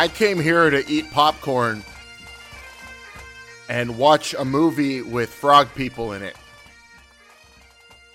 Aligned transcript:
I 0.00 0.08
came 0.08 0.40
here 0.40 0.70
to 0.70 0.90
eat 0.90 1.10
popcorn 1.10 1.84
and 3.68 3.98
watch 3.98 4.32
a 4.32 4.46
movie 4.46 5.02
with 5.02 5.28
frog 5.28 5.68
people 5.74 6.14
in 6.14 6.22
it. 6.22 6.36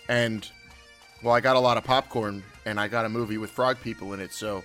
And 0.09 0.49
well, 1.21 1.35
I 1.35 1.41
got 1.41 1.55
a 1.55 1.59
lot 1.59 1.77
of 1.77 1.83
popcorn 1.83 2.41
and 2.65 2.79
I 2.79 2.87
got 2.87 3.05
a 3.05 3.09
movie 3.09 3.37
with 3.37 3.51
frog 3.51 3.79
people 3.83 4.13
in 4.13 4.19
it, 4.19 4.33
so 4.33 4.63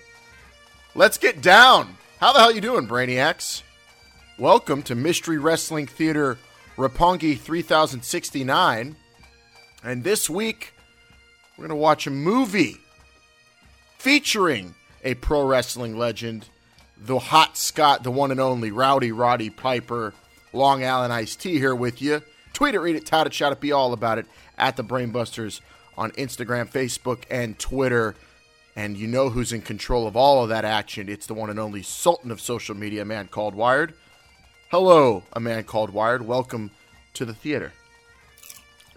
let's 0.94 1.18
get 1.18 1.42
down. 1.42 1.94
How 2.20 2.32
the 2.32 2.38
hell 2.38 2.52
you 2.52 2.62
doing, 2.62 2.88
Brainiacs? 2.88 3.64
Welcome 4.38 4.82
to 4.84 4.94
Mystery 4.94 5.36
Wrestling 5.36 5.88
Theater 5.88 6.38
Roppongi 6.78 7.38
3069. 7.38 8.96
And 9.84 10.04
this 10.04 10.30
week 10.30 10.72
we're 11.58 11.66
going 11.66 11.68
to 11.68 11.82
watch 11.82 12.06
a 12.06 12.10
movie 12.10 12.78
featuring 13.98 14.74
a 15.04 15.12
pro 15.16 15.46
wrestling 15.46 15.98
legend 15.98 16.46
the 17.00 17.18
hot 17.18 17.56
Scot, 17.56 18.02
the 18.02 18.10
one 18.10 18.30
and 18.30 18.40
only 18.40 18.70
Rowdy 18.70 19.10
Roddy 19.10 19.50
Piper, 19.50 20.12
Long 20.52 20.84
Island 20.84 21.12
Iced 21.12 21.40
Tea 21.40 21.58
here 21.58 21.74
with 21.74 22.02
you. 22.02 22.22
Tweet 22.52 22.74
it, 22.74 22.80
read 22.80 22.96
it, 22.96 23.06
tout 23.06 23.26
it, 23.26 23.32
shout 23.32 23.52
it, 23.52 23.60
be 23.60 23.72
all 23.72 23.92
about 23.92 24.18
it 24.18 24.26
at 24.58 24.76
the 24.76 24.84
Brainbusters 24.84 25.60
on 25.96 26.10
Instagram, 26.12 26.70
Facebook, 26.70 27.24
and 27.30 27.58
Twitter. 27.58 28.14
And 28.76 28.96
you 28.96 29.06
know 29.06 29.30
who's 29.30 29.52
in 29.52 29.62
control 29.62 30.06
of 30.06 30.14
all 30.14 30.42
of 30.42 30.50
that 30.50 30.64
action. 30.64 31.08
It's 31.08 31.26
the 31.26 31.34
one 31.34 31.50
and 31.50 31.58
only 31.58 31.82
Sultan 31.82 32.30
of 32.30 32.40
social 32.40 32.74
media, 32.74 33.02
a 33.02 33.04
man 33.04 33.28
called 33.28 33.54
Wired. 33.54 33.94
Hello, 34.70 35.24
a 35.32 35.40
man 35.40 35.64
called 35.64 35.90
Wired. 35.90 36.26
Welcome 36.26 36.70
to 37.14 37.24
the 37.24 37.34
theater. 37.34 37.72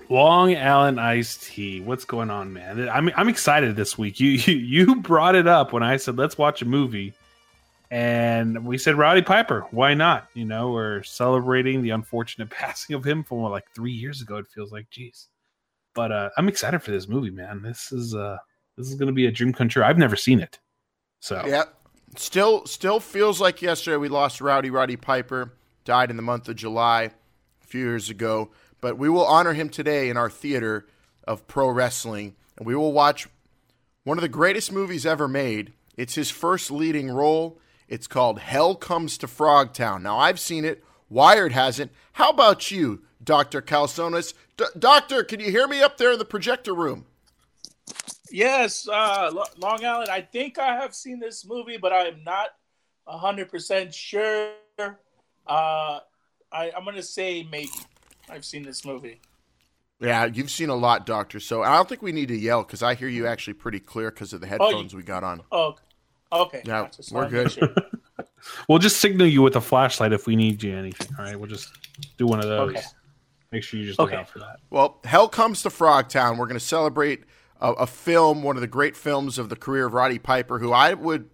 Long 0.09 0.55
Island 0.55 0.99
iced 0.99 1.43
tea. 1.43 1.79
What's 1.79 2.05
going 2.05 2.29
on, 2.29 2.51
man? 2.51 2.89
I'm 2.89 3.09
I'm 3.15 3.29
excited 3.29 3.75
this 3.75 3.97
week. 3.97 4.19
You 4.19 4.29
you, 4.31 4.55
you 4.55 4.95
brought 4.97 5.35
it 5.35 5.47
up 5.47 5.71
when 5.71 5.83
I 5.83 5.97
said 5.97 6.17
let's 6.17 6.37
watch 6.37 6.61
a 6.61 6.65
movie 6.65 7.13
and 7.93 8.65
we 8.65 8.79
said 8.79 8.97
Rowdy 8.97 9.21
Piper. 9.21 9.67
Why 9.69 9.93
not? 9.93 10.27
You 10.33 10.45
know, 10.45 10.71
we're 10.71 11.03
celebrating 11.03 11.83
the 11.83 11.91
unfortunate 11.91 12.49
passing 12.49 12.95
of 12.95 13.05
him 13.05 13.23
from 13.23 13.43
like 13.43 13.65
three 13.75 13.91
years 13.91 14.19
ago. 14.19 14.37
It 14.37 14.47
feels 14.47 14.71
like, 14.71 14.89
jeez. 14.89 15.27
But 15.93 16.11
uh, 16.11 16.29
I'm 16.35 16.47
excited 16.47 16.79
for 16.79 16.89
this 16.89 17.07
movie, 17.07 17.29
man. 17.29 17.61
This 17.61 17.91
is 17.91 18.15
uh, 18.15 18.37
this 18.75 18.87
is 18.87 18.95
going 18.95 19.09
to 19.09 19.13
be 19.13 19.27
a 19.27 19.31
dream 19.31 19.53
come 19.53 19.69
true. 19.69 19.83
I've 19.83 19.99
never 19.99 20.15
seen 20.15 20.39
it, 20.39 20.57
so 21.19 21.43
yeah. 21.45 21.65
Still, 22.15 22.65
still 22.65 22.99
feels 22.99 23.39
like 23.39 23.61
yesterday 23.61 23.97
we 23.97 24.09
lost 24.09 24.41
Rowdy 24.41 24.71
Roddy 24.71 24.95
Piper. 24.95 25.53
Died 25.85 26.09
in 26.09 26.15
the 26.15 26.23
month 26.23 26.49
of 26.49 26.55
July, 26.55 27.11
a 27.61 27.67
few 27.67 27.81
years 27.81 28.09
ago. 28.09 28.49
But 28.81 28.97
we 28.97 29.07
will 29.07 29.25
honor 29.25 29.53
him 29.53 29.69
today 29.69 30.09
in 30.09 30.17
our 30.17 30.31
theater 30.31 30.87
of 31.27 31.45
pro 31.47 31.69
wrestling, 31.69 32.35
and 32.57 32.65
we 32.65 32.75
will 32.75 32.91
watch 32.91 33.27
one 34.03 34.17
of 34.17 34.23
the 34.23 34.29
greatest 34.29 34.71
movies 34.71 35.05
ever 35.05 35.27
made. 35.27 35.73
It's 35.95 36.15
his 36.15 36.31
first 36.31 36.71
leading 36.71 37.11
role 37.11 37.59
it's 37.93 38.07
called 38.07 38.39
Hell 38.39 38.73
Comes 38.73 39.19
to 39.19 39.27
Frogtown. 39.27 40.01
Now, 40.01 40.17
I've 40.17 40.39
seen 40.39 40.65
it. 40.65 40.83
Wired 41.09 41.51
hasn't. 41.51 41.91
How 42.13 42.31
about 42.31 42.71
you, 42.71 43.03
Dr. 43.23 43.61
Calzones? 43.61 44.33
D- 44.57 44.65
doctor, 44.79 45.23
can 45.23 45.39
you 45.39 45.51
hear 45.51 45.67
me 45.67 45.83
up 45.83 45.97
there 45.97 46.13
in 46.13 46.17
the 46.17 46.25
projector 46.25 46.73
room? 46.73 47.05
Yes, 48.31 48.87
uh, 48.87 49.31
Long 49.59 49.85
Island. 49.85 50.09
I 50.09 50.21
think 50.21 50.57
I 50.57 50.73
have 50.75 50.95
seen 50.95 51.19
this 51.19 51.45
movie, 51.45 51.77
but 51.77 51.93
I 51.93 52.07
am 52.07 52.23
not 52.23 52.49
100% 53.07 53.93
sure. 53.93 54.53
Uh, 54.79 55.99
I, 56.51 56.71
I'm 56.75 56.83
going 56.85 56.95
to 56.95 57.03
say 57.03 57.43
maybe 57.43 57.69
I've 58.27 58.43
seen 58.43 58.63
this 58.63 58.83
movie. 58.83 59.21
Yeah, 59.99 60.25
you've 60.25 60.49
seen 60.49 60.69
a 60.69 60.75
lot, 60.75 61.05
Doctor. 61.05 61.39
So 61.39 61.61
I 61.61 61.75
don't 61.75 61.87
think 61.87 62.01
we 62.01 62.11
need 62.11 62.29
to 62.29 62.37
yell 62.37 62.63
because 62.63 62.81
I 62.81 62.95
hear 62.95 63.07
you 63.07 63.27
actually 63.27 63.53
pretty 63.53 63.79
clear 63.79 64.09
because 64.09 64.33
of 64.33 64.41
the 64.41 64.47
headphones 64.47 64.93
oh, 64.93 64.97
you, 64.97 64.97
we 64.97 65.03
got 65.03 65.23
on. 65.23 65.41
Oh, 65.51 65.75
Okay. 66.33 66.61
Yeah, 66.65 66.87
we're 67.11 67.29
good. 67.29 67.55
we'll 68.67 68.79
just 68.79 68.97
signal 68.97 69.27
you 69.27 69.41
with 69.41 69.55
a 69.55 69.61
flashlight 69.61 70.13
if 70.13 70.25
we 70.25 70.35
need 70.35 70.63
you 70.63 70.75
anything. 70.75 71.07
All 71.17 71.25
right, 71.25 71.39
we'll 71.39 71.49
just 71.49 71.69
do 72.17 72.25
one 72.25 72.39
of 72.39 72.45
those. 72.45 72.71
Okay. 72.71 72.81
Make 73.51 73.63
sure 73.63 73.79
you 73.79 73.85
just 73.85 73.99
look 73.99 74.09
okay. 74.09 74.17
out 74.17 74.29
for 74.29 74.39
that. 74.39 74.57
Well, 74.71 74.99
Hell 75.03 75.29
Comes 75.29 75.61
to 75.61 75.69
Frogtown. 75.69 76.37
We're 76.37 76.47
going 76.47 76.59
to 76.59 76.65
celebrate 76.65 77.23
a, 77.61 77.71
a, 77.73 77.87
film, 77.87 78.41
one 78.41 78.55
of 78.55 78.61
the 78.61 78.67
great 78.67 78.97
films 78.97 79.37
of 79.37 79.49
the 79.49 79.55
career 79.55 79.85
of 79.85 79.93
Roddy 79.93 80.17
Piper, 80.17 80.57
who 80.57 80.71
I 80.71 80.95
would, 80.95 81.29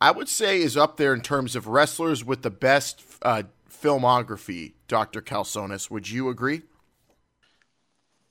I 0.00 0.12
would 0.12 0.28
say 0.28 0.60
is 0.60 0.76
up 0.76 0.98
there 0.98 1.12
in 1.12 1.20
terms 1.20 1.56
of 1.56 1.66
wrestlers 1.66 2.24
with 2.24 2.42
the 2.42 2.50
best 2.50 3.02
uh, 3.22 3.42
filmography. 3.68 4.74
Doctor 4.86 5.20
Calzones, 5.20 5.90
would 5.90 6.08
you 6.08 6.28
agree? 6.28 6.62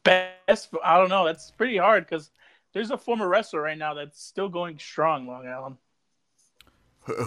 Best? 0.04 0.70
I 0.82 0.98
don't 0.98 1.10
know. 1.10 1.26
That's 1.26 1.52
pretty 1.52 1.76
hard 1.76 2.06
because 2.06 2.32
there's 2.74 2.92
a 2.92 2.98
former 2.98 3.28
wrestler 3.28 3.62
right 3.62 3.78
now 3.78 3.94
that's 3.94 4.24
still 4.24 4.48
going 4.48 4.80
strong, 4.80 5.28
Long 5.28 5.46
Island. 5.48 5.76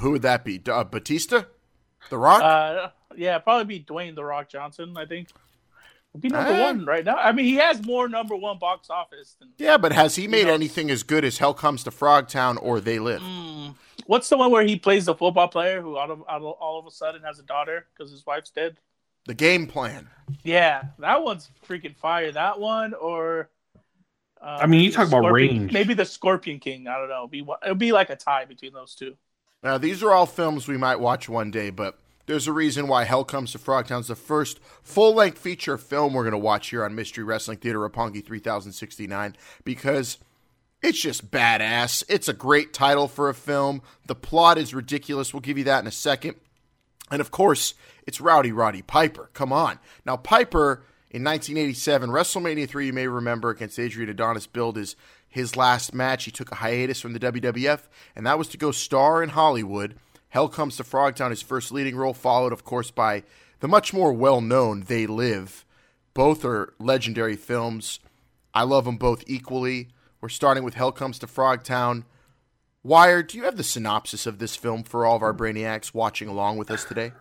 Who 0.01 0.13
would 0.13 0.23
that 0.23 0.45
be? 0.45 0.61
Uh, 0.67 0.85
Batista, 0.85 1.45
The 2.09 2.19
Rock. 2.19 2.43
Uh, 2.43 2.91
yeah, 3.17 3.39
probably 3.39 3.79
be 3.79 3.85
Dwayne 3.85 4.15
The 4.15 4.25
Rock 4.25 4.49
Johnson. 4.49 4.95
I 4.97 5.07
think 5.07 5.29
would 6.13 6.23
be 6.23 6.29
number 6.29 6.53
uh, 6.53 6.61
one 6.61 6.85
right 6.85 7.05
now. 7.05 7.17
I 7.17 7.33
mean, 7.33 7.45
he 7.45 7.55
has 7.57 7.85
more 7.85 8.09
number 8.09 8.35
one 8.37 8.59
box 8.59 8.91
office. 8.91 9.37
Than, 9.39 9.51
yeah, 9.59 9.77
but 9.77 9.93
has 9.93 10.17
he 10.17 10.27
made 10.27 10.49
anything 10.49 10.91
as 10.91 11.03
good 11.03 11.25
as 11.25 11.39
Hell 11.39 11.55
Comes 11.55 11.85
to 11.85 11.91
Frogtown 11.91 12.59
or 12.61 12.81
They 12.81 12.99
Live? 12.99 13.21
Mm, 13.21 13.75
what's 14.07 14.29
the 14.29 14.37
one 14.37 14.51
where 14.51 14.65
he 14.65 14.77
plays 14.77 15.05
the 15.05 15.15
football 15.15 15.49
player 15.49 15.81
who 15.81 15.97
all 15.97 16.11
of, 16.11 16.23
all 16.23 16.79
of 16.81 16.87
a 16.87 16.91
sudden 16.91 17.23
has 17.23 17.39
a 17.39 17.45
daughter 17.45 17.87
because 17.95 18.11
his 18.11 18.27
wife's 18.27 18.51
dead? 18.51 18.79
The 19.27 19.35
game 19.35 19.67
plan. 19.67 20.09
Yeah, 20.43 20.83
that 20.99 21.23
one's 21.23 21.51
freaking 21.69 21.97
fire. 21.97 22.33
That 22.33 22.59
one 22.59 22.95
or. 22.95 23.51
Uh, 24.43 24.59
I 24.63 24.67
mean, 24.67 24.83
you 24.83 24.91
talk 24.91 25.07
about 25.07 25.31
range. 25.31 25.71
Maybe 25.71 25.93
the 25.95 26.07
Scorpion 26.07 26.59
King. 26.59 26.89
I 26.89 26.97
don't 26.97 27.11
know. 27.11 27.29
It'd 27.31 27.31
be, 27.31 27.47
it'd 27.63 27.79
be 27.79 27.93
like 27.93 28.11
a 28.11 28.17
tie 28.17 28.47
between 28.47 28.73
those 28.73 28.95
two. 28.95 29.17
Now, 29.63 29.77
these 29.77 30.03
are 30.03 30.13
all 30.13 30.27
films 30.27 30.67
we 30.67 30.79
might 30.79 31.01
watch 31.01 31.29
one 31.29 31.51
day, 31.51 31.71
but 31.71 31.99
there's 32.27 32.47
a 32.47 32.53
reason 32.53 32.87
why 32.87 33.05
Hell 33.05 33.25
Comes 33.25 33.53
to 33.53 33.59
Frogtown 33.59 34.01
is 34.01 34.07
the 34.07 34.17
first 34.17 34.59
full 34.83 35.15
length 35.15 35.39
feature 35.39 35.77
film 35.77 36.15
we're 36.15 36.23
going 36.23 36.33
to 36.33 36.39
watch 36.39 36.71
here 36.71 36.85
on 36.85 36.95
Mystery 36.95 37.25
Wrestling 37.25 37.59
Theater 37.59 37.81
Roppongi 37.81 38.25
3069 38.25 39.37
because 39.65 40.19
it's 40.83 41.01
just 41.01 41.31
badass. 41.31 42.05
It's 42.09 42.29
a 42.29 42.33
great 42.33 42.73
title 42.73 43.07
for 43.07 43.29
a 43.29 43.35
film. 43.35 43.83
The 44.07 44.15
plot 44.15 44.57
is 44.57 44.73
ridiculous. 44.73 45.35
We'll 45.35 45.41
give 45.41 45.59
you 45.59 45.65
that 45.65 45.81
in 45.81 45.87
a 45.87 45.93
second. 45.93 46.37
And 47.11 47.21
of 47.21 47.31
course, 47.31 47.75
it's 48.07 48.21
Rowdy 48.21 48.53
Roddy 48.53 48.83
Piper. 48.83 49.29
Come 49.35 49.53
on. 49.53 49.79
Now, 50.07 50.17
Piper 50.17 50.85
in 51.11 51.25
1987, 51.25 52.09
WrestleMania 52.11 52.69
3, 52.69 52.87
you 52.87 52.93
may 52.93 53.09
remember, 53.09 53.51
against 53.51 53.79
Adrian 53.79 54.09
Adonis, 54.09 54.47
billed 54.47 54.77
his 54.77 54.95
his 55.31 55.57
last 55.57 55.95
match. 55.95 56.25
He 56.25 56.31
took 56.31 56.51
a 56.51 56.57
hiatus 56.57 57.01
from 57.01 57.15
the 57.15 57.21
WWF, 57.21 57.89
and 58.15 58.27
that 58.27 58.37
was 58.39 58.49
to 58.49 58.59
go 58.59 58.73
star 58.73 59.23
in 59.23 59.31
Hollywood. 59.31 59.95
Hell 60.29 60.49
Comes 60.49 60.77
to 60.77 60.85
Frogtown, 60.85 61.31
his 61.31 61.43
first 61.43 61.73
leading 61.73 61.97
role, 61.97 62.13
followed, 62.13 62.53
of 62.53 62.65
course, 62.65 62.91
by 62.91 63.23
the 63.61 63.69
much 63.69 63.95
more 63.95 64.13
well 64.13 64.41
known 64.41 64.83
They 64.87 65.07
Live. 65.07 65.65
Both 66.13 66.45
are 66.45 66.75
legendary 66.79 67.37
films. 67.37 68.01
I 68.53 68.65
love 68.65 68.85
them 68.85 68.97
both 68.97 69.25
equally. 69.27 69.89
We're 70.21 70.29
starting 70.29 70.65
with 70.65 70.75
Hell 70.75 70.93
Comes 70.93 71.19
to 71.21 71.27
Frogtown. 71.27 72.05
Wire, 72.83 73.23
do 73.23 73.39
you 73.39 73.45
have 73.45 73.57
the 73.57 73.65
synopsis 73.65 74.27
of 74.27 74.39
this 74.39 74.57
film 74.57 74.83
for 74.83 75.07
all 75.07 75.17
of 75.17 75.23
our 75.23 75.35
brainiacs 75.35 75.95
watching 75.95 76.29
along 76.29 76.57
with 76.57 76.71
us 76.71 76.85
today? 76.85 77.13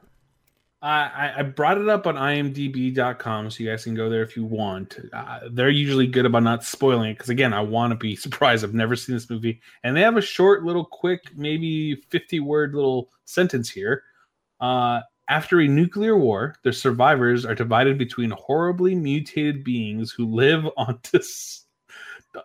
I, 0.82 1.34
I 1.38 1.44
brought 1.44 1.78
it 1.78 1.90
up 1.90 2.08
on 2.08 2.16
imdb.com 2.16 3.52
so 3.52 3.64
you 3.64 3.70
guys 3.70 3.84
can 3.84 3.96
go 3.96 4.10
there 4.10 4.24
if 4.24 4.38
you 4.38 4.46
want. 4.46 4.98
Uh, 5.12 5.40
they're 5.52 5.70
usually 5.70 6.08
good 6.08 6.26
about 6.26 6.44
not 6.44 6.64
spoiling 6.64 7.12
it 7.12 7.14
because, 7.16 7.30
again, 7.30 7.54
I 7.54 7.62
want 7.62 7.92
to 7.92 7.98
be 7.98 8.16
surprised. 8.16 8.64
I've 8.64 8.74
never 8.74 8.96
seen 8.96 9.16
this 9.16 9.30
movie. 9.30 9.62
And 9.84 9.96
they 9.96 10.02
have 10.02 10.16
a 10.16 10.22
short, 10.22 10.64
little, 10.64 10.86
quick, 10.86 11.36
maybe 11.36 11.96
50 12.10 12.40
word 12.40 12.76
little 12.76 13.10
sentence 13.26 13.70
here. 13.70 14.04
Uh, 14.62 15.02
after 15.28 15.60
a 15.60 15.68
nuclear 15.68 16.18
war, 16.18 16.56
the 16.64 16.72
survivors 16.74 17.46
are 17.46 17.56
divided 17.56 17.98
between 17.98 18.32
horribly 18.32 18.96
mutated 18.96 19.64
beings 19.64 20.12
who 20.12 20.26
live 20.26 20.66
on 20.78 20.98
dis- 21.12 21.66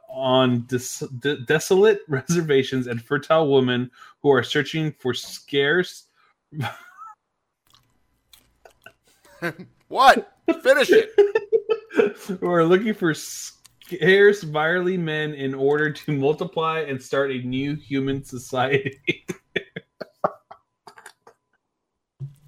on 0.09 0.62
dis- 0.67 1.05
de- 1.20 1.41
desolate 1.43 2.00
reservations 2.09 2.88
and 2.88 3.03
fertile 3.03 3.53
women 3.53 3.91
who 4.23 4.31
are 4.31 4.43
searching 4.43 4.93
for 4.99 5.14
scarce. 5.14 6.06
what? 9.88 10.32
Finish 10.62 10.91
it. 10.91 11.11
We're 12.41 12.64
looking 12.64 12.94
for 12.94 13.14
scarce, 13.14 14.44
virally 14.44 14.99
men 14.99 15.35
in 15.35 15.55
order 15.55 15.91
to 15.91 16.12
multiply 16.12 16.81
and 16.81 17.00
start 17.02 17.31
a 17.31 17.38
new 17.38 17.75
human 17.75 18.25
society. 18.25 19.25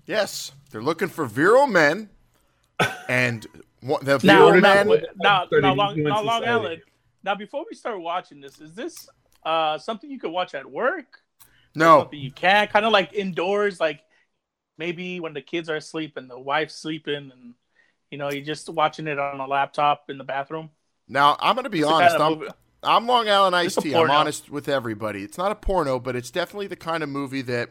yes, 0.07 0.53
they're 0.71 0.83
looking 0.83 1.09
for 1.09 1.27
virile 1.27 1.67
men, 1.67 2.09
and 3.09 3.47
the 4.03 4.19
virile 4.19 4.61
now, 4.61 4.85
men. 4.85 4.89
Now, 5.17 5.47
now, 5.51 5.59
now, 5.61 5.75
long, 5.75 6.03
now, 6.03 6.23
long 6.23 6.45
Island. 6.45 6.83
Now, 7.23 7.35
before 7.35 7.65
we 7.69 7.77
start 7.77 8.01
watching 8.01 8.41
this, 8.41 8.61
is 8.61 8.75
this 8.75 9.09
uh, 9.45 9.79
something 9.79 10.11
you 10.11 10.19
could 10.19 10.31
watch 10.31 10.55
at 10.55 10.69
work? 10.69 11.21
No, 11.75 12.01
something 12.01 12.19
you 12.19 12.33
can't. 12.33 12.71
kind 12.71 12.87
of 12.87 12.93
like 12.93 13.13
indoors, 13.13 13.81
like 13.81 14.01
maybe 14.79 15.21
when 15.21 15.35
the 15.35 15.43
kids 15.43 15.69
are 15.69 15.77
asleep 15.77 16.17
and 16.17 16.31
the 16.31 16.39
wife's 16.39 16.75
sleeping 16.75 17.31
and 17.33 17.55
you 18.11 18.19
know 18.19 18.31
you're 18.31 18.45
just 18.45 18.69
watching 18.69 19.07
it 19.07 19.19
on 19.19 19.41
a 19.41 19.47
laptop 19.47 20.05
in 20.09 20.19
the 20.19 20.25
bathroom 20.25 20.71
now 21.09 21.37
i'm 21.41 21.57
gonna 21.57 21.69
be 21.71 21.81
it's 21.81 21.89
honest 21.89 22.17
kind 22.17 22.43
of 22.43 22.43
i'm 22.43 22.55
i'm 22.83 23.07
long 23.07 23.29
island 23.29 23.55
iced 23.57 23.81
tea 23.81 23.95
i'm 23.95 24.11
honest 24.11 24.51
with 24.51 24.69
everybody 24.69 25.23
it's 25.23 25.39
not 25.39 25.51
a 25.51 25.57
porno 25.57 25.99
but 25.99 26.15
it's 26.15 26.31
definitely 26.31 26.67
the 26.67 26.77
kind 26.77 27.03
of 27.03 27.09
movie 27.09 27.43
that 27.43 27.71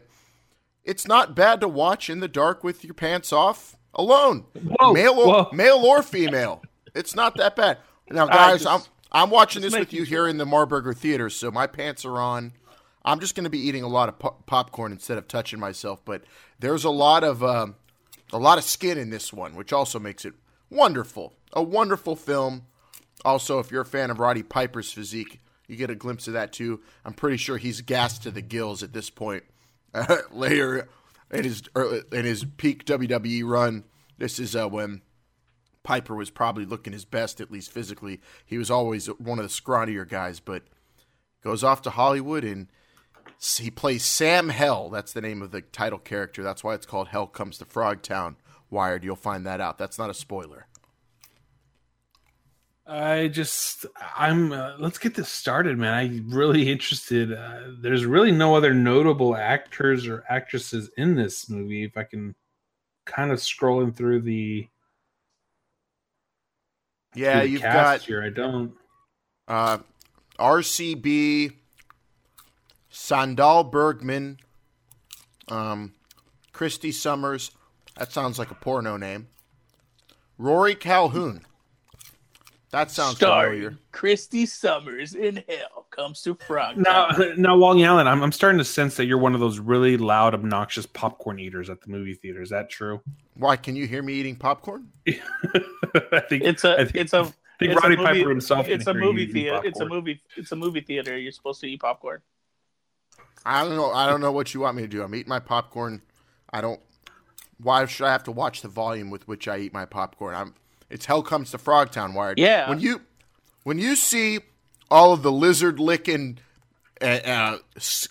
it's 0.84 1.06
not 1.06 1.34
bad 1.34 1.60
to 1.60 1.68
watch 1.68 2.08
in 2.08 2.20
the 2.20 2.28
dark 2.28 2.62
with 2.62 2.84
your 2.84 2.94
pants 2.94 3.32
off 3.32 3.76
alone, 3.92 4.44
Whoa, 4.78 4.92
male 4.92 5.14
or 5.18 5.26
whoa. 5.26 5.50
male 5.52 5.78
or 5.78 6.02
female. 6.02 6.62
It's 6.94 7.14
not 7.16 7.36
that 7.38 7.56
bad. 7.56 7.78
Now, 8.08 8.26
guys, 8.26 8.62
just- 8.62 8.86
I'm 9.12 9.22
I'm 9.24 9.30
watching 9.30 9.62
this 9.62 9.72
with 9.74 9.92
you 9.92 10.04
here 10.04 10.28
in 10.28 10.36
the 10.38 10.44
Marburger 10.44 10.96
Theater, 10.96 11.28
so 11.28 11.50
my 11.50 11.66
pants 11.66 12.04
are 12.04 12.18
on. 12.20 12.52
I'm 13.06 13.20
just 13.20 13.36
going 13.36 13.44
to 13.44 13.50
be 13.50 13.60
eating 13.60 13.84
a 13.84 13.88
lot 13.88 14.08
of 14.08 14.18
po- 14.18 14.36
popcorn 14.46 14.92
instead 14.92 15.16
of 15.16 15.28
touching 15.28 15.60
myself, 15.60 16.04
but 16.04 16.24
there's 16.58 16.84
a 16.84 16.90
lot 16.90 17.22
of 17.22 17.42
um, 17.42 17.76
a 18.32 18.38
lot 18.38 18.58
of 18.58 18.64
skin 18.64 18.98
in 18.98 19.10
this 19.10 19.32
one, 19.32 19.54
which 19.54 19.72
also 19.72 19.98
makes 19.98 20.24
it 20.24 20.34
wonderful. 20.68 21.32
A 21.52 21.62
wonderful 21.62 22.16
film. 22.16 22.66
Also, 23.24 23.60
if 23.60 23.70
you're 23.70 23.82
a 23.82 23.86
fan 23.86 24.10
of 24.10 24.18
Roddy 24.18 24.42
Piper's 24.42 24.92
physique, 24.92 25.40
you 25.68 25.76
get 25.76 25.88
a 25.88 25.94
glimpse 25.94 26.26
of 26.26 26.34
that 26.34 26.52
too. 26.52 26.80
I'm 27.04 27.14
pretty 27.14 27.36
sure 27.36 27.56
he's 27.56 27.80
gassed 27.80 28.24
to 28.24 28.30
the 28.30 28.42
gills 28.42 28.82
at 28.82 28.92
this 28.92 29.08
point. 29.08 29.44
later 30.30 30.88
in 31.30 31.44
his 31.44 31.62
early, 31.74 32.02
in 32.12 32.24
his 32.24 32.44
peak 32.56 32.84
WWE 32.84 33.42
run, 33.44 33.84
this 34.18 34.38
is 34.38 34.54
uh, 34.54 34.68
when 34.68 35.02
Piper 35.82 36.14
was 36.14 36.30
probably 36.30 36.64
looking 36.64 36.92
his 36.92 37.04
best, 37.04 37.40
at 37.40 37.50
least 37.50 37.70
physically. 37.70 38.20
He 38.44 38.58
was 38.58 38.70
always 38.70 39.06
one 39.06 39.38
of 39.38 39.44
the 39.44 39.50
scrawnier 39.50 40.08
guys, 40.08 40.40
but 40.40 40.64
goes 41.42 41.62
off 41.62 41.82
to 41.82 41.90
Hollywood 41.90 42.44
and 42.44 42.68
he 43.40 43.70
plays 43.70 44.04
Sam 44.04 44.48
Hell. 44.48 44.90
That's 44.90 45.12
the 45.12 45.20
name 45.20 45.42
of 45.42 45.50
the 45.50 45.62
title 45.62 45.98
character. 45.98 46.42
That's 46.42 46.64
why 46.64 46.74
it's 46.74 46.86
called 46.86 47.08
Hell 47.08 47.26
Comes 47.26 47.58
to 47.58 47.64
Frogtown. 47.64 48.36
Wired, 48.70 49.04
you'll 49.04 49.16
find 49.16 49.46
that 49.46 49.60
out. 49.60 49.78
That's 49.78 49.98
not 49.98 50.10
a 50.10 50.14
spoiler. 50.14 50.66
I 52.86 53.28
just, 53.28 53.84
I'm. 54.16 54.52
Uh, 54.52 54.76
let's 54.78 54.98
get 54.98 55.14
this 55.14 55.28
started, 55.28 55.76
man. 55.76 55.92
I'm 55.94 56.30
really 56.30 56.70
interested. 56.70 57.32
Uh, 57.32 57.72
there's 57.80 58.06
really 58.06 58.30
no 58.32 58.54
other 58.54 58.72
notable 58.74 59.36
actors 59.36 60.06
or 60.06 60.24
actresses 60.28 60.90
in 60.96 61.16
this 61.16 61.50
movie. 61.50 61.84
If 61.84 61.96
I 61.96 62.04
can, 62.04 62.34
kind 63.04 63.32
of 63.32 63.38
scrolling 63.38 63.94
through 63.94 64.22
the 64.22 64.68
Yeah, 67.14 67.40
through 67.40 67.42
the 67.42 67.48
you've 67.48 67.62
got 67.70 68.02
here. 68.02 68.22
I 68.22 68.30
don't. 68.30 68.74
uh, 69.48 69.78
RCB, 70.38 71.54
Sandahl 73.00 73.70
Bergman, 73.70 74.38
um, 75.48 75.92
Kristi 76.54 76.92
Somers. 76.92 77.50
That 77.98 78.10
sounds 78.10 78.38
like 78.38 78.50
a 78.50 78.54
porno 78.54 78.96
name. 78.96 79.28
Rory 80.38 80.74
Calhoun. 80.74 81.42
That 82.70 82.90
sounds 82.90 83.16
Starring 83.16 83.60
familiar. 83.60 83.78
Kristi 83.92 84.48
Somers 84.48 85.14
in 85.14 85.44
Hell 85.48 85.86
comes 85.90 86.22
to 86.22 86.34
Frog. 86.34 86.78
Now, 86.78 87.08
now, 87.36 87.56
Wally 87.56 87.84
Allen, 87.84 88.06
I'm, 88.06 88.22
I'm 88.22 88.32
starting 88.32 88.58
to 88.58 88.64
sense 88.64 88.96
that 88.96 89.04
you're 89.04 89.18
one 89.18 89.34
of 89.34 89.40
those 89.40 89.58
really 89.58 89.96
loud, 89.96 90.34
obnoxious 90.34 90.84
popcorn 90.86 91.38
eaters 91.38 91.70
at 91.70 91.80
the 91.82 91.88
movie 91.90 92.14
theater. 92.14 92.42
Is 92.42 92.50
that 92.50 92.68
true? 92.70 93.00
Why? 93.34 93.56
Can 93.56 93.76
you 93.76 93.86
hear 93.86 94.02
me 94.02 94.14
eating 94.14 94.36
popcorn? 94.36 94.88
I 95.06 96.20
think 96.28 96.44
It's 96.44 96.64
a 96.64 96.80
I 96.80 96.84
think, 96.84 96.96
it's 96.96 97.12
a 97.12 97.18
I 97.20 97.22
think 97.22 97.72
it's 97.72 97.72
a 97.72 97.74
Roddy 97.82 97.96
movie- 97.96 98.08
Piper 98.20 98.30
himself. 98.30 98.68
it's 98.68 98.84
can 98.84 98.96
a 98.96 98.98
hear 99.00 99.12
movie 99.12 99.32
theater. 99.32 99.60
It's 99.64 99.80
a 99.80 99.86
movie. 99.86 100.20
It's 100.36 100.52
a 100.52 100.56
movie 100.56 100.80
theater. 100.80 101.16
You're 101.16 101.32
supposed 101.32 101.60
to 101.60 101.66
eat 101.68 101.80
popcorn. 101.80 102.20
I 103.46 103.62
don't 103.62 103.76
know. 103.76 103.92
I 103.92 104.08
don't 104.08 104.20
know 104.20 104.32
what 104.32 104.52
you 104.52 104.60
want 104.60 104.76
me 104.76 104.82
to 104.82 104.88
do. 104.88 105.02
I'm 105.02 105.14
eating 105.14 105.28
my 105.28 105.38
popcorn. 105.38 106.02
I 106.52 106.60
don't. 106.60 106.80
Why 107.62 107.86
should 107.86 108.06
I 108.06 108.12
have 108.12 108.24
to 108.24 108.32
watch 108.32 108.60
the 108.60 108.68
volume 108.68 109.08
with 109.08 109.26
which 109.28 109.46
I 109.46 109.58
eat 109.58 109.72
my 109.72 109.84
popcorn? 109.84 110.34
I'm. 110.34 110.54
It's 110.90 111.06
hell 111.06 111.22
comes 111.22 111.52
to 111.52 111.58
Frogtown, 111.58 112.12
Wired. 112.12 112.38
Yeah. 112.38 112.68
When 112.68 112.80
you, 112.80 113.02
when 113.62 113.78
you 113.78 113.96
see 113.96 114.40
all 114.90 115.12
of 115.12 115.22
the 115.22 115.32
lizard 115.32 115.78
licking, 115.78 116.38
and 117.00 117.26
uh, 117.26 117.58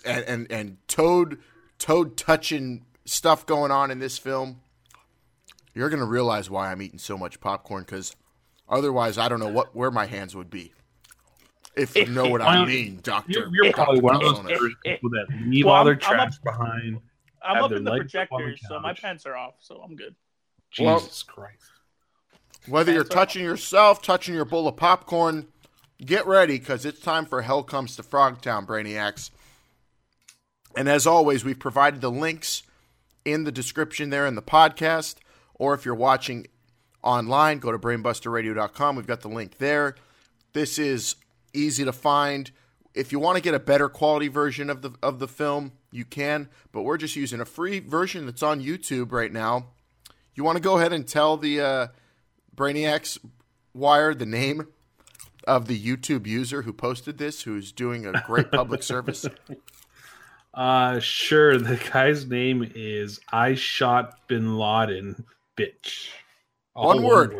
and, 0.04 0.24
and 0.24 0.46
and 0.50 0.76
toad 0.88 1.38
toad 1.78 2.16
touching 2.16 2.86
stuff 3.04 3.44
going 3.44 3.70
on 3.70 3.90
in 3.90 3.98
this 3.98 4.16
film, 4.16 4.62
you're 5.74 5.90
gonna 5.90 6.06
realize 6.06 6.48
why 6.48 6.72
I'm 6.72 6.80
eating 6.80 6.98
so 6.98 7.18
much 7.18 7.40
popcorn. 7.40 7.82
Because 7.82 8.16
otherwise, 8.68 9.18
I 9.18 9.28
don't 9.28 9.40
know 9.40 9.48
what 9.48 9.76
where 9.76 9.90
my 9.90 10.06
hands 10.06 10.34
would 10.34 10.48
be. 10.48 10.72
If 11.76 11.94
you 11.94 12.06
know 12.06 12.28
what 12.28 12.40
I 12.42 12.64
mean, 12.64 13.00
Doctor. 13.02 13.32
You're, 13.32 13.64
you're 13.64 13.72
probably 13.72 14.00
one 14.00 14.16
of 14.16 14.22
those 14.22 14.38
eh, 14.50 14.54
eh, 14.54 14.92
people 14.94 15.10
that 15.10 15.26
leave 15.46 15.66
Well, 15.66 15.74
all 15.74 15.84
their 15.84 15.94
I'm- 16.02 16.02
I'm 16.12 16.16
trash 16.30 16.38
behind. 16.38 17.00
I'm 17.42 17.62
up 17.62 17.70
in 17.72 17.84
the 17.84 17.90
legs 17.90 18.14
up 18.14 18.28
on 18.32 18.40
the 18.40 18.44
projectors, 18.46 18.60
so 18.68 18.80
my 18.80 18.92
pants 18.94 19.26
are 19.26 19.36
off, 19.36 19.54
so 19.60 19.80
I'm 19.84 19.94
good. 19.94 20.14
Well- 20.80 20.98
Jesus 21.00 21.22
Christ! 21.22 21.62
Whether 22.66 22.92
you're 22.92 23.04
That's 23.04 23.14
all. 23.14 23.20
touching 23.24 23.44
yourself, 23.44 24.02
touching 24.02 24.34
your 24.34 24.44
bowl 24.44 24.66
of 24.66 24.76
popcorn, 24.76 25.46
get 26.04 26.26
ready 26.26 26.58
because 26.58 26.84
it's 26.84 26.98
time 27.00 27.24
for 27.26 27.42
Hell 27.42 27.62
Comes 27.62 27.94
to 27.96 28.02
Frogtown, 28.02 28.66
Brainiacs. 28.66 29.30
And 30.76 30.88
as 30.88 31.06
always, 31.06 31.44
we've 31.44 31.58
provided 31.58 32.00
the 32.00 32.10
links 32.10 32.62
in 33.24 33.44
the 33.44 33.52
description 33.52 34.10
there 34.10 34.26
in 34.26 34.34
the 34.34 34.42
podcast. 34.42 35.16
Or 35.54 35.72
if 35.74 35.84
you're 35.84 35.94
watching 35.94 36.48
online, 37.02 37.60
go 37.60 37.70
to 37.72 37.78
brainbusterradio.com. 37.78 38.96
We've 38.96 39.06
got 39.06 39.20
the 39.22 39.28
link 39.28 39.58
there. 39.58 39.94
This 40.52 40.78
is 40.78 41.14
easy 41.56 41.84
to 41.84 41.92
find. 41.92 42.50
If 42.94 43.12
you 43.12 43.18
want 43.18 43.36
to 43.36 43.42
get 43.42 43.54
a 43.54 43.58
better 43.58 43.88
quality 43.88 44.28
version 44.28 44.70
of 44.70 44.82
the 44.82 44.92
of 45.02 45.18
the 45.18 45.28
film, 45.28 45.72
you 45.90 46.04
can, 46.04 46.48
but 46.72 46.82
we're 46.82 46.96
just 46.96 47.16
using 47.16 47.40
a 47.40 47.44
free 47.44 47.80
version 47.80 48.26
that's 48.26 48.42
on 48.42 48.62
YouTube 48.62 49.12
right 49.12 49.32
now. 49.32 49.66
You 50.34 50.44
want 50.44 50.56
to 50.56 50.62
go 50.62 50.78
ahead 50.78 50.92
and 50.92 51.06
tell 51.06 51.36
the 51.36 51.60
uh, 51.60 51.86
Brainiacs 52.54 53.18
Wire 53.74 54.14
the 54.14 54.26
name 54.26 54.68
of 55.46 55.66
the 55.66 55.78
YouTube 55.78 56.26
user 56.26 56.62
who 56.62 56.72
posted 56.72 57.18
this, 57.18 57.42
who's 57.42 57.72
doing 57.72 58.06
a 58.06 58.22
great 58.26 58.50
public 58.50 58.82
service. 58.82 59.26
Uh, 60.54 60.98
sure. 61.00 61.58
The 61.58 61.76
guy's 61.92 62.26
name 62.26 62.70
is 62.74 63.20
I 63.30 63.54
shot 63.54 64.26
Bin 64.26 64.56
Laden, 64.56 65.24
bitch. 65.56 66.08
All 66.74 66.88
One 66.88 67.02
word. 67.02 67.34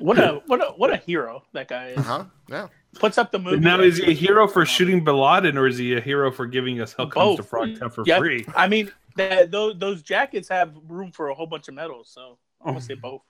What 0.00 0.18
a 0.18 0.42
what 0.46 0.60
a 0.60 0.72
what 0.72 0.90
a 0.90 0.96
hero 0.96 1.42
that 1.52 1.68
guy 1.68 1.88
is. 1.88 1.98
Uh 1.98 2.02
huh. 2.02 2.24
Yeah. 2.48 2.68
Puts 2.98 3.18
up 3.18 3.32
the 3.32 3.38
movie. 3.38 3.58
Now, 3.58 3.80
is 3.80 3.98
he 3.98 4.10
a 4.10 4.14
hero 4.14 4.46
for 4.46 4.64
shooting 4.64 5.04
Bin 5.04 5.16
Laden, 5.16 5.58
or 5.58 5.66
is 5.66 5.78
he 5.78 5.94
a 5.94 6.00
hero 6.00 6.30
for 6.30 6.46
giving 6.46 6.80
us 6.80 6.92
Hell 6.92 7.08
Comes 7.08 7.36
to 7.36 7.42
Both. 7.42 7.50
Frogtown 7.50 7.92
for 7.92 8.04
Yeah, 8.06 8.18
free? 8.18 8.46
I 8.54 8.68
mean, 8.68 8.90
that, 9.16 9.50
those 9.50 9.78
those 9.78 10.02
jackets 10.02 10.48
have 10.48 10.74
room 10.88 11.12
for 11.12 11.28
a 11.28 11.34
whole 11.34 11.46
bunch 11.46 11.68
of 11.68 11.74
medals, 11.74 12.08
so 12.12 12.38
I'm 12.60 12.74
gonna 12.74 12.80
say 12.80 12.94
both. 12.94 13.22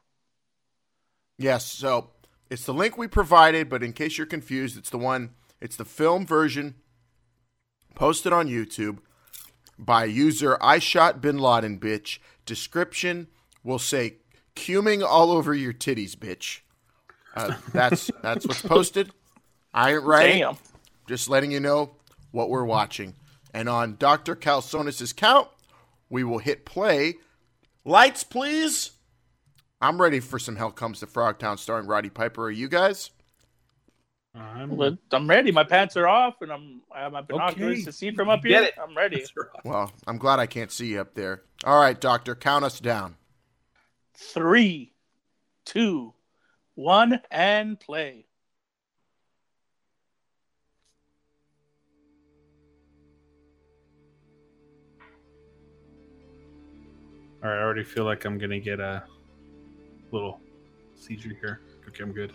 Yes. 1.39 1.65
So 1.65 2.11
it's 2.51 2.65
the 2.65 2.75
link 2.75 2.97
we 2.97 3.09
provided, 3.09 3.69
but 3.69 3.83
in 3.83 3.93
case 3.93 4.19
you're 4.19 4.27
confused, 4.27 4.77
it's 4.77 4.91
the 4.91 4.99
one. 4.99 5.31
It's 5.61 5.77
the 5.77 5.85
film 5.85 6.27
version 6.27 6.75
posted 7.95 8.33
on 8.33 8.49
YouTube 8.49 8.99
by 9.79 10.05
user 10.05 10.59
I 10.61 10.79
shot 10.79 11.21
Bin 11.21 11.39
Laden 11.39 11.79
bitch. 11.79 12.19
Description 12.47 13.29
will 13.63 13.79
say 13.79 14.17
"cuming 14.55 15.03
all 15.03 15.33
over 15.33 15.55
your 15.55 15.73
titties, 15.73 16.15
bitch." 16.17 16.61
Uh, 17.35 17.57
that's 17.73 18.11
that's 18.23 18.47
what's 18.47 18.63
posted. 18.63 19.11
I 19.75 19.93
ain't 19.95 20.05
right. 20.05 20.39
Damn. 20.39 20.57
just 21.09 21.29
letting 21.29 21.51
you 21.51 21.61
know 21.61 21.97
what 22.31 22.49
we're 22.49 22.65
watching. 22.65 23.15
And 23.53 23.69
on 23.69 23.97
Dr. 23.99 24.35
Calsonis's 24.35 25.13
count, 25.13 25.49
we 26.09 26.25
will 26.25 26.39
hit 26.39 26.65
play. 26.65 27.15
Lights, 27.85 28.25
please. 28.25 28.93
I'm 29.81 30.01
ready 30.01 30.21
for 30.21 30.39
some 30.39 30.57
Hell 30.57 30.71
Comes 30.71 31.01
to 31.01 31.07
Frogtown 31.07 31.59
starring 31.59 31.87
Roddy 31.87 32.09
Piper. 32.09 32.45
Are 32.45 32.51
you 32.51 32.69
guys? 32.69 33.11
I'm 34.35 34.77
But 34.77 34.99
I'm 35.13 35.29
ready. 35.29 35.53
My 35.53 35.63
pants 35.63 35.97
are 35.97 36.09
off, 36.09 36.37
and 36.41 36.51
I'm 36.53 36.81
I 36.93 37.01
have 37.03 37.13
my 37.13 37.21
binoculars 37.21 37.75
Okay. 37.79 37.83
to 37.85 37.93
see 37.93 38.11
from 38.11 38.29
up 38.29 38.43
Get 38.43 38.51
here. 38.51 38.63
it. 38.65 38.75
I'm 38.83 38.97
ready. 38.97 39.25
Right. 39.37 39.47
Well, 39.65 39.93
I'm 40.07 40.19
glad 40.19 40.41
I 40.41 40.47
can't 40.47 40.73
see 40.73 40.87
you 40.87 41.01
up 41.01 41.15
there. 41.15 41.43
All 41.65 41.79
right, 41.81 42.01
Doctor, 42.01 42.35
count 42.35 42.65
us 42.65 42.81
down. 42.81 43.17
Three, 44.17 44.93
two, 45.65 46.15
one, 46.75 47.21
and 47.31 47.79
play. 47.79 48.27
All 57.45 57.51
right, 57.51 57.59
I 57.59 57.63
already 57.63 57.85
feel 57.85 58.05
like 58.05 58.25
I'm 58.25 58.39
gonna 58.39 58.59
get 58.59 58.81
a 58.81 59.03
little 60.11 60.41
seizure 60.97 61.37
here. 61.41 61.61
Okay, 61.89 62.03
I'm 62.03 62.13
good. 62.13 62.33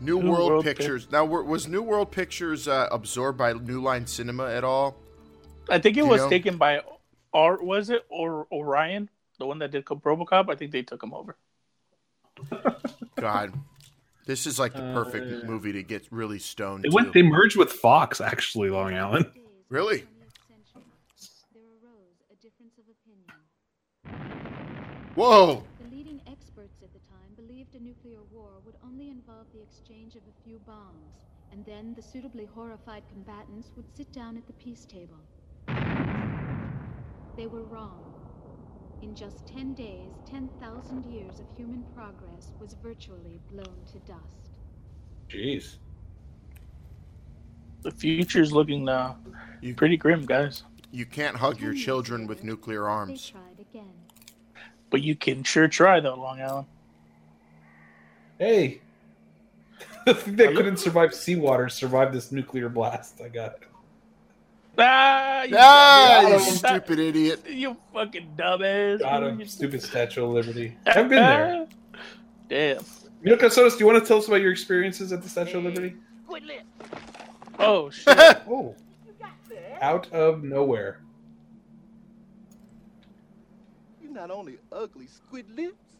New, 0.00 0.22
New 0.22 0.30
World, 0.30 0.50
World 0.50 0.64
Pictures. 0.64 1.08
Now, 1.10 1.24
was 1.24 1.66
New 1.66 1.82
World 1.82 2.12
Pictures 2.12 2.68
uh, 2.68 2.88
absorbed 2.92 3.36
by 3.36 3.52
New 3.54 3.82
Line 3.82 4.06
Cinema 4.06 4.48
at 4.48 4.62
all? 4.62 4.96
I 5.68 5.80
think 5.80 5.96
it 5.96 6.04
You 6.04 6.06
was 6.06 6.20
know? 6.22 6.30
taken 6.30 6.56
by 6.56 6.82
or 7.32 7.62
was 7.62 7.90
it 7.90 8.06
or 8.08 8.46
Orion, 8.52 9.10
the 9.38 9.46
one 9.46 9.58
that 9.58 9.72
did 9.72 9.84
RoboCop. 10.02 10.50
I 10.50 10.54
think 10.54 10.70
they 10.70 10.82
took 10.82 11.02
him 11.02 11.12
over. 11.12 11.36
God, 13.16 13.52
this 14.24 14.46
is 14.46 14.60
like 14.60 14.72
the 14.72 14.92
perfect 14.94 15.42
Uh, 15.42 15.46
movie 15.46 15.72
to 15.72 15.82
get 15.82 16.06
really 16.12 16.38
stoned. 16.38 16.84
They 16.84 16.90
to. 16.90 17.10
They 17.12 17.22
merged 17.22 17.56
with 17.56 17.72
Fox, 17.72 18.20
actually, 18.20 18.70
Long 18.70 18.94
Island. 18.94 19.26
Really? 19.68 20.04
There 21.52 21.62
arose 21.82 22.22
a 22.30 22.36
difference 22.40 22.78
of 22.78 22.84
opinion. 22.88 23.26
Whoa! 25.18 25.64
The 25.82 25.96
leading 25.96 26.20
experts 26.30 26.80
at 26.80 26.92
the 26.92 27.00
time 27.10 27.34
believed 27.34 27.74
a 27.74 27.82
nuclear 27.82 28.20
war 28.30 28.50
would 28.64 28.76
only 28.86 29.10
involve 29.10 29.46
the 29.52 29.60
exchange 29.60 30.14
of 30.14 30.22
a 30.22 30.44
few 30.48 30.60
bombs, 30.60 31.24
and 31.50 31.64
then 31.64 31.92
the 31.96 32.02
suitably 32.02 32.44
horrified 32.44 33.02
combatants 33.12 33.72
would 33.74 33.86
sit 33.96 34.12
down 34.12 34.36
at 34.36 34.46
the 34.46 34.52
peace 34.52 34.86
table. 34.86 35.18
They 37.36 37.48
were 37.48 37.64
wrong. 37.64 37.98
In 39.02 39.12
just 39.16 39.44
10 39.48 39.74
days, 39.74 40.12
10,000 40.24 41.04
years 41.06 41.40
of 41.40 41.46
human 41.56 41.84
progress 41.96 42.52
was 42.60 42.74
virtually 42.80 43.40
blown 43.50 43.74
to 43.90 43.98
dust. 44.06 44.52
Jeez. 45.28 45.78
The 47.82 47.90
future's 47.90 48.52
looking 48.52 48.88
uh, 48.88 49.16
You- 49.62 49.74
pretty 49.74 49.96
grim, 49.96 50.24
guys. 50.26 50.62
You 50.92 51.06
can't 51.06 51.36
hug 51.36 51.60
your 51.60 51.74
children 51.74 52.28
with 52.28 52.44
nuclear 52.44 52.82
They 52.82 52.86
arms. 52.88 53.28
tried 53.30 53.42
again. 53.54 53.57
But 54.90 55.02
you 55.02 55.14
can 55.14 55.42
sure 55.42 55.68
try 55.68 56.00
though, 56.00 56.14
Long 56.14 56.40
Island. 56.40 56.66
Hey. 58.38 58.80
the 60.06 60.14
thing 60.14 60.36
that 60.36 60.54
couldn't 60.54 60.78
survive 60.78 61.12
seawater 61.14 61.68
survived 61.68 62.14
this 62.14 62.32
nuclear 62.32 62.68
blast. 62.68 63.20
I 63.20 63.28
got 63.28 63.54
it. 63.54 63.62
Ah, 64.80 65.42
you, 65.42 65.56
Ah, 65.58 66.20
you 66.28 66.34
him. 66.34 66.40
stupid 66.40 66.98
idiot. 67.00 67.44
you 67.48 67.76
fucking 67.92 68.34
dumbass. 68.36 69.00
Got 69.00 69.24
him. 69.24 69.44
Stupid 69.46 69.82
Statue 69.82 70.24
of 70.24 70.30
Liberty. 70.30 70.76
I've 70.86 71.08
been 71.08 71.16
there. 71.16 71.66
Damn. 72.48 72.84
Milka 73.22 73.50
Sodas, 73.50 73.74
do 73.74 73.80
you 73.80 73.86
want 73.86 74.00
to 74.00 74.06
tell 74.06 74.18
us 74.18 74.28
about 74.28 74.40
your 74.40 74.52
experiences 74.52 75.12
at 75.12 75.20
the 75.22 75.28
Statue 75.28 75.58
of 75.58 75.64
Liberty? 75.64 75.96
Oh 77.58 77.90
shit. 77.90 78.16
Oh. 78.48 78.74
Out 79.80 80.10
of 80.12 80.42
nowhere. 80.44 81.00
You 84.00 84.06
not 84.18 84.30
only 84.32 84.58
ugly 84.72 85.06
squid 85.06 85.46
lips, 85.56 85.94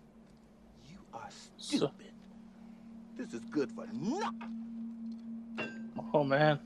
you 0.91 0.99
are 1.15 1.29
So- 1.57 1.77
stupid. 1.77 2.07
This 3.17 3.33
is 3.33 3.45
good 3.51 3.71
for 3.73 3.87
nothing. 3.93 4.51
oh 6.13 6.25
man. 6.25 6.59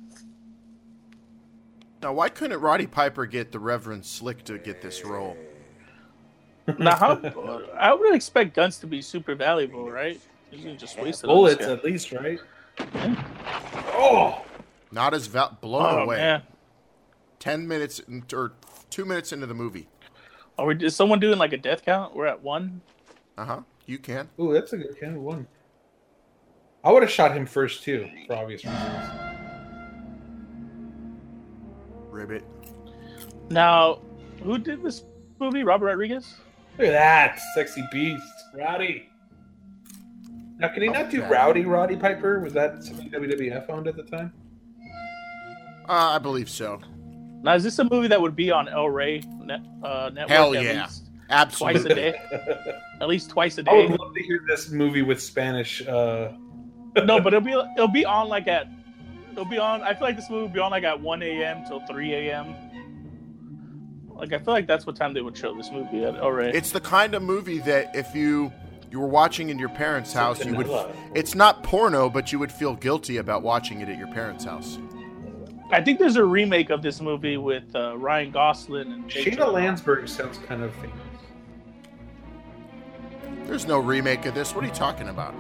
Now, 2.02 2.14
why 2.14 2.30
couldn't 2.30 2.59
Roddy 2.61 2.87
Piper 2.87 3.26
get 3.26 3.52
the 3.52 3.59
Reverend 3.59 4.04
Slick 4.06 4.44
to 4.44 4.59
get 4.59 4.80
this 4.82 5.04
role? 5.04 5.37
Now, 6.78 6.94
how, 6.94 7.61
I 7.76 7.92
would 7.92 8.14
expect 8.14 8.54
guns 8.54 8.78
to 8.78 8.87
be 8.87 9.02
super 9.02 9.35
valuable, 9.35 9.90
right? 9.90 10.21
You 10.52 10.62
can 10.62 10.78
just 10.78 10.97
waste 10.97 11.25
it. 11.25 11.26
Bullets, 11.26 11.64
at 11.66 11.85
least, 11.85 12.12
right? 12.12 12.38
Oh! 13.88 14.44
Not 14.92 15.12
as 15.12 15.26
val- 15.26 15.59
blown 15.61 15.94
Oh 15.99 16.02
away. 16.04 16.16
man. 16.18 16.42
Ten 17.40 17.66
minutes 17.66 18.00
or 18.32 18.52
two 18.90 19.04
minutes 19.04 19.32
into 19.32 19.47
the 19.47 19.54
movie. 19.54 19.88
Are 20.59 20.66
we? 20.66 20.76
Is 20.76 20.94
someone 20.94 21.21
doing 21.21 21.38
like 21.38 21.52
a 21.52 21.56
death 21.56 21.85
count? 21.85 22.14
We're 22.14 22.26
at 22.26 22.42
one. 22.42 22.80
Uh 23.38 23.44
huh. 23.44 23.61
You 23.87 23.99
can. 23.99 24.28
Ooh, 24.40 24.52
that's 24.52 24.73
a 24.73 24.76
good 24.76 24.99
kind 25.00 25.16
of 25.16 25.23
one. 25.23 25.47
I 26.85 26.92
would 26.92 27.02
have 27.02 27.11
shot 27.11 27.37
him 27.37 27.47
first, 27.47 27.82
too, 27.85 28.09
for 28.26 28.37
obvious 28.37 28.64
reasons. 28.64 29.11
Ribbit. 32.11 32.44
Now, 33.50 34.00
who 34.42 34.59
did 34.59 34.82
this 34.82 35.04
movie? 35.38 35.62
Robert 35.62 35.87
Rodriguez. 35.87 36.35
Look 36.78 36.88
at 36.88 36.92
that. 36.92 37.40
Sexy 37.54 37.85
beast. 37.92 38.23
Rowdy. 38.54 39.09
Now, 40.59 40.68
can 40.68 40.82
he 40.82 40.88
not 40.88 41.11
do 41.11 41.21
Okay. 41.23 41.28
Rowdy 41.30 41.64
Roddy 41.64 41.97
Piper? 41.97 42.40
Was 42.40 42.52
that 42.52 42.82
something 42.85 43.11
WWF 43.11 43.68
owned 43.71 43.88
at 43.88 43.97
the 43.97 44.04
time? 44.04 44.32
Uh, 45.88 46.14
I 46.14 46.18
believe 46.18 46.49
so. 46.49 46.80
Now, 47.43 47.55
is 47.55 47.65
this 47.65 47.79
a 47.79 47.85
movie 47.85 48.09
that 48.09 48.21
would 48.21 48.37
be 48.37 48.51
on 48.51 48.69
El 48.69 48.89
Rey 48.89 49.23
net, 49.41 49.61
uh, 49.83 50.11
network? 50.13 50.31
Hell 50.31 50.55
at 50.55 50.65
yeah. 50.65 50.83
least 50.83 51.11
Absolutely. 51.29 51.81
twice 51.81 51.91
a 51.91 51.95
day. 51.95 52.15
At 53.01 53.09
least 53.09 53.31
twice 53.31 53.59
a 53.59 53.65
I 53.69 53.75
would 53.75 53.89
day. 53.89 53.97
love 53.97 54.15
to 54.15 54.23
hear 54.23 54.41
this 54.47 54.71
movie 54.71 55.03
with 55.03 55.21
Spanish. 55.21 55.87
Uh, 55.87 56.33
no, 57.05 57.21
but 57.21 57.35
it'll 57.35 57.41
be 57.41 57.53
it'll 57.77 57.89
be 57.89 58.05
on 58.05 58.29
like 58.29 58.47
at 58.47 58.69
it'll 59.33 59.45
be 59.45 59.59
on. 59.59 59.83
I 59.83 59.95
feel 59.95 60.03
like 60.03 60.17
this 60.17 60.31
movie 60.31 60.43
will 60.43 60.49
be 60.51 60.61
on 60.61 60.71
like 60.71 60.85
at 60.85 61.01
one 61.01 61.23
a.m. 61.23 61.65
till 61.67 61.81
three 61.87 62.15
a.m. 62.15 62.55
Like 64.09 64.33
I 64.33 64.39
feel 64.39 64.55
like 64.55 64.69
that's 64.69 64.87
what 64.87 64.95
time 64.95 65.15
they 65.15 65.21
would 65.21 65.37
show 65.37 65.55
this 65.57 65.73
movie 65.73 66.05
at 66.05 66.15
El 66.15 66.31
Rey. 66.31 66.53
It's 66.53 66.71
the 66.71 66.81
kind 66.81 67.15
of 67.15 67.23
movie 67.23 67.59
that 67.61 67.97
if 67.97 68.15
you 68.15 68.53
you 68.93 69.01
were 69.01 69.09
watching 69.09 69.49
in 69.49 69.59
your 69.59 69.71
parents' 69.71 70.13
house, 70.13 70.45
you 70.45 70.55
would. 70.55 70.69
It's 71.15 71.35
not 71.35 71.63
porno, 71.65 72.09
but 72.09 72.31
you 72.31 72.39
would 72.39 72.53
feel 72.53 72.77
guilty 72.77 73.17
about 73.17 73.43
watching 73.43 73.81
it 73.81 73.89
at 73.89 73.99
your 73.99 74.09
parents' 74.09 74.45
house. 74.45 74.79
I 75.73 75.81
think 75.81 75.99
there's 75.99 76.17
a 76.17 76.25
remake 76.25 76.69
of 76.71 76.83
this 76.83 77.00
movie 77.00 77.38
with 77.38 77.64
uh, 77.75 77.97
Ryan 77.97 78.31
Gosling 78.31 78.93
and 78.93 79.09
Jake 79.09 79.26
Shayna 79.29 79.38
Gyllenhaal. 79.38 79.52
Landsberg 79.55 80.07
sounds 80.09 80.38
kind 80.38 80.62
of 80.62 80.75
famous. 80.75 80.97
There's 83.47 83.67
no 83.67 83.79
remake 83.79 84.26
of 84.26 84.35
this. 84.35 84.55
What 84.55 84.64
are 84.64 84.69
you 84.69 84.75
talking 84.75 85.09
about? 85.09 85.35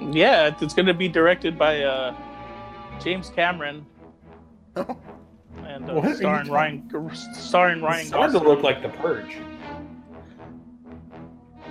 Yeah, 0.00 0.54
it's 0.60 0.74
going 0.74 0.86
to 0.86 0.94
be 0.94 1.08
directed 1.08 1.56
by 1.56 1.82
uh, 1.82 2.14
James 3.00 3.30
Cameron 3.30 3.86
and 4.74 4.90
uh, 4.90 5.94
What 5.94 6.04
are 6.04 6.08
you 6.10 6.16
starring 6.16 6.50
Ryan 6.50 6.90
starring 7.14 7.80
Ryan 7.80 8.00
It 8.00 8.08
starting 8.08 8.32
Gosling. 8.32 8.42
to 8.42 8.48
look 8.48 8.62
like 8.62 8.82
The 8.82 8.88
Purge. 8.90 9.36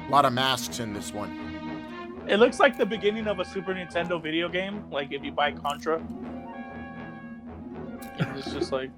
A 0.07 0.09
lot 0.09 0.25
of 0.25 0.33
masks 0.33 0.79
in 0.79 0.93
this 0.93 1.13
one. 1.13 1.41
It 2.27 2.37
looks 2.37 2.59
like 2.59 2.77
the 2.77 2.85
beginning 2.85 3.27
of 3.27 3.39
a 3.39 3.45
Super 3.45 3.73
Nintendo 3.73 4.21
video 4.21 4.49
game. 4.49 4.89
Like 4.89 5.11
if 5.11 5.23
you 5.23 5.31
buy 5.31 5.51
Contra, 5.51 5.97
And 5.97 6.24
it's 8.19 8.51
just 8.51 8.71
like 8.71 8.89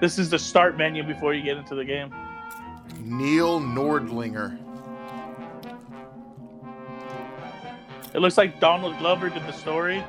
this 0.00 0.18
is 0.18 0.30
the 0.30 0.38
start 0.38 0.76
menu 0.76 1.02
before 1.02 1.34
you 1.34 1.42
get 1.42 1.56
into 1.56 1.74
the 1.74 1.84
game. 1.84 2.14
Neil 3.00 3.60
Nordlinger. 3.60 4.58
It 8.14 8.20
looks 8.20 8.38
like 8.38 8.60
Donald 8.60 8.96
Glover 8.98 9.28
did 9.28 9.42
the 9.42 9.52
story. 9.52 10.04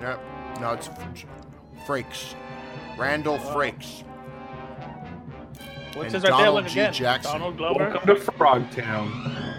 Yep. 0.00 0.20
No, 0.60 0.72
it's 0.72 0.88
Frakes. 1.86 2.34
Randall 2.96 3.38
Frakes. 3.38 4.02
What's 5.94 6.14
And 6.14 6.14
his 6.14 6.14
right 6.14 6.22
there? 6.22 6.30
Donald 6.30 6.54
Look 6.64 6.66
G. 6.72 6.80
again. 6.80 6.92
Jackson. 6.92 7.32
Donald 7.32 7.56
Glover. 7.56 7.90
Welcome 7.90 8.06
to 8.06 8.14
Frogtown. 8.14 9.54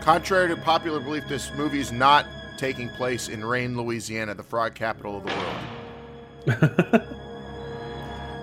Contrary 0.00 0.48
to 0.48 0.56
popular 0.56 1.00
belief, 1.00 1.28
this 1.28 1.52
movie 1.54 1.80
is 1.80 1.92
not 1.92 2.26
taking 2.58 2.90
place 2.90 3.28
in 3.28 3.44
Rayne, 3.44 3.76
Louisiana, 3.76 4.34
the 4.34 4.42
frog 4.42 4.74
capital 4.74 5.18
of 5.18 5.24
the 5.24 5.32
world. 5.34 7.02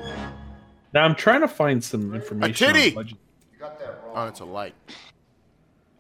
now 0.93 1.03
I'm 1.03 1.15
trying 1.15 1.41
to 1.41 1.47
find 1.47 1.83
some 1.83 2.15
information. 2.15 2.67
on 2.67 2.73
titty! 2.73 2.95
budget. 2.95 3.17
You 3.53 3.59
got 3.59 3.77
that 3.79 4.01
wrong. 4.03 4.13
Oh, 4.15 4.27
it's 4.27 4.39
a 4.39 4.45
light. 4.45 4.73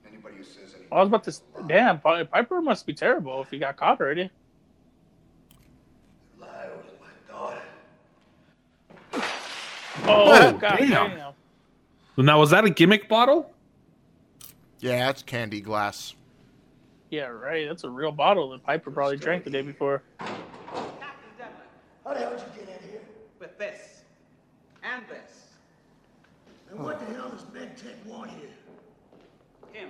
Anybody 0.07 0.37
who 0.37 0.43
says 0.43 0.73
anything. 0.73 0.87
I 0.91 0.99
was 0.99 1.07
about 1.09 1.23
to. 1.25 1.33
Damn, 1.67 1.99
Piper 1.99 2.61
must 2.61 2.85
be 2.85 2.93
terrible 2.93 3.41
if 3.41 3.51
he 3.51 3.59
got 3.59 3.75
caught 3.75 3.99
already. 3.99 4.31
Lie 6.39 6.47
was 6.47 6.85
my 7.01 7.33
daughter. 7.33 7.61
Oh, 10.07 10.53
god 10.53 10.77
damn. 10.79 10.89
damn. 10.89 11.33
Now, 12.17 12.39
was 12.39 12.51
that 12.51 12.63
a 12.63 12.69
gimmick 12.69 13.09
bottle? 13.09 13.51
Yeah, 14.79 15.09
it's 15.09 15.21
candy 15.21 15.59
glass. 15.59 16.15
Yeah, 17.15 17.27
right. 17.27 17.65
That's 17.65 17.85
a 17.85 17.89
real 17.89 18.11
bottle 18.11 18.49
that 18.49 18.61
Piper 18.63 18.91
probably 18.91 19.15
drank 19.15 19.45
the 19.45 19.49
day 19.49 19.61
before. 19.61 20.03
Captain 20.19 20.35
Devlin, 21.37 21.55
how 22.03 22.13
the 22.13 22.19
hell 22.19 22.31
did 22.31 22.39
you 22.39 22.65
get 22.65 22.81
in 22.81 22.89
here? 22.89 22.99
with 23.39 23.57
this 23.57 24.01
and 24.83 25.05
this. 25.07 25.45
And 26.69 26.83
what 26.83 26.99
the 26.99 27.05
hell 27.13 27.29
does 27.29 27.43
MedTech 27.43 28.05
want 28.05 28.31
here? 28.31 28.49
Him. 29.71 29.89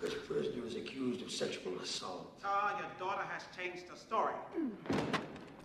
This 0.00 0.14
prisoner 0.26 0.66
is 0.66 0.76
accused 0.76 1.20
of 1.20 1.30
sexual 1.30 1.78
assault. 1.80 2.40
Ah, 2.42 2.78
your 2.78 2.88
daughter 2.98 3.26
has 3.30 3.42
changed 3.54 3.86
her 3.90 3.96
story. 3.96 4.32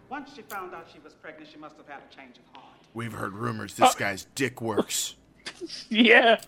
Once 0.10 0.34
she 0.36 0.42
found 0.42 0.76
out 0.76 0.86
she 0.92 1.00
was 1.00 1.14
pregnant, 1.14 1.50
she 1.50 1.58
must 1.58 1.78
have 1.78 1.88
had 1.88 2.02
a 2.12 2.14
change 2.14 2.40
of 2.40 2.44
heart. 2.54 2.76
We've 2.94 3.14
heard 3.14 3.32
rumors 3.32 3.76
this 3.76 3.96
guy's 3.96 4.26
dick 4.36 4.62
works. 4.62 5.16
Yeah. 5.90 6.42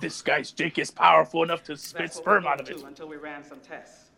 This 0.00 0.22
guy's 0.22 0.50
dick 0.52 0.78
is 0.78 0.90
powerful 0.90 1.42
enough 1.42 1.62
to 1.64 1.76
spit 1.76 2.12
sperm 2.12 2.46
out 2.46 2.60
of 2.60 2.66
did 2.66 2.78
it. 2.78 2.84
Until 2.84 3.08
we 3.08 3.16
ran 3.16 3.44
some 3.44 3.60
tests. 3.60 4.10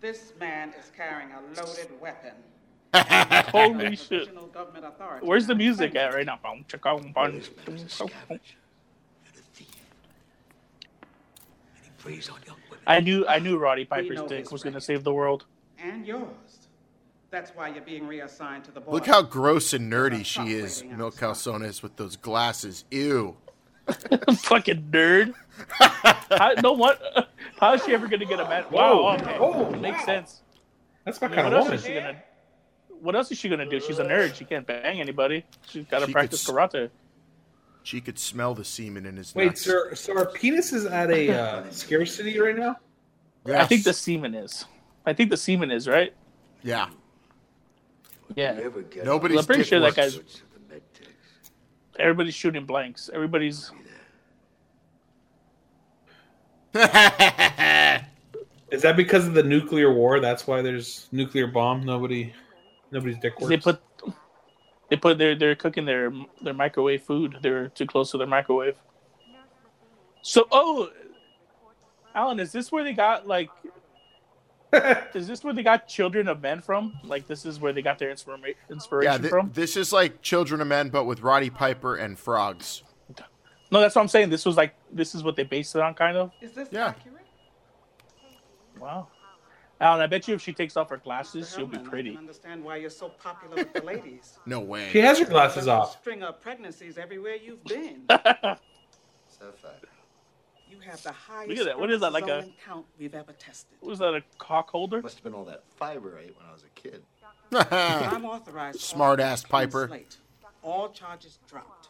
This 0.00 0.32
man 0.38 0.74
is 0.78 0.90
carrying 0.96 1.30
a 1.32 1.40
loaded 1.60 1.88
weapon. 2.00 2.32
Holy 2.94 3.96
shit. 3.96 4.08
Provisional 4.08 4.46
government 4.48 4.84
authority 4.84 5.26
Where's 5.26 5.46
the 5.46 5.54
music 5.54 5.94
at 5.96 6.14
right 6.14 6.26
now? 6.26 6.38
Boom, 6.42 6.64
chicka, 6.68 7.00
boom, 7.00 7.12
boom. 7.12 7.36
This 7.36 7.50
man's 7.66 7.82
a 7.82 7.86
scavenge 7.86 8.30
and 8.30 8.40
a 9.34 9.42
thief. 9.54 9.68
And 11.76 11.84
he 11.84 11.90
preys 11.98 12.28
on 12.28 12.38
young 12.46 12.56
women. 12.70 12.84
I 12.86 13.00
knew 13.00 13.26
I 13.26 13.38
knew 13.38 13.58
Roddy 13.58 13.84
Piper's 13.84 14.22
dick 14.28 14.52
was 14.52 14.62
gonna 14.62 14.80
save 14.80 15.04
the 15.04 15.12
world. 15.12 15.46
And 15.78 16.06
yours. 16.06 16.28
That's 17.30 17.50
why 17.50 17.68
you're 17.68 17.82
being 17.82 18.06
reassigned 18.06 18.62
to 18.64 18.70
the 18.70 18.80
border. 18.80 18.94
Look 18.94 19.06
how 19.06 19.22
gross 19.22 19.72
and 19.72 19.92
nerdy 19.92 20.24
she 20.24 20.52
is, 20.52 20.84
Milk 20.84 21.16
Calzones, 21.16 21.82
with 21.82 21.96
those 21.96 22.14
glasses. 22.16 22.84
Ew. 22.92 23.36
Fucking 24.38 24.88
nerd. 24.90 25.34
how, 26.30 26.52
no 26.62 26.72
what? 26.72 27.28
How 27.58 27.74
is 27.74 27.84
she 27.84 27.92
ever 27.94 28.08
gonna 28.08 28.24
get 28.24 28.40
a 28.40 28.48
man? 28.48 28.64
Wow. 28.70 29.14
Okay. 29.16 29.36
Oh, 29.38 29.70
makes 29.76 29.98
wow. 30.00 30.04
sense. 30.04 30.42
That's 31.04 31.20
my 31.20 31.26
I 31.26 31.30
mean, 31.30 31.34
kind 31.36 31.46
what 31.46 31.52
of 31.54 31.58
else 31.58 31.64
woman. 31.66 31.78
is 31.78 31.84
she 31.84 31.94
gonna? 31.94 32.22
What 33.00 33.14
else 33.16 33.30
is 33.30 33.38
she 33.38 33.48
gonna 33.48 33.68
do? 33.68 33.80
She's 33.80 33.98
a 33.98 34.04
nerd. 34.04 34.34
She 34.34 34.44
can't 34.44 34.66
bang 34.66 35.00
anybody. 35.00 35.44
She's 35.68 35.84
got 35.84 36.00
to 36.00 36.06
She 36.06 36.12
practice 36.12 36.46
could 36.46 36.54
karate. 36.54 36.90
She 37.82 38.00
could 38.00 38.18
smell 38.18 38.54
the 38.54 38.64
semen 38.64 39.04
in 39.04 39.16
his 39.18 39.34
Wait, 39.34 39.46
nuts. 39.46 39.60
so, 39.62 39.92
so 39.92 40.16
our 40.16 40.24
penis 40.26 40.72
is 40.72 40.86
at 40.86 41.10
a 41.10 41.30
uh, 41.38 41.64
scarcity 41.70 42.38
right 42.40 42.56
now? 42.56 42.76
I 43.46 43.66
think 43.66 43.84
the 43.84 43.92
semen 43.92 44.34
is. 44.34 44.64
I 45.04 45.12
think 45.12 45.28
the 45.28 45.36
semen 45.36 45.70
is 45.70 45.86
right. 45.86 46.14
Yeah. 46.62 46.88
Yeah, 48.34 48.52
Never 48.54 48.80
get 48.80 49.04
Nobody's 49.04 49.38
I'm 49.40 49.44
pretty 49.44 49.60
dick 49.62 49.68
sure 49.68 49.80
that 49.80 49.84
works. 49.88 49.96
guy's- 49.96 50.16
What's 50.16 50.38
the 50.54 50.72
med 50.74 50.82
techs? 50.94 51.10
Everybody's 51.98 52.34
shooting 52.34 52.64
blanks. 52.64 53.10
Everybody's 53.12 53.72
Is 56.74 56.82
that 58.82 58.96
because 58.96 59.28
of 59.28 59.34
the 59.34 59.44
nuclear 59.44 59.92
war? 59.92 60.18
That's 60.18 60.48
why 60.48 60.60
there's 60.60 61.06
nuclear 61.12 61.46
bomb. 61.46 61.84
Nobody, 61.84 62.34
nobody's 62.90 63.18
dick 63.18 63.40
works. 63.40 63.48
they 63.48 63.56
put 63.56 63.80
they 64.90 64.96
put 64.96 65.16
they're 65.16 65.36
they're 65.36 65.54
cooking 65.54 65.84
their 65.84 66.12
their 66.42 66.52
microwave 66.52 67.04
food. 67.04 67.36
They're 67.42 67.68
too 67.68 67.86
close 67.86 68.10
to 68.10 68.18
their 68.18 68.26
microwave. 68.26 68.74
So 70.22 70.48
oh, 70.50 70.90
Alan, 72.12 72.40
is 72.40 72.50
this 72.50 72.72
where 72.72 72.82
they 72.82 72.92
got 72.92 73.28
like? 73.28 73.50
Is 75.14 75.26
this 75.26 75.42
where 75.44 75.54
they 75.54 75.62
got 75.62 75.86
Children 75.88 76.28
of 76.28 76.40
Men 76.42 76.60
from? 76.60 76.98
Like 77.04 77.26
this 77.26 77.44
is 77.46 77.60
where 77.60 77.72
they 77.72 77.82
got 77.82 77.98
their 77.98 78.12
inspira- 78.12 78.54
inspiration 78.70 79.12
yeah, 79.12 79.18
thi- 79.18 79.28
from? 79.28 79.50
this 79.54 79.76
is 79.76 79.92
like 79.92 80.20
Children 80.22 80.60
of 80.60 80.66
Men, 80.66 80.88
but 80.88 81.04
with 81.04 81.20
Roddy 81.22 81.50
Piper 81.50 81.96
and 81.96 82.18
frogs. 82.18 82.82
No, 83.70 83.80
that's 83.80 83.94
what 83.96 84.02
I'm 84.02 84.08
saying. 84.08 84.30
This 84.30 84.44
was 84.44 84.56
like 84.56 84.74
this 84.92 85.14
is 85.14 85.22
what 85.24 85.36
they 85.36 85.42
based 85.44 85.74
it 85.74 85.80
on, 85.82 85.94
kind 85.94 86.16
of. 86.16 86.30
Is 86.40 86.52
this 86.52 86.68
Yeah. 86.70 86.88
accurate? 86.88 87.24
Wow. 88.78 89.08
Alan, 89.80 90.00
I 90.00 90.06
bet 90.06 90.28
you 90.28 90.34
if 90.34 90.40
she 90.42 90.52
takes 90.52 90.76
off 90.76 90.88
her 90.90 90.96
glasses, 90.96 91.48
Mr. 91.48 91.56
she'll 91.56 91.66
be 91.66 91.78
Hellman, 91.78 91.86
I 91.86 91.90
pretty. 91.90 92.10
can 92.10 92.18
understand 92.18 92.62
why 92.64 92.76
you're 92.76 92.90
so 92.90 93.08
popular 93.08 93.56
with 93.56 93.72
the 93.72 93.82
ladies. 93.84 94.38
No 94.46 94.60
way. 94.60 94.88
she 94.92 94.98
has 95.00 95.18
her 95.18 95.24
glasses 95.24 95.66
off. 95.66 95.98
String 96.00 96.22
of 96.22 96.40
pregnancies 96.40 96.96
everywhere 96.96 97.34
you've 97.34 97.64
been. 97.64 98.02
so 98.08 98.16
Sapphire. 99.28 99.72
You 100.74 100.80
have 100.90 101.02
the 101.02 101.12
highest 101.12 101.48
Look 101.50 101.58
at 101.58 101.64
that. 101.66 101.78
What 101.78 101.90
is 101.90 102.00
that, 102.00 102.12
like 102.12 102.24
a- 102.24 102.42
peroxisone 102.42 102.52
count 102.66 102.86
we've 102.98 103.14
ever 103.14 103.32
tested. 103.32 103.76
Was 103.80 103.98
that 104.00 104.14
a 104.14 104.22
cock 104.38 104.70
holder? 104.70 105.00
Must 105.02 105.14
have 105.16 105.24
been 105.24 105.34
all 105.34 105.44
that 105.44 105.62
fiber 105.76 106.18
I 106.18 106.24
ate 106.24 106.36
when 106.36 106.46
I 106.48 106.52
was 106.52 106.62
a 106.64 106.80
kid. 106.80 107.02
I'm 107.52 108.24
authorized. 108.24 108.80
to 108.80 108.84
Smart 108.84 109.20
ass 109.20 109.44
Piper. 109.44 109.86
slate. 109.88 110.16
All 110.62 110.88
charges 110.90 111.38
dropped. 111.48 111.88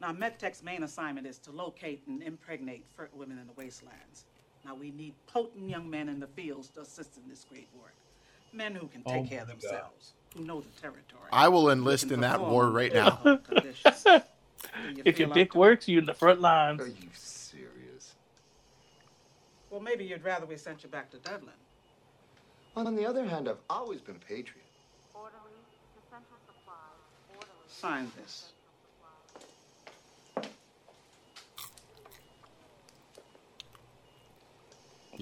Now, 0.00 0.12
MedTech's 0.12 0.62
main 0.62 0.82
assignment 0.82 1.26
is 1.26 1.38
to 1.38 1.50
locate 1.50 2.02
and 2.06 2.22
impregnate 2.22 2.84
fertile 2.96 3.18
women 3.18 3.38
in 3.38 3.46
the 3.46 3.52
wastelands. 3.54 4.24
Now, 4.64 4.74
we 4.74 4.90
need 4.90 5.14
potent 5.26 5.68
young 5.70 5.88
men 5.88 6.08
in 6.08 6.20
the 6.20 6.26
fields 6.26 6.68
to 6.70 6.80
assist 6.82 7.16
in 7.16 7.28
this 7.28 7.46
great 7.48 7.68
work. 7.80 7.94
Men 8.52 8.74
who 8.74 8.86
can 8.88 9.02
Oh 9.06 9.12
take 9.14 9.30
care 9.30 9.42
of 9.42 9.48
my 9.48 9.54
God. 9.54 9.62
themselves, 9.62 10.12
who 10.36 10.44
know 10.44 10.60
the 10.60 10.80
territory. 10.80 11.28
I 11.32 11.48
will 11.48 11.70
enlist 11.70 12.10
in 12.12 12.20
that 12.20 12.40
war 12.40 12.68
right 12.70 12.92
now. 12.92 13.10
difficult 13.10 13.44
conditions. 13.44 14.02
Do 14.04 14.20
you 14.96 15.02
If 15.04 15.18
your 15.18 15.28
up 15.28 15.34
dick 15.34 15.52
to 15.52 15.58
works, 15.58 15.88
you're 15.88 16.00
in 16.00 16.06
the 16.06 16.14
front 16.14 16.40
lines. 16.40 16.80
Are 19.74 19.78
you 19.78 19.82
serious? 19.82 19.86
Well, 19.86 19.96
maybe 19.96 20.04
you'd 20.04 20.24
rather 20.24 20.46
we 20.46 20.56
sent 20.56 20.82
you 20.82 20.88
back 20.88 21.10
to 21.10 21.18
Dublin. 21.18 21.54
On 22.76 22.94
the 22.94 23.06
other 23.06 23.24
hand, 23.24 23.48
I've 23.48 23.58
always 23.70 24.00
been 24.00 24.16
a 24.16 24.18
patriot. 24.18 24.64
orderly 25.14 25.52
Sign 27.68 28.10
this. 28.16 28.52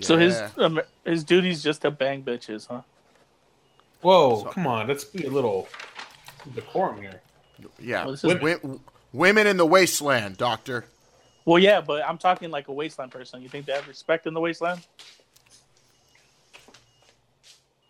So 0.00 0.16
his 0.16 0.34
Yeah. 0.34 0.50
um, 0.64 0.80
his 1.04 1.22
duty's 1.24 1.62
just 1.62 1.82
to 1.82 1.90
bang 1.90 2.22
bitches, 2.22 2.66
huh? 2.68 2.82
Whoa, 4.00 4.44
come 4.44 4.66
on, 4.66 4.88
let's 4.88 5.04
be 5.04 5.24
a 5.26 5.30
little 5.30 5.68
decorum 6.54 7.00
here. 7.02 7.20
Yeah, 7.78 8.04
Well, 8.06 8.14
is- 8.14 8.22
Wi- 8.22 8.58
women 9.12 9.46
in 9.46 9.56
the 9.58 9.66
wasteland, 9.66 10.36
Doctor. 10.38 10.86
Well, 11.44 11.58
yeah, 11.58 11.80
but 11.80 12.04
I'm 12.06 12.18
talking 12.18 12.50
like 12.50 12.68
a 12.68 12.72
wasteland 12.72 13.10
person. 13.10 13.42
You 13.42 13.48
think 13.48 13.66
they 13.66 13.72
have 13.72 13.88
respect 13.88 14.26
in 14.26 14.34
the 14.34 14.40
wasteland? 14.40 14.80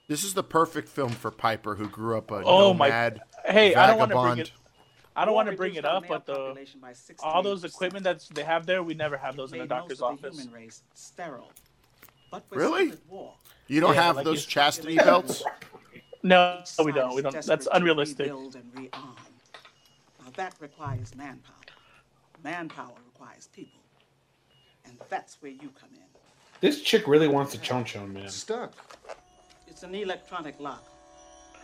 This 0.09 0.25
is 0.25 0.35
the 0.35 0.43
perfect 0.43 0.89
film 0.89 1.11
for 1.11 1.31
Piper, 1.31 1.75
who 1.75 1.89
grew 1.89 2.17
up 2.19 2.31
a 2.31 2.43
Oh, 2.45 2.75
my- 2.75 2.89
nomad 2.89 3.23
Hey, 3.45 3.75
I 3.75 3.87
don't 3.87 3.99
want 3.99 4.11
to 4.13 4.17
bring 4.21 4.39
it. 4.39 4.53
I 5.15 5.25
don't 5.27 5.35
want 5.35 5.51
to 5.51 5.57
bring 5.57 5.75
it 5.75 5.85
up, 5.85 6.05
but 6.09 6.25
the 6.25 6.33
population 6.35 6.81
by 6.81 6.93
68%. 6.93 7.17
all 7.23 7.43
those 7.43 7.65
equipment 7.65 8.05
that 8.05 8.27
they 8.33 8.45
have 8.45 8.65
there, 8.65 8.83
we 8.83 8.95
never 8.95 9.17
have 9.19 9.37
those 9.37 9.53
in 9.53 9.59
the 9.59 9.65
made 9.65 9.69
doctor's 9.69 10.01
most 10.01 10.13
of 10.15 10.23
the 10.23 10.29
office. 10.29 10.41
human 10.41 10.55
race 10.55 10.83
sterile. 10.95 11.51
But 12.31 12.45
we're 12.51 12.59
Really? 12.59 12.87
still 12.93 13.01
war. 13.09 13.35
You 13.67 13.81
don't 13.81 13.95
Yeah, 13.95 14.03
have 14.05 14.17
like 14.17 14.25
those 14.25 14.47
chastity 14.47 14.97
belts? 14.97 15.43
No, 16.23 16.63
we 16.85 16.93
don't. 16.93 17.15
We 17.15 17.21
don't. 17.23 17.43
That's 17.45 17.69
unrealistic. 17.73 18.29
and. 18.31 18.55
Now 18.93 20.31
that 20.35 20.55
requires 20.61 21.15
manpower. 21.15 21.57
Manpower 22.43 22.95
requires 23.23 23.49
people, 23.49 23.81
and 24.85 24.97
that's 25.09 25.41
where 25.41 25.53
you 25.53 25.71
come 25.81 25.91
in. 25.93 26.03
This 26.61 26.83
chick 26.83 27.07
really 27.07 27.29
wants 27.29 27.55
a 27.55 27.59
chon 27.59 27.85
chon, 27.85 28.13
man. 28.13 28.29
Stuck. 28.29 28.73
It's 29.67 29.83
an 29.83 29.95
electronic 29.95 30.59
lock. 30.61 30.85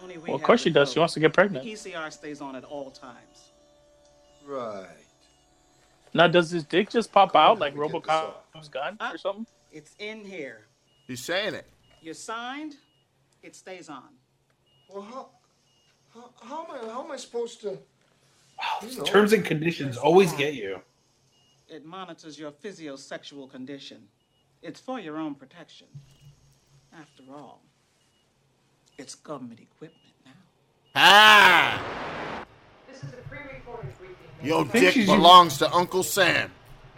Only 0.03 0.19
we 0.19 0.25
Well, 0.29 0.37
of 0.37 0.43
course 0.43 0.63
the 0.63 0.71
she 0.71 0.75
does. 0.75 0.93
She 0.93 0.99
wants 0.99 1.15
to 1.15 1.21
get 1.21 1.33
pregnant. 1.33 1.65
The. 1.65 1.73
ECR 1.73 2.13
stays 2.13 2.41
on 2.41 2.57
at 2.57 2.65
all 2.65 2.91
times. 2.91 3.53
Right. 4.47 4.87
Now, 6.15 6.27
does 6.27 6.51
his 6.51 6.65
dick 6.65 6.91
just 6.91 7.13
pop 7.13 7.37
out 7.37 7.59
like 7.59 7.77
Let 7.77 7.93
me 7.93 8.01
get 8.01 8.05
this. 8.05 8.13
RoboCop's 8.13 8.69
gun 8.69 8.97
Huh? 9.01 9.11
or 9.11 9.15
ah, 9.15 9.17
something? 9.17 9.47
It's 9.71 9.95
in 9.99 10.25
here. 10.25 10.67
He's 11.07 11.23
saying 11.23 11.55
it. 11.55 11.67
You're 12.01 12.15
signed. 12.15 12.77
It 13.43 13.55
stays 13.55 13.89
on. 13.89 14.15
Well, 14.89 15.03
how, 15.03 15.29
how, 16.15 16.31
how 16.43 16.65
am 16.65 16.71
I, 16.71 16.93
how 16.93 17.05
am 17.05 17.13
I 17.13 17.17
supposed 17.17 17.61
to? 17.63 17.79
You 18.83 18.99
know, 18.99 19.05
Terms 19.05 19.33
and 19.33 19.45
conditions 19.45 19.97
always 19.97 20.33
get 20.33 20.55
you. 20.55 20.81
It 21.71 21.85
monitors 21.85 22.39
your 22.39 22.51
physiosexual 22.51 23.51
condition. 23.51 24.09
It's 24.63 24.81
for 24.81 24.99
your 24.99 25.19
own 25.19 25.35
protection. 25.35 25.87
After 26.99 27.23
all, 27.31 27.61
it's 28.97 29.15
government 29.15 29.61
equipment 29.61 30.15
now. 30.25 30.33
Ah! 30.95 32.45
This 32.91 33.05
is 33.05 33.11
a 33.11 33.17
pre-recorded 33.29 33.93
briefing. 33.99 34.17
Your 34.43 34.65
dick 34.65 34.95
she's 34.95 35.07
belongs 35.07 35.59
to 35.59 35.71
Uncle 35.71 36.03
Sam. 36.03 36.51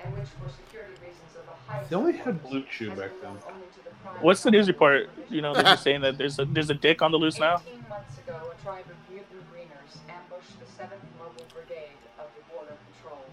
And 0.04 0.16
which, 0.16 0.28
for 0.28 0.48
security 0.48 0.94
reasons 1.02 1.36
of 1.36 1.44
the 1.46 1.52
highest 1.66 1.90
They 1.90 1.96
only 1.96 2.12
had 2.12 2.28
importance, 2.28 2.50
Blue 2.50 2.64
Chew 2.70 2.90
back 2.90 3.10
then. 3.20 3.32
known 3.32 3.42
only 3.48 3.66
to 3.66 3.84
the 3.84 3.90
prime 4.04 4.22
What's 4.22 4.42
the 4.44 4.52
news 4.52 4.68
report? 4.68 5.10
You 5.28 5.42
know, 5.42 5.52
they're 5.52 5.64
just 5.64 5.82
saying 5.82 6.02
that 6.02 6.16
there's 6.16 6.38
a 6.38 6.44
there's 6.44 6.70
a 6.70 6.74
dick 6.74 7.02
on 7.02 7.10
the 7.10 7.18
loose 7.18 7.40
now. 7.40 7.56
18 7.66 7.84
months 7.88 8.18
ago, 8.18 8.36
a 8.56 8.62
tribe 8.62 8.84
of 8.86 9.12
mutant 9.12 9.50
greeners 9.50 9.98
ambushed 10.08 10.60
the 10.60 10.66
7th 10.66 11.02
Mobile 11.18 11.44
Brigade 11.52 11.98
of 12.20 12.26
the 12.36 12.42
Border 12.54 12.78
Patrol. 12.94 13.26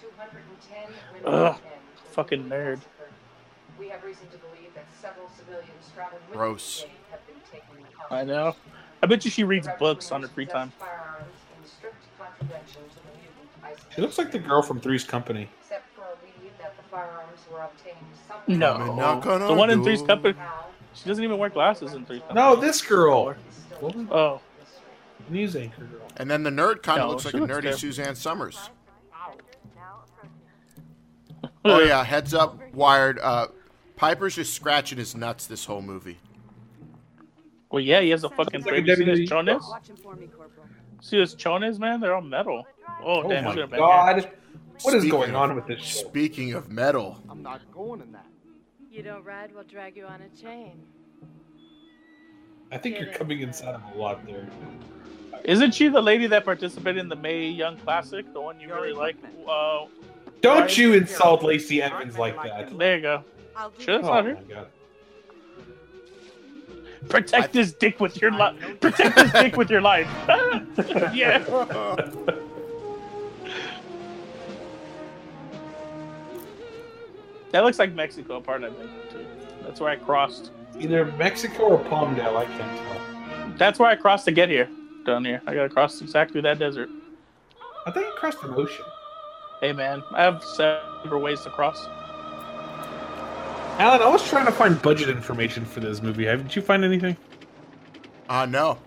210 0.00 0.28
women 0.36 0.47
Ugh, 1.24 1.24
and 1.24 1.24
men 1.24 1.54
were 1.54 1.56
fucking 2.12 2.44
nerd. 2.44 2.48
massacred. 2.48 2.80
We 3.78 3.88
have 3.88 4.02
reason 4.04 4.26
to 4.28 4.38
believe 4.38 4.74
that 4.74 4.86
several 5.00 5.28
civilians 5.36 5.90
traveling 5.94 6.22
with 6.28 6.36
Gross. 6.36 6.84
have 7.10 7.26
been 7.26 7.36
taken. 7.50 7.84
I 8.10 8.24
know. 8.24 8.56
I 9.02 9.06
bet 9.06 9.24
you 9.24 9.30
she 9.30 9.44
reads 9.44 9.68
books 9.78 10.10
on 10.10 10.22
her 10.22 10.28
free 10.28 10.46
time. 10.46 10.70
possessed 10.72 10.90
firearms 10.90 11.34
in 11.62 11.68
strict 11.68 11.96
contravention 12.18 12.82
to 12.82 12.96
the 12.96 13.70
mutant 13.70 13.94
She 13.94 14.00
looks 14.00 14.18
like 14.18 14.32
the 14.32 14.38
girl 14.40 14.62
from 14.62 14.80
Three's 14.80 15.04
Company. 15.04 15.48
Except 15.62 15.84
for 15.94 16.02
a 16.02 16.42
lead 16.42 16.52
that 16.58 16.76
the 16.76 16.82
firearms 16.90 17.38
were 17.52 17.60
obtained 17.60 17.96
somewhere. 18.26 18.58
No, 18.58 18.74
I'm 18.74 18.96
not 18.96 19.22
gonna 19.22 19.46
the 19.46 19.54
one 19.54 19.70
in 19.70 19.84
Three's 19.84 20.02
Company. 20.02 20.34
She 20.94 21.04
doesn't 21.08 21.22
even 21.22 21.38
wear 21.38 21.50
glasses 21.50 21.92
in 21.92 22.04
Three's 22.06 22.20
Company. 22.22 22.40
No, 22.40 22.56
this 22.56 22.80
girl. 22.82 23.28
is 23.30 23.36
still 23.54 23.78
What 23.78 23.94
was 23.94 24.08
a 24.08 24.12
Oh. 24.12 24.40
News 25.28 25.54
anchor 25.54 25.84
girl. 25.84 26.08
And 26.16 26.28
then 26.30 26.42
the 26.42 26.50
nerd 26.50 26.82
kind 26.82 27.00
of 27.00 27.06
No, 27.06 27.10
looks 27.12 27.24
like 27.26 27.32
she 27.32 27.38
a 27.38 27.40
looks 27.42 27.52
nerdy 27.52 27.62
terrible. 27.62 27.78
Suzanne 27.78 28.14
Somers. 28.16 28.70
Oh 31.70 31.80
yeah, 31.80 32.02
heads 32.04 32.34
up, 32.34 32.58
Wired. 32.74 33.18
Uh, 33.20 33.48
Piper's 33.96 34.34
just 34.36 34.54
scratching 34.54 34.98
his 34.98 35.14
nuts 35.16 35.46
this 35.46 35.64
whole 35.64 35.82
movie. 35.82 36.18
well, 37.70 37.80
yeah, 37.82 38.00
he 38.00 38.10
has 38.10 38.24
a 38.24 38.30
fucking 38.30 38.62
Like 38.62 38.70
a 38.78 38.82
baby. 38.82 38.94
See 38.96 39.04
his 39.04 39.20
WWE. 39.20 39.28
chones? 39.28 39.64
Watch 39.68 39.88
him 39.88 39.96
for 39.96 40.14
me, 40.16 40.26
Corporal. 40.28 40.66
See 41.00 41.18
his 41.18 41.34
chones, 41.34 41.78
man? 41.78 42.00
They're 42.00 42.14
all 42.14 42.20
metal. 42.22 42.66
Oh, 43.02 43.22
Oh 43.22 43.28
damn, 43.28 43.44
my 43.44 43.50
should 43.52 43.60
have 43.60 43.70
been 43.70 43.78
here. 43.80 43.86
god. 43.88 44.30
What 44.82 44.94
is 44.94 45.02
Speaking 45.02 45.10
going 45.10 45.34
on 45.34 45.54
with 45.56 45.66
this 45.66 45.80
show? 45.82 46.06
Speaking 46.08 46.54
of 46.54 46.70
metal, 46.70 47.20
I'm 47.28 47.42
not 47.42 47.60
going 47.72 48.00
in 48.00 48.12
that. 48.12 48.26
You 48.90 49.02
don't 49.02 49.24
ride, 49.24 49.50
we'll 49.54 49.64
drag 49.64 49.96
you 49.96 50.06
on 50.06 50.20
a 50.22 50.40
chain. 50.40 50.80
I 52.70 52.78
think 52.78 52.98
you're 53.00 53.12
coming 53.12 53.40
inside 53.40 53.74
of 53.74 53.82
a 53.94 53.98
lot 53.98 54.24
there. 54.26 54.46
Isn't 55.44 55.72
she 55.74 55.88
the 55.88 56.00
lady 56.00 56.26
that 56.28 56.44
participated 56.44 56.98
in 57.00 57.08
the 57.08 57.16
Mae 57.16 57.48
Young 57.48 57.76
Classic? 57.78 58.30
The 58.32 58.40
one 58.40 58.60
you 58.60 58.68
really 58.72 58.92
like? 58.92 59.16
Uh, 59.48 59.86
Don't 60.40 60.62
Right. 60.62 60.78
you 60.78 60.94
insult 60.94 61.42
Lacey 61.42 61.82
Evans 61.82 62.16
like 62.18 62.36
that. 62.42 62.76
there 62.78 62.96
you 62.96 63.02
go. 63.02 63.24
Sure, 63.78 63.96
that's 63.96 64.08
Oh 64.08 64.14
not 64.14 64.24
my 64.24 64.30
her. 64.30 64.38
god. 64.48 64.66
Protect 67.08 67.52
this 67.52 67.72
dick 67.72 68.00
with 68.00 68.20
your 68.20 68.30
life. 68.32 68.56
Protect 68.80 69.16
this 69.16 69.32
dick 69.32 69.56
with 69.56 69.70
your 69.70 69.80
life. 69.80 70.06
yeah. 71.14 71.44
That 77.52 77.64
looks 77.64 77.78
like 77.78 77.94
Mexico 77.94 78.40
part, 78.40 78.62
I 78.62 78.70
think, 78.70 78.90
too. 79.10 79.24
That's 79.62 79.80
where 79.80 79.90
I 79.90 79.96
crossed. 79.96 80.50
Either 80.78 81.06
Mexico 81.12 81.64
or 81.64 81.78
Palmdale, 81.84 82.36
I 82.36 82.44
can't 82.44 82.78
tell. 82.78 83.52
That's 83.56 83.78
where 83.78 83.88
I 83.88 83.96
crossed 83.96 84.26
to 84.26 84.32
get 84.32 84.48
here. 84.48 84.68
Down 85.06 85.24
here. 85.24 85.40
I 85.46 85.54
gotta 85.54 85.70
cross 85.70 86.00
exactly 86.02 86.40
that 86.42 86.58
desert. 86.58 86.90
I 87.86 87.90
think 87.90 88.06
you 88.06 88.12
crossed 88.16 88.42
an 88.42 88.52
ocean. 88.54 88.84
Hey, 89.60 89.72
man. 89.72 90.02
I 90.12 90.22
have 90.22 90.44
several 90.44 91.20
ways 91.20 91.40
to 91.42 91.50
cross. 91.50 91.86
Alan, 93.78 94.02
I 94.02 94.08
was 94.08 94.28
trying 94.28 94.46
to 94.46 94.52
find 94.52 94.80
budget 94.82 95.08
information 95.08 95.64
for 95.64 95.80
this 95.80 96.02
movie. 96.02 96.24
Haven't 96.26 96.54
you 96.56 96.62
find 96.62 96.84
anything? 96.84 97.16
uh 98.28 98.44
no. 98.44 98.78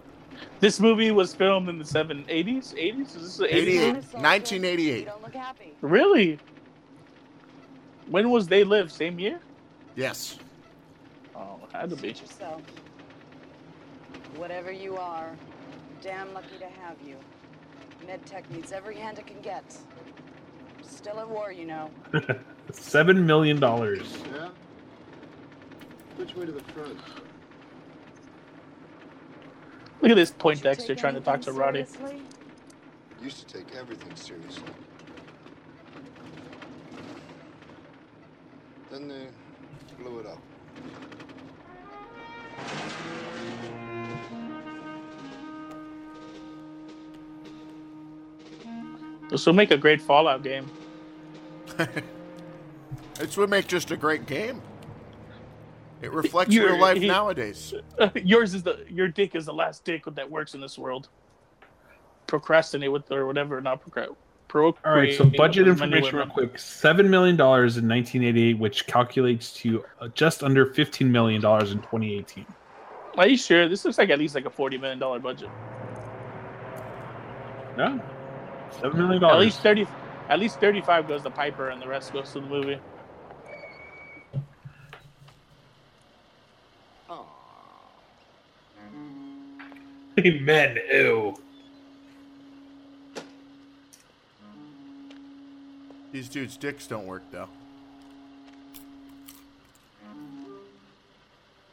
This 0.60 0.80
movie 0.80 1.12
was 1.12 1.34
filmed 1.34 1.70
in 1.70 1.80
the 1.80 1.86
seven 1.86 2.24
eighties, 2.30 2.74
eighties. 2.78 3.16
Is 3.16 3.22
this 3.24 3.38
the 3.38 3.56
88, 3.56 3.82
eighties? 3.82 4.14
1988. 4.14 5.08
Really? 5.82 6.40
When 8.08 8.30
was 8.30 8.48
They 8.48 8.64
Live? 8.64 8.92
Same 8.92 9.18
year? 9.20 9.40
Yes. 9.96 10.38
Oh, 11.36 11.60
had 11.74 11.90
to 11.90 11.96
be. 11.96 12.10
yourself. 12.10 12.62
Whatever 14.36 14.72
you 14.72 14.98
are, 14.98 15.30
damn 16.02 16.34
lucky 16.34 16.58
to 16.60 16.68
have 16.82 16.96
you. 17.06 17.16
MedTech 18.08 18.50
needs 18.50 18.72
every 18.72 18.96
hand 18.96 19.20
it 19.20 19.28
can 19.28 19.40
get. 19.42 19.64
Still 20.82 21.20
at 21.20 21.30
war, 21.30 21.52
you 21.52 21.66
know. 21.66 21.90
Seven 22.72 23.26
million 23.26 23.60
dollars. 23.60 24.18
Yeah? 24.34 24.50
Which 26.18 26.36
way 26.36 26.46
to 26.46 26.52
the 26.52 26.62
front? 26.74 26.98
Look 30.02 30.12
at 30.12 30.16
this 30.16 30.32
point 30.32 30.62
Dexter 30.64 30.96
trying 30.96 31.14
to 31.16 31.22
talk 31.22 31.42
to 31.42 31.52
Roddy. 31.52 31.86
Used 33.22 33.48
to 33.48 33.54
take 33.58 33.76
everything 33.76 34.16
seriously. 34.16 34.64
Then 38.90 39.08
they 39.08 39.28
blew 39.98 40.20
it 40.20 40.26
up. 40.26 40.40
This 49.32 49.46
will 49.46 49.54
make 49.54 49.72
a 49.72 49.78
great 49.78 50.02
Fallout 50.02 50.44
game. 50.44 50.70
this 53.16 53.38
would 53.38 53.50
make 53.50 53.66
just 53.66 53.90
a 53.90 53.98
great 53.98 54.28
game. 54.28 54.62
It 56.02 56.12
reflects 56.12 56.54
You're- 56.54 56.74
real 56.74 56.82
life 56.82 56.98
he- 56.98 57.08
nowadays. 57.08 57.74
Yours 58.16 58.54
is 58.54 58.62
the 58.62 58.86
your 58.90 59.08
dick 59.08 59.34
is 59.34 59.46
the 59.46 59.54
last 59.54 59.86
dick 59.86 60.04
that 60.06 60.30
works 60.30 60.54
in 60.54 60.60
this 60.62 60.78
world. 60.78 61.08
Procrastinate 62.28 62.92
with 62.92 63.10
or 63.12 63.26
whatever, 63.26 63.60
not 63.62 63.82
procrastinate. 63.82 64.18
All 64.54 64.74
right, 64.84 65.14
so 65.14 65.24
budget 65.24 65.66
information 65.66 66.18
real 66.18 66.28
quick: 66.28 66.60
seven 66.60 67.10
million 67.10 67.38
dollars 67.38 67.78
in 67.78 67.88
1988, 67.88 68.60
which 68.60 68.86
calculates 68.86 69.54
to 69.54 69.82
uh, 70.02 70.10
just 70.10 70.44
under 70.44 70.66
15 70.66 71.10
million 71.10 71.42
dollars 71.42 71.72
in 71.72 71.78
2018. 71.78 72.46
Are 73.18 73.28
you 73.30 73.38
sure? 73.38 73.70
This 73.70 73.86
looks 73.86 73.98
like 73.98 74.10
at 74.10 74.20
least 74.20 74.36
like 74.36 74.44
a 74.46 74.50
forty 74.50 74.78
million 74.78 75.00
dollar 75.00 75.20
budget. 75.20 75.50
No, 77.78 78.02
seven 78.80 78.98
million 78.98 79.24
At 79.24 79.40
least 79.40 79.60
thirty. 79.62 79.88
At 80.30 80.40
least 80.40 80.60
thirty-five 80.60 81.08
goes 81.08 81.24
to 81.24 81.30
Piper, 81.30 81.70
and 81.70 81.82
the 81.82 81.88
rest 81.88 82.14
goes 82.14 82.32
to 82.34 82.40
the 82.40 82.48
movie. 82.48 82.80
Amen. 90.20 90.78
ew. 90.92 91.36
These 96.12 96.28
dudes' 96.30 96.58
dicks 96.58 96.88
don't 96.88 97.06
work 97.06 97.24
though. 97.32 97.48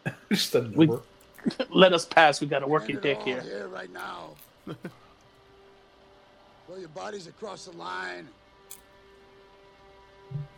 Just 0.31 0.53
doesn't 0.53 0.77
We- 0.77 0.89
Let 1.71 1.93
us 1.93 2.05
pass. 2.05 2.41
We 2.41 2.47
got 2.47 2.63
a 2.63 2.67
working 2.67 2.99
dick 3.01 3.21
here. 3.23 3.41
Here 3.41 3.69
right 3.69 3.93
now. 3.93 4.31
Well, 6.69 6.79
your 6.79 6.89
body's 6.91 7.27
across 7.27 7.65
the 7.65 7.77
line. 7.77 8.29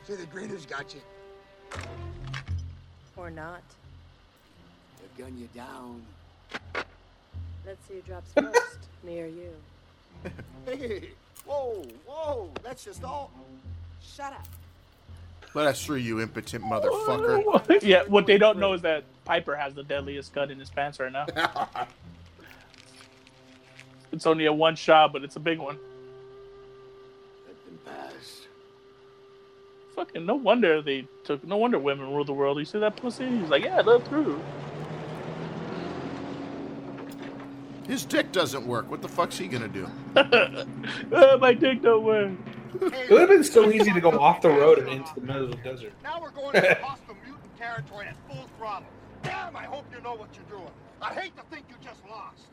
See, 0.07 0.15
the 0.15 0.27
greeners 0.27 0.67
got 0.67 0.95
you. 0.95 1.01
Or 3.17 3.31
not. 3.31 3.63
They've 4.99 5.25
gunned 5.25 5.39
you 5.39 5.49
down. 5.55 6.03
Let's 7.67 7.87
see 7.87 7.95
who 7.95 8.01
drops 8.01 8.33
first. 8.33 8.79
Me 9.05 9.21
or 9.21 9.27
you. 9.27 9.53
Hey, 10.67 11.11
whoa, 11.47 11.85
whoa, 12.07 12.51
that's 12.63 12.85
just 12.85 13.05
all. 13.05 13.31
Shut 14.03 14.33
up. 14.33 14.47
Let 15.55 15.67
us 15.67 15.85
through, 15.85 15.97
you 15.97 16.21
impotent 16.21 16.65
motherfucker. 16.65 17.83
yeah, 17.83 18.03
what 18.07 18.27
they 18.27 18.39
don't 18.39 18.59
know 18.59 18.73
is 18.73 18.83
that 18.83 19.05
Piper 19.25 19.57
has 19.57 19.75
the 19.75 19.83
deadliest 19.83 20.33
gun 20.33 20.51
in 20.51 20.59
his 20.59 20.71
pants 20.71 20.99
right 21.01 21.13
now. 21.13 21.27
it's 24.13 24.27
only 24.27 24.47
a 24.47 24.53
one 24.53 24.77
shot, 24.77 25.13
but 25.13 25.23
it's 25.25 25.37
a 25.37 25.41
big 25.41 25.59
one. 25.59 25.79
Fucking 30.01 30.25
no 30.25 30.35
wonder 30.35 30.81
they 30.81 31.07
took. 31.25 31.47
No 31.47 31.59
wonder 31.59 31.79
women 31.79 32.11
rule 32.11 32.25
the 32.25 32.33
world. 32.33 32.57
You 32.57 32.65
see 32.65 32.79
that 32.79 32.97
pussy? 32.97 33.29
He's 33.29 33.51
like, 33.51 33.65
yeah, 33.65 33.83
let 33.83 34.09
through. 34.09 34.43
His 37.87 38.07
dick 38.07 38.33
doesn't 38.33 38.67
work. 38.67 38.91
What 38.91 39.03
the 39.03 39.09
fuck's 39.09 39.37
he 39.37 39.47
gonna 39.47 39.69
do? 39.69 39.87
oh, 41.13 41.37
my 41.43 41.53
dick 41.53 41.83
don't 41.83 42.03
work. 42.03 42.33
It 42.81 43.11
would 43.11 43.21
have 43.21 43.29
been 43.29 43.45
so 43.45 43.71
easy 43.71 43.93
to 43.93 44.01
go 44.01 44.19
off 44.19 44.41
the 44.41 44.49
road 44.49 44.79
and 44.79 44.89
into 44.89 45.15
the 45.17 45.21
middle 45.21 45.45
of 45.45 45.51
the 45.51 45.59
desert. 45.59 45.93
Now 46.03 46.19
we're 46.19 46.31
going 46.31 46.57
into 46.57 46.79
hostile 46.83 47.17
mutant 47.23 47.59
territory 47.59 48.07
at 48.07 48.17
full 48.27 48.49
throttle. 48.57 48.89
Damn, 49.23 49.55
I 49.55 49.65
hope 49.65 49.85
you 49.95 50.01
know 50.03 50.15
what 50.15 50.31
you're 50.35 50.59
doing. 50.59 50.73
I 51.03 51.13
hate 51.13 51.37
to 51.37 51.43
think 51.55 51.67
you 51.69 51.77
just 51.85 52.01
lost. 52.09 52.47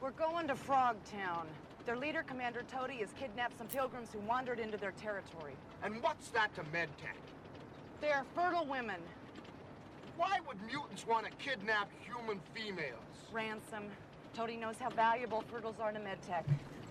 We're 0.00 0.12
going 0.12 0.48
to 0.48 0.54
Frogtown. 0.54 1.44
Their 1.86 1.96
leader, 1.96 2.22
Commander 2.26 2.62
Toady, 2.72 2.96
has 2.96 3.10
kidnapped 3.18 3.58
some 3.58 3.66
pilgrims 3.66 4.08
who 4.12 4.18
wandered 4.20 4.58
into 4.58 4.78
their 4.78 4.92
territory. 4.92 5.52
And 5.82 6.02
what's 6.02 6.28
that 6.30 6.54
to 6.54 6.62
MedTech? 6.62 7.18
They 8.00 8.10
are 8.10 8.24
fertile 8.34 8.64
women. 8.64 9.00
Why 10.16 10.38
would 10.46 10.56
mutants 10.66 11.06
want 11.06 11.26
to 11.26 11.32
kidnap 11.32 11.90
human 12.00 12.40
females? 12.54 13.00
Ransom. 13.32 13.84
Toady 14.34 14.56
knows 14.56 14.76
how 14.80 14.90
valuable 14.90 15.44
fertiles 15.52 15.78
are 15.80 15.92
to 15.92 15.98
MedTech. 15.98 16.44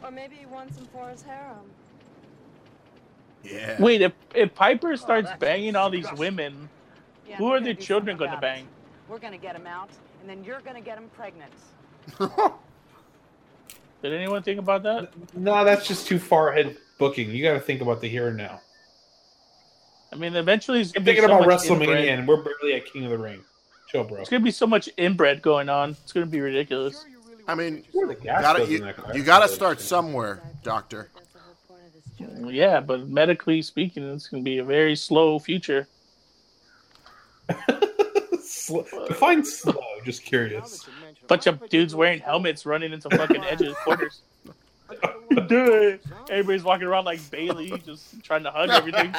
Or 0.03 0.11
maybe 0.11 0.35
he 0.35 0.45
wants 0.45 0.75
them 0.75 0.87
for 0.93 1.09
his 1.09 1.21
harem. 1.23 1.69
Yeah. 3.43 3.81
Wait, 3.81 4.01
if 4.01 4.13
if 4.33 4.53
Piper 4.55 4.93
oh, 4.93 4.95
starts 4.95 5.27
that's 5.27 5.39
banging 5.39 5.75
all 5.75 5.89
these 5.89 6.11
women, 6.13 6.69
Yeah, 7.27 7.37
who 7.37 7.45
we're 7.45 7.59
the 7.59 7.73
children 7.73 8.17
going 8.17 8.31
to 8.31 8.37
about 8.37 8.49
it. 8.51 8.55
bang? 8.55 8.67
We're 9.09 9.19
gonna 9.19 9.37
get 9.37 9.53
them 9.53 9.67
out, 9.67 9.89
and 10.21 10.29
then 10.29 10.43
you're 10.45 10.61
gonna 10.61 10.81
get 10.81 10.95
them 10.95 11.09
pregnant. 11.13 11.51
Did 14.03 14.11
anyone 14.13 14.43
think 14.43 14.59
about 14.59 14.83
that? 14.83 15.13
No, 15.33 15.63
that's 15.63 15.87
just 15.87 16.05
too 16.05 16.19
far 16.19 16.49
ahead 16.49 16.75
booking. 16.99 17.31
You 17.31 17.41
got 17.41 17.53
to 17.53 17.61
think 17.61 17.81
about 17.81 18.01
the 18.01 18.09
here 18.09 18.27
and 18.27 18.35
now. 18.35 18.59
I 20.11 20.17
mean, 20.17 20.35
eventually 20.35 20.81
it's 20.81 20.91
I'm 20.93 21.03
be 21.03 21.13
thinking 21.13 21.29
so 21.29 21.37
about 21.37 21.47
WrestleMania, 21.47 21.81
inbred. 21.81 22.07
and 22.09 22.27
we're 22.27 22.43
barely 22.43 22.75
at 22.75 22.85
King 22.85 23.05
of 23.05 23.11
the 23.11 23.17
Ring. 23.17 23.41
Chill, 23.87 24.03
bro. 24.03 24.19
It's 24.19 24.29
gonna 24.29 24.43
be 24.43 24.51
so 24.51 24.67
much 24.67 24.89
inbred 24.97 25.41
going 25.41 25.69
on. 25.69 25.91
It's 26.03 26.11
gonna 26.11 26.25
be 26.25 26.41
ridiculous. 26.41 27.05
I 27.47 27.55
mean, 27.55 27.83
Where 27.93 28.07
the 28.07 28.15
gotta, 28.15 28.65
you, 28.65 28.79
that 28.79 29.15
you 29.15 29.23
gotta 29.23 29.47
start 29.47 29.79
somewhere, 29.79 30.43
Doctor. 30.63 31.09
That's 31.15 31.29
the 31.29 31.39
whole 31.39 31.55
point 31.67 31.81
of 31.87 31.93
this 31.93 32.41
joke. 32.43 32.51
Yeah, 32.53 32.81
but 32.81 33.07
medically 33.07 33.61
speaking, 33.61 34.03
it's 34.11 34.27
gonna 34.27 34.43
be 34.43 34.57
a 34.59 34.63
very 34.63 34.95
slow 34.97 35.39
future. 35.39 35.87
Slow. 38.43 38.85
Define 39.07 39.43
slow. 39.43 39.81
Just 40.05 40.23
curious. 40.23 40.87
Bunch 41.33 41.47
of 41.47 41.67
dudes 41.67 41.95
wearing 41.95 42.19
helmets 42.19 42.63
running 42.63 42.93
into 42.93 43.09
fucking 43.09 43.43
edges 43.49 43.73
corners. 43.83 44.21
Do 45.47 45.73
it. 45.73 46.05
Everybody's 46.29 46.63
walking 46.63 46.85
around 46.85 47.05
like 47.05 47.27
Bayley, 47.31 47.71
just 47.83 48.23
trying 48.23 48.43
to 48.43 48.51
hug 48.51 48.69
everything. 48.69 49.11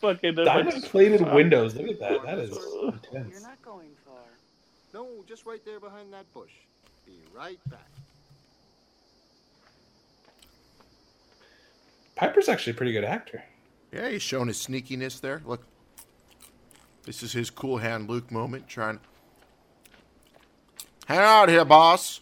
fucking 0.00 0.36
Diamond 0.36 0.84
plated 0.84 1.32
windows. 1.32 1.74
Look 1.74 1.88
at 1.88 1.98
that. 1.98 2.22
That 2.22 2.38
is 2.38 2.56
intense. 2.84 3.32
You're 3.32 3.40
not 3.40 3.60
going 3.60 3.88
far. 4.06 4.22
No, 4.92 5.08
just 5.26 5.46
right 5.46 5.64
there 5.64 5.80
behind 5.80 6.12
that 6.12 6.32
bush. 6.32 6.52
Be 7.04 7.14
right 7.36 7.58
back. 7.68 7.90
Piper's 12.14 12.48
actually 12.48 12.74
a 12.74 12.76
pretty 12.76 12.92
good 12.92 13.02
actor. 13.02 13.42
Yeah, 13.92 14.10
he's 14.10 14.22
showing 14.22 14.46
his 14.46 14.64
sneakiness 14.64 15.20
there. 15.20 15.42
Look, 15.44 15.66
this 17.06 17.22
is 17.22 17.32
his 17.32 17.50
cool 17.50 17.78
hand 17.78 18.08
Luke 18.08 18.30
moment. 18.30 18.68
Trying, 18.68 19.00
hang 21.06 21.18
out 21.18 21.48
here, 21.48 21.64
boss. 21.64 22.20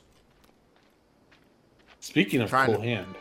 Speaking 2.01 2.41
of 2.41 2.51
Trying 2.51 2.67
cool 2.67 2.77
to- 2.77 2.83
hand, 2.83 3.15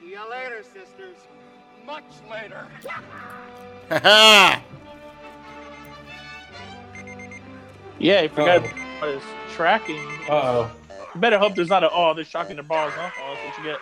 See 0.00 0.10
you 0.10 0.30
later, 0.30 0.62
sisters. 0.62 1.16
Much 1.84 2.04
later. 2.30 2.66
Ha 3.90 4.62
Yeah, 8.00 8.22
he 8.22 8.28
forgot 8.28 8.62
Oh. 8.62 8.98
about 8.98 9.14
his 9.14 9.22
tracking. 9.54 9.98
uh 10.28 10.32
oh. 10.32 10.70
Better 11.16 11.38
hope 11.38 11.54
there's 11.56 11.68
not 11.70 11.82
a 11.82 11.90
oh, 11.90 12.14
they're 12.14 12.24
shocking 12.24 12.56
their 12.56 12.62
balls, 12.62 12.92
huh? 12.94 13.10
Oh, 13.20 13.34
that's 13.34 13.58
what 13.58 13.66
you 13.66 13.72
get. 13.72 13.80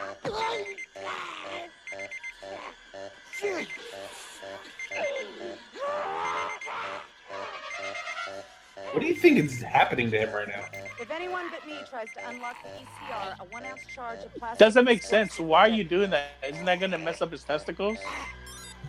What 8.93 9.01
do 9.01 9.07
you 9.07 9.15
think 9.15 9.39
is 9.39 9.61
happening 9.61 10.11
to 10.11 10.19
him 10.19 10.33
right 10.33 10.49
now? 10.49 10.65
If 11.01 11.11
anyone 11.11 11.45
but 11.51 11.67
me 11.67 11.75
tries 11.91 12.09
to 12.15 12.27
unlock 12.29 12.57
the 12.63 12.69
ECR, 12.71 13.35
a 13.41 13.45
one-ounce 13.51 13.83
charge 13.95 14.21
of 14.25 14.35
plastic. 14.37 14.59
Doesn't 14.59 14.85
make 14.87 15.03
sense. 15.03 15.39
Why 15.39 15.61
are 15.61 15.69
you 15.69 15.85
doing 15.85 16.09
that? 16.11 16.31
Isn't 16.49 16.65
that 16.65 16.81
gonna 16.81 16.97
mess 16.99 17.21
up 17.21 17.31
his 17.33 17.45
testicles? 17.45 17.99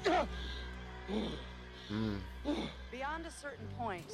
Beyond 0.03 0.29
a 3.25 3.31
certain 3.31 3.67
point, 3.77 4.05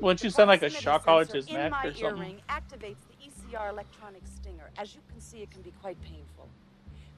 Wouldn't 0.00 0.24
you 0.24 0.30
sound 0.30 0.48
like 0.48 0.60
a 0.60 0.70
proximity 0.70 0.84
shock 0.84 1.04
collar 1.04 1.24
to 1.26 1.36
his 1.36 1.46
in 1.48 1.54
neck 1.54 1.72
or 1.84 1.92
something? 1.92 2.22
earring 2.22 2.40
activates 2.48 2.96
the 3.08 3.16
ECR 3.26 3.68
electronic 3.70 4.22
stinger. 4.26 4.70
As 4.78 4.94
you 4.94 5.00
can 5.10 5.20
see, 5.20 5.42
it 5.42 5.50
can 5.50 5.60
be 5.62 5.72
quite 5.82 6.00
painful, 6.02 6.48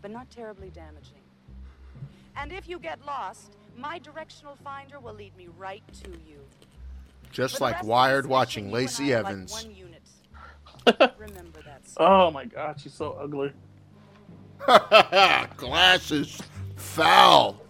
but 0.03 0.11
not 0.11 0.29
terribly 0.31 0.71
damaging. 0.71 1.21
And 2.37 2.53
if 2.53 2.69
you 2.69 2.79
get 2.79 3.05
lost, 3.05 3.57
my 3.77 3.99
directional 3.99 4.57
finder 4.57 5.01
will 5.01 5.15
lead 5.15 5.37
me 5.37 5.49
right 5.59 5.83
to 6.05 6.11
you. 6.11 6.41
Just 7.31 7.61
like 7.61 7.83
Wired 7.83 8.25
this 8.25 8.31
watching 8.31 8.71
mission, 8.71 8.71
you 8.71 8.77
and 8.77 8.85
Lacey 8.85 9.15
I 9.15 9.19
are 9.19 9.23
like 9.23 9.33
Evans. 9.33 9.53
one 9.53 9.75
unit. 9.75 10.03
Remember 11.19 11.61
that. 11.63 11.83
Oh 11.97 12.31
my 12.31 12.45
god, 12.45 12.81
she's 12.81 12.95
so 12.95 13.13
ugly. 13.13 13.53
Glasses. 15.57 16.41
Foul. 16.77 17.61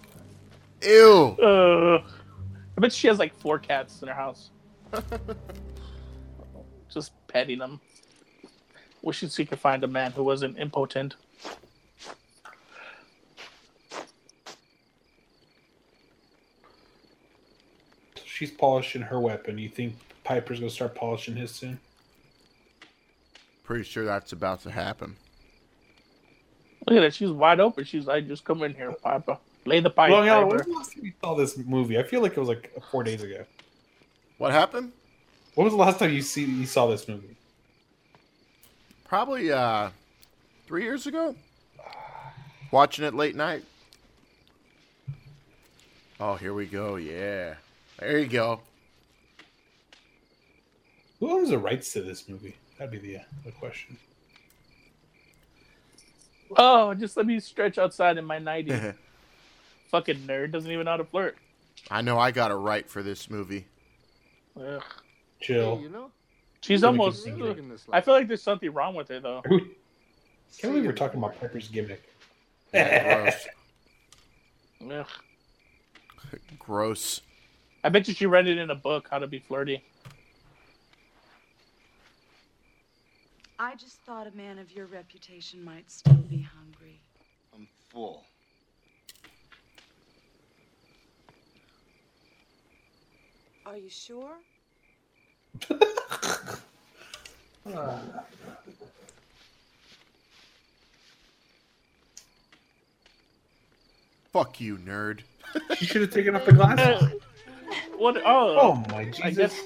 Ew. 0.82 1.36
Uh, 1.42 2.02
I 2.76 2.80
bet 2.80 2.92
she 2.92 3.08
has 3.08 3.18
like 3.18 3.34
four 3.34 3.58
cats 3.58 4.02
in 4.02 4.08
her 4.08 4.14
house. 4.14 4.50
Just 6.88 7.12
petting 7.26 7.58
them. 7.58 7.80
Wishing 9.02 9.28
she 9.28 9.44
could 9.44 9.58
find 9.58 9.82
a 9.84 9.88
man 9.88 10.12
who 10.12 10.22
wasn't 10.24 10.58
impotent. 10.58 11.16
She's 18.34 18.50
polishing 18.50 19.02
her 19.02 19.20
weapon. 19.20 19.58
You 19.58 19.68
think 19.68 19.94
Piper's 20.24 20.58
gonna 20.58 20.68
start 20.68 20.96
polishing 20.96 21.36
his 21.36 21.52
soon? 21.52 21.78
Pretty 23.62 23.84
sure 23.84 24.04
that's 24.04 24.32
about 24.32 24.60
to 24.62 24.72
happen. 24.72 25.14
Look 26.84 26.96
at 26.96 27.02
that, 27.02 27.14
she's 27.14 27.30
wide 27.30 27.60
open. 27.60 27.84
She's 27.84 28.08
like, 28.08 28.26
just 28.26 28.44
come 28.44 28.64
in 28.64 28.74
here, 28.74 28.90
Piper. 28.90 29.38
Lay 29.66 29.78
the 29.78 29.88
pipe. 29.88 30.10
Long 30.10 30.28
Island, 30.28 30.50
Piper. 30.50 30.64
when 30.68 30.78
was 30.78 30.88
the 30.88 30.94
last 30.94 30.94
time 30.94 31.04
you 31.04 31.12
saw 31.22 31.34
this 31.36 31.56
movie? 31.58 31.96
I 31.96 32.02
feel 32.02 32.22
like 32.22 32.32
it 32.32 32.40
was 32.40 32.48
like 32.48 32.76
four 32.90 33.04
days 33.04 33.22
ago. 33.22 33.44
What 34.38 34.50
happened? 34.50 34.90
When 35.54 35.66
was 35.66 35.72
the 35.72 35.78
last 35.78 36.00
time 36.00 36.12
you 36.12 36.20
see 36.20 36.44
you 36.44 36.66
saw 36.66 36.88
this 36.88 37.06
movie? 37.06 37.36
Probably 39.04 39.52
uh 39.52 39.90
three 40.66 40.82
years 40.82 41.06
ago. 41.06 41.36
Watching 42.72 43.04
it 43.04 43.14
late 43.14 43.36
night. 43.36 43.62
Oh, 46.18 46.34
here 46.34 46.52
we 46.52 46.66
go. 46.66 46.96
Yeah. 46.96 47.54
There 47.98 48.18
you 48.18 48.26
go. 48.26 48.60
Who 51.20 51.30
owns 51.30 51.50
the 51.50 51.58
rights 51.58 51.92
to 51.92 52.02
this 52.02 52.28
movie? 52.28 52.56
That'd 52.78 52.90
be 52.90 52.98
the, 52.98 53.18
uh, 53.18 53.24
the 53.44 53.52
question. 53.52 53.96
Oh, 56.56 56.94
just 56.94 57.16
let 57.16 57.26
me 57.26 57.40
stretch 57.40 57.78
outside 57.78 58.18
in 58.18 58.24
my 58.24 58.38
90s. 58.38 58.94
Fucking 59.90 60.18
nerd 60.26 60.50
doesn't 60.52 60.70
even 60.70 60.84
know 60.84 60.92
how 60.92 60.96
to 60.98 61.04
flirt. 61.04 61.36
I 61.90 62.02
know 62.02 62.18
I 62.18 62.30
got 62.30 62.50
a 62.50 62.56
right 62.56 62.88
for 62.88 63.02
this 63.02 63.30
movie. 63.30 63.66
Ugh. 64.60 64.82
Chill. 65.40 65.76
Hey, 65.76 65.82
you 65.82 65.88
know, 65.88 66.10
She's 66.60 66.82
almost. 66.82 67.24
continue. 67.24 67.78
I 67.92 68.00
feel 68.00 68.14
like 68.14 68.26
there's 68.26 68.42
something 68.42 68.72
wrong 68.72 68.94
with 68.94 69.08
her 69.08 69.20
though. 69.20 69.42
Can't 69.42 69.68
believe 70.62 70.86
we're 70.86 70.92
talking 70.92 71.18
about 71.18 71.38
Piper's 71.38 71.68
gimmick. 71.68 72.02
Yeah, 72.72 73.22
gross. 73.22 73.46
Ugh. 74.90 75.06
gross. 76.58 77.20
I 77.84 77.90
bet 77.90 78.08
you 78.08 78.14
she 78.14 78.24
read 78.24 78.46
it 78.46 78.56
in 78.56 78.70
a 78.70 78.74
book, 78.74 79.08
How 79.10 79.18
to 79.18 79.26
Be 79.26 79.38
Flirty. 79.38 79.84
I 83.58 83.74
just 83.74 83.98
thought 84.06 84.26
a 84.26 84.30
man 84.34 84.58
of 84.58 84.72
your 84.72 84.86
reputation 84.86 85.62
might 85.62 85.90
still 85.90 86.14
be 86.14 86.40
hungry. 86.40 87.02
I'm 87.54 87.68
full. 87.90 88.24
Are 93.66 93.76
you 93.76 93.90
sure? 93.90 94.32
Fuck 104.32 104.58
you, 104.58 104.78
nerd. 104.78 105.20
you 105.54 105.86
should 105.86 106.00
have 106.00 106.10
taken 106.10 106.34
off 106.34 106.46
the 106.46 106.52
glasses. 106.54 107.20
What? 107.96 108.16
Oh, 108.24 108.58
Oh 108.60 108.74
my 108.90 109.00
I 109.00 109.04
Jesus! 109.10 109.36
guess. 109.36 109.64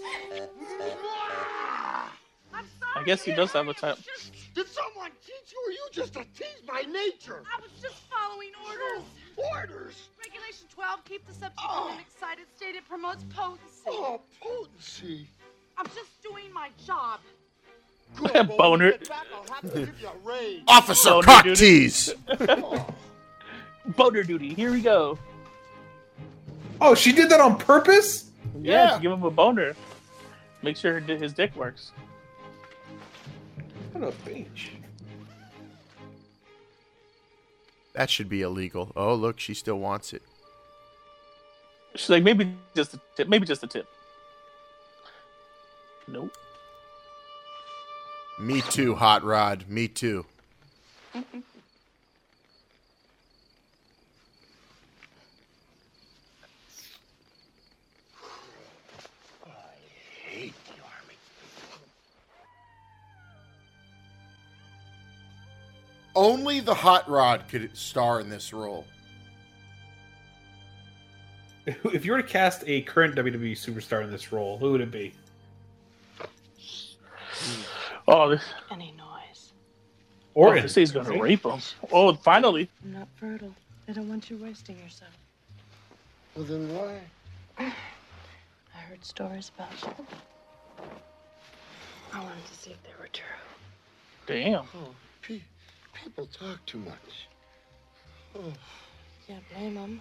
I 2.96 3.04
guess 3.04 3.22
he 3.22 3.32
does 3.32 3.52
have 3.52 3.68
a 3.68 3.74
type. 3.74 3.96
Did 4.54 4.66
someone 4.66 5.10
teach 5.24 5.52
you 5.52 5.58
or 5.66 5.70
you 5.70 5.78
just 5.92 6.16
a 6.16 6.24
tease 6.36 6.62
by 6.66 6.82
nature? 6.82 7.42
I 7.46 7.60
was 7.60 7.70
just 7.80 7.94
following 8.10 8.50
orders. 8.66 9.04
Orders? 9.36 10.08
Regulation 10.18 10.66
12, 10.74 11.04
keep 11.04 11.24
the 11.26 11.32
subject 11.32 11.60
Oh. 11.64 11.88
in 11.88 11.94
an 11.94 12.00
excited 12.00 12.46
state. 12.56 12.74
It 12.74 12.88
promotes 12.88 13.22
potency. 13.34 13.62
Oh, 13.86 14.20
potency. 14.40 15.28
I'm 15.76 15.86
just 15.86 16.20
doing 16.22 16.52
my 16.52 16.70
job. 16.84 17.20
Good, 18.16 18.48
Boner. 18.58 18.86
you 18.86 18.92
get 18.92 19.08
back, 19.08 19.26
I'll 19.32 19.54
have 19.54 19.72
to 19.72 19.78
give 19.86 20.00
you 20.00 20.08
a 20.08 20.28
raise. 20.28 20.62
Officer 20.66 21.20
cock 21.22 21.44
dude. 21.44 21.56
tease. 21.56 22.12
Boner 23.96 24.22
duty. 24.24 24.54
Here 24.54 24.72
we 24.72 24.80
go. 24.80 25.18
Oh, 26.80 26.94
she 26.94 27.12
did 27.12 27.28
that 27.30 27.40
on 27.40 27.58
purpose. 27.58 28.30
Yeah, 28.60 28.90
Yeah. 28.90 28.96
to 28.96 29.02
give 29.02 29.12
him 29.12 29.22
a 29.24 29.30
boner. 29.30 29.74
Make 30.62 30.76
sure 30.76 31.00
his 31.00 31.32
dick 31.32 31.54
works. 31.56 31.92
What 33.92 34.04
a 34.08 34.12
bitch. 34.28 34.70
That 37.94 38.10
should 38.10 38.28
be 38.28 38.42
illegal. 38.42 38.92
Oh, 38.94 39.14
look, 39.14 39.40
she 39.40 39.54
still 39.54 39.78
wants 39.78 40.12
it. 40.12 40.22
She's 41.96 42.10
like, 42.10 42.22
maybe 42.22 42.54
just 42.76 42.94
a 42.94 43.00
tip. 43.16 43.28
Maybe 43.28 43.44
just 43.46 43.62
a 43.64 43.66
tip. 43.66 43.88
Nope. 46.06 46.32
Me 48.38 48.60
too, 48.70 48.94
Hot 48.94 49.24
Rod. 49.24 49.64
Me 49.68 49.88
too. 49.88 50.24
Only 66.18 66.58
the 66.58 66.74
Hot 66.74 67.08
Rod 67.08 67.44
could 67.48 67.76
star 67.76 68.20
in 68.20 68.28
this 68.28 68.52
role. 68.52 68.84
If 71.64 72.04
you 72.04 72.10
were 72.10 72.20
to 72.20 72.26
cast 72.26 72.64
a 72.66 72.80
current 72.80 73.14
WWE 73.14 73.52
superstar 73.52 74.02
in 74.02 74.10
this 74.10 74.32
role, 74.32 74.58
who 74.58 74.72
would 74.72 74.80
it 74.80 74.90
be? 74.90 75.12
Oh, 78.08 78.30
this, 78.30 78.42
Any 78.68 78.92
noise. 78.98 79.52
Or 80.34 80.58
oh, 80.58 80.60
this 80.60 80.74
he's 80.74 80.90
gonna 80.90 81.22
rape 81.22 81.44
him. 81.44 81.60
Oh, 81.92 82.12
finally. 82.14 82.68
I'm 82.82 82.94
not 82.94 83.08
fertile. 83.14 83.54
I 83.88 83.92
don't 83.92 84.08
want 84.08 84.28
you 84.28 84.38
wasting 84.38 84.76
yourself. 84.80 85.12
Well, 86.34 86.46
then 86.46 86.74
why? 86.74 87.00
I 88.74 88.78
heard 88.78 89.04
stories 89.04 89.52
about 89.54 89.70
you. 89.82 90.06
I 92.12 92.18
wanted 92.18 92.44
to 92.44 92.54
see 92.54 92.72
if 92.72 92.82
they 92.82 92.90
were 92.98 93.08
true. 93.12 93.24
Damn. 94.26 94.64
Oh, 94.74 94.94
pe- 95.22 95.42
people 95.92 96.26
talk 96.26 96.64
too 96.66 96.78
much. 96.78 96.94
Oh. 98.36 98.52
Can't 99.26 99.42
blame 99.52 99.74
them. 99.74 100.00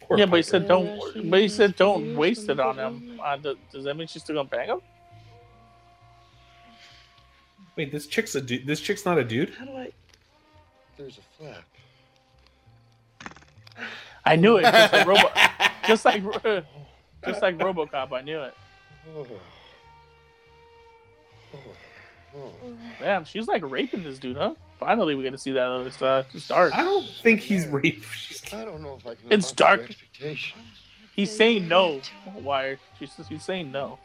Poor 0.00 0.18
yeah, 0.18 0.26
but 0.26 0.36
he 0.36 0.42
said 0.42 0.68
don't. 0.68 1.00
she 1.12 1.20
But 1.28 1.40
he 1.40 1.48
said 1.48 1.74
don't 1.76 2.16
waste 2.16 2.48
it 2.48 2.60
on 2.60 2.76
to 2.76 2.82
him. 2.88 3.20
Uh, 3.22 3.36
th- 3.36 3.56
does 3.72 3.84
that 3.84 3.96
mean 3.96 4.06
she's 4.06 4.22
still 4.22 4.36
gonna 4.36 4.48
bang 4.48 4.68
him? 4.68 4.80
Wait, 7.76 7.90
this 7.90 8.06
chick's 8.06 8.34
a 8.34 8.40
dude. 8.40 8.66
This 8.66 8.80
chick's 8.80 9.04
not 9.04 9.18
a 9.18 9.24
dude. 9.24 9.54
How 9.54 9.64
do 9.64 9.76
I? 9.76 9.92
There's 10.96 11.18
a 11.18 11.22
flap. 11.38 11.64
I 14.24 14.36
knew 14.36 14.58
it. 14.58 14.62
Just 14.62 14.92
like 14.92 15.06
Robo, 15.06 15.30
just 15.86 16.04
like 16.04 16.22
just 17.24 17.42
like 17.42 17.58
RoboCop. 17.58 18.12
I 18.12 18.20
knew 18.20 18.40
it. 18.42 18.54
Oh. 19.16 19.26
Oh. 21.54 21.58
Oh. 22.36 22.50
Damn, 22.98 23.24
she's 23.24 23.46
like 23.46 23.62
raping 23.68 24.02
this 24.04 24.18
dude, 24.18 24.36
huh? 24.36 24.54
Finally, 24.78 25.14
we 25.14 25.22
get 25.22 25.32
to 25.32 25.38
see 25.38 25.52
that. 25.52 25.66
other 25.66 25.90
uh, 26.00 26.22
it's 26.34 26.48
dark. 26.48 26.74
I 26.74 26.82
don't 26.82 27.06
think 27.22 27.40
he's 27.40 27.66
raped. 27.66 28.52
I 28.54 28.64
don't 28.64 28.82
know 28.82 28.94
if 28.98 29.06
I 29.06 29.14
can. 29.14 29.30
It's 29.32 29.58
live 29.60 29.80
up 29.80 29.86
to 29.86 29.94
your 30.20 30.34
dark. 30.34 30.40
He's 31.14 31.30
saying 31.34 31.68
no. 31.68 32.00
Wired. 32.36 32.78
She's 32.98 33.14
he's 33.28 33.44
saying 33.44 33.70
no. 33.70 33.98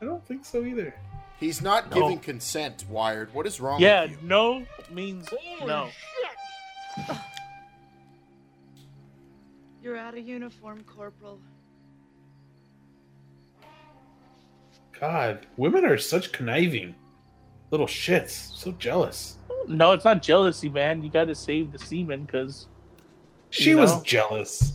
I 0.00 0.06
don't 0.06 0.24
think 0.26 0.44
so 0.44 0.64
either. 0.64 0.94
He's 1.38 1.60
not 1.60 1.90
No. 1.90 2.00
giving 2.02 2.18
consent, 2.18 2.84
Wired. 2.88 3.32
What 3.34 3.46
is 3.46 3.60
wrong 3.60 3.80
Yeah, 3.80 4.02
with 4.02 4.12
you? 4.12 4.18
no 4.22 4.64
means 4.90 5.28
no. 5.64 5.90
You're 9.82 9.96
out 9.98 10.16
of 10.16 10.26
uniform, 10.26 10.82
Corporal. 10.84 11.38
God, 14.98 15.46
women 15.58 15.84
are 15.84 15.98
such 15.98 16.32
conniving 16.32 16.94
little 17.70 17.86
shits. 17.86 18.56
So 18.56 18.72
jealous. 18.72 19.38
No, 19.68 19.92
it's 19.92 20.04
not 20.04 20.22
jealousy, 20.22 20.68
man. 20.68 21.02
You 21.02 21.10
got 21.10 21.24
to 21.24 21.34
save 21.34 21.72
the 21.72 21.78
semen 21.78 22.24
because 22.24 22.66
She 23.50 23.70
You 23.70 23.78
was 23.78 23.92
know? 23.96 24.02
jealous. 24.04 24.72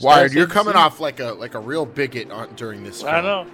Wired, 0.00 0.26
Just 0.26 0.34
you're 0.36 0.46
coming 0.46 0.74
see. 0.74 0.78
off 0.78 1.00
like 1.00 1.18
a 1.20 1.32
like 1.32 1.54
a 1.54 1.58
real 1.60 1.84
bigot 1.84 2.30
on 2.30 2.54
during 2.54 2.84
this. 2.84 3.02
Film. 3.02 3.14
I 3.14 3.20
know. 3.20 3.46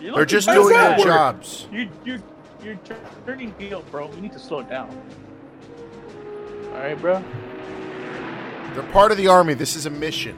They're 0.00 0.24
just 0.24 0.48
doing 0.48 0.68
their 0.68 0.96
bad. 0.96 1.00
jobs. 1.00 1.66
You 1.72 1.88
you 2.04 2.22
you're 2.62 2.76
tur- 2.76 2.96
turning 3.26 3.54
heel, 3.58 3.82
bro. 3.90 4.06
We 4.08 4.20
need 4.20 4.32
to 4.32 4.38
slow 4.38 4.60
it 4.60 4.68
down. 4.70 4.88
All 6.72 6.78
right, 6.80 6.98
bro. 6.98 7.22
They're 8.74 8.82
part 8.92 9.12
of 9.12 9.18
the 9.18 9.28
army. 9.28 9.54
This 9.54 9.76
is 9.76 9.86
a 9.86 9.90
mission. 9.90 10.36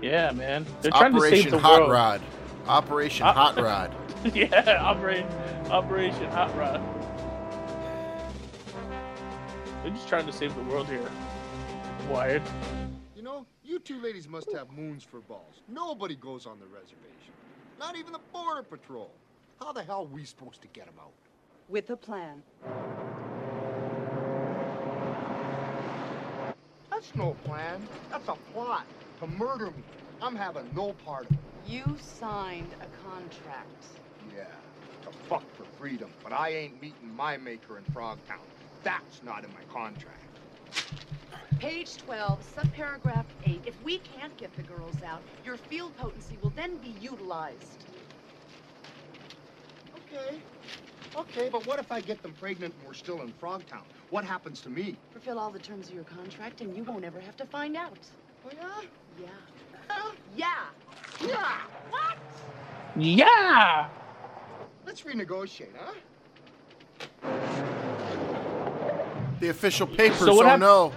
Yeah, 0.00 0.30
man. 0.32 0.64
They're 0.80 0.90
It's 0.90 0.98
trying 0.98 1.12
to 1.12 1.16
Operation 1.18 1.42
save 1.42 1.50
the 1.50 1.58
Hot 1.58 1.80
world. 1.80 1.90
Rod. 1.92 2.20
Operation 2.66 3.26
Uh, 3.26 3.32
Hot 3.32 3.56
Rod. 3.60 3.94
yeah, 4.34 4.78
Operation 4.82 5.28
Operation 5.70 6.28
Hot 6.30 6.56
Rod. 6.56 6.82
They're 9.82 9.92
just 9.92 10.08
trying 10.08 10.26
to 10.26 10.32
save 10.32 10.54
the 10.56 10.62
world 10.62 10.88
here. 10.88 11.08
Wired. 12.10 12.42
You 13.14 13.22
know, 13.22 13.46
you 13.62 13.78
two 13.78 14.00
ladies 14.02 14.28
must 14.28 14.50
have 14.52 14.72
moons 14.72 15.04
for 15.04 15.20
balls. 15.20 15.62
Nobody 15.68 16.16
goes 16.16 16.46
on 16.46 16.58
the 16.58 16.66
reservation. 16.66 17.32
Not 17.78 17.96
even 17.96 18.12
the 18.12 18.18
border 18.32 18.64
patrol. 18.64 19.10
How 19.60 19.72
the 19.72 19.84
hell 19.84 20.00
are 20.00 20.14
we 20.14 20.24
supposed 20.24 20.62
to 20.62 20.68
get 20.68 20.86
them 20.86 20.96
out? 21.00 21.12
With 21.68 21.90
a 21.90 21.96
plan. 21.96 22.42
That's 26.90 27.14
no 27.14 27.36
plan. 27.44 27.86
That's 28.10 28.26
a 28.26 28.36
plot 28.52 28.84
to 29.20 29.28
murder 29.28 29.66
me. 29.66 29.84
I'm 30.20 30.34
having 30.34 30.68
no 30.74 30.92
part 31.04 31.26
of 31.26 31.32
it. 31.32 31.38
You 31.68 31.84
signed 32.00 32.74
a 32.80 33.08
contract. 33.08 33.84
Yeah, 34.36 34.44
to 35.04 35.16
fuck 35.28 35.44
for 35.56 35.64
freedom. 35.78 36.10
But 36.22 36.32
I 36.32 36.50
ain't 36.50 36.80
meeting 36.80 37.14
my 37.16 37.36
maker 37.36 37.78
in 37.78 37.84
Frogtown. 37.92 38.44
That's 38.84 39.22
not 39.24 39.44
in 39.44 39.50
my 39.50 39.64
contract. 39.72 40.14
Page 41.58 41.96
12, 41.98 42.38
subparagraph 42.56 43.24
8. 43.44 43.60
If 43.66 43.82
we 43.82 43.98
can't 43.98 44.36
get 44.36 44.54
the 44.54 44.62
girls 44.62 44.94
out, 45.04 45.22
your 45.44 45.56
field 45.56 45.96
potency 45.96 46.38
will 46.40 46.52
then 46.54 46.76
be 46.76 46.94
utilized. 47.00 47.84
Okay. 50.12 50.38
Okay, 51.16 51.48
but 51.50 51.66
what 51.66 51.80
if 51.80 51.90
I 51.90 52.00
get 52.00 52.22
them 52.22 52.32
pregnant 52.38 52.74
and 52.78 52.86
we're 52.86 52.94
still 52.94 53.22
in 53.22 53.32
Frogtown? 53.42 53.82
What 54.10 54.24
happens 54.24 54.60
to 54.60 54.70
me? 54.70 54.96
Fulfill 55.12 55.38
all 55.38 55.50
the 55.50 55.58
terms 55.58 55.88
of 55.88 55.94
your 55.94 56.04
contract, 56.04 56.60
and 56.60 56.76
you 56.76 56.84
won't 56.84 57.04
ever 57.04 57.18
have 57.18 57.36
to 57.38 57.46
find 57.46 57.76
out. 57.76 57.98
Oh, 58.46 58.50
yeah? 59.18 59.28
Yeah. 59.88 59.96
Yeah. 60.36 61.26
Yeah! 61.26 61.58
What? 61.90 62.18
Yeah. 62.96 63.88
Let's 64.88 65.02
renegotiate, 65.02 65.68
huh? 65.78 65.92
The 69.38 69.50
official 69.50 69.86
papers. 69.86 70.16
So 70.20 70.34
what 70.34 70.46
oh 70.46 70.48
hap- 70.48 70.60
no. 70.60 70.94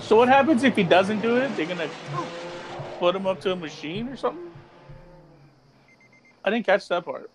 So 0.00 0.16
what 0.16 0.28
happens 0.28 0.64
if 0.64 0.74
he 0.74 0.82
doesn't 0.82 1.20
do 1.20 1.36
it? 1.36 1.56
They're 1.56 1.66
gonna 1.66 1.88
put 2.98 3.14
him 3.14 3.28
up 3.28 3.40
to 3.42 3.52
a 3.52 3.56
machine 3.56 4.08
or 4.08 4.16
something. 4.16 4.50
I 6.44 6.50
didn't 6.50 6.66
catch 6.66 6.88
that 6.88 7.04
part. 7.04 7.30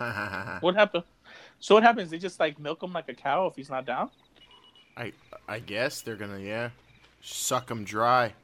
What 0.60 0.74
happened? 0.74 1.04
So 1.60 1.74
what 1.74 1.82
happens? 1.82 2.10
They 2.10 2.18
just 2.18 2.40
like 2.40 2.58
milk 2.58 2.82
him 2.82 2.94
like 2.94 3.08
a 3.10 3.14
cow 3.14 3.46
if 3.48 3.56
he's 3.56 3.68
not 3.68 3.84
down. 3.84 4.10
I 4.96 5.12
I 5.46 5.58
guess 5.58 6.00
they're 6.00 6.16
gonna 6.16 6.38
yeah, 6.38 6.70
suck 7.24 7.66
them 7.66 7.84
dry. 7.84 8.34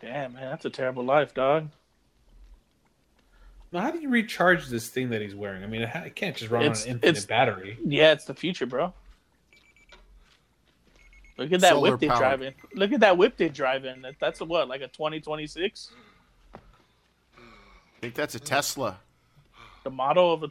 Damn 0.00 0.32
man, 0.34 0.50
that's 0.50 0.64
a 0.64 0.70
terrible 0.70 1.04
life, 1.04 1.32
dog. 1.34 1.68
Now, 3.70 3.80
how 3.80 3.90
do 3.90 4.00
you 4.00 4.08
recharge 4.10 4.68
this 4.68 4.88
thing 4.88 5.10
that 5.10 5.22
he's 5.22 5.34
wearing? 5.34 5.62
I 5.62 5.66
mean, 5.66 5.82
it, 5.82 6.14
can't 6.14 6.36
just 6.36 6.50
run 6.50 6.62
It's- 6.62 6.82
on 6.84 6.88
an 6.90 6.94
infinite 6.96 7.08
it's- 7.10 7.24
battery. 7.26 7.78
Yeah, 7.84 8.12
it's 8.12 8.24
the 8.24 8.34
future, 8.34 8.66
bro. 8.66 8.92
Look 11.38 11.50
at 11.52 11.60
that 11.62 11.70
Solar 11.70 11.92
whip 11.92 12.00
they 12.00 12.08
powered. 12.08 12.18
drive 12.20 12.42
in. 12.42 12.54
Look 12.74 12.92
at 12.92 13.00
that 13.00 13.16
whip 13.16 13.36
they 13.36 13.48
drive 13.48 13.84
in. 13.84 14.02
That, 14.02 14.16
that's 14.20 14.40
a 14.42 14.44
what, 14.44 14.68
like 14.68 14.82
a 14.82 14.88
twenty 14.88 15.18
twenty 15.20 15.46
six? 15.46 15.90
I 16.54 16.58
think 18.00 18.14
that's 18.14 18.34
a 18.34 18.40
Tesla. 18.40 18.98
The 19.84 19.90
model 19.90 20.32
of 20.34 20.42
a. 20.44 20.50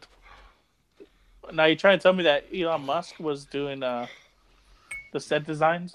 Now 1.53 1.65
you're 1.65 1.75
trying 1.75 1.99
to 1.99 2.03
tell 2.03 2.13
me 2.13 2.23
that 2.23 2.45
Elon 2.53 2.83
Musk 2.85 3.19
was 3.19 3.45
doing 3.45 3.83
uh 3.83 4.07
the 5.13 5.19
set 5.19 5.45
designs? 5.45 5.93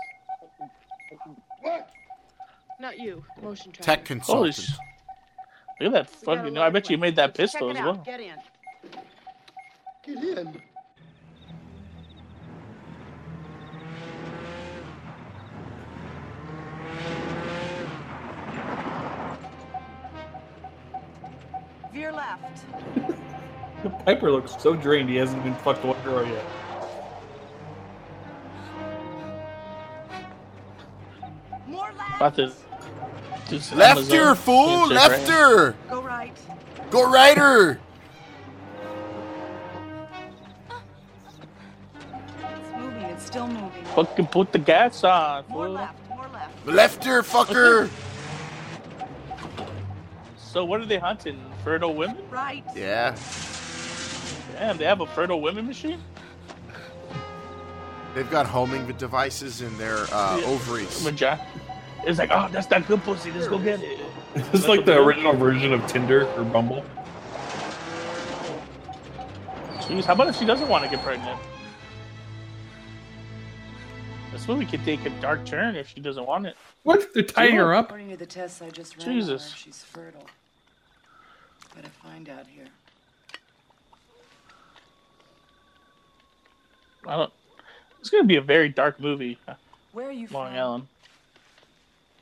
Not 2.78 2.98
you. 2.98 3.24
Motion 3.42 3.72
tracker. 3.72 3.84
Tech 3.84 4.08
Holy 4.08 4.50
consultant. 4.50 4.54
sh- 4.54 4.70
Look 5.80 5.94
at 5.94 6.08
that 6.08 6.10
fucking. 6.10 6.54
No, 6.54 6.62
I 6.62 6.70
bet 6.70 6.88
you 6.90 6.96
made 6.98 7.16
that 7.16 7.34
pistol 7.34 7.68
Check 7.72 7.76
as 7.76 7.82
it 7.82 7.84
well. 7.84 8.02
Get 8.04 8.20
in. 8.20 8.36
Get 10.04 10.38
in. 10.38 10.62
Veer 21.92 22.12
left. 22.12 22.64
The 23.82 23.90
Piper 23.90 24.32
looks 24.32 24.56
so 24.60 24.74
drained 24.74 25.08
he 25.10 25.14
hasn't 25.16 25.38
even 25.40 25.54
fucked 25.56 25.84
one 25.84 26.00
girl 26.02 26.26
yet. 26.26 26.44
About 32.16 32.34
to 32.36 32.52
do 33.48 33.58
some 33.60 33.78
Left 33.78 33.98
Amazon 33.98 34.18
her, 34.18 34.34
fool! 34.34 34.88
Left 34.88 35.28
her! 35.28 35.72
Go 35.90 36.02
right. 36.02 36.36
Go 36.90 37.10
right 37.10 37.36
her! 37.36 37.78
It's 42.40 42.76
moving. 42.76 43.02
It's 43.02 43.26
still 43.26 43.46
moving. 43.48 43.84
Fucking 43.94 44.26
put 44.28 44.52
the 44.52 44.58
gas 44.58 45.04
on, 45.04 45.44
More 45.48 45.66
fool. 45.66 45.74
left. 45.74 46.08
More 46.08 46.26
left. 46.32 46.66
Left 46.66 47.04
her, 47.04 47.22
fucker! 47.22 47.90
So 50.38 50.64
what 50.64 50.80
are 50.80 50.86
they 50.86 50.96
hunting? 50.96 51.38
Fertile 51.62 51.92
women? 51.92 52.16
Right. 52.30 52.64
yeah. 52.74 53.14
Damn, 54.54 54.78
they 54.78 54.86
have 54.86 55.02
a 55.02 55.06
fertile 55.06 55.42
women 55.42 55.66
machine? 55.66 56.02
They've 58.14 58.30
got 58.30 58.46
homing 58.46 58.86
devices 58.92 59.60
in 59.60 59.76
their 59.76 60.06
uh, 60.10 60.38
Yeah. 60.40 60.46
ovaries. 60.46 61.02
Vagina. 61.02 61.46
It's 62.06 62.20
like, 62.20 62.30
oh, 62.32 62.48
that's 62.52 62.68
that 62.68 62.86
good 62.86 63.02
pussy. 63.02 63.32
Let's 63.32 63.48
go 63.48 63.58
get 63.58 63.82
it. 63.82 63.98
It's 64.52 64.68
like 64.68 64.84
the 64.84 64.98
original 65.02 65.32
version 65.34 65.72
of 65.72 65.84
Tinder 65.86 66.26
or 66.36 66.44
Bumble. 66.44 66.84
Jeez, 69.78 70.04
how 70.04 70.12
about 70.12 70.28
if 70.28 70.36
she 70.36 70.44
doesn't 70.44 70.68
want 70.68 70.84
to 70.84 70.90
get 70.90 71.02
pregnant? 71.02 71.40
This 74.30 74.46
movie 74.46 74.66
could 74.66 74.84
take 74.84 75.04
a 75.06 75.10
dark 75.20 75.46
turn 75.46 75.74
if 75.74 75.88
she 75.88 76.00
doesn't 76.00 76.26
want 76.26 76.46
it. 76.46 76.56
What? 76.82 77.14
They're 77.14 77.22
tying 77.22 77.56
her 77.56 77.74
up? 77.74 77.86
According 77.86 78.10
to 78.10 78.16
the 78.18 78.26
tests 78.26 78.60
I 78.60 78.68
just 78.68 78.98
ran, 78.98 79.06
Jesus. 79.06 79.50
her, 79.50 79.56
she's 79.56 79.82
fertile. 79.82 80.26
Better 81.74 81.88
find 81.88 82.28
out 82.28 82.46
here. 82.46 82.66
I 87.06 87.16
don't. 87.16 87.32
It's 88.00 88.10
gonna 88.10 88.24
be 88.24 88.36
a 88.36 88.42
very 88.42 88.68
dark 88.68 89.00
movie, 89.00 89.38
uh, 89.48 89.54
Where 89.92 90.08
are 90.08 90.12
you 90.12 90.28
Long 90.30 90.48
from? 90.48 90.56
Island. 90.56 90.86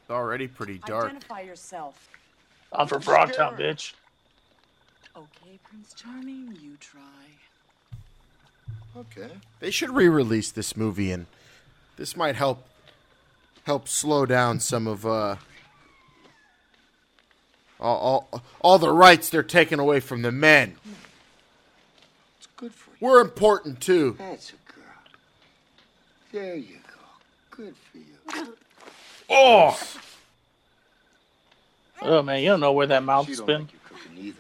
It's 0.05 0.11
already 0.11 0.49
pretty 0.49 0.79
dark. 0.85 1.07
Identify 1.07 1.41
yourself. 1.41 2.11
I'm 2.71 2.87
from 2.87 3.01
Frogtown, 3.01 3.59
bitch. 3.59 3.95
Okay, 5.17 5.59
Prince 5.65 5.95
Charming, 5.95 6.59
you 6.61 6.77
try. 6.79 7.01
Okay. 8.95 9.33
They 9.61 9.71
should 9.71 9.89
re-release 9.89 10.51
this 10.51 10.77
movie, 10.77 11.11
and 11.11 11.25
this 11.97 12.19
might 12.19 12.37
help 12.37 12.69
help 13.63 13.89
slow 13.89 14.27
down 14.27 14.61
some 14.61 14.87
of 14.87 15.07
uh 15.07 15.37
all, 17.81 18.29
all, 18.31 18.43
all 18.61 18.79
the 18.79 18.93
rights 18.93 19.31
they're 19.31 19.43
taking 19.43 19.79
away 19.79 20.01
from 20.01 20.21
the 20.21 20.31
men. 20.31 20.77
It's 22.37 22.49
good 22.57 22.75
for 22.75 22.91
you. 22.91 22.97
We're 23.01 23.21
important 23.23 23.81
too. 23.81 24.17
That's 24.19 24.51
a 24.51 24.73
girl. 24.73 24.85
There 26.31 26.57
you 26.57 26.77
go. 26.87 27.01
Good 27.51 27.75
for 27.77 27.99
you. 27.99 28.55
Oh! 29.31 29.79
Oh 32.07 32.21
man, 32.23 32.43
you 32.43 32.51
don't 32.51 32.61
know 32.61 32.73
where 32.73 32.89
that 32.89 33.03
mouth's 33.03 33.41
been. 33.41 33.63
like 33.63 33.73
you 33.73 33.79
cooking. 33.89 34.35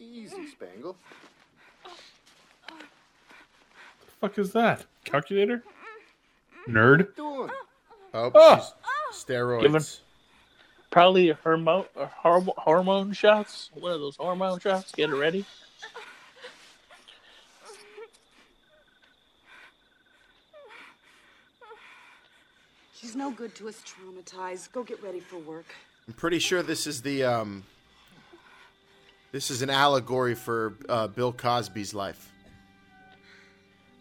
Easy, 0.00 0.46
Spangle. 0.48 0.96
fuck 4.20 4.38
is 4.38 4.52
that? 4.52 4.84
Calculator? 5.04 5.62
Nerd? 6.68 7.08
Oh, 7.18 7.50
Oh. 8.14 8.56
she's 9.10 9.24
steroids. 9.24 9.62
Given- 9.62 9.82
Probably 10.92 11.30
hormone 11.30 11.86
or 11.96 12.10
horm- 12.22 12.54
hormone 12.58 13.12
shots. 13.14 13.70
One 13.74 13.92
of 13.92 14.00
those 14.00 14.14
hormone 14.16 14.60
shots. 14.60 14.92
Get 14.92 15.08
it 15.10 15.14
ready. 15.16 15.44
She's 22.94 23.16
no 23.16 23.30
good 23.30 23.54
to 23.56 23.68
us 23.68 23.82
traumatized. 23.82 24.72
Go 24.72 24.82
get 24.82 25.02
ready 25.02 25.20
for 25.20 25.38
work. 25.38 25.66
I'm 26.06 26.14
pretty 26.14 26.38
sure 26.38 26.62
this 26.62 26.86
is 26.86 27.02
the 27.02 27.24
um. 27.24 27.64
This 29.32 29.50
is 29.50 29.62
an 29.62 29.70
allegory 29.70 30.34
for 30.34 30.74
uh, 30.90 31.06
Bill 31.06 31.32
Cosby's 31.32 31.94
life. 31.94 32.30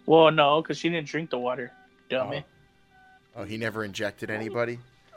Well, 0.06 0.30
no, 0.30 0.62
because 0.62 0.78
she 0.78 0.90
didn't 0.90 1.08
drink 1.08 1.30
the 1.30 1.40
water, 1.40 1.72
dummy. 2.10 2.44
Oh, 3.38 3.44
he 3.46 3.56
never 3.56 3.86
injected 3.86 4.30
anybody. 4.30 4.74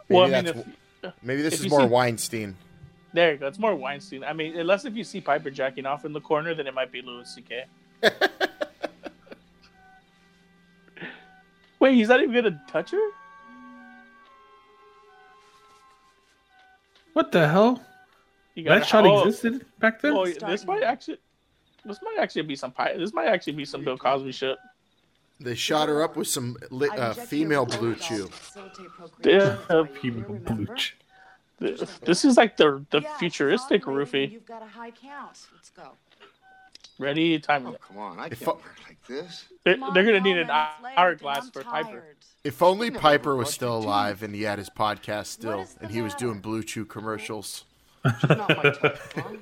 Maybe 0.09 0.15
Well, 0.17 0.23
I 0.23 0.27
mean, 0.27 0.33
that's 0.45 0.51
if- 0.51 0.57
w- 0.57 0.77
maybe 1.23 1.43
this 1.43 1.55
if 1.55 1.61
is 1.67 1.71
more 1.71 1.81
see- 1.83 1.87
Weinstein. 1.87 2.57
There 3.13 3.33
you 3.33 3.39
go. 3.39 3.47
It's 3.47 3.59
more 3.61 3.75
Weinstein. 3.77 4.25
I 4.25 4.33
mean, 4.33 4.57
unless 4.59 4.85
if 4.85 4.95
you 4.97 5.05
see 5.05 5.21
Piper 5.21 5.51
jacking 5.51 5.87
off 5.87 6.05
in 6.05 6.13
the 6.13 6.21
corner, 6.21 6.53
then 6.55 6.67
it 6.67 6.75
might 6.75 6.91
be 6.91 7.01
Louis 7.03 7.29
C.K. 7.33 7.65
Wait, 11.79 11.95
he's 11.95 12.09
not 12.09 12.21
even 12.23 12.35
gonna 12.35 12.61
touch 12.69 12.91
her? 12.93 13.11
What 17.13 17.31
the 17.31 17.47
hell? 17.49 17.83
You 18.55 18.65
That 18.65 18.71
gotta- 18.81 18.85
shot 18.87 19.07
oh, 19.07 19.23
existed 19.27 19.65
back 19.79 20.01
then? 20.01 20.13
Oh, 20.17 20.27
this 20.27 20.65
might 20.67 20.83
actually, 20.83 21.19
this 21.85 22.01
might 22.03 22.17
actually 22.19 22.43
be 22.43 22.57
some 22.57 22.73
pi- 22.73 22.97
This 22.97 23.13
might 23.13 23.27
actually 23.29 23.53
be 23.55 23.65
some 23.65 23.85
Bill 23.85 23.97
Cosby 23.99 24.33
shit. 24.33 24.57
They 25.41 25.55
shot 25.55 25.89
her 25.89 26.03
up 26.03 26.17
with 26.17 26.29
some 26.29 26.57
li- 26.71 26.89
uh, 26.89 27.13
female 27.15 27.67
blue 27.67 27.95
chew. 27.97 28.31
Yeah, 29.23 29.57
People 30.01 30.37
blooch. 30.37 30.97
This 31.59 32.25
is 32.25 32.37
like 32.37 32.57
the 32.57 32.85
the 32.91 33.03
futuristic 33.19 33.85
roofie. 33.85 34.31
You've 34.31 34.47
got 34.47 34.63
a 34.63 34.67
high 34.67 34.91
count. 34.91 35.47
Let's 35.55 35.71
go. 35.71 35.91
Ready? 36.99 37.39
Time. 37.41 37.67
Oh, 37.67 37.77
come 37.87 37.99
on, 37.99 38.19
I 38.21 38.27
If 38.27 38.41
can't 38.41 38.51
I- 38.51 38.53
work 38.53 38.77
like 38.87 38.99
this. 39.09 39.47
They're, 39.65 39.77
they're 39.93 40.05
gonna 40.05 40.21
need 40.21 40.37
an 40.39 40.49
Roman, 40.49 40.67
it's 40.75 40.85
late, 40.85 40.93
hourglass 40.99 41.51
for 41.51 41.61
I'm 41.67 41.85
Piper. 41.85 42.05
If 42.45 42.63
only 42.63 42.91
Piper 42.91 43.35
was 43.35 43.53
still 43.53 43.77
alive 43.77 44.23
and 44.23 44.35
he 44.35 44.43
had 44.43 44.59
his 44.59 44.69
podcast 44.71 45.27
still, 45.27 45.67
and 45.81 45.91
he 45.91 46.03
was 46.03 46.15
doing 46.15 46.41
Blue 46.41 46.63
Chew 46.63 46.85
commercials. 46.85 47.65
Not 48.05 48.23
my 48.63 48.71
type, 48.71 48.99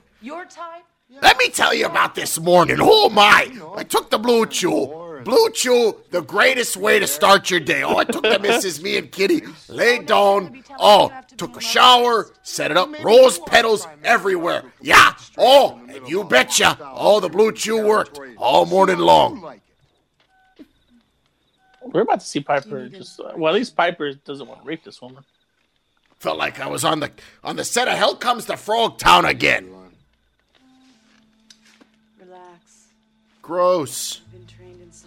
Your 0.23 0.45
type? 0.45 0.85
Let 1.21 1.37
me 1.37 1.49
tell 1.51 1.75
you 1.75 1.87
about 1.87 2.15
this 2.15 2.39
morning. 2.41 2.79
Oh 2.81 3.11
my! 3.11 3.51
I 3.77 3.83
took 3.85 4.09
the 4.11 4.19
Blue 4.19 4.47
Chew. 4.47 5.12
Blue 5.25 5.51
Chew, 5.51 5.97
the 6.11 6.23
greatest 6.23 6.77
way 6.77 6.99
to 6.99 7.07
start 7.07 7.51
your 7.51 7.61
day. 7.61 7.83
Oh, 7.83 7.97
I 7.97 8.05
took 8.05 8.23
the 8.23 8.39
missus, 8.39 8.83
me 8.83 8.97
and 8.97 9.11
Kitty, 9.11 9.43
laid 9.69 10.07
down. 10.07 10.63
Oh, 10.79 11.13
took 11.37 11.57
a 11.57 11.61
shower, 11.61 12.31
set 12.43 12.71
it 12.71 12.77
up, 12.77 12.91
rose 13.03 13.39
petals 13.39 13.87
everywhere. 14.05 14.65
Yeah. 14.81 15.15
Oh, 15.39 15.81
and 15.89 16.09
you 16.09 16.25
betcha. 16.25 16.79
Oh, 16.81 17.21
the 17.21 17.29
Blue 17.29 17.53
Chew 17.53 17.85
worked 17.85 18.21
all 18.37 18.67
morning 18.67 18.99
long. 18.99 19.61
We're 21.85 22.03
about 22.03 22.21
to 22.21 22.27
see 22.27 22.41
Piper 22.41 22.89
just. 22.89 23.21
Uh, 23.21 23.33
well, 23.37 23.53
at 23.53 23.59
least 23.59 23.77
Piper 23.77 24.13
doesn't 24.13 24.47
want 24.47 24.63
to 24.63 24.67
rape 24.67 24.85
this 24.85 25.03
woman. 25.03 25.25
Felt 26.21 26.39
like 26.39 26.61
I 26.61 26.69
was 26.69 26.85
on 26.85 27.01
the 27.01 27.11
on 27.43 27.57
the 27.57 27.65
set 27.65 27.89
of 27.89 27.95
Hell 27.95 28.15
Comes 28.15 28.45
to 28.47 28.53
Frogtown 28.53 29.29
again. 29.29 29.69
Relax. 32.21 32.87
Gross. 33.43 34.21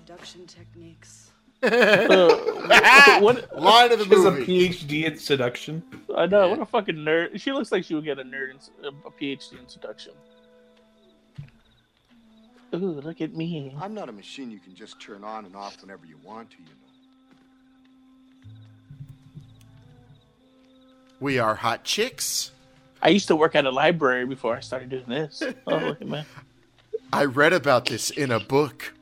Been 0.05 0.17
trained 0.17 0.41
in 0.41 0.47
seduction 0.47 0.47
techniques. 0.47 1.31
Uh, 1.63 3.19
what? 3.21 3.59
Line 3.59 3.91
of 3.91 3.99
the 3.99 4.05
She 4.05 4.15
has 4.15 4.25
a. 4.25 4.31
PhD 4.31 5.03
in 5.05 5.17
seduction. 5.17 5.83
I 6.15 6.25
know. 6.25 6.49
What 6.49 6.59
a 6.59 6.65
fucking 6.65 6.95
nerd. 6.95 7.39
She 7.39 7.51
looks 7.51 7.71
like 7.71 7.83
she 7.83 7.95
would 7.95 8.05
get 8.05 8.19
a 8.19 8.23
nerd 8.23 8.51
in, 8.51 8.85
a 8.85 9.11
PhD 9.11 9.59
in 9.59 9.67
seduction. 9.67 10.13
Ooh, 12.73 13.01
look 13.01 13.21
at 13.21 13.33
me. 13.33 13.73
I'm 13.79 13.93
not 13.93 14.09
a 14.09 14.11
machine 14.11 14.51
you 14.51 14.59
can 14.59 14.75
just 14.75 14.99
turn 14.99 15.23
on 15.23 15.45
and 15.45 15.55
off 15.55 15.81
whenever 15.81 16.05
you 16.05 16.17
want 16.23 16.51
to, 16.51 16.57
you 16.57 16.63
know. 16.63 16.71
We 21.21 21.39
are 21.39 21.55
hot 21.55 21.85
chicks. 21.85 22.51
I 23.01 23.09
used 23.09 23.27
to 23.27 23.35
work 23.35 23.55
at 23.55 23.65
a 23.65 23.71
library 23.71 24.25
before 24.25 24.55
I 24.55 24.59
started 24.59 24.89
doing 24.89 25.05
this. 25.07 25.41
Oh, 25.67 25.77
look 25.77 26.01
at 26.01 26.07
me. 26.07 26.23
I 27.13 27.25
read 27.25 27.53
about 27.53 27.85
this 27.85 28.09
in 28.09 28.31
a 28.31 28.39
book. 28.39 28.94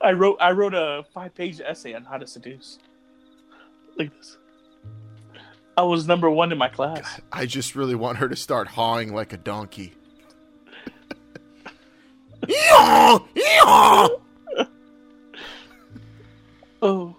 I 0.00 0.12
wrote 0.12 0.36
I 0.40 0.52
wrote 0.52 0.74
a 0.74 1.04
five 1.12 1.34
page 1.34 1.60
essay 1.60 1.94
on 1.94 2.04
how 2.04 2.16
to 2.18 2.26
seduce. 2.26 2.78
Look 3.98 4.08
at 4.08 4.16
this. 4.16 4.36
I 5.76 5.82
was 5.82 6.06
number 6.06 6.30
one 6.30 6.52
in 6.52 6.58
my 6.58 6.68
class. 6.68 7.20
I 7.30 7.44
just 7.44 7.74
really 7.76 7.94
want 7.94 8.18
her 8.18 8.28
to 8.28 8.36
start 8.36 8.68
hawing 8.68 9.12
like 9.14 9.32
a 9.34 9.36
donkey. 9.36 9.94
Yeehaw! 12.42 13.26
Yeehaw! 13.34 14.08
Oh, 16.82 17.16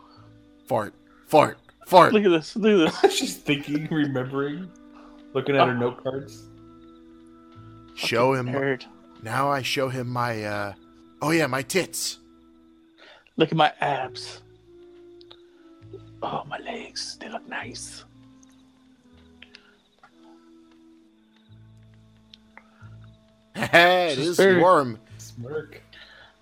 Fart, 0.65 0.93
fart, 1.27 1.57
fart. 1.87 2.13
look 2.13 2.23
at 2.23 2.29
this. 2.29 2.55
Look 2.55 2.87
at 2.89 3.01
this. 3.01 3.13
She's 3.15 3.35
thinking, 3.37 3.87
remembering, 3.89 4.71
looking 5.33 5.55
at 5.55 5.67
her 5.67 5.73
uh, 5.73 5.79
note 5.79 6.03
cards. 6.03 6.47
Show 7.95 8.33
him. 8.33 8.47
Nerd. 8.47 8.85
Now 9.24 9.49
I 9.49 9.61
show 9.61 9.89
him 9.89 10.07
my, 10.07 10.43
uh, 10.43 10.74
oh 11.22 11.32
yeah, 11.32 11.47
my 11.47 11.61
tits. 11.61 12.20
Look 13.36 13.51
at 13.51 13.57
my 13.57 13.72
abs. 13.82 14.41
Oh, 16.22 16.43
my 16.47 16.57
legs. 16.59 17.18
They 17.20 17.30
look 17.30 17.47
nice. 17.47 18.03
it 23.55 24.15
She's 24.15 24.39
is 24.39 24.57
warm. 24.57 24.99
Smirk. 25.18 25.82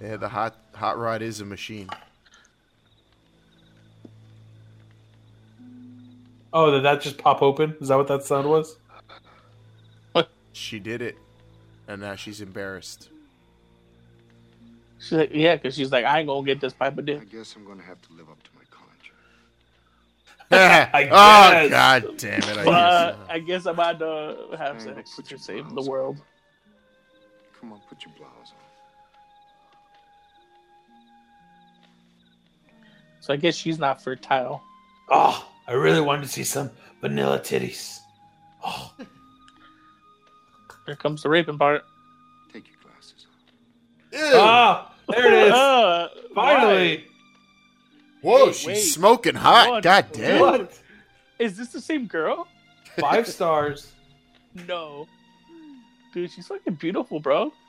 Yeah, 0.02 0.18
the 0.18 0.28
hot 0.28 0.56
hot 0.74 0.98
rod 0.98 1.22
is 1.22 1.40
a 1.42 1.46
machine. 1.46 1.90
Oh, 6.54 6.72
did 6.72 6.84
that 6.84 7.02
just 7.02 7.18
pop 7.18 7.42
open? 7.42 7.76
Is 7.82 7.90
that 7.90 7.96
what 7.96 8.08
that 8.08 8.24
sound 8.24 8.50
was? 8.50 8.78
She 10.54 10.80
did 10.80 11.02
it, 11.02 11.18
and 11.88 12.02
now 12.02 12.16
she's 12.16 12.42
embarrassed. 12.42 13.10
She's 15.00 15.12
like, 15.14 15.32
yeah, 15.34 15.56
because 15.56 15.76
she's 15.76 15.92
like, 15.92 16.06
I 16.06 16.20
ain't 16.20 16.28
gonna 16.28 16.46
get 16.46 16.62
this 16.62 16.74
pipe 16.74 16.98
of 16.98 17.06
dick. 17.06 17.22
I 17.22 17.26
guess 17.26 17.56
I'm 17.56 17.66
gonna 17.66 17.84
have 17.84 18.02
to 18.04 18.14
live 18.14 18.30
up 18.30 18.42
to 18.44 18.50
my 18.56 18.64
contract. 18.72 19.18
I 20.52 21.10
oh 21.12 21.54
guess. 21.60 21.70
god 21.70 22.18
damn 22.18 22.50
it! 22.50 22.58
I 22.58 22.66
But 22.66 22.72
uh, 22.72 23.14
guess. 23.14 23.18
I 23.30 23.40
guess 23.40 23.66
I'm 23.66 23.76
about 23.76 24.00
to 24.00 24.58
have 24.58 24.80
Hey, 24.80 24.82
sex 24.82 25.16
put 25.16 25.30
to 25.30 25.32
your 25.32 25.40
save 25.40 25.74
the 25.74 25.82
blouse 25.82 25.90
world. 25.90 26.22
Come 27.60 27.74
on, 27.74 27.82
put 27.90 28.06
your 28.06 28.14
blouse 28.16 28.54
on. 28.54 28.58
So 33.20 33.34
I 33.34 33.38
guess 33.38 33.56
she's 33.56 33.80
not 33.80 34.02
fertile. 34.04 34.64
Oh, 35.10 35.48
I 35.68 35.74
really 35.74 36.02
wanted 36.02 36.24
to 36.24 36.28
see 36.30 36.44
some 36.44 36.72
vanilla 37.02 37.40
titties. 37.40 38.00
Oh, 38.64 38.94
Here 40.86 40.96
comes 40.96 41.24
the 41.24 41.30
raping 41.30 41.58
part. 41.58 41.84
Take 42.54 42.68
your 42.68 42.78
glasses 42.84 43.26
off. 43.28 44.20
Ew. 44.20 44.32
Ah, 44.40 44.94
there 45.10 45.28
it 45.28 45.48
is. 45.48 45.54
Uh, 45.56 46.08
Finally. 46.34 47.06
Whoa, 48.22 48.48
Wait, 48.48 48.56
she's 48.56 48.68
wait. 48.68 48.78
smoking 48.78 49.36
hot. 49.36 49.70
What? 49.70 49.84
God 49.84 50.06
damn. 50.12 50.40
What? 50.42 50.62
why? 50.62 50.68
Is 51.40 51.56
this 51.58 51.70
the 51.70 51.80
same 51.82 52.08
girl? 52.08 52.48
Five 53.00 53.28
stars. 53.28 53.92
No. 54.70 55.06
Dude, 56.14 56.32
she's 56.32 56.48
fucking 56.48 56.76
beautiful, 56.76 57.20
bro. 57.20 57.52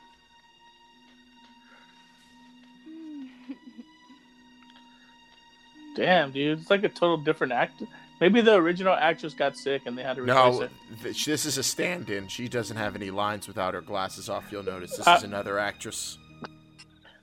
Damn, 5.97 6.31
dude, 6.31 6.61
it's 6.61 6.71
like 6.71 6.85
a 6.85 6.89
total 6.89 7.17
different 7.17 7.53
actor. 7.53 7.87
Maybe 8.21 8.41
the 8.41 8.55
original 8.55 8.95
actress 8.95 9.35
got 9.35 9.57
sick 9.57 9.83
and 9.87 9.97
they 9.97 10.03
had 10.03 10.17
to 10.17 10.23
replace 10.23 10.35
No, 10.37 10.61
it. 10.63 10.71
th- 11.03 11.25
this 11.27 11.45
is 11.45 11.59
a 11.59 11.63
stand-in. 11.63 12.29
She 12.29 12.49
doesn't 12.49 12.77
have 12.77 12.97
any 12.97 13.11
lines 13.11 13.47
without 13.47 13.75
her 13.75 13.83
glasses 13.83 14.29
off. 14.31 14.47
You'll 14.51 14.63
notice 14.63 14.97
this 14.97 15.07
Uh, 15.07 15.17
is 15.19 15.23
another 15.23 15.59
actress. 15.59 16.17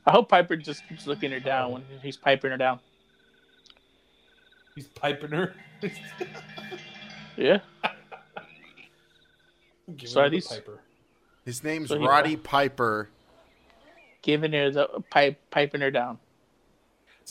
I 0.06 0.12
hope 0.12 0.30
Piper 0.30 0.56
just 0.56 0.88
keeps 0.88 1.08
looking 1.08 1.32
her 1.32 1.40
down 1.40 1.72
when 1.72 1.84
he's 2.04 2.18
piping 2.18 2.52
her 2.52 2.58
down. 2.58 2.80
He's 4.76 4.88
piping 4.88 5.32
her. 5.32 5.56
Yeah. 7.36 7.60
Give 9.98 10.08
So 10.10 10.22
are 10.22 10.30
the 10.30 10.38
these- 10.38 10.48
piper. 10.48 10.80
His 11.46 11.64
name's 11.64 11.90
So 11.90 11.98
Roddy 12.00 12.36
Piper. 12.38 13.10
Giving 14.22 14.54
her 14.54 14.70
the 14.70 14.88
pipe, 15.10 15.42
piping 15.50 15.82
her 15.82 15.90
down. 15.92 16.20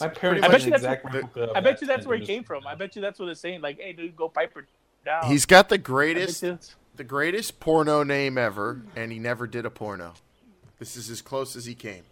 My 0.01 0.09
parents 0.09 0.45
I 0.45 0.49
bet 0.49 0.65
you 0.65 0.71
that's 0.71 0.83
exact 0.83 1.05
what- 1.37 1.57
I 1.57 1.61
bet 1.61 1.81
you 1.81 1.87
that's 1.87 2.07
where 2.07 2.17
he 2.17 2.25
came 2.27 2.45
from. 2.45 2.67
I 2.67 2.75
bet 2.75 2.97
you 2.97 3.03
that's 3.03 3.19
what 3.19 3.29
it's 3.29 3.41
saying. 3.41 3.61
Like, 3.61 3.79
hey, 3.79 3.93
dude, 3.93 4.17
go 4.17 4.29
Piper 4.29 4.67
down. 5.05 5.27
He's 5.27 5.47
got 5.47 5.69
the 5.69 5.79
greatest, 5.79 6.43
the 6.97 7.05
greatest 7.05 7.61
porno 7.61 8.03
name 8.03 8.39
ever, 8.39 8.83
and 8.97 9.13
he 9.13 9.19
never 9.19 9.47
did 9.47 9.67
a 9.67 9.71
porno. 9.71 10.15
This 10.79 10.97
is 10.97 11.11
as 11.11 11.23
close 11.23 11.55
as 11.57 11.67
he 11.67 11.75
came. 11.75 12.05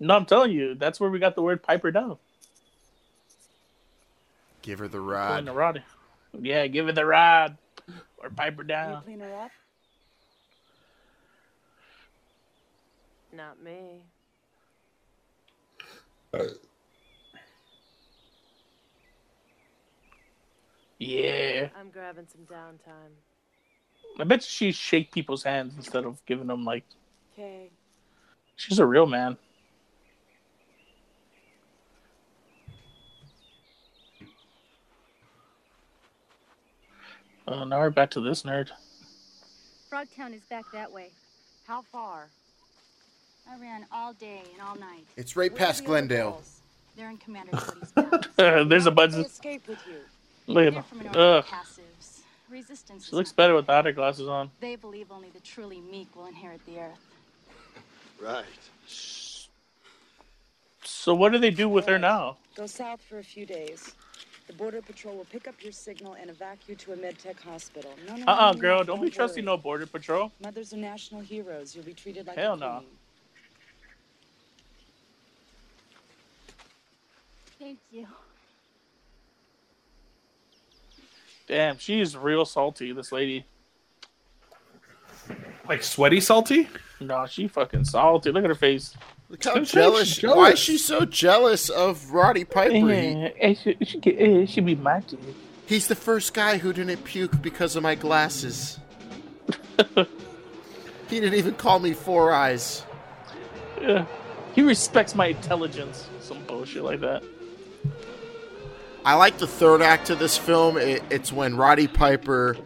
No, 0.00 0.14
I'm 0.16 0.26
telling 0.26 0.50
you, 0.50 0.74
that's 0.74 0.98
where 0.98 1.10
we 1.10 1.18
got 1.18 1.34
the 1.36 1.42
word 1.42 1.62
piper 1.62 1.90
down. 1.90 2.18
Give 4.62 4.78
her 4.78 4.88
the 4.88 4.98
Pulling 4.98 5.06
rod. 5.08 5.44
the 5.46 5.52
rod. 5.52 5.82
Yeah, 6.40 6.66
give 6.66 6.88
it 6.88 6.94
the 6.94 7.04
rod 7.06 7.56
or 8.18 8.30
pipe 8.30 8.56
her 8.56 8.62
You 8.62 8.68
down. 8.68 9.02
clean 9.02 9.20
her 9.20 9.34
up? 9.34 9.50
Not 13.32 13.62
me. 13.62 14.02
Uh, 16.34 16.44
yeah. 20.98 21.68
I'm 21.78 21.90
grabbing 21.90 22.26
some 22.26 22.42
downtime. 22.42 23.12
I 24.18 24.24
bet 24.24 24.42
she 24.42 24.72
shake 24.72 25.12
people's 25.12 25.42
hands 25.42 25.74
instead 25.76 26.04
of 26.04 26.24
giving 26.26 26.46
them 26.46 26.64
like. 26.64 26.84
Okay. 27.32 27.70
She's 28.56 28.78
a 28.78 28.86
real 28.86 29.06
man. 29.06 29.36
Uh, 37.46 37.64
now 37.64 37.78
we're 37.78 37.90
back 37.90 38.10
to 38.10 38.20
this 38.20 38.42
nerd. 38.42 38.70
Frogtown 39.92 40.34
is 40.34 40.42
back 40.48 40.64
that 40.72 40.90
way. 40.90 41.10
How 41.66 41.82
far? 41.82 42.28
I 43.50 43.56
ran 43.58 43.86
all 43.92 44.12
day 44.14 44.42
and 44.52 44.62
all 44.62 44.74
night. 44.76 45.04
It's 45.16 45.36
right 45.36 45.54
past 45.54 45.84
Glendale. 45.84 46.42
They're 46.96 47.10
in 47.10 47.18
Commander 47.18 47.52
Cody's. 47.56 48.28
There's 48.68 48.86
a 48.86 48.90
bunch 48.90 49.12
They 49.12 49.20
of. 49.20 49.26
escaped 49.26 49.68
with 49.68 49.78
you. 49.86 49.96
Look 50.46 50.66
at 50.66 50.72
They're 50.72 50.82
her. 50.82 50.88
from 50.88 51.00
an 51.00 51.06
order 51.08 51.18
of 51.20 51.44
Ugh. 51.44 51.50
passives. 51.50 52.20
Resistance. 52.50 53.08
She 53.08 53.16
looks 53.16 53.30
not- 53.30 53.36
better 53.36 53.54
without 53.54 53.84
her 53.84 53.92
glasses 53.92 54.28
on. 54.28 54.50
They 54.60 54.76
believe 54.76 55.10
only 55.10 55.30
the 55.30 55.40
truly 55.40 55.80
meek 55.80 56.14
will 56.14 56.26
inherit 56.26 56.64
the 56.66 56.78
earth. 56.80 56.98
Right. 58.22 58.44
So 60.84 61.14
what 61.14 61.32
do 61.32 61.38
they 61.38 61.50
do 61.50 61.68
with 61.68 61.84
her 61.86 61.98
now? 61.98 62.36
Go 62.54 62.66
south 62.66 63.02
for 63.02 63.18
a 63.18 63.24
few 63.24 63.44
days. 63.44 63.92
The 64.46 64.52
border 64.54 64.80
patrol 64.80 65.16
will 65.16 65.24
pick 65.26 65.48
up 65.48 65.54
your 65.60 65.72
signal 65.72 66.14
and 66.14 66.30
evacuate 66.30 66.68
you 66.68 66.74
to 66.76 66.92
a 66.92 66.96
medtech 66.96 67.38
hospital. 67.40 67.92
No, 68.06 68.16
no, 68.16 68.24
Uh 68.26 68.30
uh 68.30 68.52
no, 68.52 68.58
girl, 68.60 68.78
no, 68.78 68.84
don't 68.84 69.02
be 69.02 69.10
trusting 69.10 69.44
no 69.44 69.56
border 69.56 69.84
patrol. 69.86 70.30
Mothers 70.42 70.72
are 70.72 70.76
national 70.78 71.20
heroes. 71.22 71.74
You'll 71.74 71.84
be 71.84 71.92
treated 71.92 72.26
like 72.28 72.36
Hell 72.36 72.54
a 72.54 72.56
no. 72.56 72.76
queen. 72.78 72.88
Thank 77.64 77.78
you. 77.90 78.06
Damn, 81.46 81.78
she's 81.78 82.14
real 82.14 82.44
salty, 82.44 82.92
this 82.92 83.10
lady. 83.10 83.46
Like 85.66 85.82
sweaty 85.82 86.20
salty? 86.20 86.68
No, 87.00 87.24
she 87.24 87.48
fucking 87.48 87.84
salty. 87.84 88.32
Look 88.32 88.44
at 88.44 88.50
her 88.50 88.54
face. 88.54 88.94
Look 89.30 89.42
how 89.42 89.52
Sometimes 89.52 89.72
jealous. 89.72 90.22
Why 90.22 90.50
is 90.50 90.58
she 90.58 90.76
so 90.76 91.06
jealous 91.06 91.70
of 91.70 92.10
Roddy 92.10 92.44
Piper? 92.44 92.74
He, 92.74 92.82
it 92.82 93.56
should, 93.56 93.80
it 93.80 93.88
should, 93.88 94.06
it 94.08 94.50
should 94.50 94.66
be 94.66 94.74
my 94.74 95.00
dude. 95.00 95.20
he's 95.64 95.88
the 95.88 95.94
first 95.94 96.34
guy 96.34 96.58
who 96.58 96.70
didn't 96.74 97.02
puke 97.02 97.40
because 97.40 97.76
of 97.76 97.82
my 97.82 97.94
glasses. 97.94 98.78
he 99.96 100.04
didn't 101.08 101.32
even 101.32 101.54
call 101.54 101.78
me 101.78 101.94
Four 101.94 102.30
Eyes. 102.30 102.84
Yeah. 103.80 104.04
He 104.54 104.60
respects 104.60 105.14
my 105.14 105.28
intelligence. 105.28 106.10
Some 106.20 106.44
bullshit 106.44 106.84
like 106.84 107.00
that. 107.00 107.22
I 109.04 109.14
like 109.14 109.38
the 109.38 109.46
third 109.46 109.82
act 109.82 110.10
of 110.10 110.18
this 110.18 110.36
film. 110.38 110.76
It, 110.78 111.02
it's 111.10 111.30
when 111.32 111.56
Roddy 111.56 111.86
Piper 111.88 112.56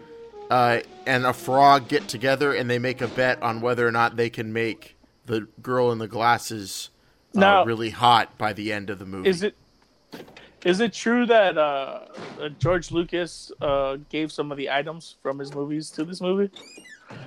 uh, 0.51 0.81
and 1.07 1.27
a 1.27 1.33
frog 1.33 1.89
get 1.89 2.07
together 2.09 2.55
and 2.55 2.71
they 2.71 2.79
make 2.79 3.01
a 3.01 3.09
bet 3.09 3.43
on 3.43 3.61
whether 3.61 3.87
or 3.87 3.91
not 3.93 4.17
they 4.17 4.31
can 4.31 4.53
make 4.53 4.97
the 5.27 5.49
girl 5.63 5.91
in 5.91 5.99
the 5.99 6.09
glasses 6.09 6.91
uh, 7.37 7.41
Now- 7.41 7.65
really 7.65 7.91
hot 7.91 8.39
by 8.39 8.53
the 8.53 8.73
end 8.73 8.89
of 8.91 8.99
the 8.99 9.05
movie. 9.05 9.29
Is 9.29 9.43
it 9.43 9.55
is 10.65 10.81
it 10.81 10.93
true 10.93 11.25
that 11.27 11.57
uh, 11.57 12.01
uh, 12.41 12.49
George 12.59 12.91
Lucas 12.91 13.53
uh, 13.61 13.97
gave 14.09 14.33
some 14.33 14.51
of 14.51 14.59
the 14.59 14.71
items 14.71 15.17
from 15.23 15.39
his 15.39 15.55
movies 15.55 15.91
to 15.91 16.05
this 16.05 16.21
movie? 16.21 16.51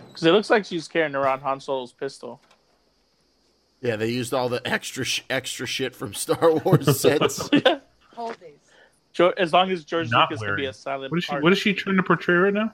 Because 0.07 0.23
it 0.23 0.31
looks 0.31 0.49
like 0.49 0.65
she's 0.65 0.87
carrying 0.87 1.15
around 1.15 1.39
Han 1.41 1.59
Solo's 1.61 1.93
pistol. 1.93 2.41
yeah, 3.81 3.95
they 3.95 4.09
used 4.09 4.33
all 4.33 4.49
the 4.49 4.61
extra 4.67 5.05
sh- 5.05 5.21
extra 5.29 5.65
shit 5.65 5.95
from 5.95 6.13
Star 6.13 6.51
Wars 6.55 6.99
sets. 6.99 7.49
Hold 8.15 8.37
these. 8.41 8.60
Jo- 9.13 9.33
as 9.37 9.53
long 9.53 9.69
as 9.71 9.83
George 9.83 10.09
Not 10.11 10.29
Lucas 10.31 10.43
can 10.43 10.55
be 10.55 10.65
a 10.65 10.73
silent 10.73 11.11
What 11.11 11.17
is 11.17 11.23
she? 11.23 11.29
part, 11.31 11.43
What 11.43 11.51
is 11.53 11.59
she 11.59 11.73
trying 11.73 11.97
to 11.97 12.03
portray 12.03 12.35
right 12.35 12.53
now? 12.53 12.73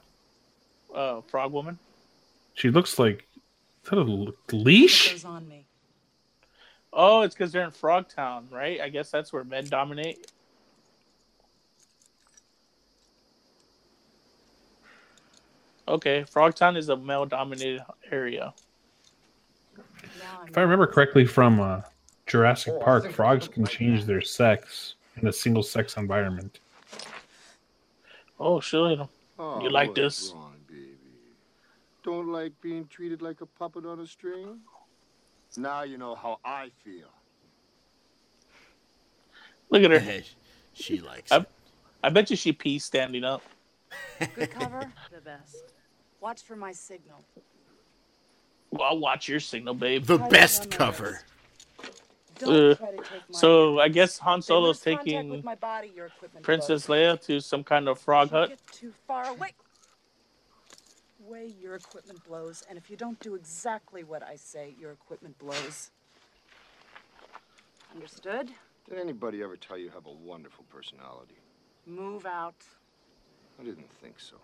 uh, 0.93 1.21
frog 1.21 1.51
woman. 1.51 1.77
She 2.53 2.69
looks 2.71 2.97
like 2.97 3.27
is 3.83 3.89
that 3.89 3.97
a 3.97 4.01
l- 4.01 4.33
Put 4.47 4.53
leash? 4.57 5.23
on 5.25 5.47
me. 5.47 5.65
Oh, 6.91 7.21
it's 7.21 7.35
because 7.35 7.51
they're 7.51 7.63
in 7.63 7.71
Frogtown, 7.71 8.51
right? 8.51 8.81
I 8.81 8.89
guess 8.89 9.11
that's 9.11 9.31
where 9.31 9.43
men 9.43 9.67
dominate. 9.67 10.31
Okay, 15.87 16.23
Frogtown 16.23 16.75
is 16.77 16.89
a 16.89 16.97
male-dominated 16.97 17.81
area. 18.11 18.53
If 20.47 20.57
I 20.57 20.61
remember 20.61 20.87
correctly 20.87 21.25
from 21.25 21.59
uh, 21.61 21.81
Jurassic 22.25 22.81
Park, 22.81 23.09
frogs 23.11 23.47
can 23.47 23.65
change 23.65 24.05
their 24.05 24.21
sex 24.21 24.95
in 25.21 25.27
a 25.27 25.33
single-sex 25.33 25.97
environment. 25.97 26.59
Oh, 28.39 28.59
shit. 28.59 28.99
Oh, 29.39 29.61
You 29.61 29.69
like 29.69 29.95
this? 29.95 30.31
wrong, 30.33 30.55
baby? 30.67 30.97
Don't 32.03 32.31
like 32.31 32.53
being 32.61 32.87
treated 32.87 33.21
like 33.21 33.41
a 33.41 33.45
puppet 33.45 33.85
on 33.85 33.99
a 33.99 34.07
string? 34.07 34.59
Now 35.55 35.83
you 35.83 35.97
know 35.97 36.13
how 36.15 36.39
I 36.45 36.69
feel. 36.83 37.07
Look 39.69 39.83
at 39.83 39.91
her. 39.91 40.21
she 40.73 40.99
likes 40.99 41.31
I, 41.31 41.45
I 42.03 42.09
bet 42.09 42.29
you 42.29 42.35
she 42.35 42.51
pees 42.53 42.83
standing 42.85 43.23
up. 43.23 43.41
Good 44.35 44.51
cover? 44.51 44.91
the 45.11 45.21
best. 45.21 45.73
Watch 46.21 46.43
for 46.43 46.55
my 46.55 46.71
signal. 46.71 47.23
Well, 48.71 48.83
I'll 48.83 48.99
watch 48.99 49.27
your 49.27 49.39
signal, 49.39 49.73
babe. 49.73 50.05
The 50.05 50.17
best 50.17 50.69
cover. 50.69 51.11
Don't 51.11 51.36
Uh, 52.43 52.75
try 52.75 52.91
to 52.91 52.97
take 52.97 53.29
my 53.29 53.39
so 53.39 53.79
I 53.79 53.89
guess 53.89 54.17
Han 54.19 54.41
Solo's 54.41 54.79
taking 54.79 55.29
with 55.29 55.43
my 55.43 55.55
body, 55.55 55.91
your 55.95 56.09
Princess 56.41 56.87
blows. 56.87 56.99
Leia 56.99 57.21
to 57.25 57.39
some 57.39 57.63
kind 57.63 57.87
of 57.87 57.99
frog 57.99 58.31
you 58.31 58.37
hut. 58.37 58.49
Get 58.49 58.67
too 58.71 58.93
far 59.07 59.27
away. 59.27 59.53
Way 61.19 61.53
your 61.59 61.75
equipment 61.75 62.23
blows, 62.25 62.63
and 62.69 62.77
if 62.77 62.89
you 62.89 62.95
don't 62.95 63.19
do 63.19 63.35
exactly 63.35 64.03
what 64.03 64.23
I 64.23 64.35
say, 64.35 64.73
your 64.79 64.91
equipment 64.91 65.37
blows. 65.39 65.91
Understood? 67.93 68.49
Did 68.87 68.99
anybody 68.99 69.43
ever 69.43 69.57
tell 69.57 69.77
you 69.77 69.85
you 69.85 69.91
have 69.91 70.05
a 70.05 70.11
wonderful 70.11 70.63
personality? 70.69 71.35
Move 71.85 72.25
out. 72.25 72.55
I 73.59 73.63
didn't 73.63 73.91
think 74.01 74.15
so. 74.19 74.35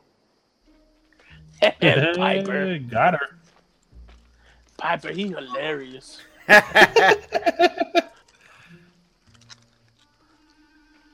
Piper. 2.17 2.79
Got 2.89 3.13
her. 3.13 3.37
Piper, 4.77 5.11
he 5.11 5.27
hilarious. 5.27 6.19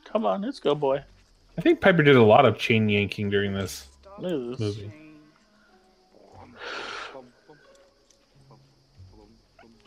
Come 0.05 0.25
on, 0.25 0.41
let's 0.41 0.59
go, 0.59 0.73
boy. 0.75 1.03
I 1.57 1.61
think 1.61 1.81
Piper 1.81 2.03
did 2.03 2.15
a 2.15 2.23
lot 2.23 2.45
of 2.45 2.57
chain 2.57 2.89
yanking 2.89 3.29
during 3.29 3.53
this 3.53 3.87
Look 4.17 4.57
this. 4.57 4.77
movie. 4.77 4.91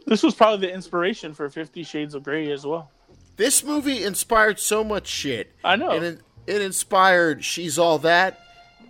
This 0.07 0.22
was 0.22 0.34
probably 0.34 0.66
the 0.66 0.74
inspiration 0.74 1.32
for 1.32 1.49
Fifty 1.49 1.82
Shades 1.82 2.14
of 2.14 2.22
Grey 2.22 2.51
as 2.51 2.66
well. 2.66 2.90
This 3.36 3.64
movie 3.64 4.05
inspired 4.05 4.59
so 4.61 4.84
much 4.84 5.07
shit. 5.07 5.53
I 5.64 5.76
know. 5.76 5.90
And 5.90 6.05
it, 6.05 6.20
it 6.47 6.61
inspired 6.61 7.45
She's 7.45 7.78
All 7.78 7.99
That. 7.99 8.38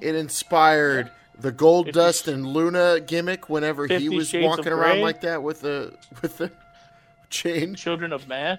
It 0.01 0.15
inspired 0.17 1.11
the 1.39 1.53
Goldust 1.53 2.33
and 2.33 2.47
Luna 2.47 3.01
gimmick 3.01 3.49
whenever 3.49 3.87
he 3.87 4.09
was 4.09 4.33
walking 4.35 4.73
around 4.73 5.01
like 5.01 5.21
that 5.23 5.43
with 5.43 5.61
the 5.61 5.97
with 6.21 6.39
the 6.39 6.51
chain. 7.31 7.75
Children 7.75 8.13
of 8.13 8.29
Man. 8.29 8.59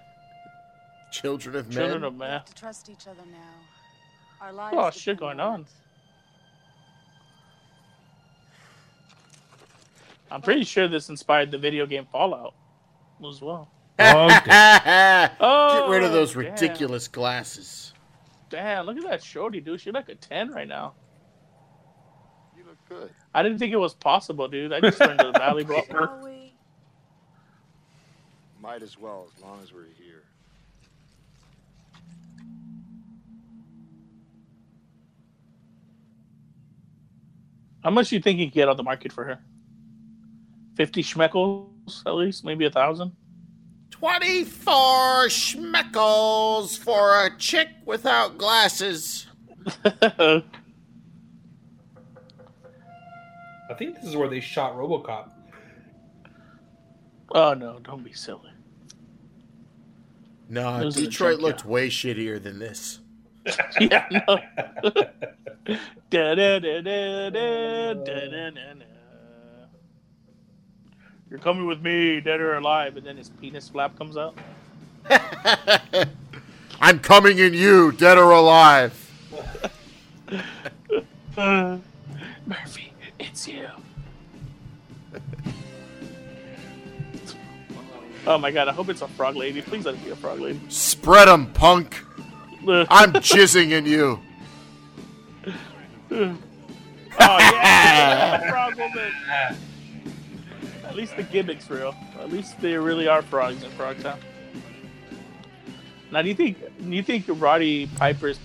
Children 1.11 1.55
of 1.55 1.69
Children 1.69 2.01
Men. 2.01 2.07
of 2.07 2.15
Man. 2.15 2.41
To 2.45 2.55
trust 2.55 2.89
each 2.89 3.07
other 3.07 3.21
now. 3.31 3.37
Our 4.41 4.51
lives. 4.51 4.75
Oh, 4.77 4.89
shit 4.89 5.17
going 5.17 5.39
on 5.39 5.53
on. 5.53 5.65
I'm 10.31 10.41
pretty 10.41 10.63
sure 10.63 10.87
this 10.87 11.09
inspired 11.09 11.51
the 11.51 11.59
video 11.59 11.85
game 11.85 12.07
Fallout 12.11 12.53
as 13.27 13.41
well. 13.41 13.69
Oh, 13.99 14.27
Get 14.27 15.89
rid 15.89 16.03
of 16.03 16.11
those 16.11 16.33
damn. 16.33 16.39
ridiculous 16.39 17.07
glasses. 17.07 17.93
Damn, 18.49 18.85
look 18.85 18.97
at 18.97 19.03
that 19.03 19.23
shorty, 19.23 19.61
dude. 19.61 19.79
She's 19.79 19.93
like 19.93 20.09
a 20.09 20.15
10 20.15 20.51
right 20.51 20.67
now. 20.67 20.93
You 22.93 22.99
good. 22.99 23.11
I 23.33 23.43
didn't 23.43 23.59
think 23.59 23.73
it 23.73 23.77
was 23.77 23.93
possible, 23.93 24.47
dude. 24.47 24.73
I 24.73 24.79
just 24.79 24.99
went 24.99 25.19
to 25.19 25.27
the 25.27 25.31
Valley 25.39 25.63
Block. 25.63 25.85
Shall 25.89 26.21
we? 26.23 26.53
Might 28.61 28.81
as 28.81 28.97
well, 28.97 29.27
as 29.35 29.43
long 29.43 29.59
as 29.61 29.73
we're 29.73 29.85
here. 29.97 30.23
How 37.83 37.89
much 37.89 38.09
do 38.09 38.15
you 38.15 38.21
think 38.21 38.39
you 38.39 38.45
could 38.45 38.53
get 38.53 38.69
on 38.69 38.77
the 38.77 38.83
market 38.83 39.11
for 39.11 39.25
her? 39.25 39.39
50 40.75 41.03
schmeckles, 41.03 41.67
at 42.05 42.13
least? 42.13 42.45
Maybe 42.45 42.65
a 42.65 42.71
thousand? 42.71 43.11
24 43.91 45.27
schmeckles 45.27 46.77
for 46.77 47.25
a 47.25 47.37
chick 47.37 47.67
without 47.85 48.37
glasses. 48.37 49.27
I 53.73 53.75
think 53.75 53.95
this 53.95 54.05
is 54.05 54.15
where 54.15 54.29
they 54.29 54.39
shot 54.39 54.75
RoboCop. 54.75 55.31
Oh 57.31 57.55
no! 57.55 57.79
Don't 57.79 58.03
be 58.03 58.13
silly. 58.13 58.51
No, 60.47 60.79
Those 60.79 60.95
Detroit 60.95 61.39
looked 61.39 61.61
out. 61.61 61.65
way 61.65 61.89
shittier 61.89 62.41
than 62.41 62.59
this. 62.59 62.99
yeah, 63.81 64.07
no. 64.11 64.39
You're 71.31 71.39
coming 71.39 71.65
with 71.65 71.81
me, 71.81 72.21
dead 72.21 72.41
or 72.41 72.57
alive, 72.57 72.95
and 72.95 73.03
then 73.07 73.17
his 73.17 73.29
penis 73.29 73.69
flap 73.69 73.97
comes 73.97 74.17
out. 74.17 74.37
I'm 76.79 76.99
coming 76.99 77.39
in 77.39 77.55
you, 77.55 77.91
dead 77.91 78.19
or 78.19 78.29
alive. 78.29 78.99
Murphy 82.45 82.92
it's 83.23 83.47
you. 83.47 83.67
Oh 88.25 88.37
my 88.37 88.51
god, 88.51 88.69
I 88.69 88.71
hope 88.71 88.87
it's 88.87 89.01
a 89.01 89.07
frog 89.09 89.35
lady. 89.35 89.61
Please 89.61 89.85
let 89.85 89.95
it 89.95 90.03
be 90.05 90.11
a 90.11 90.15
frog 90.15 90.39
lady. 90.39 90.57
Spread 90.69 91.27
'em, 91.27 91.47
punk. 91.47 92.01
I'm 92.89 93.11
jizzing 93.13 93.71
in 93.71 93.85
you. 93.85 94.19
Oh 97.19 97.37
yeah, 97.37 98.49
frog 98.49 98.75
woman. 98.75 99.11
At 100.83 100.95
least 100.95 101.15
the 101.15 101.23
gimmick's 101.23 101.69
real. 101.69 101.93
At 102.19 102.31
least 102.31 102.59
they 102.59 102.75
really 102.75 103.07
are 103.07 103.21
frogs 103.21 103.61
in 103.61 103.69
Frogtown. 103.71 104.17
Now, 106.11 106.21
do 106.23 106.27
you 106.29 106.33
think 106.33 106.57
do 106.59 106.95
you 106.95 107.03
think 107.03 107.25
Roddy 107.27 107.85
Piper's 107.97 108.39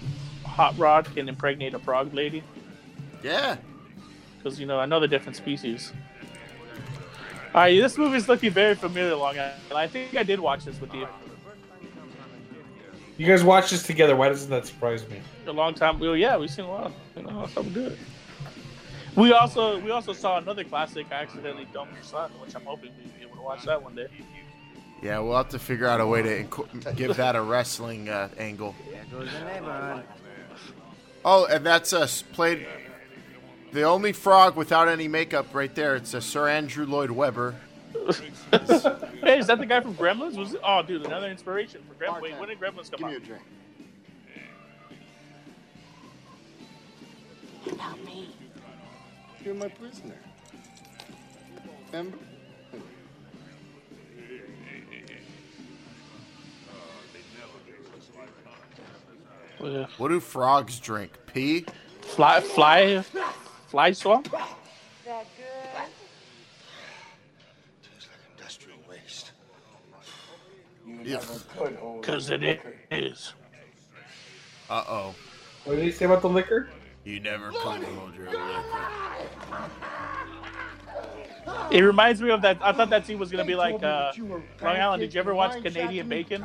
hot 0.44 0.76
rod 0.76 1.06
can 1.14 1.28
impregnate 1.30 1.72
a 1.72 1.78
frog 1.78 2.12
lady? 2.12 2.42
Yeah. 3.22 3.56
Because 4.38 4.58
you 4.58 4.66
know 4.66 4.78
I 4.78 4.86
know 4.86 5.00
the 5.00 5.08
different 5.08 5.36
species. 5.36 5.92
All 7.54 7.62
right, 7.62 7.80
this 7.80 7.98
movie's 7.98 8.28
looking 8.28 8.50
very 8.50 8.74
familiar, 8.74 9.14
Long 9.14 9.38
Island. 9.38 9.54
I 9.74 9.86
think 9.86 10.16
I 10.16 10.22
did 10.22 10.38
watch 10.38 10.64
this 10.64 10.80
with 10.80 10.92
you 10.92 11.08
You 13.16 13.26
guys 13.26 13.42
watched 13.42 13.70
this 13.70 13.82
together. 13.82 14.14
Why 14.14 14.28
doesn't 14.28 14.50
that 14.50 14.66
surprise 14.66 15.08
me? 15.08 15.20
a 15.46 15.52
long 15.52 15.74
time. 15.74 15.98
Well, 15.98 16.14
yeah, 16.14 16.36
we've 16.36 16.50
seen 16.50 16.66
a 16.66 16.70
lot. 16.70 16.92
You 17.16 17.22
know, 17.22 17.46
something 17.46 17.72
good. 17.72 17.98
We 19.16 19.32
also 19.32 19.80
we 19.80 19.90
also 19.90 20.12
saw 20.12 20.38
another 20.38 20.62
classic. 20.62 21.06
I 21.10 21.22
accidentally 21.22 21.66
dumped 21.72 21.94
your 21.94 22.02
son, 22.02 22.30
which 22.40 22.54
I'm 22.54 22.64
hoping 22.64 22.90
we'll 23.02 23.12
be 23.14 23.24
able 23.24 23.36
to 23.36 23.42
watch 23.42 23.64
that 23.64 23.82
one 23.82 23.94
day. 23.94 24.06
Yeah, 25.02 25.18
we'll 25.20 25.36
have 25.36 25.48
to 25.50 25.58
figure 25.58 25.86
out 25.86 26.00
a 26.00 26.06
way 26.06 26.22
to 26.22 26.44
inco- 26.44 26.96
give 26.96 27.16
that 27.16 27.34
a 27.34 27.40
wrestling 27.42 28.08
uh, 28.08 28.28
angle. 28.36 28.74
Oh, 31.24 31.46
and 31.46 31.64
that's 31.64 31.92
us 31.92 32.22
played 32.22 32.66
the 33.72 33.82
only 33.82 34.12
frog 34.12 34.56
without 34.56 34.88
any 34.88 35.08
makeup 35.08 35.54
right 35.54 35.74
there. 35.74 35.96
It's 35.96 36.14
a 36.14 36.20
Sir 36.20 36.48
Andrew 36.48 36.86
Lloyd 36.86 37.10
Webber. 37.10 37.54
Hey, 39.20 39.40
is 39.40 39.48
that 39.48 39.58
the 39.58 39.66
guy 39.66 39.80
from 39.80 39.94
Gremlins? 39.94 40.36
Was 40.36 40.54
it? 40.54 40.60
Oh, 40.64 40.80
dude, 40.82 41.04
another 41.04 41.28
inspiration 41.28 41.82
for 41.86 42.02
Gremlins. 42.02 42.22
Wait, 42.22 42.38
when 42.38 42.48
did 42.48 42.58
Gremlins 42.58 42.90
come 42.90 43.04
out? 43.04 43.10
Give 43.10 43.10
me 43.10 43.16
a 43.16 43.20
drink. 43.20 43.42
About 47.72 48.04
me. 48.04 48.34
You're 49.44 49.54
my 49.54 49.68
prisoner. 49.68 50.14
Remember? 51.92 52.16
What 59.98 60.08
do 60.08 60.20
frogs 60.20 60.78
drink? 60.78 61.12
Pee? 61.34 61.66
Fly, 62.00 62.40
fly, 62.40 63.04
fly 63.68 63.92
swamp. 63.92 64.30
That 65.04 65.26
good? 65.36 65.84
Industrial 68.36 68.78
waste. 68.88 69.32
Because 72.00 72.30
it 72.30 72.60
is. 72.90 73.34
Uh 74.70 74.84
oh. 74.88 75.14
What 75.64 75.76
did 75.76 75.84
he 75.84 75.92
say 75.92 76.06
about 76.06 76.22
the 76.22 76.28
liquor? 76.28 76.70
You 77.04 77.20
never 77.20 77.52
put 77.52 77.82
hold 77.84 78.14
your 78.14 78.26
liquor. 78.26 78.64
It 81.70 81.80
reminds 81.82 82.20
me 82.20 82.30
of 82.30 82.42
that. 82.42 82.58
I 82.60 82.72
thought 82.72 82.90
that 82.90 83.06
scene 83.06 83.18
was 83.18 83.30
gonna 83.30 83.44
be 83.44 83.54
like 83.54 83.82
uh, 83.82 84.12
Long 84.18 84.42
Island. 84.62 85.00
Did 85.00 85.14
you 85.14 85.20
ever 85.20 85.34
watch 85.34 85.62
Canadian 85.62 86.08
Bacon? 86.08 86.44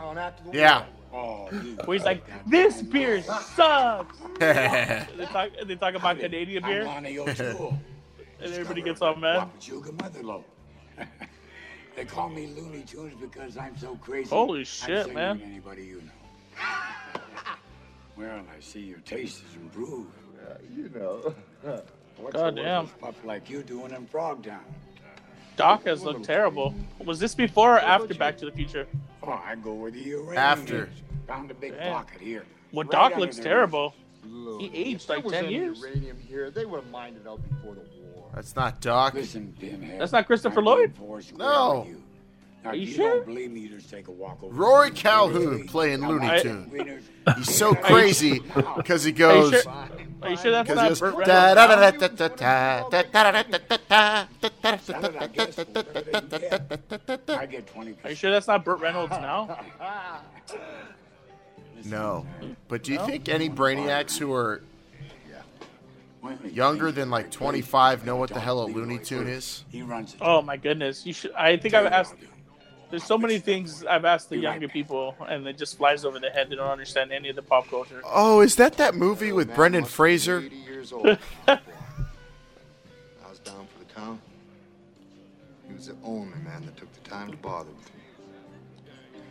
Yeah. 0.51 0.85
Where 1.13 1.95
he's 1.95 2.05
like, 2.05 2.23
"This 2.47 2.81
beer 2.81 3.21
sucks." 3.21 4.17
they 4.39 5.27
talk. 5.31 5.49
They 5.65 5.75
talk 5.75 5.93
about 5.93 6.19
Canadian 6.19 6.63
beer, 6.63 6.87
I'm 6.87 7.05
on 7.05 7.05
and 7.05 7.79
everybody 8.41 8.81
gets 8.81 9.01
all 9.01 9.15
mad. 9.15 9.47
Sugar 9.59 9.91
Motherload. 9.91 10.43
they 11.95 12.05
call 12.05 12.29
me 12.29 12.47
Looney 12.47 12.81
Tunes 12.81 13.13
because 13.21 13.57
I'm 13.57 13.77
so 13.77 13.95
crazy. 13.97 14.29
Holy 14.29 14.61
I'm 14.61 14.65
shit, 14.65 15.01
singing 15.03 15.13
man. 15.13 15.41
Anybody 15.45 15.85
you 15.85 16.01
know. 16.01 16.63
well, 18.17 18.43
I 18.55 18.59
see 18.59 18.81
your 18.81 18.99
taste 18.99 19.43
has 19.43 19.55
improved. 19.55 20.11
you 20.75 20.89
know. 20.95 21.35
What's 22.17 22.35
God 22.35 22.57
a 22.57 22.63
damn. 22.63 22.87
pup 22.87 23.15
like 23.23 23.49
you 23.51 23.61
doing 23.61 23.91
in 23.91 24.07
Frogtown? 24.07 24.61
Doc 25.57 25.85
has 25.85 26.01
looked 26.01 26.23
terrible. 26.25 26.73
Was 27.05 27.19
this 27.19 27.35
before 27.35 27.75
or 27.75 27.79
after 27.79 28.15
Back 28.15 28.37
to 28.39 28.45
the 28.45 28.51
Future? 28.51 28.87
Oh, 29.25 29.41
I 29.45 29.55
go 29.55 29.73
where 29.73 29.91
the 29.91 29.99
uranium 30.01 30.37
After. 30.37 30.89
Found 31.27 31.49
a 31.51 31.53
big 31.53 31.77
Damn. 31.77 31.93
pocket 31.93 32.19
here. 32.21 32.43
Well, 32.73 32.83
Right 32.83 32.91
Doc 32.91 33.05
under 33.13 33.19
looks 33.25 33.37
terrible. 33.39 33.93
Look, 34.25 34.61
He 34.61 34.67
aged 34.73 35.01
if 35.01 35.07
there 35.07 35.15
like 35.17 35.23
was 35.25 35.33
10 35.33 35.45
any 35.45 35.53
years. 35.53 35.79
uranium 35.79 36.17
here, 36.19 36.49
they 36.51 36.65
would 36.65 36.81
have 36.83 36.91
mined 36.91 37.17
it 37.17 37.27
out 37.27 37.39
before 37.49 37.75
the 37.75 37.81
war. 38.15 38.29
That's 38.35 38.55
not 38.55 38.81
Doc. 38.81 39.13
Listen, 39.13 39.53
pinhead. 39.59 39.99
That's 40.01 40.11
not 40.11 40.25
Christopher 40.27 40.61
Lloyd? 40.61 40.91
1904 40.97 41.21
square 41.21 41.47
No. 41.47 41.85
you. 41.87 42.03
Are 42.65 42.75
you, 42.75 42.87
you 42.87 42.93
sure? 42.93 43.15
Don't 43.17 43.25
believe 43.25 43.51
me, 43.51 43.61
you 43.61 43.69
just 43.69 43.89
take 43.89 44.07
a 44.07 44.11
walk 44.11 44.41
over. 44.43 44.53
Rory 44.53 44.91
Calhoun 44.91 45.67
playing 45.67 46.07
Looney 46.07 46.41
Tune. 46.41 47.01
He's 47.37 47.53
so 47.53 47.73
crazy 47.73 48.41
because 48.77 49.03
he 49.03 49.11
goes. 49.11 49.65
Are 50.21 50.29
you 50.29 50.37
sure 50.37 50.51
that's 50.51 50.69
not 50.69 50.99
Burt 50.99 51.15
Reynolds? 51.15 51.27
Are 58.03 58.09
you 58.09 58.15
sure 58.15 58.31
that's 58.31 58.47
not 58.47 58.63
Burt 58.63 58.79
Reynolds 58.79 59.11
now? 59.11 59.59
No, 61.85 62.25
but 62.69 62.83
do 62.83 62.93
you 62.93 62.99
think 62.99 63.27
any 63.27 63.49
brainiacs 63.49 64.17
who 64.17 64.31
are 64.33 64.63
younger 66.45 66.93
than 66.93 67.09
like 67.09 67.29
25 67.29 68.05
know 68.05 68.15
what 68.15 68.29
the 68.29 68.39
hell 68.39 68.63
a 68.63 68.67
Looney 68.67 68.99
Tune 68.99 69.27
is? 69.27 69.65
He 69.69 69.81
runs. 69.81 70.15
Oh 70.21 70.41
my 70.41 70.55
goodness! 70.55 71.05
You 71.05 71.11
should. 71.11 71.33
I 71.33 71.57
think 71.57 71.73
I've 71.73 71.87
asked 71.87 72.15
there's 72.93 73.03
so 73.03 73.17
many 73.17 73.39
things 73.39 73.83
I've 73.83 74.05
asked 74.05 74.29
the 74.29 74.37
younger 74.37 74.67
people, 74.67 75.15
and 75.27 75.47
it 75.47 75.57
just 75.57 75.77
flies 75.77 76.05
over 76.05 76.19
their 76.19 76.29
head. 76.29 76.51
They 76.51 76.55
don't 76.55 76.69
understand 76.69 77.11
any 77.11 77.27
of 77.27 77.35
the 77.35 77.41
pop 77.41 77.67
culture. 77.67 78.03
Oh, 78.05 78.41
is 78.41 78.55
that 78.57 78.77
that 78.77 78.93
movie 78.93 79.31
with 79.31 79.47
Man 79.47 79.55
Brendan 79.55 79.85
Fraser? 79.85 80.41
80 80.41 80.55
years 80.57 80.93
old. 80.93 81.07
I 81.47 81.59
was 83.27 83.39
down 83.39 83.65
for 83.65 83.79
the 83.79 83.85
count. 83.85 84.21
He 85.67 85.73
was 85.73 85.87
the 85.87 85.95
only 86.03 86.37
man 86.43 86.67
that 86.67 86.77
took 86.77 86.93
the 86.93 87.09
time 87.09 87.31
to 87.31 87.37
bother 87.37 87.71
with 87.71 87.95
me. 87.95 89.21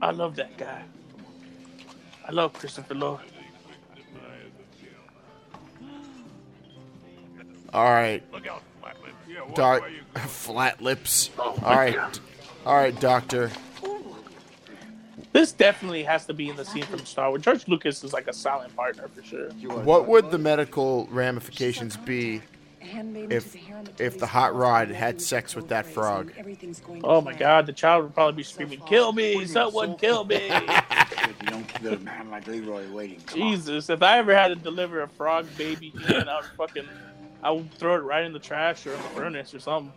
I 0.00 0.12
love 0.12 0.36
that 0.36 0.56
guy. 0.56 0.84
I 2.24 2.30
love 2.30 2.52
Christopher 2.52 2.94
Lloyd. 2.94 3.18
All 7.74 7.90
right. 7.90 8.22
Doc, 9.56 9.82
flat 10.28 10.80
lips. 10.80 11.30
All 11.36 11.56
right. 11.64 12.20
All 12.66 12.74
right, 12.74 12.98
Doctor. 12.98 13.52
This 15.32 15.52
definitely 15.52 16.02
has 16.02 16.26
to 16.26 16.34
be 16.34 16.48
in 16.48 16.56
the 16.56 16.64
scene 16.64 16.82
from 16.82 17.04
Star 17.06 17.28
Wars. 17.28 17.42
George 17.42 17.68
Lucas 17.68 18.02
is 18.02 18.12
like 18.12 18.26
a 18.26 18.32
silent 18.32 18.74
partner 18.74 19.06
for 19.06 19.22
sure. 19.22 19.50
What 19.50 20.08
would 20.08 20.32
the 20.32 20.38
medical 20.38 21.06
ramifications 21.12 21.96
be 21.96 22.42
if 22.80 23.56
if 24.00 24.18
the 24.18 24.26
hot 24.26 24.56
rod 24.56 24.88
had 24.88 25.22
sex 25.22 25.54
with 25.54 25.68
that 25.68 25.86
frog? 25.86 26.32
Oh 27.04 27.20
my 27.20 27.34
God, 27.34 27.66
the 27.66 27.72
child 27.72 28.02
would 28.02 28.14
probably 28.14 28.38
be 28.38 28.42
screaming, 28.42 28.80
"Kill 28.80 29.12
me! 29.12 29.46
Someone 29.46 29.96
kill 29.96 30.24
me!" 30.24 30.50
If 30.50 31.42
you 31.42 31.48
don't 31.48 31.68
kill 31.68 31.94
a 31.94 31.98
man 31.98 32.30
like 32.30 32.46
Leroy 32.46 32.88
waiting. 32.90 33.20
Jesus, 33.32 33.90
if 33.90 34.02
I 34.02 34.18
ever 34.18 34.34
had 34.34 34.48
to 34.48 34.54
deliver 34.56 35.02
a 35.02 35.08
frog 35.08 35.46
baby 35.56 35.90
human, 35.90 36.28
I 36.28 36.36
would 36.36 36.46
fucking, 36.56 36.88
I 37.42 37.50
would 37.52 37.72
throw 37.74 37.94
it 37.94 38.00
right 38.00 38.24
in 38.24 38.32
the 38.32 38.38
trash 38.38 38.86
or 38.86 38.92
in 38.92 39.02
the 39.02 39.08
furnace 39.08 39.54
or 39.54 39.60
something. 39.60 39.92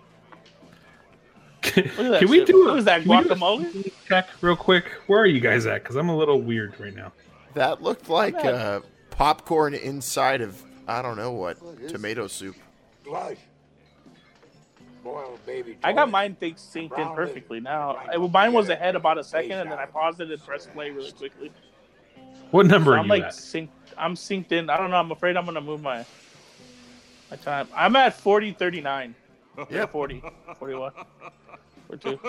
Look 1.97 2.19
Can 2.19 2.29
we 2.29 2.45
do 2.45 2.65
What 2.65 2.75
a 2.75 2.77
is 2.77 2.85
that 2.85 3.01
can 3.03 3.09
we 3.09 3.17
do 3.23 3.29
a 3.31 3.35
guacamole? 3.35 3.91
check 4.07 4.27
real 4.41 4.55
quick? 4.55 4.85
Where 5.07 5.19
are 5.21 5.25
you 5.25 5.39
guys 5.39 5.65
at? 5.65 5.83
Because 5.83 5.95
I'm 5.95 6.09
a 6.09 6.15
little 6.17 6.41
weird 6.41 6.79
right 6.79 6.95
now. 6.95 7.11
That 7.53 7.81
looked 7.81 8.09
like 8.09 8.35
uh, 8.35 8.81
popcorn 9.11 9.73
inside 9.73 10.41
of 10.41 10.61
I 10.87 11.01
don't 11.01 11.17
know 11.17 11.31
what 11.31 11.57
tomato 11.87 12.27
soup. 12.27 12.55
Blood. 13.03 13.37
Boiled 15.03 15.43
baby. 15.45 15.77
I 15.83 15.93
got 15.93 16.11
mine 16.11 16.35
think 16.35 16.57
synced 16.57 16.97
in 16.99 17.15
perfectly 17.15 17.59
now. 17.59 17.95
I, 17.95 18.17
mine 18.17 18.53
was 18.53 18.69
ahead 18.69 18.95
about 18.95 19.17
a 19.17 19.23
second, 19.23 19.53
and 19.53 19.71
then 19.71 19.79
I 19.79 19.85
paused 19.85 20.19
it 20.19 20.29
and 20.29 20.43
pressed 20.45 20.71
play 20.73 20.89
really 20.89 21.11
quickly. 21.13 21.51
What 22.51 22.65
number 22.65 22.91
So 22.91 22.95
are 22.95 22.99
I'm 22.99 23.05
you 23.05 23.09
like 23.09 23.23
at? 23.23 23.33
synced. 23.33 23.69
I'm 23.97 24.15
synced 24.15 24.51
in. 24.51 24.69
I 24.69 24.77
don't 24.77 24.91
know. 24.91 24.97
I'm 24.97 25.11
afraid 25.11 25.37
I'm 25.37 25.45
gonna 25.45 25.61
move 25.61 25.81
my 25.81 26.05
my 27.31 27.37
time. 27.37 27.67
I'm 27.75 27.95
at 27.95 28.13
40, 28.19 28.53
39. 28.53 29.15
Yeah, 29.69 29.85
40, 29.85 30.23
41, 30.57 30.91
42. 31.87 32.19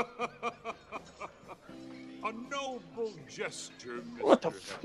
A 2.24 2.32
noble 2.50 3.12
gesture, 3.28 3.98
Mr. 4.16 4.22
What 4.22 4.42
the? 4.42 4.48
F- 4.48 4.78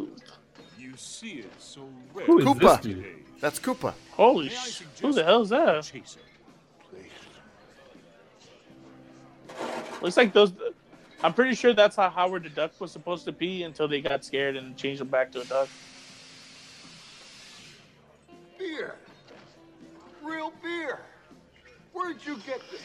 You 0.79 0.93
see 0.95 1.39
it 1.39 1.51
so 1.59 1.87
rare. 2.13 2.25
Who 2.25 2.39
is 2.39 2.45
Koopa. 2.45 2.59
this 2.59 2.79
dude? 2.81 3.05
That's 3.41 3.59
Koopa. 3.59 3.93
Holy 4.11 4.49
sh! 4.49 4.83
Who 5.01 5.11
the 5.11 5.23
hell 5.23 5.41
is 5.41 5.49
that? 5.49 5.91
Looks 10.01 10.17
like 10.17 10.33
those. 10.33 10.53
I'm 11.23 11.33
pretty 11.33 11.55
sure 11.55 11.73
that's 11.73 11.95
how 11.95 12.09
Howard 12.09 12.43
the 12.43 12.49
Duck 12.49 12.79
was 12.79 12.91
supposed 12.91 13.25
to 13.25 13.31
be 13.31 13.63
until 13.63 13.87
they 13.87 14.01
got 14.01 14.23
scared 14.23 14.55
and 14.55 14.77
changed 14.77 15.01
him 15.01 15.07
back 15.07 15.31
to 15.31 15.41
a 15.41 15.45
duck. 15.45 15.67
Beer. 18.59 18.95
Real 20.21 20.53
beer. 20.61 20.99
Where'd 21.95 22.17
you 22.25 22.37
get 22.45 22.59
this? 22.69 22.81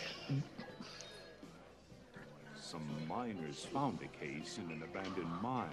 Some 2.61 2.86
miners 3.08 3.66
found 3.72 3.98
a 4.02 4.24
case 4.24 4.58
in 4.64 4.70
an 4.70 4.84
abandoned 4.84 5.42
mine. 5.42 5.66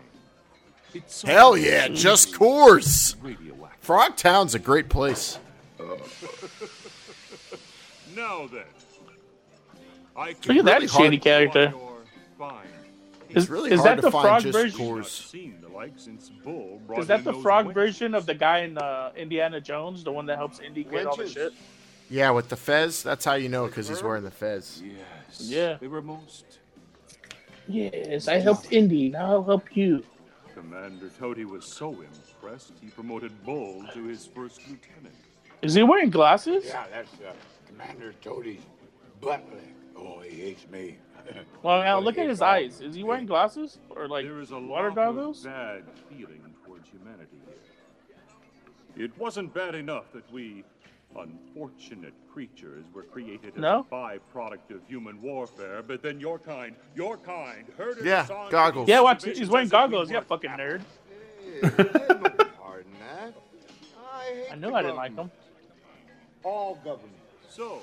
It's 0.96 1.22
Hell 1.22 1.56
yeah, 1.56 1.88
just 1.88 2.34
Coors. 2.34 3.16
Radioactive. 3.22 3.88
Frogtown's 3.88 4.56
a 4.56 4.60
great 4.60 4.90
place. 4.90 5.38
now 8.16 8.48
then, 8.48 8.64
I 10.16 10.30
Look 10.30 10.42
can 10.42 10.58
at 10.58 10.66
that 10.66 10.74
really 10.82 10.88
shady 10.88 11.20
character. 11.20 11.72
Is, 13.30 13.50
really 13.50 13.72
is 13.72 13.84
that 13.84 14.02
the 14.02 14.10
frog 14.10 14.42
version? 14.44 14.80
Coors. 14.80 15.30
Seen 15.30 15.60
the 15.62 15.68
like 15.68 15.92
since 15.98 16.30
Bull 16.30 16.82
brought 16.88 17.02
Is 17.02 17.08
that 17.08 17.24
the 17.24 17.34
frog 17.34 17.72
version 17.72 18.16
of 18.16 18.26
the 18.26 18.34
guy 18.34 18.60
in 18.60 18.80
uh, 18.80 19.12
Indiana 19.16 19.62
Jones, 19.62 20.04
the 20.04 20.12
one 20.12 20.26
that 20.26 20.38
helps 20.38 20.60
Indy 20.60 20.84
get 20.84 21.06
all 21.06 21.16
the 21.16 21.28
shit? 21.28 21.54
Yeah, 22.10 22.32
with 22.32 22.50
the 22.50 22.56
fez, 22.56 23.04
that's 23.04 23.26
how 23.26 23.34
you 23.36 23.50
know 23.50 23.68
because 23.68 23.88
he's 23.90 24.02
wearing 24.02 24.24
the 24.24 24.32
fez. 24.32 24.82
Yes. 24.86 25.42
Yeah. 25.42 25.78
They 25.80 25.88
were 25.88 26.02
most. 26.02 26.46
Yes, 27.68 28.28
I 28.30 28.36
helped 28.40 28.72
Indy. 28.72 29.10
Now 29.10 29.32
I'll 29.34 29.44
help 29.44 29.76
you. 29.76 30.04
Commander 30.54 31.10
Toty 31.20 31.46
was 31.46 31.66
so 31.66 31.90
impressed, 32.02 32.74
he 32.82 32.88
promoted 32.88 33.32
Bull 33.44 33.84
to 33.94 34.04
his 34.06 34.26
first 34.26 34.62
lieutenant. 34.62 35.14
Is 35.62 35.74
he 35.74 35.84
wearing 35.84 36.10
glasses? 36.10 36.66
Yeah, 36.66 36.86
that's 36.92 37.14
uh, 37.16 37.34
Commander 37.68 38.14
Toty's 38.24 38.62
butt 39.22 39.44
lick. 39.54 39.64
Oh, 39.98 40.20
he 40.22 40.36
hates 40.42 40.68
me. 40.70 40.98
Well, 41.62 41.82
now 41.84 42.00
look 42.00 42.18
at 42.18 42.30
his 42.30 42.38
hates 42.38 42.42
all- 42.42 42.48
eyes. 42.48 42.80
Is 42.82 42.96
he 42.96 43.04
wearing 43.04 43.26
glasses 43.26 43.80
or 43.90 44.08
like 44.08 44.26
there 44.26 44.40
is 44.40 44.52
a 44.52 44.60
water 44.60 44.88
lot 44.88 44.96
goggles? 44.96 45.40
of 45.46 45.52
bad 45.52 45.84
feeling 46.10 46.42
towards 46.66 46.88
humanity 46.88 47.36
here. 48.96 49.06
It 49.06 49.18
wasn't 49.20 49.54
bad 49.54 49.76
enough 49.76 50.06
that 50.14 50.32
we 50.32 50.64
unfortunate 51.18 52.14
creatures 52.32 52.86
were 52.94 53.04
created 53.04 53.54
as 53.56 53.62
No? 53.62 53.86
a 53.92 53.94
byproduct 53.94 54.70
of 54.72 54.82
human 54.88 55.22
warfare, 55.22 55.82
but 55.82 56.02
then 56.02 56.20
your 56.20 56.40
kind, 56.40 56.76
your 56.96 57.18
kind, 57.18 57.66
herded 57.78 58.06
Yeah, 58.06 58.22
us 58.22 58.30
on 58.30 58.46
to 58.46 58.52
goggles. 58.52 58.88
Yeah, 58.90 59.02
watch, 59.02 59.24
he's 59.26 59.50
wearing 59.50 59.66
as 59.66 59.70
if 59.70 59.72
we 59.74 59.78
goggles. 59.80 60.10
Yeah, 60.10 60.18
weren't 60.18 60.28
fucking 60.28 60.50
nerd. 60.52 60.82
Hey, 61.40 61.60
there's 61.62 61.90
no 62.38 62.46
hard 62.62 62.86
in 62.86 63.00
that. 63.00 63.34
I 64.00 64.46
I 64.52 64.56
knew 64.56 64.74
I 64.74 64.82
didn't 64.82 64.98
like 64.98 65.16
them. 65.16 65.32
All 66.44 66.76
government. 66.76 67.14
So, 67.50 67.80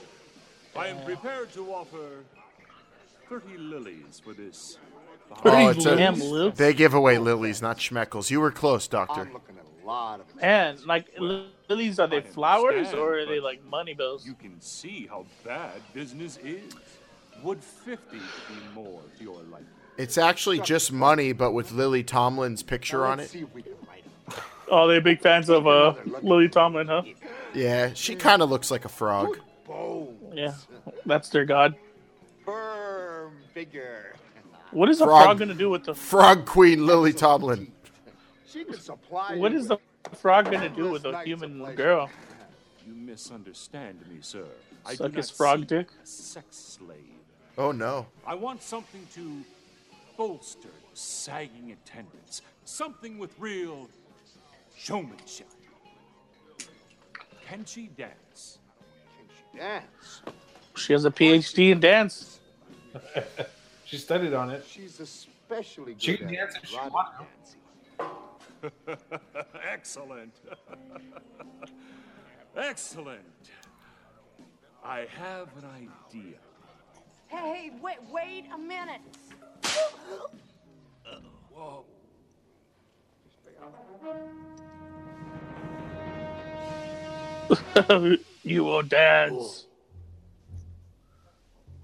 I 0.76 0.89
am 0.89 0.99
uh, 0.99 1.05
prepared 1.05 1.53
to 1.55 1.72
offer 1.72 2.22
30 3.28 3.59
lilies 3.59 4.20
for 4.22 4.32
this. 4.32 4.78
Oh, 5.45 5.68
it's 5.70 5.85
a, 5.87 5.97
Damn, 5.97 6.20
Luke. 6.22 6.55
they 6.55 6.72
give 6.74 6.95
away 6.95 7.18
lilies, 7.18 7.61
not 7.62 7.78
schmeckles. 7.78 8.30
You 8.30 8.41
were 8.41 8.51
close, 8.53 8.87
Doctor. 8.87 9.22
I'm 9.22 9.32
looking 9.32 9.57
at 9.59 9.64
a 9.64 9.74
lot 9.85 10.20
of 10.20 10.26
And 10.41 10.85
like 10.87 11.07
li- 11.18 11.47
lilies, 11.68 11.99
are 11.99 12.07
they 12.07 12.20
flowers 12.20 12.93
or 12.93 13.18
are 13.18 13.26
they 13.26 13.41
like 13.41 13.64
money 13.64 13.95
bills? 13.95 14.26
You 14.26 14.35
can 14.35 14.61
see 14.61 15.07
how 15.09 15.26
bad 15.45 15.80
business 15.93 16.39
is. 16.45 16.72
Would 17.43 17.62
50 17.62 18.16
be 18.16 18.22
more 18.74 19.01
to 19.18 19.24
your 19.24 19.35
liking? 19.51 19.66
It's 19.97 20.18
actually 20.18 20.61
just 20.61 20.93
money, 20.93 21.32
but 21.32 21.53
with 21.53 21.72
Lily 21.72 22.03
Tomlin's 22.03 22.62
picture 22.62 23.05
on 23.07 23.20
it. 23.20 23.30
see 23.30 23.41
if 23.43 23.55
we 23.55 23.62
can 23.62 23.72
write 23.89 24.05
it. 24.28 24.35
Oh, 24.70 24.89
they're 24.89 25.01
big 25.01 25.20
fans 25.20 25.51
of 25.51 25.66
uh 25.66 25.95
Lily 26.22 26.49
Tomlin, 26.49 26.87
huh? 26.87 27.03
Yeah, 27.55 27.93
she 27.95 28.14
kind 28.16 28.43
of 28.43 28.51
looks 28.51 28.70
like 28.70 28.85
a 28.85 28.89
frog. 28.89 29.39
Bones. 29.66 30.18
Yeah, 30.32 30.55
that's 31.07 31.28
their 31.28 31.45
god. 31.45 31.74
Firm 32.45 33.35
figure. 33.53 34.16
What 34.72 34.89
is 34.89 35.01
a 35.01 35.05
Frog. 35.05 35.24
frog 35.24 35.39
gonna 35.39 35.55
do 35.55 35.70
with 35.70 35.85
the? 35.85 35.95
Frog 35.95 36.47
Queen 36.47 36.85
Lily 36.87 37.12
Tomlin. 37.12 37.70
She 38.55 38.64
can 38.64 38.78
supply. 38.78 39.34
What 39.36 39.50
you 39.50 39.59
is 39.59 39.66
the 39.66 39.78
frog 40.12 40.48
gonna 40.48 40.68
do 40.68 40.88
with 40.92 41.05
a 41.07 41.24
human 41.24 41.59
pleasure. 41.59 41.76
girl? 41.76 42.11
You 42.86 42.94
misunderstand 42.94 43.98
me, 44.09 44.18
sir. 44.20 44.44
I 44.86 44.94
Suck 44.94 45.11
do 45.11 45.16
his 45.16 45.28
frog 45.28 45.66
dick? 45.66 45.88
a 46.00 46.07
sex 46.07 46.57
slave. 46.57 46.98
Oh 47.59 47.72
no. 47.72 48.07
I 48.24 48.36
want 48.36 48.62
something 48.62 49.05
to 49.14 49.42
bolster 50.16 50.68
sagging 50.92 51.72
attendance. 51.72 52.42
Something 52.64 53.18
with 53.18 53.34
real 53.40 53.88
showmanship. 54.76 55.48
Can 57.44 57.64
she 57.64 57.88
dance? 57.88 58.59
Can 59.18 59.26
she 59.36 59.59
dance? 59.59 60.22
She 60.76 60.92
has 60.92 61.05
a 61.05 61.11
PhD 61.11 61.72
in 61.72 61.80
dance. 61.80 62.38
She 63.86 63.98
studied 63.98 64.32
on 64.32 64.50
it. 64.50 64.64
She's 64.66 64.98
especially 64.98 65.92
good 65.92 66.02
She 66.02 66.16
can 66.16 66.28
at 66.28 66.32
dance 66.32 66.57
if 66.57 66.68
she 66.70 66.76
wants. 66.76 67.55
Dancing. 68.65 68.99
Excellent. 69.73 70.35
Excellent. 72.57 73.21
I 74.85 75.07
have 75.19 75.49
an 75.59 75.89
idea. 76.11 76.37
Hey, 77.29 77.71
wait, 77.83 77.99
wait 78.12 78.45
a 78.55 78.59
minute. 78.59 79.01
Whoa. 81.51 81.85
you 88.43 88.65
will 88.65 88.83
dance. 88.83 89.67
Oh. 89.67 89.71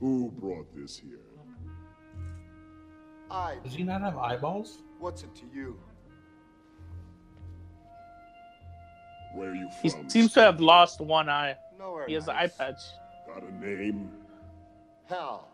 Who 0.01 0.33
brought 0.39 0.75
this 0.75 0.99
here? 0.99 1.19
I. 3.31 3.57
Does 3.63 3.75
he 3.75 3.83
not 3.83 4.01
have 4.01 4.17
eyeballs? 4.17 4.79
What's 4.99 5.23
it 5.23 5.35
to 5.37 5.43
you? 5.55 5.79
Where 9.35 9.51
are 9.51 9.55
you 9.55 9.69
He 9.83 9.91
seems 10.09 10.33
to 10.35 10.41
have 10.41 10.61
lost 10.61 11.01
one 11.01 11.29
eye. 11.29 11.57
Nowhere. 11.79 12.07
He 12.07 12.15
has 12.15 12.29
an 12.29 12.37
eye 12.37 12.47
patch. 12.49 12.81
Got 13.27 13.43
a 13.45 13.65
name? 13.65 14.11
Hell. 15.09 15.49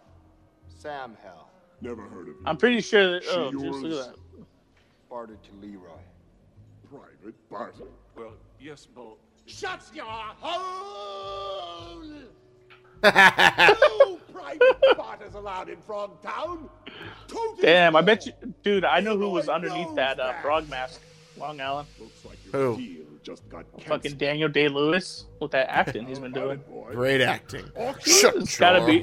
Sam 0.68 1.16
Hell. 1.22 1.48
Never 1.80 2.02
heard 2.02 2.22
of 2.22 2.26
you. 2.28 2.42
I'm 2.46 2.56
pretty 2.56 2.80
sure 2.80 3.12
that. 3.12 3.24
She 3.24 3.30
Oh, 3.30 3.50
just 3.52 3.64
look 3.64 3.82
yours? 3.92 4.06
at 4.06 4.12
that. 4.14 4.20
Bartered 5.10 5.38
to 5.44 5.50
Leroy. 5.66 5.88
Private 6.90 7.48
Barton. 7.50 7.86
Well, 8.16 8.32
yes, 8.60 8.86
but. 8.86 9.16
Shut 9.46 9.80
your 9.94 10.04
hole! 10.06 12.02
no 13.04 14.16
private 14.32 14.96
barters 14.96 15.34
allowed 15.34 15.68
in 15.68 15.76
Frogtown. 15.76 16.68
Total 17.28 17.56
Damn, 17.60 17.94
I 17.94 18.00
bet 18.00 18.26
you, 18.26 18.32
dude. 18.64 18.84
I 18.84 19.00
know 19.00 19.16
who 19.16 19.30
was 19.30 19.48
underneath 19.48 19.94
that 19.94 20.18
uh, 20.18 20.32
frog 20.42 20.68
mask. 20.68 21.00
Long 21.38 21.60
Island. 21.60 21.86
Looks 22.00 22.24
like 22.24 22.38
your 22.52 22.74
Who? 22.74 23.04
Deal 23.26 23.34
just 23.34 23.48
got 23.48 23.64
Fucking. 23.82 24.12
Daniel 24.16 24.48
Day 24.48 24.68
Lewis 24.68 25.26
with 25.40 25.50
that 25.50 25.68
acting 25.70 26.06
he's 26.06 26.18
been 26.18 26.32
doing. 26.32 26.58
boy. 26.70 26.92
Great 26.92 27.20
acting. 27.20 27.64
Shut 28.04 28.36
It's 28.36 28.58
gotta 28.58 28.84
be- 28.86 29.00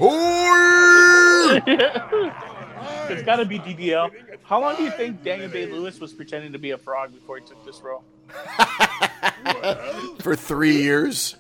it's 3.10 3.24
gotta 3.24 3.46
be 3.46 3.60
DDL. 3.60 4.12
How 4.44 4.62
long 4.62 4.76
do 4.76 4.84
you 4.84 4.92
think 4.92 5.24
Daniel 5.24 5.50
Day 5.50 5.66
Lewis 5.66 6.00
was 6.00 6.14
pretending 6.14 6.52
to 6.54 6.60
be 6.60 6.72
a 6.72 6.78
frog 6.78 7.14
before 7.14 7.38
he 7.40 7.46
took 7.46 7.64
this 7.66 7.82
role? 7.82 8.04
For 10.20 10.36
three 10.36 10.78
years. 10.78 11.36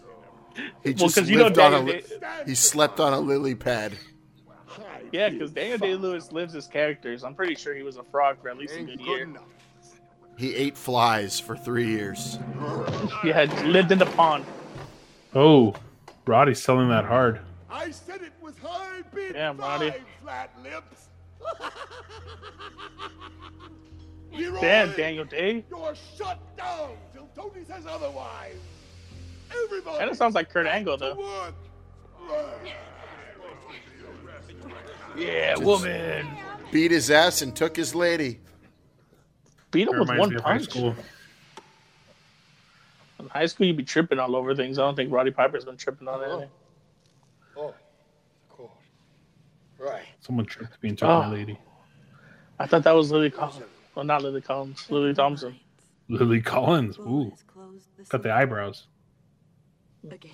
He 0.55 0.89
Well, 0.91 0.93
just 0.93 1.15
'cause 1.15 1.29
you 1.29 1.37
know 1.37 1.45
lived 1.45 1.57
on 1.59 1.73
a. 1.73 1.79
Li- 1.79 1.91
Day- 2.01 2.03
he 2.45 2.55
slept 2.55 2.99
on 2.99 3.13
a 3.13 3.19
lily 3.19 3.55
pad. 3.55 3.93
Yeah, 5.11 5.29
because 5.29 5.51
Daniel 5.51 5.77
Day 5.77 5.95
Lewis 5.95 6.31
lives 6.31 6.53
his 6.53 6.67
characters. 6.67 7.23
I'm 7.23 7.35
pretty 7.35 7.55
sure 7.55 7.75
he 7.75 7.83
was 7.83 7.97
a 7.97 8.03
frog 8.03 8.37
for 8.41 8.49
at 8.49 8.57
least 8.57 8.75
a 8.75 8.79
good 8.83 8.97
good 8.97 9.05
year. 9.05 9.23
enough. 9.23 9.43
He 10.37 10.55
ate 10.55 10.77
flies 10.77 11.39
for 11.39 11.55
three 11.55 11.87
years. 11.87 12.39
Yeah, 13.23 13.43
lived 13.65 13.91
in 13.91 13.99
the 13.99 14.05
pond. 14.07 14.45
Oh, 15.35 15.73
Roddy's 16.25 16.61
selling 16.61 16.89
that 16.89 17.05
hard. 17.05 17.39
I 17.69 17.91
said 17.91 18.21
it 18.21 18.33
was 18.41 18.55
high 18.57 19.01
bid 19.13 19.33
Damn, 19.33 19.57
Roddy. 19.57 19.93
flat 20.21 20.51
lips. 20.63 21.07
Leroy, 24.31 24.61
Damn, 24.61 24.93
Daniel 24.93 25.25
Day. 25.25 25.63
You're 25.69 25.93
shut 26.17 26.39
down 26.57 26.91
till 27.13 27.29
Tony 27.35 27.63
says 27.65 27.85
otherwise. 27.87 28.55
Everybody. 29.65 29.97
Kind 29.99 30.09
of 30.09 30.17
sounds 30.17 30.33
like 30.35 30.49
Kurt 30.49 30.65
Angle, 30.65 30.97
though. 30.97 31.15
work. 31.15 31.53
Yeah, 35.15 35.57
woman. 35.57 36.27
Beat 36.71 36.89
his 36.91 37.11
ass 37.11 37.43
and 37.43 37.55
took 37.55 37.75
his 37.75 37.93
lady. 37.93 38.39
Beat 39.73 39.87
him 39.89 39.99
with 39.99 40.07
one 40.07 40.29
me 40.29 40.35
of 40.35 40.41
high 40.43 40.57
punch. 40.57 40.69
school. 40.69 40.95
In 43.19 43.27
high 43.27 43.45
school, 43.47 43.65
you'd 43.67 43.77
be 43.77 43.83
tripping 43.83 44.19
all 44.19 44.35
over 44.35 44.55
things. 44.55 44.77
I 44.77 44.83
don't 44.83 44.95
think 44.95 45.11
Roddy 45.11 45.31
Piper's 45.31 45.65
been 45.65 45.77
tripping 45.77 46.07
on 46.07 46.23
anything. 46.23 46.49
Oh, 47.57 47.73
cool. 48.49 48.71
Right. 49.79 50.05
Someone 50.21 50.45
tripped 50.45 50.81
me 50.83 50.89
and 50.89 50.97
took 50.97 51.09
Oh. 51.09 51.21
my 51.23 51.29
lady. 51.31 51.57
I 52.59 52.67
thought 52.67 52.83
that 52.83 52.91
was 52.95 53.11
Lily 53.11 53.31
Collins. 53.31 53.65
Well, 53.95 54.05
not 54.05 54.21
Lily 54.23 54.41
Collins. 54.41 54.89
Lily 54.89 55.13
Thompson. 55.13 55.59
Lily 56.07 56.41
Collins. 56.41 56.97
Ooh, 56.99 57.33
Cut 58.09 58.21
the 58.23 58.31
eyebrows. 58.31 58.87
Again. 60.09 60.31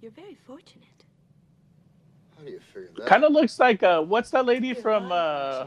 You're 0.00 0.10
very 0.10 0.34
fortunate. 0.46 0.88
How 2.42 2.46
do 2.46 2.52
you 2.52 2.60
figure 2.72 2.90
that? 2.96 3.06
Kind 3.06 3.24
of 3.24 3.32
looks 3.32 3.58
like 3.60 3.82
uh, 3.82 4.02
what's 4.02 4.30
that 4.30 4.44
lady 4.44 4.74
from? 4.74 5.12
uh 5.12 5.66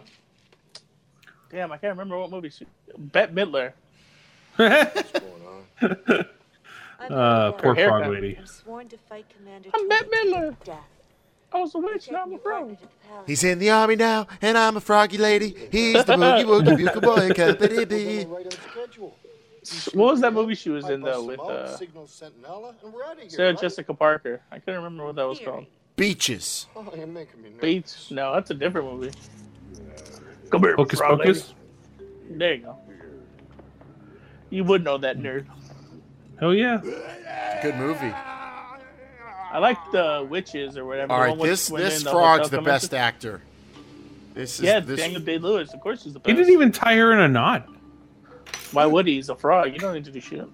Damn, 1.49 1.71
I 1.71 1.78
can't 1.78 1.91
remember 1.93 2.19
what 2.19 2.32
movie. 2.32 2.49
She, 2.49 2.65
Bette 2.97 3.32
Midler. 3.32 3.71
Uh, 6.97 7.51
poor 7.51 7.76
frog 7.76 8.07
lady. 8.07 8.38
I'm 8.39 8.47
sworn 8.47 8.88
to 8.88 8.97
fight 8.97 9.26
Commander 9.30 9.69
I'm 9.76 9.88
Bette 9.88 10.09
Midler. 10.09 10.55
Death. 10.63 10.80
I 11.53 11.59
was 11.59 11.76
a 11.76 11.78
witch, 11.78 12.09
now 12.09 12.23
I'm 12.23 12.34
a 12.34 12.39
frog. 12.39 12.78
He's 13.28 13.43
in 13.43 13.59
the 13.59 13.69
army 13.69 13.95
now, 13.95 14.28
and 14.41 14.57
I'm 14.57 14.78
a 14.78 14.82
froggy 14.82 15.17
lady. 15.17 15.55
He's 15.71 16.03
the 16.05 16.13
boogie 16.13 16.45
woogie 16.45 16.78
buka 16.78 17.01
boy, 17.01 17.30
kappity 17.30 18.28
Right. 18.28 19.95
What 19.95 20.11
was 20.11 20.21
that 20.21 20.34
movie 20.34 20.55
she 20.55 20.69
was 20.69 20.89
in 20.89 21.01
though 21.01 21.26
with 21.26 21.39
uh, 21.39 21.76
Signal 21.78 22.05
Centinella, 22.05 22.73
and 22.84 22.93
we're 22.93 23.03
out 23.03 23.13
of 23.13 23.19
here. 23.19 23.30
Sarah? 23.30 23.53
Jessica 23.53 23.93
Parker? 23.93 24.41
I 24.51 24.59
couldn't 24.59 24.84
remember 24.84 25.05
what 25.05 25.15
that 25.15 25.28
was 25.28 25.39
called. 25.39 25.65
Beaches. 25.96 26.68
Oh, 26.76 26.86
you're 26.96 27.08
making 27.08 27.41
me 27.41 27.50
nervous. 27.50 27.62
Beats? 27.62 28.12
No, 28.12 28.34
that's 28.34 28.52
a 28.52 28.54
different 28.54 28.91
movie. 28.93 29.12
Come 30.50 30.62
here, 30.64 30.76
Hocus 30.76 31.00
frog 31.00 31.20
lady. 31.20 31.34
Pocus. 31.34 31.54
There 32.30 32.54
you 32.56 32.62
go. 32.64 32.78
You 34.50 34.64
would 34.66 34.84
know 34.84 34.98
that 34.98 35.18
nerd. 35.18 35.46
Hell 36.39 36.54
yeah. 36.54 36.82
Good 37.62 37.76
movie. 37.76 38.14
I 38.14 39.60
like 39.60 39.78
the 39.91 40.28
witches 40.30 40.78
or 40.78 40.84
whatever. 40.86 41.14
All 41.14 41.20
the 41.20 41.24
right, 41.24 41.30
one 41.30 41.39
with 41.39 41.50
this 41.50 41.70
women 41.72 41.89
this 41.89 42.00
in 42.00 42.04
the 42.06 42.12
frog's 42.12 42.39
hotel 42.39 42.50
the 42.50 42.56
coming 42.58 42.66
best 42.66 42.89
to- 42.91 42.98
actor. 42.98 43.41
This 44.34 44.60
is 44.60 44.66
Yeah, 44.66 44.82
this, 44.82 45.00
Daniel 45.00 45.22
Day 45.22 45.38
Lewis. 45.38 45.74
Of 45.74 45.80
course, 45.80 46.04
he's 46.04 46.12
the 46.12 46.20
best. 46.20 46.30
He 46.30 46.36
didn't 46.36 46.52
even 46.52 46.74
tie 46.74 46.98
her 46.98 47.14
in 47.14 47.20
a 47.20 47.28
knot. 47.30 47.70
Why 48.74 48.86
would 48.86 49.08
he? 49.08 49.16
He's 49.16 49.30
a 49.30 49.36
frog. 49.36 49.72
You 49.72 49.80
don't 49.80 49.93
need 49.93 50.04
to 50.06 50.12
do 50.12 50.20
shit. 50.20 50.46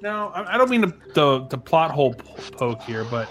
No, 0.00 0.32
I 0.34 0.54
I 0.54 0.58
don't 0.58 0.68
mean 0.68 0.82
to, 0.82 0.92
the 1.14 1.46
the 1.48 1.58
plot 1.58 1.92
hole 1.92 2.14
p- 2.14 2.24
poke 2.52 2.82
here, 2.82 3.04
but 3.04 3.28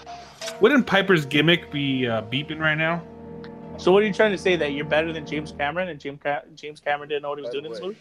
wouldn't 0.60 0.86
Piper's 0.86 1.26
gimmick 1.26 1.70
be 1.70 2.06
uh, 2.06 2.22
beeping 2.22 2.58
right 2.60 2.74
now? 2.76 3.02
So 3.78 3.90
what 3.92 4.02
are 4.02 4.06
you 4.06 4.12
trying 4.12 4.32
to 4.32 4.38
say 4.38 4.56
that 4.56 4.72
you're 4.72 4.84
better 4.84 5.12
than 5.12 5.26
James 5.26 5.52
Cameron 5.52 5.88
and 5.88 5.98
James 5.98 6.20
Ca- 6.22 6.42
James 6.54 6.78
Cameron 6.80 7.08
didn't 7.08 7.22
know 7.22 7.30
what 7.30 7.38
he 7.38 7.42
was 7.42 7.48
By 7.48 7.52
doing 7.52 7.64
in 7.66 7.70
this 7.72 7.80
way, 7.80 7.86
movie? 7.88 8.00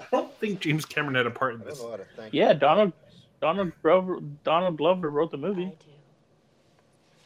I 0.00 0.04
don't 0.10 0.32
think 0.38 0.60
James 0.60 0.84
Cameron 0.84 1.14
had 1.14 1.26
a 1.26 1.30
part 1.30 1.54
in 1.54 1.60
this. 1.60 1.80
know 1.80 1.90
how 1.92 1.96
to 1.96 2.04
thank 2.16 2.34
Yeah. 2.34 2.52
Donald 2.52 2.92
Donald 3.40 3.72
Glover 3.82 4.18
Donald 4.44 4.76
Glover 4.76 5.08
wrote 5.10 5.30
the 5.30 5.36
movie. 5.38 5.72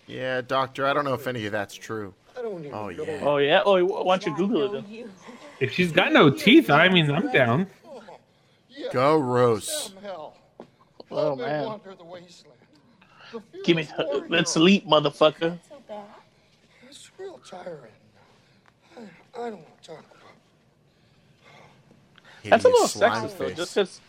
Yeah, 0.06 0.40
doctor. 0.40 0.86
I 0.86 0.92
don't 0.92 1.04
know 1.04 1.14
if 1.14 1.26
any 1.26 1.46
of 1.46 1.52
that's 1.52 1.74
true. 1.74 2.14
I 2.38 2.42
don't 2.42 2.60
even 2.64 2.74
Oh, 2.74 2.90
know. 2.90 3.04
yeah. 3.04 3.20
Oh 3.22 3.36
yeah. 3.38 3.62
Oh, 3.64 3.84
why 3.84 4.16
don't 4.18 4.26
you 4.26 4.36
Google 4.36 4.74
it 4.76 4.82
then? 4.88 5.10
If 5.60 5.72
she's 5.72 5.92
got 5.92 6.12
no 6.12 6.30
teeth, 6.30 6.70
I 6.70 6.88
mean, 6.88 7.10
I'm 7.10 7.30
down. 7.32 7.66
Yeah, 8.68 8.88
Go 8.92 9.18
Rose. 9.18 9.92
Oh, 11.12 11.34
man. 11.36 11.64
wander 11.66 11.94
the 11.96 12.04
wasteland. 12.04 12.56
The 13.18 13.19
Give 13.64 13.76
me. 13.76 13.88
Let's 14.28 14.52
sleep, 14.52 14.86
motherfucker. 14.86 15.58
So 15.68 15.82
bad. 15.88 16.04
It's 16.88 17.10
real 17.18 17.40
tiring. 17.44 17.92
I, 18.96 19.00
I 19.00 19.50
don't 19.50 19.54
want 19.54 19.82
to 19.82 19.88
talk 19.88 19.98
about 20.00 20.34
That's 22.44 22.64
a 22.64 22.68
little 22.68 22.86
Hideous 22.86 22.92
slime 22.92 23.28
sexist 23.28 23.38
though. 23.38 23.50
Just 23.50 23.74
because. 23.74 24.00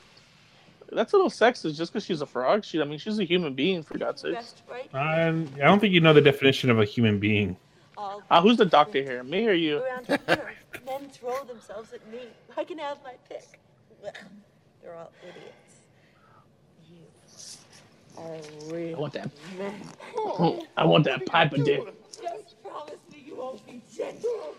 That's 0.93 1.13
a 1.13 1.15
little 1.15 1.30
sexist, 1.30 1.78
just 1.78 1.93
because 1.93 2.05
she's 2.05 2.22
a 2.22 2.26
frog. 2.26 2.65
She, 2.65 2.82
I 2.82 2.84
mean, 2.84 2.99
she's 2.99 3.17
a 3.17 3.24
human 3.24 3.53
being 3.53 3.82
for 3.82 3.97
God's 3.97 4.24
sake. 4.24 4.34
Best 4.34 4.61
right 4.69 4.89
I, 4.93 5.30
I 5.30 5.32
don't 5.32 5.80
think 5.80 5.93
you 5.93 6.01
know 6.01 6.11
the 6.11 6.19
definition 6.19 6.69
of 6.69 6.80
a 6.80 6.86
human 6.86 7.17
being. 7.17 7.55
Uh, 7.97 8.41
who's 8.41 8.57
the 8.57 8.65
doctor 8.65 9.01
here? 9.01 9.24
Me 9.24 9.47
or 9.47 9.53
you? 9.53 9.84
around 9.84 10.07
the 10.07 10.19
earth. 10.28 10.55
Men 10.86 11.09
throw 11.09 11.43
themselves 11.45 11.93
at 11.93 12.05
me. 12.11 12.19
I 12.57 12.63
can 12.63 12.78
have 12.80 12.97
my 13.03 13.13
pick. 13.30 13.59
They're 14.82 14.95
all 14.95 15.11
idiots. 15.22 15.61
You 18.18 18.24
are 18.24 18.95
I 18.95 18.99
want 18.99 19.14
that. 19.14 19.30
men. 19.57 19.82
I 20.78 20.86
want 20.86 21.05
that 21.05 21.26
pipe 21.26 21.53
of 21.53 21.64
dick. 21.66 21.82
Just 22.22 22.62
promise 22.64 22.95
me 23.12 23.24
you 23.26 23.36
won't 23.36 23.66
be 23.66 23.82
gentle. 23.93 24.55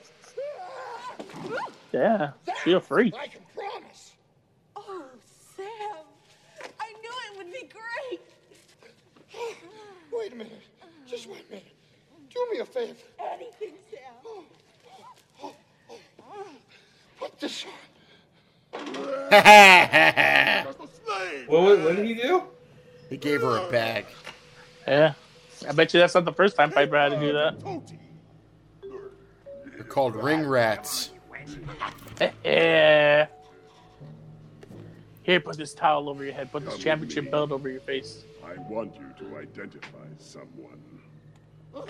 Yeah, 1.92 2.32
feel 2.64 2.80
free. 2.80 3.12
I 3.18 3.26
can 3.28 3.42
promise. 3.54 4.12
Oh, 4.76 5.04
Sam. 5.56 5.66
I 6.80 6.92
knew 7.02 7.10
it 7.32 7.38
would 7.38 7.52
be 7.52 7.68
great. 7.68 8.20
Wait 10.12 10.32
a 10.32 10.36
minute. 10.36 10.62
Just 11.06 11.26
wait 11.28 11.44
a 11.48 11.52
minute. 11.52 11.66
Do 12.32 12.48
me 12.52 12.58
a 12.60 12.64
favor. 12.64 12.94
Anything, 13.20 13.74
Sam. 13.90 14.00
Oh, 14.24 14.44
oh, 15.42 15.54
oh. 15.90 16.46
Put 17.18 17.40
this 17.40 17.64
on. 17.66 17.72
What, 21.46 21.62
what, 21.62 21.80
what 21.80 21.96
did 21.96 22.06
he 22.06 22.14
do? 22.14 22.44
He 23.12 23.18
gave 23.18 23.42
her 23.42 23.58
a 23.58 23.70
bag. 23.70 24.06
Yeah, 24.88 25.12
I 25.68 25.72
bet 25.72 25.92
you 25.92 26.00
that's 26.00 26.14
not 26.14 26.24
the 26.24 26.32
first 26.32 26.56
time 26.56 26.70
Piper 26.70 26.96
had 26.96 27.10
to 27.10 27.20
do 27.20 27.32
that. 27.34 27.60
They're 29.74 29.84
called 29.84 30.16
ring 30.16 30.46
rats. 30.46 31.10
Yeah. 32.44 33.26
Here, 35.22 35.40
put 35.40 35.56
this 35.56 35.74
towel 35.74 36.08
over 36.08 36.24
your 36.24 36.32
head. 36.32 36.50
Put 36.50 36.64
this 36.64 36.78
championship 36.78 37.30
belt 37.30 37.52
over 37.52 37.68
your 37.68 37.82
face. 37.82 38.24
I 38.44 38.58
want 38.62 38.96
you 38.96 39.26
to 39.26 39.36
identify 39.36 40.06
someone. 40.18 40.82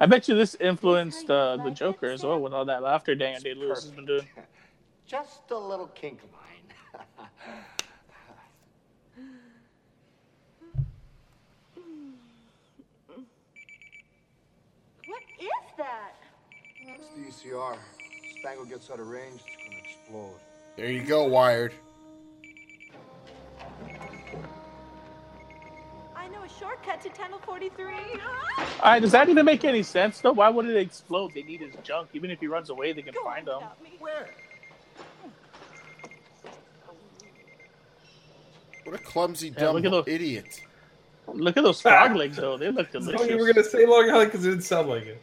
I 0.00 0.06
bet 0.06 0.28
you 0.28 0.34
this 0.34 0.56
influenced 0.56 1.30
uh, 1.30 1.56
the 1.56 1.70
Joker 1.70 2.10
as 2.10 2.24
well 2.24 2.40
with 2.40 2.52
all 2.52 2.64
that 2.64 2.82
laughter 2.82 3.14
Daniel 3.14 3.40
Day 3.40 3.54
Lewis 3.54 3.84
has 3.84 3.92
been 3.92 4.06
doing. 4.06 4.26
Just 5.06 5.50
a 5.50 5.56
little 5.56 5.86
kink 5.88 6.20
of 6.22 6.32
mine. 6.32 6.40
What 15.06 15.22
is 15.38 15.63
that? 15.78 16.12
It's 16.80 17.08
the 17.42 17.48
ECR. 17.50 17.76
Spangle 18.40 18.64
gets 18.66 18.90
out 18.90 19.00
of 19.00 19.06
range, 19.08 19.40
it's 19.46 19.56
gonna 19.64 19.78
explode. 19.84 20.40
There 20.76 20.90
you 20.90 21.02
go, 21.02 21.24
Wired. 21.24 21.72
I 26.16 26.28
know 26.28 26.42
a 26.42 26.48
shortcut 26.58 27.00
to 27.02 27.08
Tunnel 27.10 27.38
43. 27.44 27.84
All 27.84 27.92
right, 28.84 29.00
does 29.00 29.12
that 29.12 29.28
even 29.28 29.44
make 29.44 29.64
any 29.64 29.82
sense 29.82 30.20
though? 30.20 30.32
Why 30.32 30.48
would 30.48 30.66
it 30.66 30.76
explode? 30.76 31.32
They 31.34 31.42
need 31.42 31.60
his 31.60 31.74
junk. 31.82 32.08
Even 32.12 32.30
if 32.30 32.40
he 32.40 32.46
runs 32.46 32.70
away, 32.70 32.92
they 32.92 33.02
can 33.02 33.14
find 33.22 33.46
him. 33.48 33.60
Where? 33.98 34.30
What 38.84 38.94
a 38.96 38.98
clumsy, 38.98 39.48
Yeah, 39.48 39.54
dumb 39.60 39.76
look 39.76 39.84
at 39.86 39.90
those- 39.90 40.04
idiot. 40.08 40.60
Look 41.26 41.56
at 41.56 41.62
those 41.64 41.80
frog 41.80 42.14
legs 42.16 42.36
though. 42.36 42.58
They 42.58 42.70
look 42.70 42.88
I 42.90 42.92
delicious. 42.92 43.20
thought 43.22 43.30
you 43.30 43.38
were 43.38 43.46
gonna 43.50 43.64
say 43.64 43.86
Long 43.86 44.10
Island 44.10 44.30
because 44.30 44.44
it 44.44 44.50
didn't 44.50 44.64
sound 44.64 44.88
like 44.90 45.04
it. 45.06 45.22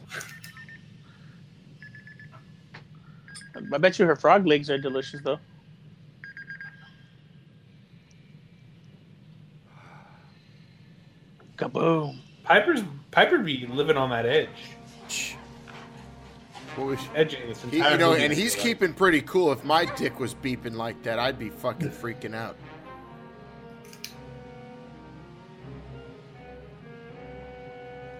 I 3.72 3.78
bet 3.78 3.98
you 3.98 4.06
her 4.06 4.16
frog 4.16 4.46
legs 4.46 4.70
are 4.70 4.78
delicious 4.78 5.20
though. 5.22 5.38
Kaboom! 11.56 12.18
Piper's 12.44 12.82
Piper 13.10 13.38
be 13.38 13.66
living 13.66 13.96
on 13.96 14.10
that 14.10 14.26
edge, 14.26 14.48
What 16.76 16.86
was 16.86 17.00
edging 17.14 17.48
this 17.48 17.62
he, 17.62 17.78
entire. 17.78 17.92
you 17.92 17.98
know, 17.98 18.12
and 18.12 18.32
he's 18.32 18.54
keeping 18.54 18.92
pretty 18.92 19.22
cool. 19.22 19.52
If 19.52 19.64
my 19.64 19.86
dick 19.96 20.20
was 20.20 20.34
beeping 20.34 20.74
like 20.74 21.02
that, 21.04 21.18
I'd 21.18 21.38
be 21.38 21.48
fucking 21.48 21.90
freaking 21.90 22.34
out. 22.34 22.56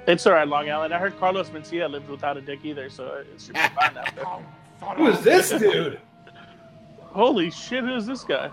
It's 0.06 0.26
alright, 0.26 0.46
Long 0.46 0.70
Island. 0.70 0.94
I 0.94 0.98
heard 0.98 1.18
Carlos 1.18 1.50
Mencia 1.50 1.90
lived 1.90 2.08
without 2.08 2.36
a 2.36 2.40
dick 2.40 2.60
either, 2.64 2.88
so 2.88 3.24
it 3.34 3.40
should 3.40 3.54
be 3.54 3.60
fine 3.60 3.96
out 3.96 4.14
there. 4.14 4.24
Who 4.96 5.08
is 5.08 5.20
this 5.22 5.50
dude? 5.50 6.00
Holy 7.00 7.50
shit! 7.50 7.82
Who's 7.82 8.06
this 8.06 8.24
guy? 8.24 8.50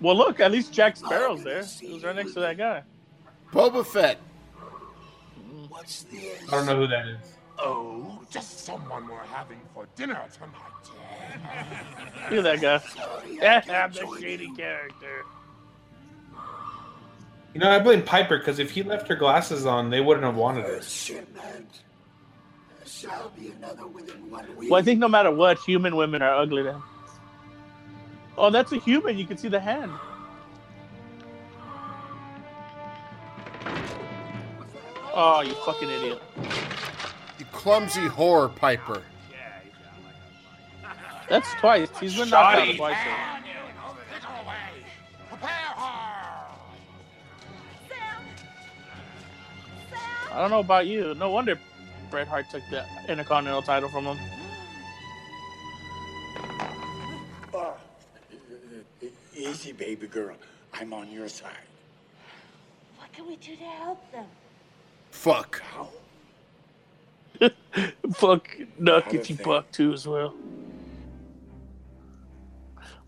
Well, 0.00 0.16
look. 0.16 0.40
At 0.40 0.50
least 0.50 0.72
Jack 0.72 0.96
Sparrow's 0.96 1.44
there. 1.44 1.62
He 1.64 1.92
was 1.92 2.02
right 2.02 2.16
next 2.16 2.32
to 2.34 2.40
that 2.40 2.56
guy. 2.56 2.82
Boba 3.52 3.86
Fett. 3.86 4.18
What's 5.68 6.04
this? 6.04 6.42
I 6.48 6.50
don't 6.50 6.66
know 6.66 6.76
who 6.76 6.86
that 6.86 7.06
is. 7.08 7.18
Oh, 7.58 8.22
just 8.30 8.64
someone 8.64 9.06
we're 9.06 9.18
having 9.24 9.60
for 9.74 9.86
dinner 9.96 10.22
tonight. 10.32 10.52
Look 12.30 12.44
at 12.46 12.60
that 12.60 12.60
guy. 12.60 12.80
Yeah, 13.30 13.84
I'm 13.84 13.92
the 13.92 14.18
shady 14.18 14.50
character. 14.54 15.24
You 17.54 17.60
know, 17.60 17.70
I 17.70 17.78
blame 17.80 18.02
Piper 18.02 18.38
because 18.38 18.58
if 18.58 18.70
he 18.70 18.82
left 18.82 19.08
her 19.08 19.16
glasses 19.16 19.66
on, 19.66 19.90
they 19.90 20.00
wouldn't 20.00 20.24
have 20.24 20.36
wanted 20.36 20.66
it. 20.66 20.84
Shit, 20.84 21.34
man. 21.34 21.66
Shall 22.86 23.32
be 23.38 23.48
another 23.50 23.86
within 23.86 24.30
one 24.30 24.46
week. 24.56 24.70
Well, 24.70 24.80
I 24.80 24.84
think 24.84 25.00
no 25.00 25.08
matter 25.08 25.30
what, 25.30 25.58
human 25.58 25.96
women 25.96 26.22
are 26.22 26.34
ugly 26.34 26.62
then. 26.62 26.82
Oh, 28.36 28.50
that's 28.50 28.72
a 28.72 28.76
human. 28.76 29.18
You 29.18 29.26
can 29.26 29.36
see 29.36 29.48
the 29.48 29.60
hand. 29.60 29.90
Oh, 35.12 35.40
you 35.40 35.54
fucking 35.66 35.90
idiot. 35.90 36.22
You 37.38 37.44
clumsy 37.52 38.02
whore, 38.02 38.54
Piper. 38.54 39.02
That's 41.28 41.52
twice. 41.54 41.88
He's 41.98 42.16
been 42.16 42.28
knocked 42.28 42.58
out 42.58 42.66
Shoddy. 42.66 42.76
twice. 42.76 42.96
I 50.40 50.44
don't 50.44 50.52
know 50.52 50.60
about 50.60 50.86
you. 50.86 51.14
No 51.16 51.28
wonder 51.28 51.58
Bret 52.10 52.26
Hart 52.26 52.48
took 52.48 52.62
the 52.70 52.86
Intercontinental 53.06 53.60
title 53.60 53.90
from 53.90 54.06
him. 54.06 54.18
Uh, 57.52 57.72
easy, 59.36 59.72
baby 59.72 60.06
girl. 60.06 60.34
I'm 60.72 60.94
on 60.94 61.12
your 61.12 61.28
side. 61.28 61.52
What 62.96 63.12
can 63.12 63.26
we 63.28 63.36
do 63.36 63.54
to 63.54 63.64
help 63.64 64.12
them? 64.12 64.24
Fuck. 65.10 65.60
How? 65.60 65.90
Fuck 68.14 68.56
Nuck 68.80 69.12
if 69.12 69.28
you 69.28 69.36
buck 69.36 69.70
too 69.70 69.92
as 69.92 70.08
well. 70.08 70.34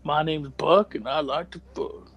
My 0.03 0.21
name's 0.21 0.49
Buck 0.49 0.93
and 0.93 1.07
I 1.07 1.21
like 1.21 1.49
to 1.49 1.61
fuck. 1.73 2.12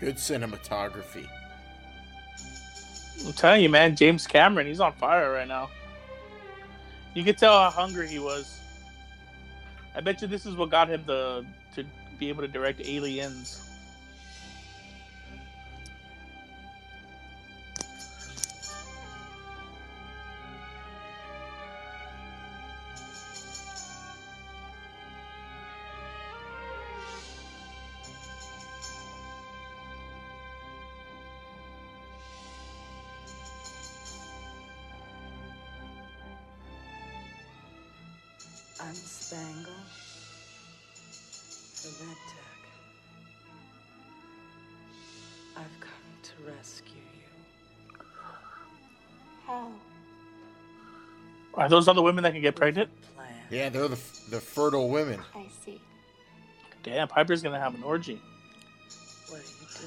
Good 0.00 0.16
cinematography. 0.16 1.26
I'm 3.24 3.32
telling 3.32 3.62
you, 3.62 3.68
man, 3.68 3.96
James 3.96 4.26
Cameron, 4.26 4.66
he's 4.66 4.80
on 4.80 4.92
fire 4.92 5.32
right 5.32 5.48
now. 5.48 5.70
You 7.14 7.24
could 7.24 7.38
tell 7.38 7.58
how 7.58 7.70
hungry 7.70 8.08
he 8.08 8.18
was. 8.18 8.60
I 9.94 10.00
bet 10.00 10.20
you 10.20 10.28
this 10.28 10.46
is 10.46 10.56
what 10.56 10.70
got 10.70 10.90
him 10.90 11.04
the 11.06 11.46
to 11.76 11.84
be 12.18 12.28
able 12.28 12.42
to 12.42 12.48
direct 12.48 12.80
Aliens. 12.84 13.63
Are 51.56 51.68
those 51.68 51.88
other 51.88 52.02
women 52.02 52.24
that 52.24 52.32
can 52.32 52.42
get 52.42 52.56
pregnant? 52.56 52.90
Yeah, 53.50 53.68
they're 53.68 53.88
the 53.88 54.00
the 54.30 54.40
fertile 54.40 54.88
women. 54.88 55.20
I 55.34 55.46
see. 55.64 55.80
Damn, 56.82 57.08
Piper's 57.08 57.42
gonna 57.42 57.60
have 57.60 57.74
an 57.74 57.82
orgy. 57.82 58.20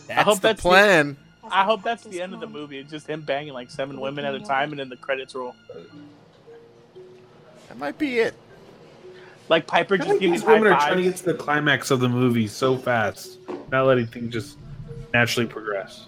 That's 0.08 0.10
I 0.10 0.24
hope 0.24 0.38
the 0.38 0.50
that's 0.50 0.62
plan. 0.62 1.18
I 1.50 1.64
hope 1.64 1.84
that's 1.84 2.04
the 2.04 2.22
end 2.22 2.34
of 2.34 2.40
the 2.40 2.48
movie. 2.48 2.78
It's 2.78 2.92
just 2.92 3.08
him 3.08 3.22
banging 3.22 3.54
like 3.54 3.70
seven 3.70 4.00
women 4.00 4.26
at 4.26 4.36
a 4.36 4.40
time, 4.40 4.72
and 4.72 4.80
then 4.80 4.90
the 4.90 4.98
credits 4.98 5.34
roll. 5.36 5.56
That 7.68 7.78
might 7.78 7.98
be 7.98 8.20
it. 8.20 8.36
Like 9.50 9.66
Piper 9.66 9.98
just 9.98 10.10
think 10.10 10.22
giving 10.22 10.34
these 10.34 10.44
high 10.44 10.54
women 10.54 10.74
are 10.74 10.80
trying 10.80 10.98
to 10.98 11.04
get 11.04 11.18
to 11.18 11.26
the 11.26 11.34
climax 11.34 11.90
of 11.90 12.00
the 12.00 12.10
movie 12.10 12.48
so 12.48 12.78
fast, 12.78 13.38
not 13.72 13.86
letting 13.86 14.08
things 14.08 14.34
just 14.34 14.58
naturally 15.14 15.48
progress. 15.48 16.08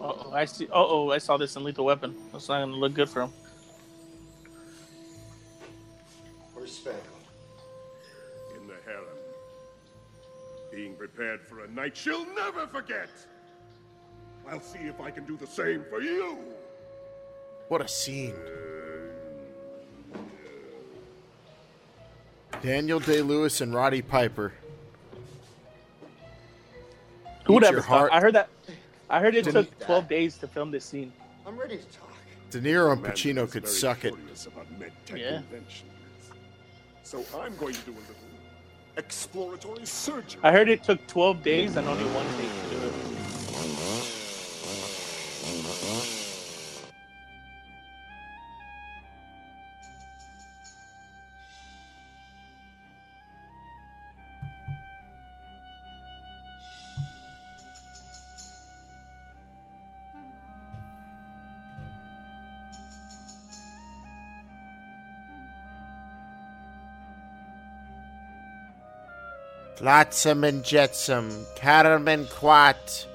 Oh, 0.00 0.30
I 0.32 0.44
see. 0.44 0.68
Oh, 0.70 0.86
oh, 1.08 1.10
I 1.10 1.18
saw 1.18 1.36
this 1.36 1.56
in 1.56 1.64
Lethal 1.64 1.84
Weapon. 1.84 2.14
That's 2.32 2.48
not 2.48 2.60
gonna 2.60 2.76
look 2.76 2.94
good 2.94 3.08
for 3.08 3.22
him. 3.22 3.32
Being 10.78 10.94
prepared 10.94 11.40
for 11.42 11.64
a 11.64 11.68
night 11.72 11.96
she'll 11.96 12.24
never 12.36 12.64
forget. 12.68 13.08
I'll 14.48 14.60
see 14.60 14.78
if 14.78 15.00
I 15.00 15.10
can 15.10 15.24
do 15.24 15.36
the 15.36 15.44
same 15.44 15.82
for 15.90 16.00
you. 16.00 16.38
What 17.66 17.80
a 17.80 17.88
scene. 17.88 18.36
Daniel 22.62 23.00
Day 23.00 23.22
Lewis 23.22 23.60
and 23.60 23.74
Roddy 23.74 24.02
Piper. 24.02 24.52
Who 27.46 27.54
would 27.54 27.64
Eat 27.64 27.70
ever 27.70 27.80
heart. 27.80 28.12
I 28.12 28.20
heard 28.20 28.36
that. 28.36 28.48
I 29.10 29.18
heard 29.18 29.34
it 29.34 29.46
Didn't- 29.46 29.64
took 29.64 29.78
12 29.80 30.08
days 30.08 30.38
to 30.38 30.46
film 30.46 30.70
this 30.70 30.84
scene. 30.84 31.12
I'm 31.44 31.58
ready 31.58 31.78
to 31.78 31.82
talk. 31.86 32.12
De 32.50 32.60
Niro 32.60 32.92
and 32.92 33.04
Pacino 33.04 33.50
could 33.50 33.66
suck 33.66 34.04
it. 34.04 34.14
about 34.46 34.66
Yeah. 35.12 35.42
So 37.02 37.24
I'm 37.36 37.56
going 37.56 37.74
to 37.74 37.80
do 37.80 37.90
a 37.90 37.98
little 37.98 38.27
exploratory 38.98 39.86
surgery. 39.86 40.40
I 40.42 40.52
heard 40.52 40.68
it 40.68 40.82
took 40.82 41.06
12 41.06 41.42
days 41.42 41.76
and 41.76 41.86
only 41.88 42.04
one 42.10 42.26
take 42.36 42.67
Flotsam 69.88 70.44
and 70.44 70.62
jetsam, 70.62 71.30
carum 71.56 72.08
and 72.08 72.28
quat. 72.28 73.06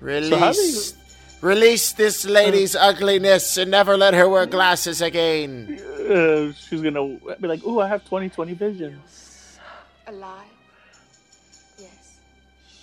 So 0.00 0.38
how 0.38 0.48
Release, 0.48 0.94
release 1.42 1.92
this 1.92 2.24
lady's 2.24 2.74
ugliness 2.74 3.58
and 3.58 3.70
never 3.70 3.98
let 3.98 4.14
her 4.14 4.26
wear 4.26 4.46
glasses 4.46 5.02
again. 5.02 5.78
Uh, 5.78 6.54
she's 6.54 6.80
gonna 6.80 7.18
be 7.38 7.46
like, 7.46 7.62
"Ooh, 7.66 7.80
I 7.80 7.88
have 7.88 8.02
20/20 8.06 8.54
vision." 8.54 9.02
Alive? 10.06 10.56
Yes. 11.78 12.16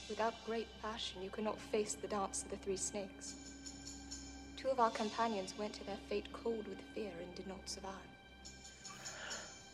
Without 0.08 0.36
great 0.46 0.68
passion, 0.84 1.24
you 1.24 1.32
cannot 1.32 1.58
face 1.72 1.96
the 2.00 2.08
dance 2.08 2.44
of 2.44 2.52
the 2.52 2.58
three 2.58 2.78
snakes. 2.78 3.34
Two 4.58 4.70
of 4.70 4.80
our 4.80 4.92
companions 4.92 5.56
went 5.58 5.74
to 5.74 5.84
their 5.86 6.02
fate 6.08 6.32
cold 6.34 6.68
with 6.68 6.82
fear 6.94 7.14
and 7.20 7.34
did 7.36 7.48
not 7.48 7.68
survive. 7.68 8.12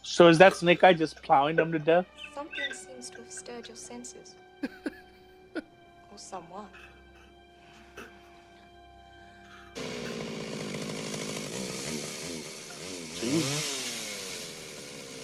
So 0.07 0.29
is 0.29 0.37
that 0.37 0.55
Snake 0.55 0.83
Eye 0.85 0.93
just 0.93 1.21
plowing 1.21 1.57
them 1.57 1.71
to 1.73 1.77
death? 1.77 2.05
Something 2.33 2.73
seems 2.73 3.09
to 3.11 3.17
have 3.17 3.31
stirred 3.31 3.67
your 3.67 3.75
senses. 3.75 4.35
or 5.53 5.61
someone. 6.15 6.65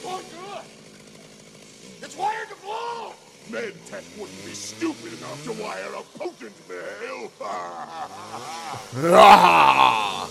Oh, 0.06 0.22
good. 0.30 0.66
It's 2.04 2.18
wired 2.18 2.50
to 2.50 2.56
blow! 2.62 3.14
Medtech 3.50 4.20
wouldn't 4.20 4.46
be 4.46 4.52
stupid 4.52 5.14
enough 5.14 5.44
to 5.46 5.54
wire 5.54 5.94
a 5.98 6.04
potent 6.20 6.54
male. 6.70 7.32
Ah! 9.16 10.30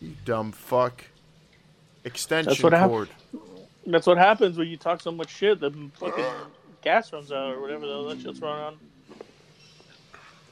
You 0.00 0.12
dumb 0.24 0.50
fuck. 0.50 1.04
Extension 2.04 2.50
That's 2.50 2.62
what 2.62 2.72
hap- 2.72 2.88
cord. 2.88 3.08
That's 3.86 4.06
what 4.06 4.18
happens 4.18 4.56
when 4.56 4.68
you 4.68 4.76
talk 4.76 5.00
so 5.00 5.10
much 5.10 5.30
shit. 5.34 5.60
The 5.60 5.70
fucking 5.98 6.24
gas 6.82 7.12
runs 7.12 7.32
out 7.32 7.52
or 7.54 7.60
whatever 7.60 7.86
the 7.86 7.92
hell 7.92 8.04
that 8.06 8.20
shit's 8.20 8.40
running 8.40 8.64
on. 8.64 8.76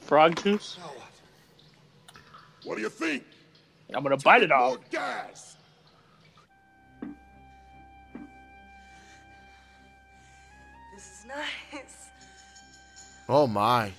Frog 0.01 0.41
juice. 0.41 0.77
What 2.63 2.75
do 2.75 2.81
you 2.81 2.89
think? 2.89 3.23
I'm 3.93 4.03
gonna 4.03 4.17
bite 4.17 4.43
it 4.43 4.51
off. 4.51 4.75
More 4.75 4.79
gas. 4.91 5.57
This 10.95 11.03
is 11.05 11.25
nice. 11.27 12.07
Oh 13.29 13.47
my. 13.47 13.91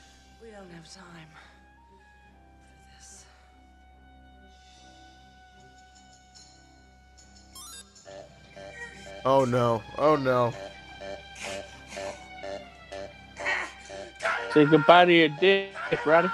Oh 9.24 9.44
no. 9.44 9.82
Oh 9.98 10.16
no. 10.16 10.52
Say 14.52 14.66
goodbye 14.66 15.06
to 15.06 15.12
your 15.12 15.28
dick, 15.40 15.72
Roddy. 16.06 16.28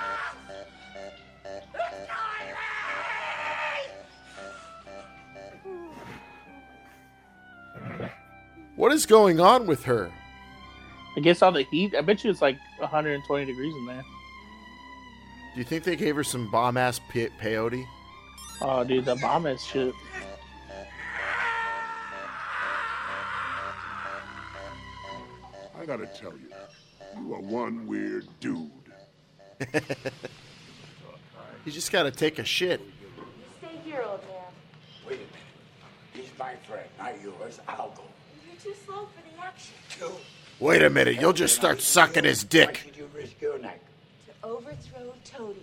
What 8.76 8.92
is 8.92 9.06
going 9.06 9.40
on 9.40 9.66
with 9.66 9.84
her? 9.84 10.10
I 11.16 11.20
guess 11.20 11.42
all 11.42 11.52
the 11.52 11.64
heat, 11.64 11.94
I 11.94 12.00
bet 12.00 12.24
you 12.24 12.30
it's 12.30 12.40
like 12.40 12.58
120 12.78 13.44
degrees 13.44 13.74
in 13.74 13.86
there. 13.86 14.02
Do 15.54 15.58
you 15.58 15.64
think 15.64 15.84
they 15.84 15.96
gave 15.96 16.16
her 16.16 16.24
some 16.24 16.50
bomb 16.50 16.76
ass 16.76 17.00
pe- 17.10 17.28
peyote? 17.40 17.84
Oh, 18.62 18.84
dude, 18.84 19.04
the 19.04 19.16
bomb 19.16 19.46
is 19.46 19.64
shit. 19.64 19.94
I 25.80 25.86
gotta 25.86 26.06
tell 26.06 26.32
you, 26.32 26.50
you 27.18 27.34
are 27.34 27.40
one 27.40 27.86
weird 27.86 28.26
dude. 28.38 28.70
You 31.66 31.72
just 31.72 31.92
gotta 31.92 32.10
take 32.10 32.38
a 32.38 32.44
shit. 32.44 32.80
Stay 33.58 33.68
here, 33.84 34.02
old 34.06 34.20
man. 34.22 34.38
Wait 35.06 35.16
a 35.16 35.18
minute. 35.18 35.28
He's 36.14 36.30
my 36.38 36.54
friend, 36.66 36.88
not 36.98 37.20
yours. 37.22 37.60
I'll 37.68 37.90
go. 37.90 38.02
You're 38.46 38.72
too 38.72 38.80
slow 38.86 39.06
for 39.14 39.20
the 39.36 39.44
action. 39.44 39.74
Two. 39.90 40.10
Wait 40.58 40.82
a 40.82 40.88
minute, 40.88 41.20
you'll 41.20 41.34
just 41.34 41.54
start 41.54 41.82
sucking 41.82 42.24
his 42.24 42.44
Why 42.44 42.48
dick. 42.48 42.76
should 42.78 42.96
you 42.96 43.10
risk 43.14 43.38
your 43.42 43.58
neck? 43.58 43.78
To 44.26 44.48
overthrow 44.48 45.12
Toty. 45.26 45.56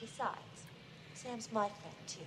Besides, 0.00 0.38
Sam's 1.14 1.48
my 1.50 1.66
friend, 1.66 1.96
too. 2.06 2.20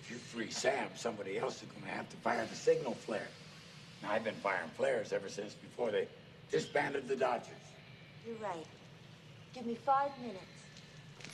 If 0.00 0.10
you 0.10 0.16
free 0.16 0.50
Sam, 0.50 0.88
somebody 0.94 1.38
else 1.38 1.62
is 1.62 1.68
gonna 1.78 1.92
have 1.92 2.08
to 2.08 2.16
fire 2.16 2.46
the 2.46 2.56
signal 2.56 2.94
flare. 2.94 3.28
Now, 4.02 4.12
I've 4.12 4.24
been 4.24 4.34
firing 4.34 4.70
flares 4.76 5.12
ever 5.12 5.28
since 5.28 5.54
before 5.54 5.90
they 5.90 6.06
disbanded 6.50 7.08
the 7.08 7.16
Dodgers. 7.16 7.48
You're 8.26 8.36
right. 8.36 8.66
Give 9.54 9.66
me 9.66 9.76
five 9.86 10.10
minutes. 10.20 10.40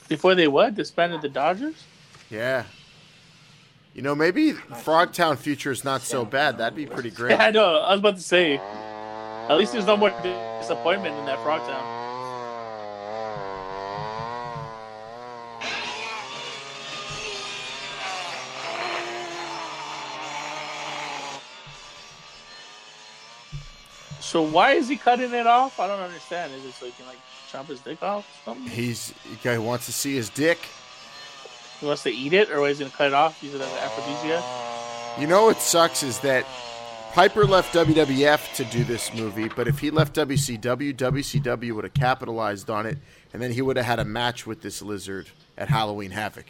Before 0.07 0.35
they 0.35 0.47
what? 0.47 0.75
Disbanded 0.75 1.21
the 1.21 1.29
Dodgers? 1.29 1.83
Yeah. 2.29 2.63
You 3.93 4.01
know, 4.01 4.15
maybe 4.15 4.53
Frogtown 4.53 5.37
future 5.37 5.71
is 5.71 5.83
not 5.83 6.01
so 6.01 6.25
bad. 6.25 6.57
That'd 6.57 6.75
be 6.75 6.85
pretty 6.85 7.09
great. 7.11 7.31
Yeah, 7.31 7.45
I 7.45 7.51
know. 7.51 7.79
I 7.79 7.91
was 7.91 7.99
about 7.99 8.15
to 8.15 8.21
say. 8.23 8.57
At 8.57 9.57
least 9.57 9.73
there's 9.73 9.85
no 9.85 9.97
more 9.97 10.09
disappointment 10.61 11.15
in 11.17 11.25
that 11.25 11.37
Frogtown. 11.39 11.92
So 24.33 24.41
why 24.41 24.71
is 24.71 24.87
he 24.87 24.95
cutting 24.95 25.31
it 25.31 25.45
off? 25.45 25.79
I 25.79 25.85
don't 25.85 25.99
understand. 25.99 26.53
Is 26.55 26.65
it 26.65 26.73
so 26.73 26.87
he 26.87 26.91
can 26.93 27.05
like 27.05 27.19
chop 27.51 27.67
his 27.67 27.79
dick 27.81 28.01
off 28.01 28.27
or 28.47 28.55
something? 28.55 28.67
He's 28.67 29.13
the 29.29 29.37
guy 29.43 29.53
who 29.53 29.61
wants 29.61 29.85
to 29.85 29.93
see 29.93 30.15
his 30.15 30.31
dick. 30.31 30.57
He 31.79 31.85
wants 31.85 32.01
to 32.01 32.09
eat 32.09 32.33
it, 32.33 32.49
or 32.49 32.67
he's 32.67 32.79
gonna 32.79 32.89
cut 32.89 33.09
it 33.09 33.13
off, 33.13 33.43
use 33.43 33.53
it 33.53 33.61
as 33.61 33.71
an 33.71 33.77
aphrodisiac? 33.77 34.41
Uh, 34.43 35.21
you 35.21 35.27
know 35.27 35.45
what 35.45 35.61
sucks 35.61 36.01
is 36.01 36.17
that 36.21 36.47
Piper 37.11 37.45
left 37.45 37.75
WWF 37.75 38.55
to 38.55 38.65
do 38.65 38.83
this 38.83 39.13
movie, 39.13 39.49
but 39.49 39.67
if 39.67 39.77
he 39.77 39.91
left 39.91 40.15
WCW, 40.15 40.95
WCW 40.95 41.75
would 41.75 41.83
have 41.83 41.93
capitalized 41.93 42.71
on 42.71 42.87
it, 42.87 42.97
and 43.33 43.39
then 43.39 43.51
he 43.51 43.61
would 43.61 43.77
have 43.77 43.85
had 43.85 43.99
a 43.99 44.05
match 44.05 44.47
with 44.47 44.63
this 44.63 44.81
lizard 44.81 45.29
at 45.59 45.69
Halloween 45.69 46.09
Havoc. 46.09 46.47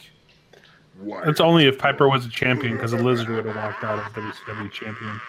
It's 1.26 1.42
only 1.42 1.68
if 1.68 1.80
Piper 1.80 2.08
was 2.08 2.26
a 2.26 2.30
champion 2.30 2.78
because 2.78 2.92
the 2.92 3.04
lizard 3.04 3.28
would 3.28 3.44
have 3.46 3.58
walked 3.58 3.84
out 3.84 4.00
as 4.00 4.06
WCW 4.14 4.72
champion. 4.72 5.20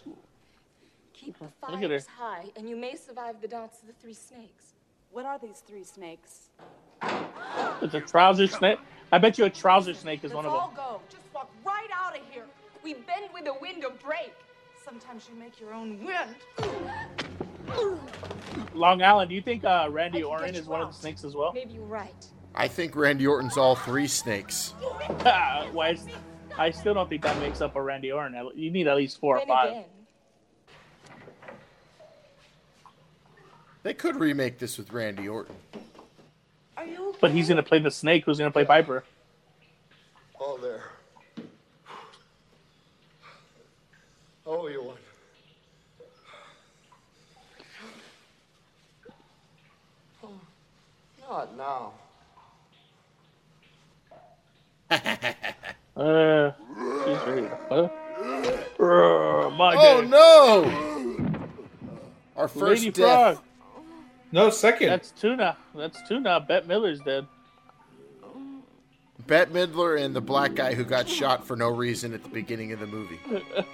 Keep 1.13 1.39
the 1.39 1.45
Look 1.71 1.83
at 1.83 1.91
her. 1.91 2.01
Fires 2.01 2.07
high, 2.07 2.45
and 2.57 2.69
you 2.69 2.77
may 2.77 2.95
survive 2.95 3.41
the 3.41 3.49
dance 3.49 3.79
of 3.83 3.89
the 3.89 3.95
three 3.95 4.15
snakes. 4.15 4.75
What 5.11 5.27
are 5.27 5.39
these 5.39 5.63
three 5.67 5.85
snakes? 5.85 6.49
It's 7.83 7.95
a 7.95 8.01
trouser 8.01 8.47
snake. 8.47 8.79
I 9.13 9.19
bet 9.19 9.39
you 9.39 9.45
a 9.45 9.51
trouser 9.51 9.95
snake 9.95 10.25
is 10.25 10.33
Let's 10.33 10.37
one 10.37 10.47
of 10.47 10.53
all 10.53 10.73
go. 10.75 11.01
Just 11.11 11.23
walk 11.35 11.51
right 11.65 11.89
out 11.95 12.17
of 12.17 12.23
here. 12.31 12.45
We 12.83 12.95
bend 12.95 13.31
with 13.35 13.45
the 13.45 13.55
wind 13.61 13.85
or 13.85 13.93
break. 14.03 14.33
Sometimes 14.85 15.29
you 15.29 15.39
make 15.39 15.61
your 15.61 15.75
own 15.75 16.05
wind. 16.05 16.37
Long 18.75 19.03
Island, 19.03 19.29
do 19.31 19.35
you 19.35 19.43
think 19.43 19.65
uh, 19.65 19.89
Randy 19.91 20.21
I 20.23 20.27
Orton 20.27 20.55
is 20.55 20.67
one 20.67 20.81
of 20.81 20.89
the 20.89 20.95
snakes 20.95 21.25
as 21.25 21.35
well? 21.35 21.53
Maybe 21.53 21.75
you're 21.75 21.85
right. 21.85 22.27
I 22.55 22.69
think 22.69 22.95
Randy 22.97 23.27
Orton's 23.27 23.57
all 23.57 23.75
three 23.75 24.07
snakes. 24.07 24.71
Why? 25.73 25.91
is- 25.95 26.07
I 26.59 26.71
still 26.71 26.95
don't 26.95 27.09
think 27.09 27.23
that 27.23 27.39
makes 27.39 27.61
up 27.61 27.77
a 27.77 27.83
Randy 27.83 28.11
Orton. 28.13 28.51
You 28.55 28.71
need 28.71 28.87
at 28.89 28.97
least 28.97 29.21
four 29.21 29.39
or 29.39 29.47
five. 29.47 29.85
They 33.83 33.93
could 33.95 34.17
remake 34.17 34.59
this 34.59 34.79
with 34.79 34.91
Randy 34.93 35.29
Orton. 35.29 35.55
Are 36.77 36.85
you 36.87 37.15
But 37.21 37.31
he's 37.31 37.49
gonna 37.49 37.63
play 37.63 37.79
the 37.79 37.91
snake. 37.91 38.25
Who's 38.25 38.39
gonna 38.39 38.51
play 38.51 38.65
Piper? 38.65 39.05
all 40.39 40.57
there. 40.59 40.85
Oh, 44.47 44.67
you 44.69 44.83
want? 44.83 44.99
Not 51.29 51.57
now. 51.57 51.93
Uh, 55.97 56.53
she's 57.05 57.19
ready. 57.27 57.47
Huh? 57.69 57.89
Uh, 58.79 59.51
my 59.51 59.75
Oh 59.77 60.01
day. 60.03 60.09
no! 60.09 61.33
Our 62.37 62.49
first 62.49 62.83
Lady 62.85 62.91
death. 62.93 63.37
Frog. 63.37 63.45
No, 64.33 64.51
second. 64.51 64.89
That's 64.89 65.11
tuna. 65.13 65.57
That's 65.75 66.07
tuna. 66.09 66.41
Bette 66.41 66.67
Miller's 66.67 67.01
dead. 67.01 67.27
Bette 69.27 69.51
Midler 69.51 70.01
and 70.01 70.15
the 70.15 70.21
black 70.21 70.55
guy 70.55 70.75
who 70.75 70.85
got 70.85 71.09
shot 71.09 71.47
for 71.47 71.57
no 71.57 71.69
reason 71.69 72.13
at 72.15 72.23
the 72.23 72.29
beginning 72.29 72.73
of 72.73 72.81
the 72.81 72.87
movie. 72.87 73.19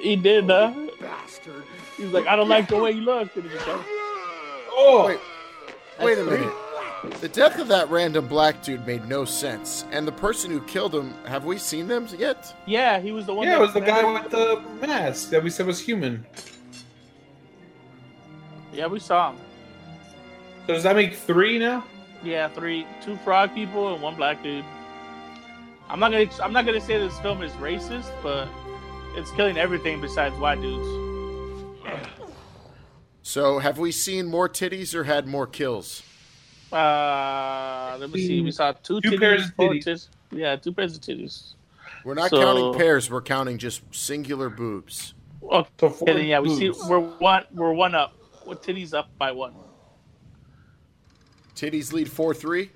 He 0.00 0.16
did, 0.16 0.44
huh? 0.46 0.72
Bastard. 1.00 1.62
He 1.96 2.04
was 2.04 2.12
like, 2.12 2.26
I 2.26 2.36
don't 2.36 2.48
like 2.48 2.68
the 2.68 2.76
way 2.76 2.90
you 2.90 3.00
look. 3.02 3.34
And 3.36 3.44
he 3.44 3.54
was 3.54 3.66
like, 3.66 3.80
Oh, 4.70 5.04
Wait, 5.06 5.18
wait 6.00 6.18
a 6.18 6.24
minute. 6.24 6.52
The 7.20 7.28
death 7.28 7.58
of 7.58 7.68
that 7.68 7.88
random 7.90 8.28
black 8.28 8.62
dude 8.62 8.86
made 8.86 9.08
no 9.08 9.24
sense. 9.24 9.84
And 9.90 10.06
the 10.06 10.12
person 10.12 10.50
who 10.50 10.60
killed 10.62 10.94
him, 10.94 11.14
have 11.26 11.44
we 11.44 11.58
seen 11.58 11.88
them 11.88 12.06
yet? 12.16 12.54
yeah, 12.66 13.00
he 13.00 13.12
was 13.12 13.26
the 13.26 13.34
one. 13.34 13.46
yeah, 13.46 13.54
that 13.54 13.58
it 13.58 13.64
was 13.64 13.74
the 13.74 13.80
guy 13.80 14.20
with 14.20 14.30
the 14.30 14.62
mask 14.86 15.30
that 15.30 15.42
we 15.42 15.50
said 15.50 15.66
was 15.66 15.80
human. 15.80 16.24
Yeah, 18.72 18.86
we 18.86 18.98
saw 18.98 19.30
him. 19.30 19.38
So 20.66 20.74
does 20.74 20.82
that 20.82 20.96
make 20.96 21.14
three 21.14 21.58
now? 21.58 21.84
Yeah, 22.22 22.48
three, 22.48 22.86
two 23.02 23.16
frog 23.18 23.54
people 23.54 23.92
and 23.92 24.02
one 24.02 24.16
black 24.16 24.42
dude. 24.42 24.64
I'm 25.88 26.00
not 26.00 26.10
gonna, 26.10 26.28
I'm 26.42 26.52
not 26.52 26.64
gonna 26.64 26.80
say 26.80 26.98
this 26.98 27.18
film 27.20 27.42
is 27.42 27.52
racist, 27.52 28.10
but 28.22 28.48
it's 29.14 29.30
killing 29.32 29.58
everything 29.58 30.00
besides 30.00 30.34
white 30.36 30.60
dudes. 30.60 30.88
So, 33.22 33.58
have 33.58 33.78
we 33.78 33.92
seen 33.92 34.26
more 34.26 34.48
titties 34.48 34.94
or 34.94 35.04
had 35.04 35.26
more 35.26 35.46
kills? 35.46 36.02
Uh, 36.74 37.96
let 38.00 38.10
me 38.10 38.26
see. 38.26 38.40
We 38.40 38.50
saw 38.50 38.72
two, 38.72 39.00
Two 39.00 39.12
titties, 39.12 39.20
pairs 39.20 39.44
of 39.46 39.54
four 39.54 39.70
titties. 39.74 39.84
tis- 39.84 40.08
Yeah, 40.30 40.56
two 40.56 40.72
pairs 40.72 40.96
of 40.96 41.02
titties. 41.02 41.54
We're 42.04 42.14
not 42.14 42.30
So- 42.30 42.40
counting 42.40 42.74
pairs, 42.74 43.10
we're 43.10 43.22
counting 43.22 43.58
just 43.58 43.82
singular 43.92 44.50
boobs. 44.50 45.14
Okay, 45.42 45.68
So 45.78 46.04
then, 46.06 46.26
yeah, 46.26 46.40
we 46.40 46.54
see 46.54 46.70
we're 46.88 46.98
one, 46.98 47.44
we're 47.52 47.72
one 47.72 47.94
up. 47.94 48.14
With 48.46 48.62
titties 48.62 48.92
up 48.92 49.08
by 49.18 49.30
one. 49.32 49.54
Titties 51.54 51.92
lead 51.92 52.10
4 52.10 52.34
3. 52.34 52.70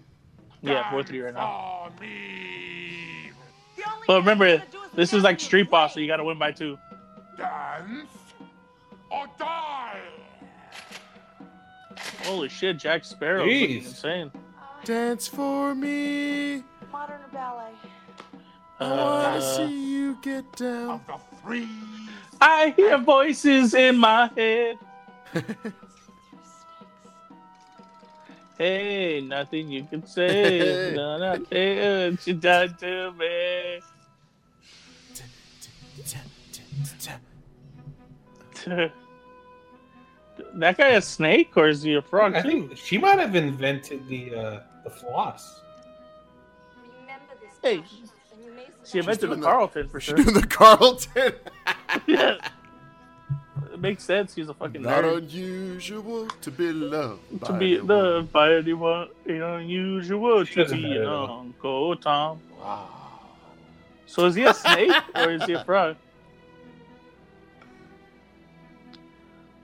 Yeah, 0.63 0.91
four 0.91 1.03
three 1.05 1.21
right 1.21 1.33
now. 1.35 1.91
For 1.97 2.03
me. 2.03 3.31
But 4.09 4.19
remember, 4.19 4.63
this 4.95 5.13
is 5.13 5.23
like 5.23 5.39
Street 5.41 5.71
Boss, 5.71 5.95
so 5.95 6.01
you 6.01 6.07
gotta 6.09 6.25
win 6.25 6.37
by 6.39 6.51
two. 6.53 6.77
Dance 7.37 8.09
or 9.11 9.27
die. 9.39 10.01
Holy 12.25 12.49
shit, 12.49 12.79
Jack 12.79 13.05
Sparrow, 13.05 13.45
looking 13.45 13.81
Jeez. 13.81 13.87
insane. 13.87 14.31
Dance 14.85 15.27
for 15.29 15.75
me. 15.75 16.63
Modern 16.93 17.21
ballet. 17.33 17.73
I 18.81 18.89
wanna 18.91 19.39
Uh, 19.39 19.41
see 19.41 19.91
you 19.93 20.19
get 20.23 20.51
down. 20.57 20.91
Of 20.91 21.07
the 21.07 21.19
three. 21.43 21.69
I 22.41 22.73
hear 22.77 22.99
voices 22.99 23.75
in 23.75 23.99
my 23.99 24.31
head. 24.37 24.77
hey, 28.59 29.21
nothing 29.21 29.69
you 29.71 29.85
can 29.85 30.07
say. 30.07 30.93
no, 30.97 31.19
nothing 31.19 32.19
you 32.25 32.35
done 32.35 32.75
to 32.79 33.13
me. 33.13 33.81
that 40.55 40.77
guy 40.77 40.89
a 40.91 41.03
snake 41.03 41.57
or 41.57 41.69
is 41.69 41.83
he 41.83 41.95
a 41.95 42.03
frog 42.03 42.35
I 42.35 42.43
too? 42.43 42.49
think 42.69 42.77
she 42.77 42.99
might 42.99 43.19
have 43.19 43.35
invented 43.35 44.07
the 44.09 44.35
uh, 44.35 44.61
the 44.85 44.91
floss. 44.91 45.61
remember 47.01 47.25
this. 47.41 47.51
Hey, 47.63 47.79
passion, 47.81 47.99
and 48.33 48.45
you 48.45 48.53
may 48.53 48.67
She 48.85 48.99
invented 48.99 49.23
the 49.23 49.27
doing 49.29 49.41
the- 49.41 49.47
Carlton 49.47 49.89
for 49.89 50.01
She's 50.01 50.15
sure. 50.17 50.25
doing 50.25 50.35
the 50.35 50.47
Carlton. 50.47 51.33
yeah. 52.07 52.37
It 53.73 53.81
makes 53.81 54.03
sense. 54.03 54.35
He's 54.35 54.49
a 54.49 54.55
fucking 54.55 54.83
Not 54.83 55.05
nerd. 55.05 55.19
unusual 55.19 56.27
to 56.27 56.51
be 56.51 56.73
loved. 56.73 57.21
to 57.45 57.53
by 57.53 57.59
be 57.59 57.73
anyone. 57.75 57.87
loved 57.87 58.33
by 58.33 58.55
anyone. 58.55 59.09
It's 59.25 59.43
unusual 59.43 60.45
She 60.45 60.65
to 60.65 60.71
be 60.73 60.83
know 60.99 61.25
an 61.25 61.29
that. 61.29 61.33
Uncle 61.33 61.97
Tom. 61.97 62.41
So 64.07 64.25
is 64.25 64.35
he 64.35 64.45
a 64.45 64.55
snake 64.55 64.91
or 65.15 65.31
is 65.33 65.45
he 65.45 65.53
a 65.53 65.65
frog? 65.65 65.97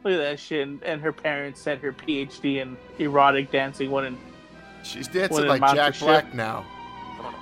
Look 0.05 0.13
at 0.13 0.19
that 0.19 0.39
shit. 0.39 0.69
And, 0.69 0.83
and 0.83 1.01
her 1.01 1.13
parents 1.13 1.61
sent 1.61 1.81
her 1.81 1.93
PhD 1.93 2.57
in 2.61 2.77
erotic 2.99 3.51
dancing. 3.51 3.91
One 3.91 4.05
in 4.05 4.19
She's 4.83 5.09
dancing 5.09 5.47
like 5.47 5.63
Jack 5.75 5.95
Ship? 5.95 6.07
Black 6.07 6.35
now. 6.35 6.65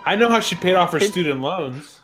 I 0.06 0.14
know 0.14 0.28
how 0.28 0.38
she 0.40 0.54
paid 0.54 0.74
off 0.74 0.92
her 0.92 1.00
student 1.00 1.40
loans. 1.40 1.98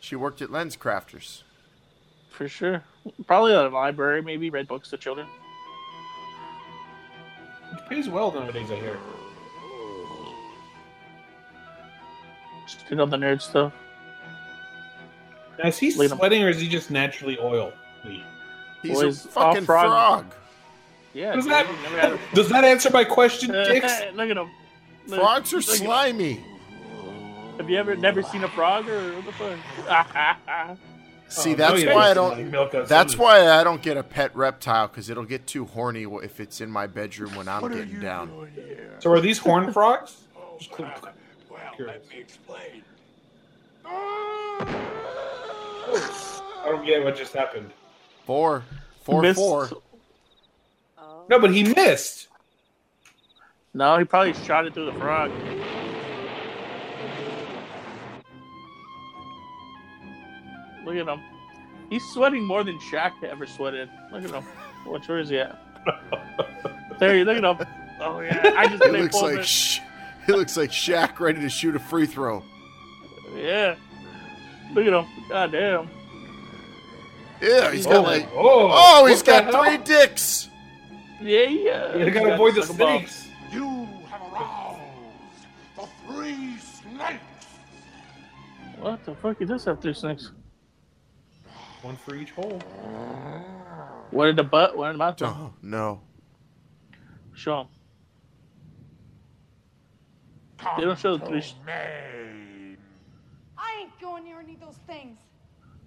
She 0.00 0.16
worked 0.16 0.42
at 0.42 0.50
Lens 0.50 0.76
Crafters. 0.76 1.42
for 2.30 2.48
sure. 2.48 2.82
Probably 3.26 3.54
at 3.54 3.64
a 3.66 3.68
library, 3.68 4.20
maybe 4.22 4.50
read 4.50 4.66
books 4.66 4.90
to 4.90 4.96
children. 4.96 5.26
It 7.72 7.88
pays 7.88 8.08
well 8.08 8.32
nowadays, 8.32 8.70
I 8.70 8.76
hear. 8.76 8.98
Just 12.66 12.88
did 12.88 12.98
all 13.00 13.06
the 13.06 13.16
nerd 13.16 13.40
stuff. 13.42 13.72
Now, 15.62 15.68
is 15.68 15.78
he 15.78 15.94
Lead 15.94 16.10
'em. 16.10 16.18
sweating 16.18 16.42
or 16.42 16.48
is 16.48 16.60
he 16.60 16.68
just 16.68 16.90
naturally 16.90 17.36
oily? 18.04 18.24
He's 18.82 19.00
Boys, 19.00 19.24
a 19.24 19.28
fucking 19.28 19.64
frog. 19.64 19.86
frog. 20.24 20.34
Yeah. 21.14 21.34
Does 21.36 21.44
dude, 21.44 21.52
that, 21.52 21.66
never 21.92 22.18
does 22.34 22.48
that 22.48 22.64
answer 22.64 22.90
my 22.90 23.04
question, 23.04 23.50
Dix? 23.52 23.86
Look 24.14 24.30
at 24.30 24.36
him. 24.36 24.50
Look- 25.06 25.20
Frogs 25.20 25.52
are 25.54 25.60
slimy. 25.62 26.42
Have 27.58 27.68
you 27.68 27.76
ever 27.76 27.94
never 27.96 28.22
seen 28.22 28.42
a 28.44 28.48
frog 28.48 28.88
or 28.88 29.12
what 29.20 29.26
the 29.26 29.32
fuck? 29.32 30.78
See, 31.28 31.52
Oh, 31.52 31.56
that's 31.56 31.82
no, 31.82 31.94
why 31.94 32.10
I 32.10 32.14
don't. 32.14 32.28
Like 32.30 32.38
don't. 32.38 32.50
milk 32.50 32.74
out 32.74 32.88
That's 32.88 33.16
why 33.16 33.48
I 33.48 33.62
don't 33.64 33.80
get 33.82 33.96
a 33.96 34.02
pet 34.02 34.34
reptile 34.36 34.88
because 34.88 35.08
it'll 35.10 35.24
get 35.24 35.46
too 35.46 35.64
horny 35.64 36.02
if 36.22 36.40
it's 36.40 36.60
in 36.60 36.70
my 36.70 36.86
bedroom 36.86 37.34
when 37.36 37.48
I'm 37.48 37.66
getting 37.72 38.00
down. 38.00 38.48
So 38.98 39.10
are 39.12 39.20
these 39.20 39.38
horn 39.38 39.72
frogs? 39.74 40.16
Oh, 40.36 40.56
just 40.58 40.70
quick- 40.72 40.88
Well, 41.50 41.60
Curious. 41.76 42.02
let 42.02 42.10
me 42.14 42.20
explain. 42.20 42.82
I 45.84 46.64
don't 46.66 46.84
get 46.86 47.02
what 47.04 47.16
just 47.16 47.32
happened. 47.34 47.70
Four, 48.24 48.62
four, 49.02 49.22
Missed. 49.22 49.38
four. 49.38 49.68
No, 51.28 51.38
but 51.40 51.52
he 51.52 51.64
missed. 51.64 52.28
No, 53.74 53.96
he 53.98 54.04
probably 54.04 54.34
shot 54.34 54.66
it 54.66 54.74
through 54.74 54.86
the 54.86 54.92
frog. 54.92 55.30
Look 60.84 60.96
at 60.96 61.06
him. 61.08 61.20
He's 61.88 62.04
sweating 62.12 62.44
more 62.44 62.64
than 62.64 62.78
Shaq 62.78 63.22
ever 63.22 63.46
sweated. 63.46 63.88
Look 64.10 64.24
at 64.24 64.30
him. 64.30 64.42
Which 64.86 65.08
where 65.08 65.18
is 65.18 65.28
he 65.28 65.38
at? 65.38 65.58
there 66.98 67.16
you 67.16 67.24
look 67.24 67.36
at 67.42 67.44
him. 67.60 67.66
Oh 68.00 68.20
yeah, 68.20 68.54
I 68.56 68.66
just 68.66 68.82
He 68.82 68.88
played 68.90 69.02
looks 69.02 69.14
full 69.14 69.22
like 69.22 69.32
minute. 69.34 69.46
Sh- 69.46 69.78
he 70.26 70.32
looks 70.32 70.56
like 70.56 70.70
Shaq 70.70 71.20
ready 71.20 71.40
to 71.40 71.48
shoot 71.48 71.76
a 71.76 71.78
free 71.78 72.06
throw. 72.06 72.42
Yeah. 73.36 73.76
Look 74.72 74.86
at 74.86 74.92
him. 74.92 75.06
God 75.28 75.52
damn. 75.52 75.90
Yeah, 77.42 77.72
he's 77.72 77.86
Oh, 77.86 77.90
got 77.90 78.04
like 78.04 78.28
oh, 78.34 78.70
oh, 78.72 79.06
he's 79.06 79.18
what 79.18 79.26
the 79.26 79.32
got 79.32 79.44
hell? 79.54 79.64
three 79.64 79.78
dicks. 79.78 80.48
Yeah, 81.20 81.40
yeah. 81.40 81.70
Uh, 81.94 81.96
you 81.98 82.10
gotta 82.12 82.26
got 82.26 82.32
avoid 82.34 82.54
the 82.54 82.62
suck 82.62 82.70
'em 82.70 82.76
snakes. 82.76 83.28
You 83.52 83.88
have 84.10 84.20
aroused 84.32 84.80
the 85.76 85.86
three 86.06 86.56
snakes. 86.58 87.22
What 88.78 89.04
the 89.04 89.14
fuck? 89.16 89.38
He 89.38 89.44
does 89.44 89.64
have 89.64 89.80
three 89.80 89.92
snakes. 89.94 90.30
One 91.82 91.96
for 91.96 92.14
each 92.14 92.30
hole. 92.30 92.60
One 94.12 94.28
in 94.28 94.36
the 94.36 94.44
butt, 94.44 94.76
one 94.76 94.90
in 94.90 94.94
the 94.94 94.98
mouth. 94.98 95.20
Oh 95.22 95.52
no. 95.62 96.00
Show 97.34 97.62
him. 97.62 97.66
They 100.76 100.84
don't 100.84 100.98
show 100.98 101.16
the 101.16 101.26
three. 101.26 101.38
s- 101.38 101.54
Maine. 101.66 102.76
I 103.58 103.80
ain't 103.80 104.00
going 104.00 104.22
near 104.24 104.38
any 104.38 104.54
of 104.54 104.60
those 104.60 104.76
things. 104.86 105.18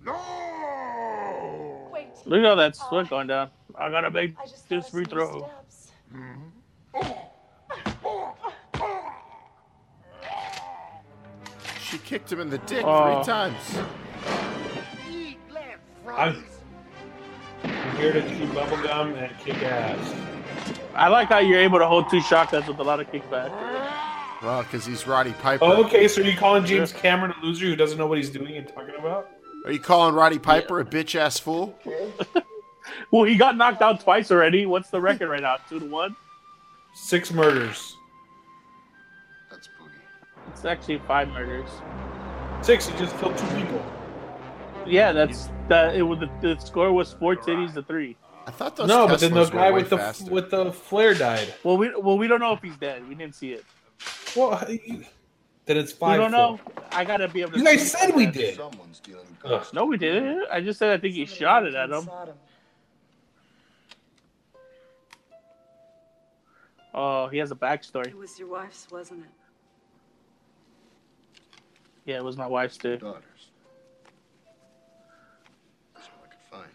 No. 0.05 1.89
Wait. 1.93 2.07
Look 2.25 2.39
at 2.39 2.45
all 2.45 2.55
that 2.55 2.75
sweat 2.75 3.09
going 3.09 3.27
down. 3.27 3.49
I 3.77 3.89
gotta 3.89 4.11
make 4.11 4.35
I 4.39 4.45
just 4.45 4.69
this 4.69 4.85
thought 4.85 4.87
I 4.87 4.91
free 4.91 5.05
saw 5.05 5.09
throw. 5.11 5.49
steps. 5.49 5.91
She 11.81 11.97
kicked 11.99 12.31
him 12.31 12.39
in 12.39 12.49
the 12.49 12.57
dick 12.59 12.83
Oh. 12.85 13.15
three 13.15 13.25
times. 13.25 13.79
Eat, 15.09 15.37
let 15.51 15.79
I'm 16.15 16.43
I'm 17.63 17.97
here 17.97 18.13
to 18.13 18.21
chew 18.21 18.47
bubblegum 18.47 19.15
and 19.17 19.37
kick 19.39 19.61
ass. 19.63 20.15
I 20.93 21.09
like 21.09 21.29
how 21.29 21.39
you're 21.39 21.59
able 21.59 21.79
to 21.79 21.87
hold 21.87 22.09
two 22.09 22.21
shotguns 22.21 22.67
with 22.67 22.79
a 22.79 22.83
lot 22.83 22.99
of 22.99 23.11
kickback. 23.11 23.51
Well, 24.41 24.63
because 24.63 24.85
he's 24.85 25.05
Roddy 25.07 25.31
Piper. 25.41 25.63
Oh, 25.65 25.83
okay, 25.85 26.07
so 26.07 26.21
you're 26.21 26.35
calling 26.35 26.65
James 26.65 26.91
Cameron 26.91 27.33
a 27.41 27.45
loser 27.45 27.65
who 27.65 27.75
doesn't 27.75 27.97
know 27.97 28.07
what 28.07 28.17
he's 28.17 28.29
doing 28.29 28.57
and 28.57 28.67
talking 28.67 28.95
about? 28.97 29.29
Are 29.65 29.71
you 29.71 29.79
calling 29.79 30.13
Roddy 30.15 30.39
Piper 30.39 30.79
a 30.79 30.85
bitch 30.85 31.15
ass 31.15 31.39
fool? 31.39 31.77
Well, 33.11 33.23
he 33.23 33.35
got 33.35 33.57
knocked 33.57 33.81
out 33.81 33.99
twice 34.01 34.31
already. 34.31 34.65
What's 34.67 34.89
the 34.89 35.01
record 35.01 35.27
right 35.29 35.41
now? 35.41 35.57
Two 35.67 35.79
to 35.79 35.85
one. 35.87 36.15
Six 36.93 37.31
murders. 37.31 37.97
That's 39.49 39.67
boogie. 39.67 40.51
It's 40.51 40.65
actually 40.65 40.99
five 40.99 41.27
murders. 41.29 41.69
Six, 42.61 42.87
he 42.87 42.97
just 42.97 43.17
killed 43.17 43.37
two 43.37 43.47
people. 43.55 43.83
Yeah, 44.85 45.11
that's 45.11 45.49
that. 45.67 45.95
It 45.95 46.03
was 46.03 46.19
the, 46.19 46.29
the 46.41 46.59
score 46.61 46.91
was 46.93 47.13
four 47.13 47.35
titties 47.35 47.73
to 47.73 47.83
three. 47.83 48.15
I 48.45 48.51
thought 48.51 48.75
those 48.75 48.87
No, 48.87 49.07
but 49.07 49.19
then 49.19 49.33
the 49.33 49.45
Teslas 49.45 49.51
guy 49.51 49.71
way 49.71 49.81
with 49.81 49.89
the 49.89 49.97
faster. 49.97 50.31
with 50.31 50.51
the 50.51 50.71
flare 50.71 51.15
died. 51.15 51.53
Well, 51.63 51.77
we 51.77 51.89
well 51.95 52.17
we 52.17 52.27
don't 52.27 52.39
know 52.39 52.53
if 52.53 52.61
he's 52.61 52.77
dead. 52.77 53.07
We 53.09 53.15
didn't 53.15 53.35
see 53.35 53.53
it. 53.53 53.65
Well, 54.35 54.63
you- 54.69 55.05
then 55.65 55.77
it's 55.77 55.93
We 55.93 55.97
five. 55.99 56.19
don't 56.19 56.31
know. 56.31 56.59
I 56.91 57.03
gotta 57.03 57.27
be 57.27 57.41
able 57.41 57.53
to. 57.53 57.57
You 57.59 57.65
guys 57.65 57.91
said 57.91 58.15
we 58.15 58.25
did. 58.25 58.55
Someone's 58.55 58.99
dealing 58.99 59.25
Ugh. 59.43 59.65
No, 59.73 59.85
we 59.85 59.97
didn't. 59.97 60.45
I 60.51 60.61
just 60.61 60.79
said 60.79 60.91
I 60.91 60.97
think 60.97 61.13
he 61.15 61.25
shot 61.25 61.65
it 61.65 61.75
at 61.75 61.89
him. 61.91 62.09
Oh, 66.93 67.27
he 67.27 67.37
has 67.39 67.51
a 67.51 67.55
backstory. 67.55 68.07
It 68.07 68.17
was 68.17 68.39
your 68.39 68.47
wife's, 68.47 68.87
wasn't 68.89 69.25
it? 69.25 69.29
Yeah, 72.05 72.17
it 72.17 72.23
was 72.23 72.37
my 72.37 72.47
wife's 72.47 72.77
too. 72.77 72.97
Daughters. 72.97 73.23
That's 75.93 76.07
all 76.07 76.23
I 76.23 76.27
could 76.27 76.39
find. 76.49 76.71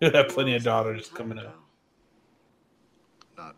You'll 0.00 0.12
have 0.12 0.28
plenty 0.28 0.54
of 0.56 0.62
daughters 0.62 1.08
coming 1.08 1.38
up. 1.38 1.54
Not 3.36 3.56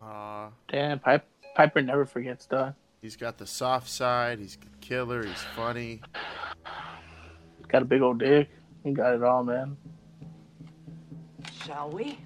Uh, 0.00 0.48
Damn, 0.68 0.98
Pipe, 0.98 1.24
Piper 1.54 1.82
never 1.82 2.06
forgets, 2.06 2.46
dog. 2.46 2.74
he's 3.02 3.16
got 3.16 3.36
the 3.38 3.46
soft 3.46 3.88
side. 3.88 4.38
He's 4.38 4.56
a 4.56 4.76
killer. 4.80 5.24
He's 5.26 5.42
funny. 5.54 6.00
He's 7.58 7.66
Got 7.68 7.82
a 7.82 7.84
big 7.84 8.00
old 8.02 8.18
dick. 8.18 8.48
He 8.82 8.92
got 8.92 9.14
it 9.14 9.22
all, 9.22 9.44
man. 9.44 9.76
Shall 11.64 11.90
we? 11.90 12.18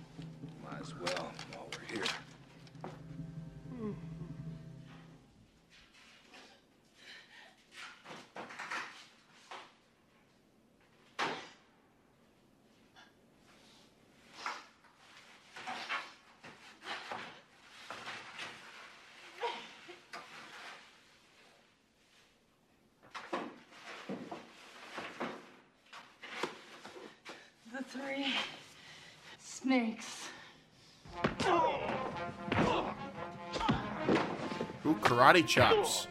Karate 35.25 35.47
chops. 35.47 36.07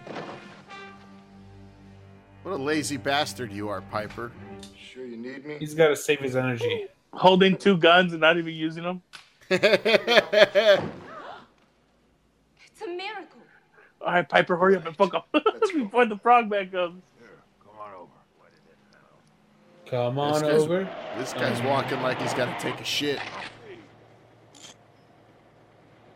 What 2.43 2.53
a 2.53 2.57
lazy 2.57 2.97
bastard 2.97 3.51
you 3.51 3.69
are, 3.69 3.81
Piper. 3.81 4.31
Sure 4.77 5.05
you 5.05 5.17
need 5.17 5.45
me? 5.45 5.57
He's 5.59 5.73
got 5.75 5.89
to 5.89 5.95
save 5.95 6.19
his 6.19 6.35
energy. 6.35 6.87
Holding 7.13 7.55
two 7.55 7.77
guns 7.77 8.11
and 8.11 8.21
not 8.21 8.37
even 8.37 8.53
using 8.53 8.83
them. 8.83 9.01
It's 12.65 12.81
a 12.81 12.87
miracle. 12.87 13.39
All 14.01 14.11
right, 14.13 14.27
Piper, 14.27 14.57
hurry 14.57 14.75
up 14.75 14.85
and 14.85 14.97
fuck 14.97 15.13
up 15.13 15.27
before 15.73 16.05
the 16.05 16.17
frog 16.17 16.49
man 16.49 16.69
comes. 16.69 17.03
Come 17.63 17.77
on 17.79 17.93
over. 17.93 18.09
Come 19.85 20.15
This 20.15 20.35
on 20.35 20.41
guy's- 20.41 20.61
over. 20.61 20.89
This 21.17 21.33
guy's 21.33 21.59
um, 21.59 21.67
walking 21.67 22.01
like 22.01 22.19
he's 22.19 22.33
got 22.33 22.57
to 22.59 22.63
take 22.65 22.79
a 22.81 22.83
shit. 22.83 23.19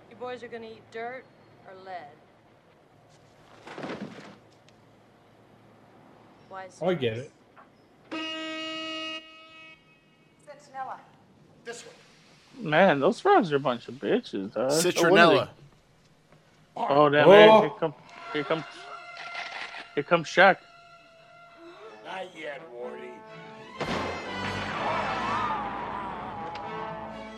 You 0.10 0.16
boys 0.20 0.42
are 0.44 0.48
gonna 0.48 0.66
eat 0.66 0.82
dirt 0.92 1.24
or 1.68 1.74
lead? 1.86 2.08
Wise 6.50 6.80
Oh, 6.82 6.90
I 6.90 6.94
get 6.94 7.18
it. 7.18 7.32
Citronella. 10.46 10.98
This 11.66 11.84
one. 11.84 12.70
Man, 12.70 13.00
those 13.00 13.20
frogs 13.20 13.52
are 13.52 13.58
a 13.58 13.60
bunch 13.60 13.88
of 13.88 13.96
bitches, 13.96 14.54
dog. 14.54 14.72
Citronella. 14.72 15.50
Oh, 16.76 17.10
damn! 17.10 17.28
Oh. 17.28 17.32
Here, 17.32 17.60
here 17.62 17.70
come, 17.80 17.94
here 18.34 18.44
comes, 18.44 18.64
here 19.96 20.04
comes 20.04 20.28
Shaq. 20.28 20.58
Not 22.06 22.26
yet, 22.40 22.62
Wardy. 22.74 23.12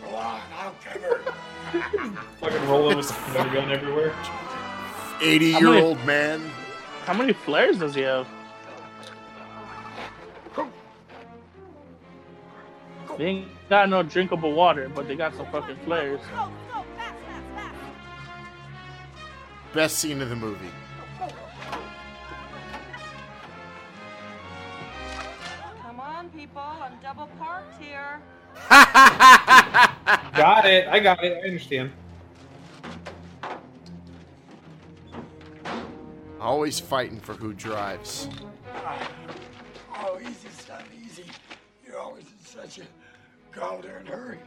Go 0.03 0.15
on, 0.15 0.41
I'll 0.57 0.75
cover. 0.83 1.21
Fucking 2.39 2.69
rolling 2.69 2.97
with 2.97 3.07
the 3.07 3.13
flare 3.13 3.53
gun 3.53 3.71
everywhere. 3.71 4.13
80 5.21 5.51
How 5.53 5.59
year 5.59 5.69
many- 5.69 5.81
old 5.81 6.05
man. 6.05 6.41
How 7.05 7.13
many 7.13 7.33
flares 7.33 7.77
does 7.79 7.95
he 7.95 8.01
have? 8.01 8.27
They 13.17 13.25
ain't 13.25 13.47
got 13.69 13.89
no 13.89 14.01
drinkable 14.01 14.53
water, 14.53 14.87
but 14.87 15.07
they 15.07 15.15
got 15.15 15.35
some 15.35 15.45
fucking 15.47 15.75
flares. 15.83 16.21
Best 19.73 19.99
scene 19.99 20.21
of 20.21 20.29
the 20.29 20.35
movie. 20.37 20.69
Come 25.81 25.99
on, 25.99 26.29
people. 26.29 26.61
I'm 26.61 26.93
double 27.03 27.27
parked 27.37 27.81
here. 27.81 28.19
Got 28.69 30.65
it. 30.65 30.87
I 30.87 30.99
got 30.99 31.23
it. 31.23 31.37
I 31.43 31.47
understand. 31.47 31.91
Always 36.49 36.79
fighting 36.79 37.19
for 37.19 37.33
who 37.33 37.53
drives. 37.53 38.27
Oh, 39.95 40.17
easy, 40.19 40.49
son, 40.49 40.81
easy. 41.05 41.25
You're 41.85 41.99
always 41.99 42.23
in 42.23 42.43
such 42.43 42.79
a 42.79 42.87
goddamn 43.51 44.07
hurry. 44.07 44.39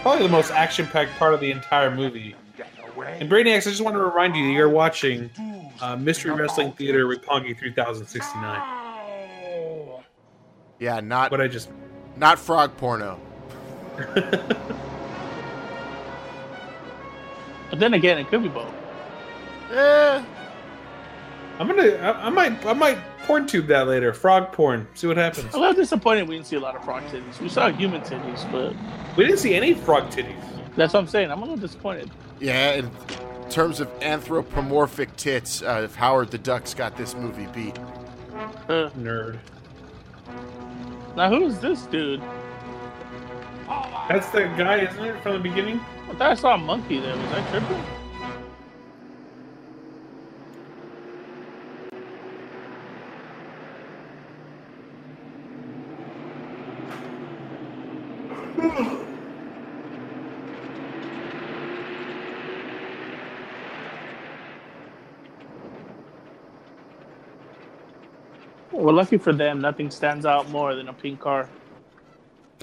Probably 0.00 0.22
the 0.22 0.32
most 0.32 0.50
action-packed 0.50 1.10
part 1.18 1.34
of 1.34 1.40
the 1.40 1.50
entire 1.50 1.94
movie. 1.94 2.34
And 3.20 3.30
Brainiacs, 3.30 3.66
I 3.66 3.70
just 3.70 3.82
want 3.82 3.96
to 3.96 4.02
remind 4.02 4.36
you 4.36 4.46
that 4.46 4.52
you're 4.52 4.68
watching 4.68 5.30
uh, 5.80 5.96
Mystery 5.96 6.32
Wrestling 6.32 6.72
Theater 6.72 7.06
Roppongi 7.06 7.58
3069. 7.58 8.62
Yeah, 10.78 11.00
not 11.00 11.30
what 11.30 11.40
I 11.40 11.48
just 11.48 11.70
not 12.16 12.38
frog 12.38 12.76
porno. 12.76 13.20
But 17.70 17.80
then 17.80 17.94
again, 17.94 18.18
it 18.18 18.28
could 18.28 18.42
be 18.42 18.48
both. 18.48 18.72
Eh. 19.70 20.24
I'm 21.58 21.66
gonna. 21.66 21.88
I, 21.96 22.26
I 22.26 22.30
might. 22.30 22.64
I 22.64 22.72
might 22.72 22.98
porn 23.24 23.46
tube 23.46 23.66
that 23.66 23.88
later. 23.88 24.12
Frog 24.14 24.52
porn. 24.52 24.86
See 24.94 25.06
what 25.06 25.16
happens. 25.16 25.46
I'm 25.52 25.60
a 25.60 25.66
little 25.66 25.74
disappointed 25.74 26.28
we 26.28 26.36
didn't 26.36 26.46
see 26.46 26.56
a 26.56 26.60
lot 26.60 26.76
of 26.76 26.84
frog 26.84 27.02
titties. 27.04 27.40
We 27.40 27.48
saw 27.48 27.70
human 27.70 28.00
titties, 28.02 28.50
but 28.52 28.74
we 29.16 29.24
didn't 29.24 29.40
see 29.40 29.54
any 29.54 29.74
frog 29.74 30.10
titties. 30.10 30.42
That's 30.76 30.94
what 30.94 31.00
I'm 31.00 31.08
saying. 31.08 31.30
I'm 31.30 31.38
a 31.38 31.42
little 31.42 31.56
disappointed. 31.56 32.10
Yeah, 32.40 32.74
in 32.74 32.90
terms 33.50 33.80
of 33.80 33.90
anthropomorphic 34.02 35.16
tits, 35.16 35.62
uh, 35.62 35.82
if 35.84 35.94
Howard 35.96 36.30
the 36.30 36.38
Duck's 36.38 36.74
got 36.74 36.96
this 36.96 37.14
movie 37.14 37.46
beat. 37.54 37.76
Uh, 38.68 38.90
Nerd. 38.98 39.38
Now 41.16 41.28
who's 41.30 41.58
this 41.58 41.82
dude? 41.86 42.22
That's 44.08 44.28
the 44.30 44.44
guy, 44.56 44.78
isn't 44.78 45.04
it, 45.04 45.22
from 45.22 45.32
the 45.32 45.38
beginning? 45.40 45.80
I 46.08 46.14
thought 46.14 46.30
I 46.30 46.34
saw 46.34 46.54
a 46.54 46.58
monkey 46.58 47.00
there. 47.00 47.16
Was 47.16 47.32
I 47.32 47.50
tripping? 47.50 47.84
Well, 68.88 68.96
lucky 68.96 69.18
for 69.18 69.34
them, 69.34 69.60
nothing 69.60 69.90
stands 69.90 70.24
out 70.24 70.48
more 70.48 70.74
than 70.74 70.88
a 70.88 70.94
pink 70.94 71.20
car. 71.20 71.46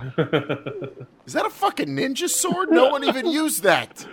Is 0.00 1.32
that 1.32 1.46
a 1.46 1.50
fucking 1.50 1.90
ninja 1.90 2.28
sword? 2.28 2.72
No 2.72 2.88
one 2.88 3.04
even 3.04 3.24
used 3.30 3.62
that. 3.62 4.04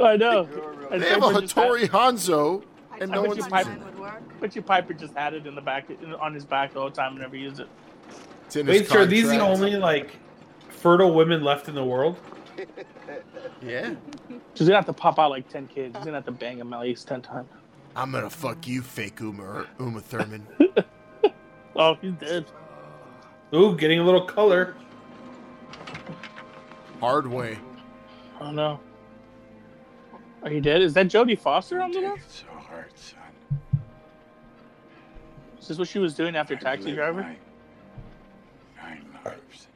I 0.00 0.16
know. 0.16 0.48
And 0.92 1.02
They 1.02 1.08
have 1.08 1.18
a 1.18 1.32
Piper 1.32 1.40
had- 1.40 1.50
Hattori 1.50 1.88
Hanzo, 1.88 2.62
and 3.00 3.10
I 3.10 3.16
no 3.16 3.22
bet 3.22 3.28
one's 3.30 3.48
Piper, 3.48 3.70
using 3.70 4.04
it. 4.04 4.22
But 4.38 4.54
your 4.54 4.62
Piper 4.62 4.94
just 4.94 5.14
had 5.14 5.34
it 5.34 5.48
in 5.48 5.56
the 5.56 5.60
back, 5.60 5.90
in, 5.90 6.14
on 6.14 6.32
his 6.32 6.44
back 6.44 6.74
the 6.74 6.78
whole 6.78 6.92
time 6.92 7.14
and 7.14 7.22
never 7.22 7.34
used 7.34 7.58
it. 7.58 7.66
It's 8.46 8.54
in 8.54 8.68
his 8.68 8.82
Wait, 8.82 8.88
sure. 8.88 9.00
Are 9.00 9.06
these 9.06 9.28
the 9.28 9.40
only 9.40 9.74
like 9.74 10.14
fertile 10.68 11.12
women 11.12 11.42
left 11.42 11.66
in 11.66 11.74
the 11.74 11.84
world? 11.84 12.20
Yeah. 13.60 13.96
She's 14.54 14.68
gonna 14.68 14.76
have 14.76 14.86
to 14.86 14.92
pop 14.92 15.18
out 15.18 15.30
like 15.30 15.48
ten 15.48 15.66
kids. 15.66 15.96
She's 15.96 16.04
gonna 16.04 16.18
have 16.18 16.26
to 16.26 16.30
bang 16.30 16.58
him 16.58 16.72
at 16.72 16.82
least 16.82 17.08
ten 17.08 17.20
times. 17.20 17.48
I'm 17.96 18.12
gonna 18.12 18.30
fuck 18.30 18.68
you, 18.68 18.82
fake 18.82 19.20
Uma, 19.20 19.66
Uma 19.80 20.00
Thurman. 20.00 20.46
Oh, 21.78 21.94
he's 22.00 22.14
dead. 22.14 22.46
Ooh, 23.52 23.76
getting 23.76 23.98
a 23.98 24.02
little 24.02 24.24
color. 24.24 24.74
Hard 27.00 27.26
way. 27.26 27.58
Oh 28.40 28.50
no. 28.50 28.80
Are 30.42 30.50
you 30.50 30.62
dead? 30.62 30.80
Is 30.80 30.94
that 30.94 31.08
Jodie 31.08 31.38
Foster 31.38 31.82
on 31.82 31.92
the 31.92 32.00
left? 32.00 32.32
So 32.32 32.46
hard, 32.50 32.92
son. 32.96 33.18
Is 35.60 35.68
this 35.68 35.76
what 35.78 35.88
she 35.88 35.98
was 35.98 36.14
doing 36.14 36.34
after 36.34 36.56
Taxi 36.56 36.94
Driver? 36.94 37.36
Nine 38.82 39.04
lives. 39.22 39.66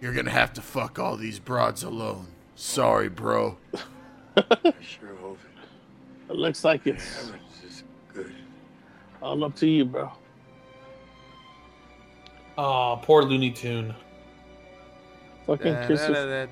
You're 0.00 0.12
gonna 0.12 0.30
have 0.30 0.52
to 0.52 0.62
fuck 0.62 1.00
all 1.00 1.16
these 1.16 1.40
broads 1.40 1.82
alone. 1.82 2.28
Sorry, 2.54 3.08
bro. 3.08 3.56
I 4.36 4.74
sure 4.80 5.14
hope 5.20 5.23
It 6.28 6.36
looks 6.36 6.64
like 6.64 6.86
it's 6.86 7.26
heavens 7.26 7.62
is 7.66 7.84
good. 8.12 8.34
all 9.22 9.42
up 9.44 9.54
to 9.56 9.66
you, 9.66 9.84
bro. 9.84 10.10
Oh, 12.56 13.00
poor 13.02 13.22
Looney 13.22 13.50
Tune. 13.50 13.94
Fucking 15.46 15.74
Christopher. 15.86 16.48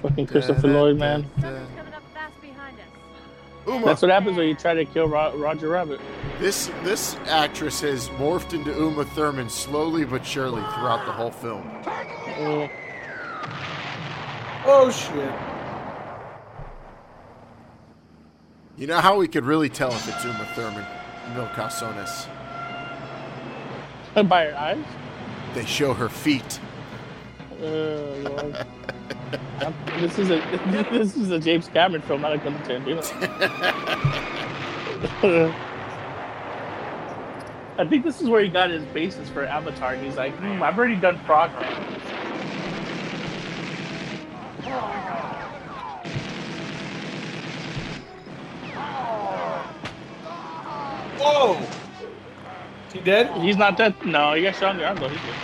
Fucking 0.00 0.26
Christopher 0.26 0.68
Lloyd, 0.68 0.98
man. 0.98 1.26
Uma. 3.66 3.86
That's 3.86 4.02
what 4.02 4.10
happens 4.10 4.36
when 4.36 4.48
you 4.48 4.54
try 4.54 4.74
to 4.74 4.84
kill 4.84 5.06
Ro- 5.06 5.36
Roger 5.36 5.68
Rabbit. 5.68 6.00
This 6.40 6.66
this 6.82 7.14
actress 7.26 7.80
has 7.80 8.08
morphed 8.10 8.54
into 8.54 8.72
Uma 8.72 9.04
Thurman 9.04 9.48
slowly 9.48 10.04
but 10.04 10.26
surely 10.26 10.62
throughout 10.74 11.06
the 11.06 11.12
whole 11.12 11.30
film. 11.30 11.62
Uh, 11.86 12.66
Oh 14.64 14.90
shit. 14.90 15.32
You 18.76 18.86
know 18.86 19.00
how 19.00 19.18
we 19.18 19.28
could 19.28 19.44
really 19.44 19.68
tell 19.68 19.90
if 19.90 20.08
it's 20.08 20.24
Uma 20.24 20.48
Thurman? 20.54 20.86
Mil 21.34 21.46
Calzones. 21.48 22.28
by 24.28 24.46
her 24.46 24.56
eyes? 24.56 24.84
They 25.54 25.64
show 25.64 25.94
her 25.94 26.08
feet. 26.08 26.60
Uh, 27.60 27.64
Lord. 27.64 28.66
this 30.00 30.18
is 30.18 30.30
a 30.30 30.38
this 30.90 31.16
is 31.16 31.30
a 31.30 31.38
James 31.38 31.68
Cameron 31.68 32.02
film, 32.02 32.22
not 32.22 32.32
a 32.32 32.38
Quentin 32.38 32.62
Tarantino. 32.62 33.02
I 37.78 37.86
think 37.86 38.04
this 38.04 38.20
is 38.20 38.28
where 38.28 38.42
he 38.42 38.48
got 38.48 38.70
his 38.70 38.84
basis 38.86 39.28
for 39.28 39.44
Avatar. 39.44 39.96
He's 39.96 40.16
like, 40.16 40.34
hmm, 40.36 40.62
I've 40.62 40.78
already 40.78 40.96
done 40.96 41.18
Frogman. 41.24 41.66
Whoa! 51.22 51.70
Is 52.88 52.94
he 52.94 53.00
dead? 53.00 53.40
He's 53.42 53.58
not 53.58 53.76
dead. 53.76 53.96
No, 54.04 54.34
he 54.34 54.42
got 54.42 54.56
shot 54.56 54.72
in 54.72 54.78
the 54.78 54.86
arm 54.86 55.00
though. 55.00 55.10
He's 55.10 55.22
good. 55.22 55.36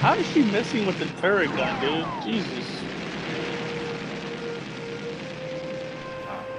How 0.00 0.14
is 0.14 0.26
she 0.28 0.44
missing 0.44 0.86
with 0.86 0.98
the 0.98 1.06
turret 1.20 1.54
gun, 1.56 1.80
dude? 1.80 2.06
Jesus. 2.22 2.84
Oh, 6.28 6.54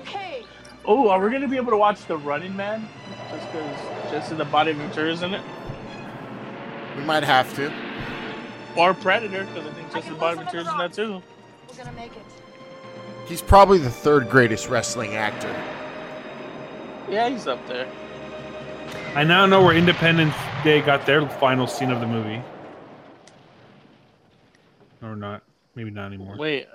okay. 0.00 0.46
Oh, 0.84 1.10
are 1.10 1.24
we 1.24 1.32
gonna 1.32 1.48
be 1.48 1.58
able 1.58 1.72
to 1.72 1.78
watch 1.78 2.06
The 2.06 2.18
Running 2.18 2.56
Man? 2.56 2.90
Just 3.30 3.52
because 3.52 3.78
Jesse 4.10 4.36
the 4.36 4.46
Body 4.46 4.72
Ventura's 4.72 5.22
in 5.22 5.34
it, 5.34 5.44
We 6.96 7.04
might 7.04 7.24
have 7.24 7.54
to. 7.56 7.72
Or 8.76 8.94
Predator? 8.94 9.44
Because 9.44 9.66
I 9.66 9.72
think 9.72 9.92
Justin 9.92 10.12
the 10.14 10.18
Body 10.18 10.38
Ventura's 10.38 10.68
in 10.68 10.78
that 10.78 10.92
too. 10.92 11.22
We're 11.68 11.76
gonna 11.84 11.92
make 11.96 12.12
it. 12.12 12.22
He's 13.26 13.42
probably 13.42 13.78
the 13.78 13.90
third 13.90 14.28
greatest 14.28 14.68
wrestling 14.68 15.14
actor. 15.14 15.54
Yeah, 17.08 17.28
he's 17.28 17.46
up 17.46 17.64
there. 17.66 17.88
I 19.14 19.24
now 19.24 19.46
know 19.46 19.62
where 19.62 19.76
Independence 19.76 20.34
Day 20.64 20.80
got 20.80 21.06
their 21.06 21.28
final 21.28 21.66
scene 21.66 21.90
of 21.90 22.00
the 22.00 22.06
movie. 22.06 22.42
Or 25.02 25.16
not. 25.16 25.42
Maybe 25.74 25.90
not 25.90 26.06
anymore. 26.06 26.36
Wait, 26.36 26.66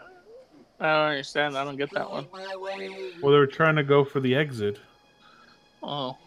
I 0.79 0.85
don't 0.87 1.09
understand. 1.11 1.57
I 1.57 1.63
don't 1.63 1.75
get 1.77 1.91
that 1.91 2.09
one. 2.09 2.25
Well, 2.31 3.31
they 3.31 3.37
were 3.37 3.47
trying 3.47 3.75
to 3.75 3.83
go 3.83 4.03
for 4.03 4.19
the 4.19 4.35
exit. 4.35 4.79
Oh, 5.83 6.17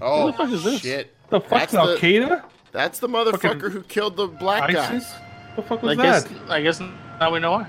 Oh, 0.00 0.24
what 0.26 0.32
the 0.36 0.44
fuck 0.44 0.52
is 0.52 0.64
this? 0.64 0.80
shit. 0.80 1.14
The 1.28 1.40
fuck's 1.40 1.74
Al 1.74 1.96
Qaeda? 1.96 2.42
That's 2.72 2.98
the 2.98 3.08
motherfucker 3.08 3.40
Fucking 3.40 3.60
who 3.70 3.82
killed 3.82 4.16
the 4.16 4.26
black 4.26 4.72
guy. 4.72 4.96
ISIS? 4.96 5.12
The 5.56 5.62
fuck 5.62 5.82
was 5.82 5.98
I 5.98 6.02
guess 6.02 6.24
that? 6.24 6.50
I 6.50 6.62
guess 6.62 6.80
now 6.80 7.30
we 7.32 7.38
know 7.38 7.52
why. 7.52 7.66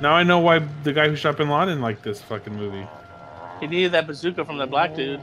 Now 0.00 0.12
I 0.14 0.22
know 0.22 0.38
why 0.38 0.60
the 0.84 0.92
guy 0.92 1.08
who 1.08 1.16
shot 1.16 1.36
Bin 1.36 1.48
Laden 1.48 1.80
liked 1.80 2.02
this 2.02 2.22
fucking 2.22 2.54
movie. 2.54 2.86
He 3.60 3.66
needed 3.66 3.92
that 3.92 4.06
bazooka 4.06 4.44
from 4.44 4.58
the 4.58 4.66
black 4.66 4.94
dude 4.94 5.20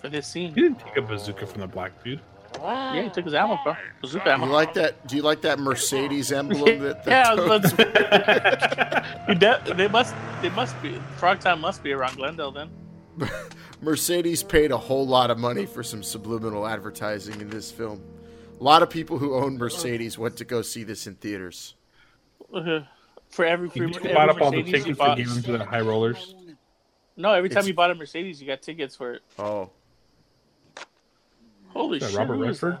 for 0.00 0.08
this 0.08 0.26
scene. 0.26 0.54
He 0.54 0.62
didn't 0.62 0.80
take 0.80 0.96
a 0.96 1.02
bazooka 1.02 1.46
from 1.46 1.60
the 1.60 1.66
black 1.66 2.02
dude. 2.02 2.20
Yeah, 2.62 3.02
he 3.02 3.10
took 3.10 3.24
his 3.24 3.34
ammo, 3.34 3.58
bro. 3.64 3.74
Bazooka 4.00 4.24
Do 4.26 4.30
ammo. 4.30 4.46
you 4.46 4.52
like 4.52 4.74
that? 4.74 5.06
Do 5.08 5.16
you 5.16 5.22
like 5.22 5.40
that 5.42 5.58
Mercedes 5.58 6.30
emblem? 6.32 6.78
That, 6.82 7.04
that 7.04 7.10
yeah, 7.10 7.30
I 7.30 7.34
was 7.34 7.44
about 7.44 7.62
to- 9.28 9.34
de- 9.66 9.74
they 9.74 9.88
must. 9.88 10.14
They 10.40 10.50
must 10.50 10.80
be. 10.82 11.00
Frogtown 11.18 11.60
must 11.60 11.82
be 11.82 11.92
around 11.92 12.16
Glendale 12.16 12.52
then. 12.52 12.70
Mercedes 13.80 14.42
paid 14.42 14.70
a 14.70 14.76
whole 14.78 15.06
lot 15.06 15.30
of 15.30 15.38
money 15.38 15.66
for 15.66 15.82
some 15.82 16.02
subliminal 16.02 16.66
advertising 16.66 17.40
in 17.40 17.48
this 17.50 17.70
film. 17.70 18.00
A 18.60 18.62
lot 18.64 18.82
of 18.82 18.90
people 18.90 19.18
who 19.18 19.34
own 19.34 19.56
Mercedes 19.58 20.16
went 20.18 20.36
to 20.38 20.44
go 20.44 20.62
see 20.62 20.84
this 20.84 21.06
in 21.06 21.14
theaters. 21.16 21.74
For 23.30 23.44
every, 23.44 23.68
He 23.70 23.80
for 23.80 23.86
just 23.86 23.98
every 24.00 24.14
bought 24.14 24.28
up 24.30 24.40
all 24.40 24.50
the 24.50 24.58
Mercedes 24.58 24.84
tickets 24.84 25.00
and 25.00 25.16
gave 25.16 25.34
them 25.34 25.42
to 25.42 25.58
the 25.58 25.64
high 25.64 25.80
rollers. 25.80 26.34
No, 27.16 27.32
every 27.32 27.48
time 27.48 27.58
It's- 27.58 27.68
you 27.68 27.74
bought 27.74 27.90
a 27.90 27.94
Mercedes, 27.94 28.40
you 28.40 28.46
got 28.46 28.62
tickets 28.62 28.94
for 28.96 29.14
it. 29.14 29.22
Oh, 29.38 29.70
Holy 31.68 31.96
Is 31.98 32.04
that 32.04 32.10
shit! 32.10 32.18
Robert 32.20 32.34
who 32.36 32.42
is 32.44 32.62
Redford? 32.62 32.78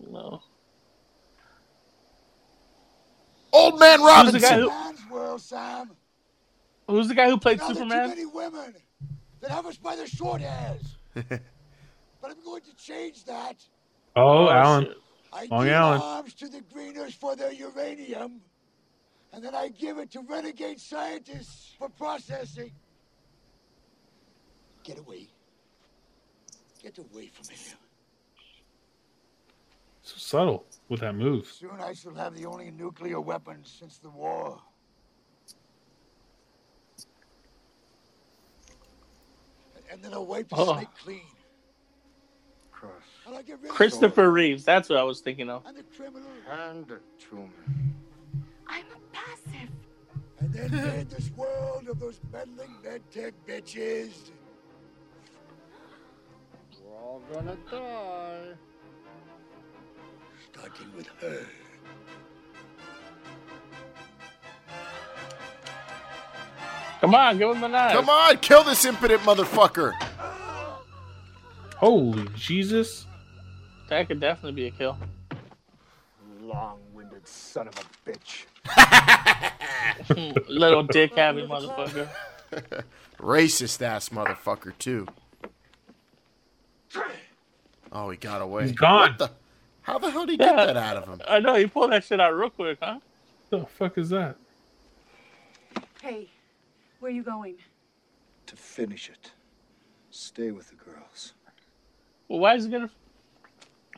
that? 0.00 0.10
No. 0.12 0.42
Old 3.54 3.78
Man 3.80 3.98
Who's 4.00 4.32
the 4.32 4.38
guy 4.40 4.58
Robinson. 4.58 4.60
who? 4.60 4.68
Man's 4.68 5.10
world, 5.10 5.40
Sam. 5.40 5.90
Who's 6.86 7.08
the 7.08 7.14
guy 7.14 7.30
who 7.30 7.38
played 7.38 7.58
Now 7.58 7.68
there 7.72 7.76
are 7.82 7.84
too 7.84 8.08
many 8.08 8.26
women 8.26 8.74
that 9.40 9.50
have 9.50 9.64
us 9.66 9.76
by 9.78 9.96
the 9.96 10.06
short 10.06 10.42
hairs. 10.42 10.82
but 11.14 11.40
I'm 12.24 12.44
going 12.44 12.62
to 12.62 12.76
change 12.76 13.24
that. 13.24 13.56
Oh, 14.16 14.48
Alan. 14.50 14.84
shit. 14.86 14.96
I 15.32 15.46
Long 15.46 15.64
give 15.64 15.72
Island. 15.74 16.02
arms 16.02 16.34
to 16.34 16.48
the 16.48 16.60
greeners 16.60 17.14
for 17.14 17.34
their 17.36 17.52
uranium, 17.52 18.42
and 19.32 19.42
then 19.42 19.54
I 19.54 19.68
give 19.68 19.98
it 19.98 20.10
to 20.12 20.20
renegade 20.20 20.78
scientists 20.78 21.74
for 21.78 21.88
processing. 21.88 22.72
Get 24.84 24.98
away. 24.98 25.28
Get 26.82 26.98
away 26.98 27.28
from 27.28 27.46
here. 27.54 27.74
So 30.02 30.16
subtle 30.16 30.66
with 30.88 31.00
that 31.00 31.14
move. 31.14 31.46
Soon 31.46 31.80
I 31.80 31.94
shall 31.94 32.14
have 32.14 32.34
the 32.36 32.44
only 32.44 32.70
nuclear 32.70 33.20
weapon 33.20 33.64
since 33.64 33.98
the 33.98 34.10
war. 34.10 34.60
And 39.90 40.02
then 40.02 40.12
I'll 40.12 40.26
wipe 40.26 40.48
the 40.48 40.56
Oh. 40.56 40.74
slate 40.74 40.94
clean. 40.98 41.20
And 42.82 42.90
I'll 42.90 42.90
get 42.90 42.90
rid 42.90 42.94
of 42.94 43.21
Christopher 43.68 44.30
Reeves. 44.30 44.64
That's 44.64 44.88
what 44.88 44.98
I 44.98 45.02
was 45.02 45.20
thinking 45.20 45.48
of. 45.50 45.64
and 45.66 45.76
the 45.76 45.82
criminal. 45.96 46.28
Hand 46.48 46.90
it 46.90 47.02
to 47.30 47.36
me. 47.36 47.48
I'm 48.66 48.84
a 48.94 49.16
passive. 49.16 49.70
And 50.40 50.52
then 50.52 50.70
rid 50.70 51.10
this 51.10 51.30
world 51.36 51.88
of 51.88 52.00
those 52.00 52.20
meddling 52.32 52.74
medtech 52.84 53.32
bitches. 53.48 54.30
We're 56.84 56.96
all 56.96 57.22
gonna 57.32 57.56
die. 57.70 58.54
Starting 60.52 60.96
with 60.96 61.06
her. 61.20 61.46
Come 67.00 67.14
on, 67.16 67.38
give 67.38 67.50
him 67.50 67.60
the 67.60 67.68
knife. 67.68 67.92
Come 67.92 68.08
on, 68.08 68.36
kill 68.38 68.62
this 68.62 68.84
impotent 68.84 69.22
motherfucker. 69.22 69.92
Holy 71.76 72.28
Jesus. 72.36 73.06
That 73.92 74.08
could 74.08 74.20
definitely 74.20 74.52
be 74.52 74.66
a 74.68 74.70
kill. 74.70 74.96
Long-winded 76.40 77.28
son 77.28 77.68
of 77.68 77.74
a 77.76 78.10
bitch. 78.10 78.46
Little 80.48 80.82
dick 80.84 81.14
having 81.14 81.46
motherfucker. 81.46 82.08
Racist 83.18 83.82
ass 83.82 84.08
motherfucker 84.08 84.72
too. 84.78 85.06
Oh, 87.92 88.08
he 88.08 88.16
got 88.16 88.40
away. 88.40 88.62
He's 88.62 88.72
gone. 88.72 89.10
What 89.10 89.18
the? 89.18 89.30
How 89.82 89.98
the 89.98 90.10
hell 90.10 90.24
did 90.24 90.32
he 90.32 90.36
get 90.38 90.56
that 90.56 90.78
out 90.78 90.96
of 90.96 91.06
him? 91.06 91.20
I 91.28 91.40
know 91.40 91.54
he 91.56 91.66
pulled 91.66 91.92
that 91.92 92.02
shit 92.02 92.18
out 92.18 92.34
real 92.34 92.48
quick, 92.48 92.78
huh? 92.80 92.98
The 93.50 93.66
fuck 93.66 93.98
is 93.98 94.08
that? 94.08 94.36
Hey, 96.00 96.30
where 96.98 97.12
are 97.12 97.14
you 97.14 97.22
going? 97.22 97.56
To 98.46 98.56
finish 98.56 99.10
it. 99.10 99.32
Stay 100.10 100.50
with 100.50 100.70
the 100.70 100.76
girls. 100.76 101.34
Well, 102.28 102.38
why 102.38 102.54
is 102.54 102.64
he 102.64 102.70
gonna? 102.70 102.88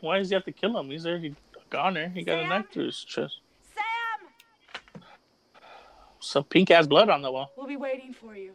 Why 0.05 0.19
does 0.19 0.29
he 0.29 0.35
have 0.35 0.45
to 0.45 0.53
kill 0.53 0.79
him? 0.79 0.91
He's 0.91 1.07
already 1.07 1.29
a 1.57 1.61
goner. 1.71 2.09
He 2.11 2.23
got 2.23 2.39
a 2.39 2.47
knife 2.47 2.67
through 2.73 2.87
his 2.87 3.03
chest. 3.03 3.39
Sam! 3.75 5.03
Some 6.21 6.45
pink 6.45 6.71
ass 6.71 6.87
blood 6.87 7.09
on 7.09 7.23
the 7.23 7.33
wall. 7.33 7.53
We'll 7.57 7.67
be 7.67 7.77
waiting 7.77 8.13
for 8.13 8.37
you. 8.37 8.53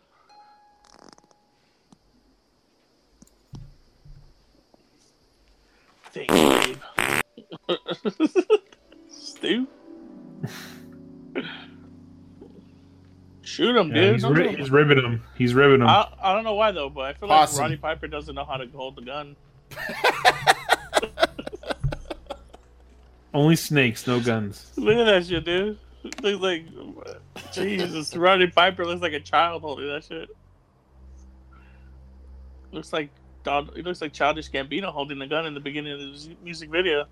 Thank 6.11 6.31
you, 6.31 6.75
babe. 7.67 7.77
Stu. 9.09 9.67
Shoot 13.41 13.75
him, 13.75 13.89
Yeah, 13.89 13.93
dude. 14.01 14.13
he's, 14.15 14.25
ri- 14.25 14.55
he's 14.55 14.71
ribbing 14.71 14.97
him. 14.97 15.23
He's 15.35 15.53
ribbing 15.53 15.81
him. 15.81 15.87
I, 15.87 16.07
I 16.21 16.33
don't 16.33 16.43
know 16.43 16.53
why 16.55 16.71
though, 16.71 16.89
but 16.89 17.01
I 17.01 17.13
feel 17.13 17.27
Possum. 17.29 17.57
like 17.57 17.61
Roddy 17.63 17.77
Piper 17.77 18.07
doesn't 18.07 18.33
know 18.35 18.45
how 18.45 18.57
to 18.57 18.67
hold 18.67 18.95
the 18.95 19.01
gun. 19.01 19.35
Only 23.33 23.55
snakes, 23.55 24.07
no 24.07 24.19
guns. 24.19 24.71
Look 24.75 24.97
at 24.97 25.05
that 25.05 25.25
shit, 25.25 25.45
dude. 25.45 25.77
Looks 26.03 26.41
like 26.41 26.65
Jesus. 27.51 28.15
Roddy 28.15 28.47
Piper 28.47 28.85
looks 28.85 29.01
like 29.01 29.13
a 29.13 29.19
child 29.19 29.61
holding 29.61 29.87
that 29.87 30.03
shit. 30.03 30.29
Looks 32.71 32.93
like 32.93 33.09
Don- 33.43 33.69
he 33.75 33.81
looks 33.81 34.01
like 34.01 34.13
childish 34.13 34.49
Gambino 34.49 34.91
holding 34.91 35.19
the 35.19 35.27
gun 35.27 35.45
in 35.45 35.53
the 35.53 35.59
beginning 35.59 35.93
of 35.93 35.99
the 35.99 36.35
music 36.43 36.69
video. 36.69 37.05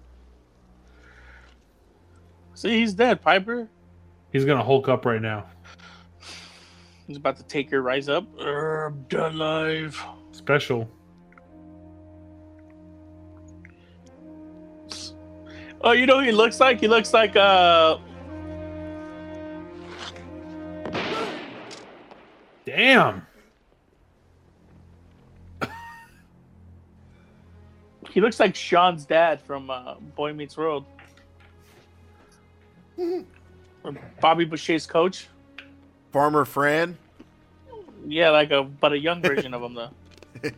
See, 2.54 2.80
he's 2.80 2.94
dead, 2.94 3.22
Piper. 3.22 3.70
He's 4.32 4.46
gonna 4.46 4.64
Hulk 4.64 4.90
up 4.90 5.06
right 5.06 5.22
now. 5.22 5.46
He's 7.08 7.18
about 7.18 7.38
to 7.38 7.44
take 7.44 7.72
her 7.72 7.82
rise 7.82 8.10
up. 8.10 8.26
Err, 8.40 8.88
I'm 8.88 9.04
done 9.04 9.36
alive. 9.36 10.04
Special. 10.32 10.90
Oh, 15.82 15.92
you 15.92 16.06
know 16.06 16.20
who 16.20 16.26
he 16.26 16.32
looks 16.32 16.60
like? 16.60 16.80
He 16.80 16.88
looks 16.88 17.14
like 17.14 17.36
uh 17.36 17.98
Damn. 22.66 23.26
he 28.10 28.20
looks 28.20 28.40
like 28.40 28.56
Sean's 28.56 29.06
dad 29.06 29.40
from 29.42 29.70
uh, 29.70 29.96
Boy 30.16 30.34
Meets 30.34 30.58
World. 30.58 30.86
Or 32.98 33.96
Bobby 34.20 34.44
Boucher's 34.44 34.86
coach. 34.86 35.28
Farmer 36.12 36.44
Fran. 36.44 36.98
Yeah, 38.06 38.32
like 38.32 38.52
a 38.52 38.64
but 38.64 38.92
a 38.92 38.98
young 38.98 39.22
version 39.22 39.54
of 39.54 39.62
him 39.62 39.74
though. 39.76 39.92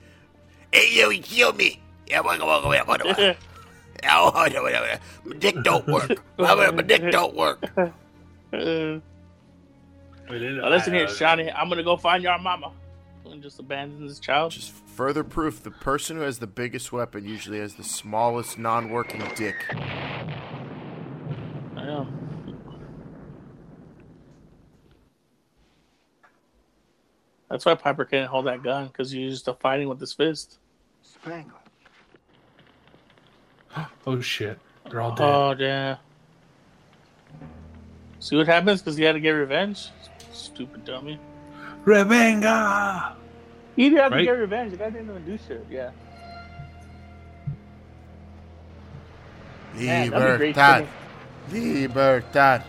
Hey, 0.72 0.88
you, 0.92 1.10
he 1.10 1.18
killed 1.18 1.58
me. 1.58 1.82
Yeah, 2.06 2.20
waka, 2.20 2.46
waka, 2.46 2.68
waka, 2.68 2.86
waka, 2.88 3.08
waka. 3.08 3.38
Oh. 4.08 4.32
My 5.26 5.36
dick 5.38 5.56
don't 5.64 5.88
work. 5.88 6.24
My 6.38 6.72
my 6.72 6.82
dick 6.82 7.12
don't 7.12 7.36
work. 7.36 7.62
Now 8.52 9.02
listen 10.70 10.94
here, 10.94 11.08
Shawnee. 11.08 11.52
I'm 11.52 11.70
gonna 11.70 11.84
go 11.84 11.98
find 11.98 12.24
your 12.24 12.38
mama. 12.40 12.72
And 13.26 13.44
just 13.44 13.60
abandon 13.60 14.08
this 14.08 14.20
child. 14.20 14.52
Just 14.52 14.72
further 14.72 15.24
proof: 15.24 15.62
the 15.62 15.72
person 15.72 16.18
who 16.18 16.24
has 16.24 16.40
the 16.40 16.48
biggest 16.48 16.92
weapon 16.92 17.26
usually 17.26 17.60
has 17.60 17.76
the 17.76 17.84
smallest 17.84 18.58
non-working 18.58 19.24
dick. 19.36 19.56
I 19.70 20.56
know. 21.76 22.08
That's 27.50 27.66
why 27.66 27.76
Piper 27.76 28.06
can't 28.06 28.30
hold 28.30 28.46
that 28.46 28.64
gun 28.64 28.88
because 28.88 29.12
he's 29.12 29.42
just 29.42 29.60
fighting 29.60 29.90
with 29.90 30.00
his 30.00 30.14
fist. 30.14 30.60
Spangler. 31.02 31.59
Oh 34.08 34.20
shit. 34.22 34.58
They're 34.90 35.02
all 35.02 35.14
dead. 35.16 35.24
Oh 35.24 35.56
yeah. 35.60 35.98
See 38.20 38.36
what 38.36 38.48
happens 38.48 38.82
because 38.82 38.98
he 38.98 39.04
had 39.04 39.14
to 39.14 39.20
get 39.20 39.32
revenge. 39.32 39.88
Stupid 40.34 40.84
dummy. 40.86 41.20
Revenga! 41.86 43.14
He 43.76 43.84
didn't 43.90 44.00
have 44.04 44.12
Right? 44.12 44.18
to 44.20 44.24
get 44.26 44.32
revenge. 44.32 44.72
The 44.72 44.78
guy 44.78 44.90
didn't 44.90 45.10
even 45.10 45.26
do 45.26 45.38
shit. 45.48 45.66
Yeah. 45.70 45.92
Man, 49.76 50.10
great 50.10 50.22
Libertad. 50.56 50.88
Libertad. 51.52 52.64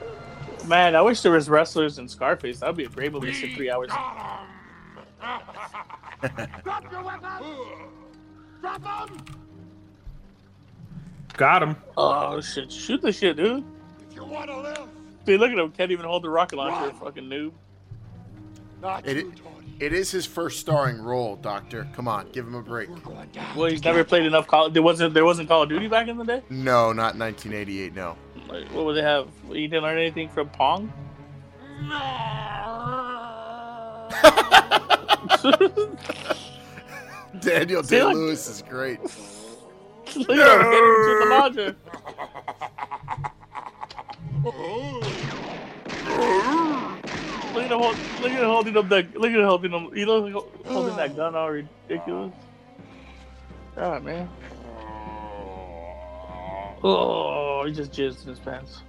Man, 0.67 0.95
I 0.95 1.01
wish 1.01 1.23
there 1.23 1.33
was 1.33 1.49
wrestlers 1.49 1.99
in 1.99 2.07
Scarface. 2.09 2.61
That'd 2.61 2.77
be 2.77 2.85
a 2.85 2.89
great 2.89 3.13
movie 3.13 3.33
to 3.33 3.35
sit 3.35 3.55
three 3.57 3.71
hours. 3.71 3.89
Drop 6.63 6.93
your 6.93 7.03
weapon! 7.03 7.45
Drop 8.61 8.83
them! 9.09 9.19
Got 11.37 11.63
him. 11.63 11.77
Oh 11.97 12.41
shit! 12.41 12.71
Shoot 12.71 13.03
the 13.03 13.13
shit, 13.13 13.37
dude. 13.37 13.65
If 14.11 14.17
you 14.17 14.25
want 14.25 14.51
to 14.51 14.61
live, 14.61 14.89
Dude, 15.25 15.41
look 15.41 15.51
at 15.51 15.59
him. 15.59 15.71
Can't 15.73 15.91
even 15.91 16.07
hold 16.07 16.23
the 16.25 16.31
rocket 16.31 16.57
launcher. 16.57 16.95
Fucking 16.97 17.25
noob. 17.25 17.53
not 18.81 19.07
It, 19.07 19.19
you, 19.19 19.33
it 19.79 19.93
is 19.93 20.11
his 20.11 20.27
first 20.27 20.61
starring 20.61 21.01
role, 21.01 21.37
Doctor. 21.37 21.87
Come 21.95 22.09
on, 22.09 22.31
give 22.33 22.47
him 22.47 22.55
a 22.55 22.63
break. 22.63 22.89
Well, 23.57 23.67
he's 23.67 23.85
never 23.85 24.05
played 24.05 24.25
enough 24.27 24.47
Call. 24.47 24.71
There 24.71 24.83
wasn't. 24.83 25.15
There 25.15 25.25
wasn't 25.25 25.49
Call 25.49 25.63
of 25.63 25.69
Duty 25.69 25.89
back 25.89 26.09
in 26.09 26.17
the 26.19 26.25
day. 26.25 26.43
No, 26.51 26.93
not 26.93 27.17
1988. 27.17 27.95
No. 27.95 28.17
Like, 28.49 28.69
what 28.73 28.85
would 28.87 28.97
they 28.97 29.03
have? 29.03 29.29
You 29.49 29.69
didn't 29.69 29.83
learn 29.83 29.99
anything 29.99 30.29
from 30.29 30.49
Pong. 30.51 30.93
Daniel 37.41 37.83
See, 37.83 37.97
Day 37.97 38.05
look- 38.05 38.15
Lewis 38.15 38.49
is 38.49 38.63
great. 38.63 39.01
Look 40.17 40.31
at 40.31 40.61
him 40.61 40.73
to 40.73 41.13
the. 41.55 41.77
Look 47.55 47.65
at 47.65 47.71
him, 47.71 47.79
hold, 47.79 47.97
look 48.21 48.33
at 48.33 48.41
him 48.41 48.45
holding 48.45 48.77
up 48.77 48.89
that. 48.89 49.15
Look 49.17 49.31
at 49.31 49.39
him 49.39 49.45
holding 49.45 49.71
him. 49.71 49.97
You 49.97 50.07
know, 50.07 50.49
holding 50.67 50.97
that 50.97 51.15
gun 51.17 51.35
all 51.37 51.51
ridiculous. 51.51 52.33
God, 53.77 54.05
man. 54.05 54.29
Oh, 56.83 57.65
he 57.67 57.73
just 57.73 57.93
jizzed 57.93 58.23
in 58.23 58.31
his 58.31 58.39
pants. 58.39 58.83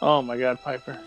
Oh 0.00 0.20
my 0.22 0.36
God, 0.36 0.60
Piper. 0.62 0.98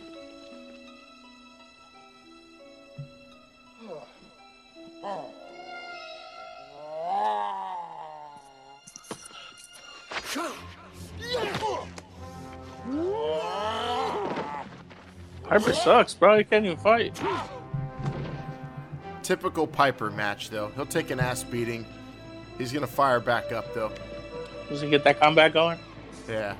Piper 15.47 15.73
sucks, 15.73 16.13
bro. 16.13 16.37
He 16.37 16.43
can't 16.43 16.65
even 16.65 16.77
fight. 16.77 17.19
Typical 19.21 19.67
Piper 19.67 20.09
match, 20.11 20.49
though. 20.49 20.71
He'll 20.75 20.85
take 20.85 21.11
an 21.11 21.19
ass 21.19 21.43
beating. 21.43 21.85
He's 22.57 22.71
gonna 22.71 22.87
fire 22.87 23.19
back 23.19 23.51
up, 23.51 23.73
though. 23.73 23.91
Does 24.69 24.81
he 24.81 24.89
get 24.89 25.03
that 25.03 25.19
combat 25.19 25.53
going? 25.53 25.77
Yeah. 26.27 26.55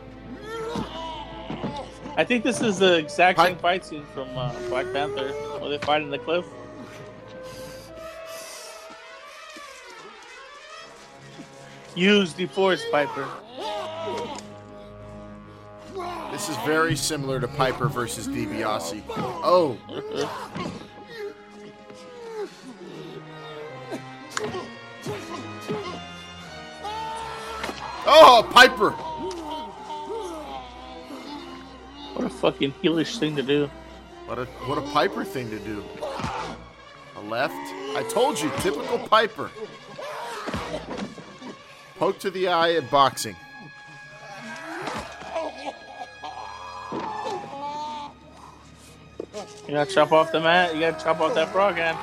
I 2.18 2.24
think 2.24 2.44
this 2.44 2.62
is 2.62 2.80
the 2.80 2.98
exact 2.98 3.40
same 3.40 3.57
fight 3.57 3.84
scene 3.86 4.06
from 4.14 4.30
uh, 4.38 4.53
Black 4.70 4.91
Panther, 4.94 5.30
where 5.60 5.70
they 5.70 5.78
fight 5.80 6.02
in 6.02 6.10
the 6.10 6.20
cliff. 6.20 6.45
Use 11.95 12.34
the 12.34 12.45
force, 12.45 12.84
Piper. 12.91 13.28
This 16.36 16.49
is 16.49 16.57
very 16.66 16.98
similar 16.98 17.40
to 17.40 17.48
Piper 17.48 17.88
versus 17.88 18.28
DiBiase. 18.28 19.02
Oh. 19.07 19.78
Oh, 28.06 28.45
Piper! 28.52 28.91
What 32.12 32.26
a 32.26 32.30
fucking 32.30 32.74
heelish 32.84 33.18
thing 33.18 33.38
to 33.38 33.41
do. 33.41 33.72
What 34.26 34.38
a 34.38 34.44
what 34.68 34.78
a 34.78 34.82
Piper 34.91 35.24
thing 35.24 35.49
to 35.52 35.60
do. 35.60 35.86
A 37.16 37.22
left. 37.30 37.53
I 37.95 38.06
told 38.10 38.41
you, 38.41 38.52
typical 38.57 38.99
Piper. 38.99 39.49
Poke 41.98 42.20
to 42.20 42.30
the 42.30 42.49
eye 42.49 42.74
at 42.74 42.91
boxing. 42.91 43.38
You 49.68 49.74
gotta 49.74 49.94
chop 49.94 50.12
off 50.12 50.32
the 50.32 50.40
mat. 50.40 50.74
You 50.74 50.82
gotta 50.82 51.03
chop 51.03 51.20
off 51.20 51.34
that 51.36 51.52
frog 51.52 51.76
hand. 51.76 51.98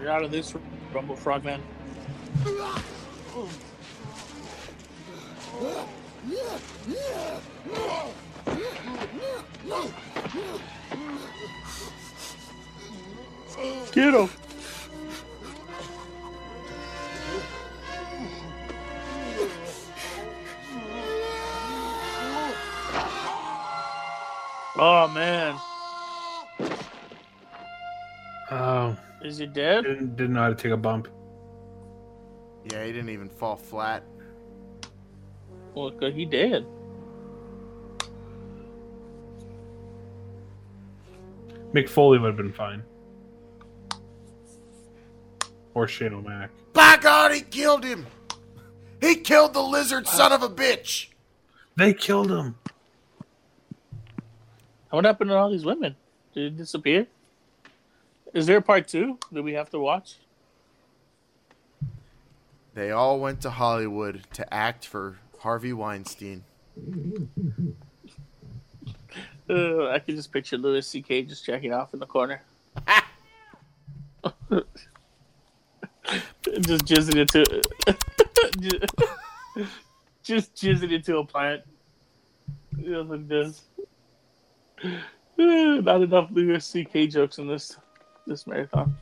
You're 0.00 0.10
out 0.10 0.22
of 0.22 0.30
this, 0.30 0.54
Rumble 0.92 1.16
Frogman. 1.16 1.60
Get 13.92 14.14
him. 14.14 14.47
Oh 24.80 25.08
man, 25.08 25.56
Oh, 28.50 28.96
is 29.22 29.38
he 29.38 29.46
dead? 29.46 29.84
didn't, 29.84 30.16
didn't 30.16 30.34
know 30.34 30.42
how 30.42 30.48
to 30.48 30.54
take 30.54 30.72
a 30.72 30.76
bump. 30.76 31.08
Yeah, 32.70 32.84
he 32.84 32.92
didn't 32.92 33.10
even 33.10 33.28
fall 33.28 33.56
flat. 33.56 34.04
Well, 35.74 35.90
good, 35.90 36.14
he 36.14 36.24
did. 36.24 36.64
Mick 41.74 41.88
Foley 41.88 42.18
would 42.18 42.28
have 42.28 42.36
been 42.36 42.52
fine. 42.52 42.82
Or 45.74 45.86
Shane 45.86 46.14
O'Mac. 46.14 46.50
By 46.72 46.96
God, 46.96 47.32
he 47.32 47.42
killed 47.42 47.84
him! 47.84 48.06
He 49.00 49.16
killed 49.16 49.52
the 49.54 49.62
lizard 49.62 50.06
son 50.06 50.32
of 50.32 50.42
a 50.42 50.48
bitch! 50.48 51.08
They 51.76 51.92
killed 51.92 52.30
him. 52.30 52.56
What 54.90 55.04
happened 55.04 55.30
to 55.30 55.36
all 55.36 55.50
these 55.50 55.64
women? 55.64 55.96
Did 56.34 56.54
it 56.54 56.56
disappear? 56.56 57.06
Is 58.32 58.46
there 58.46 58.58
a 58.58 58.62
part 58.62 58.88
two 58.88 59.18
that 59.32 59.42
we 59.42 59.52
have 59.54 59.70
to 59.70 59.78
watch? 59.78 60.16
They 62.74 62.90
all 62.90 63.18
went 63.18 63.40
to 63.42 63.50
Hollywood 63.50 64.22
to 64.34 64.54
act 64.54 64.86
for 64.86 65.18
Harvey 65.40 65.72
Weinstein. 65.72 66.44
Uh, 69.50 69.88
I 69.88 69.98
can 69.98 70.14
just 70.14 70.30
picture 70.30 70.58
Louis 70.58 70.86
C.K. 70.86 71.22
just 71.22 71.44
checking 71.44 71.72
off 71.72 71.94
in 71.94 72.00
the 72.00 72.06
corner. 72.06 72.42
just 76.60 76.84
jizzing 76.84 77.16
into 77.16 77.62
just 80.22 80.54
jizzing 80.54 80.92
into 80.92 81.16
a 81.16 81.24
plant. 81.24 81.62
You 82.76 83.04
know 83.04 83.16
does. 83.16 83.62
Uh, 83.77 83.77
Not 85.38 86.02
enough 86.02 86.30
Louis 86.32 86.64
C.K. 86.64 87.06
jokes 87.08 87.38
in 87.38 87.46
this 87.46 87.76
this 88.26 88.46
marathon. 88.46 88.96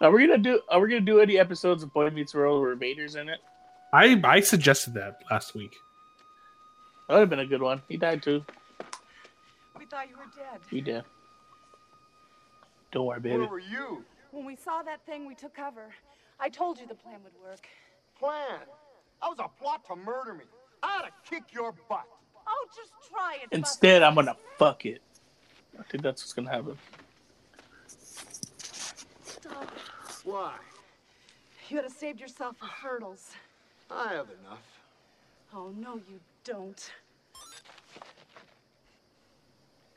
Are 0.00 0.10
we 0.10 0.26
gonna 0.26 0.38
do? 0.38 0.60
Are 0.68 0.80
we 0.80 0.88
gonna 0.88 1.00
do 1.00 1.20
any 1.20 1.38
episodes 1.38 1.82
of 1.82 1.92
Boy 1.92 2.10
Meets 2.10 2.34
World 2.34 2.60
where 2.60 2.74
Vader's 2.74 3.14
in 3.14 3.28
it? 3.28 3.40
I 3.92 4.20
I 4.24 4.40
suggested 4.40 4.94
that 4.94 5.20
last 5.30 5.54
week. 5.54 5.74
That 7.08 7.14
would 7.14 7.20
have 7.20 7.30
been 7.30 7.40
a 7.40 7.46
good 7.46 7.62
one. 7.62 7.82
He 7.88 7.96
died 7.96 8.22
too. 8.22 8.44
We 9.78 9.86
thought 9.86 10.08
you 10.10 10.16
were 10.16 10.24
dead. 10.36 10.60
He 10.70 10.80
did. 10.80 11.04
Don't 12.92 13.06
worry, 13.06 13.20
baby. 13.20 13.38
Where 13.38 13.48
were 13.48 13.58
you? 13.58 14.04
When 14.32 14.44
we 14.44 14.56
saw 14.56 14.82
that 14.82 15.04
thing, 15.06 15.26
we 15.26 15.34
took 15.34 15.54
cover. 15.54 15.88
I 16.38 16.48
told 16.48 16.78
you 16.78 16.86
the 16.86 16.94
plan 16.94 17.20
would 17.24 17.32
work. 17.42 17.66
Plan? 18.18 18.60
That 19.22 19.28
was 19.28 19.38
a 19.38 19.48
plot 19.62 19.84
to 19.86 19.96
murder 19.96 20.34
me. 20.34 20.44
I 20.82 20.98
ought 20.98 21.02
to 21.02 21.30
kick 21.30 21.52
your 21.52 21.72
butt. 21.88 22.04
Oh, 22.46 22.66
just 22.74 22.92
try 23.10 23.38
it. 23.42 23.48
Instead, 23.52 24.02
I'm 24.02 24.14
gonna 24.14 24.36
fuck 24.58 24.86
it. 24.86 25.02
I 25.78 25.82
think 25.84 26.02
that's 26.02 26.22
what's 26.22 26.32
gonna 26.32 26.50
happen. 26.50 26.78
Why? 30.24 30.54
You 31.68 31.76
gotta 31.76 31.90
save 31.90 32.18
yourself 32.20 32.56
for 32.56 32.68
Fertles. 32.82 33.32
I 33.90 34.14
have 34.14 34.28
enough. 34.40 34.62
Oh, 35.54 35.72
no, 35.76 35.96
you 35.96 36.20
don't. 36.44 36.90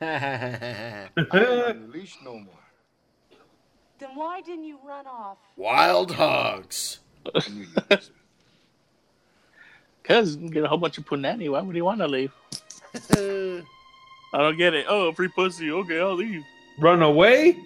I'm 0.00 1.10
not 1.16 1.34
on 1.34 1.82
the 1.82 1.88
leash 1.92 2.16
no 2.24 2.38
more. 2.38 2.54
Then 3.98 4.10
why 4.14 4.40
didn't 4.40 4.64
you 4.64 4.78
run 4.84 5.06
off? 5.06 5.38
Wild 5.56 6.12
hogs. 6.12 7.00
Cause 10.10 10.34
you 10.34 10.50
get 10.50 10.64
a 10.64 10.68
whole 10.68 10.76
bunch 10.76 10.98
of 10.98 11.06
punani. 11.06 11.48
Why 11.48 11.60
would 11.60 11.76
he 11.76 11.82
want 11.82 12.00
to 12.00 12.08
leave? 12.08 12.32
I 13.12 13.62
don't 14.32 14.58
get 14.58 14.74
it. 14.74 14.86
Oh, 14.88 15.12
free 15.12 15.28
pussy. 15.28 15.70
Okay, 15.70 16.00
I'll 16.00 16.16
leave. 16.16 16.42
Run 16.80 17.00
away? 17.00 17.56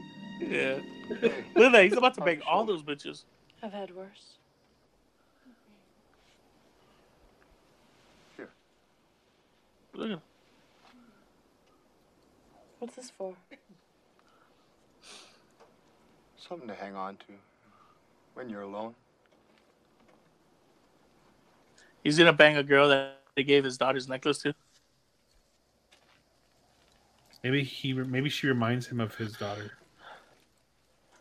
Yeah. 0.40 0.80
Look 1.08 1.22
at 1.22 1.72
that. 1.72 1.84
He's 1.84 1.96
about 1.96 2.12
to 2.16 2.20
bang 2.20 2.42
all 2.46 2.66
those 2.66 2.82
bitches. 2.82 3.24
I've 3.62 3.72
had 3.72 3.96
worse. 3.96 4.34
Here. 8.36 8.50
Look 9.94 10.04
at 10.04 10.12
him. 10.12 10.22
What's 12.78 12.94
this 12.94 13.08
for? 13.08 13.34
Something 16.36 16.68
to 16.68 16.74
hang 16.74 16.94
on 16.94 17.16
to 17.16 17.32
when 18.34 18.50
you're 18.50 18.60
alone. 18.60 18.94
He's 22.04 22.16
gonna 22.18 22.32
bang 22.32 22.56
a 22.56 22.62
girl 22.62 22.88
that 22.90 23.18
they 23.34 23.42
gave 23.42 23.64
his 23.64 23.76
daughter's 23.76 24.08
necklace 24.08 24.38
to. 24.42 24.54
Maybe 27.42 27.64
he, 27.64 27.92
maybe 27.92 28.28
she 28.30 28.46
reminds 28.46 28.86
him 28.86 29.00
of 29.00 29.14
his 29.16 29.32
daughter. 29.32 29.72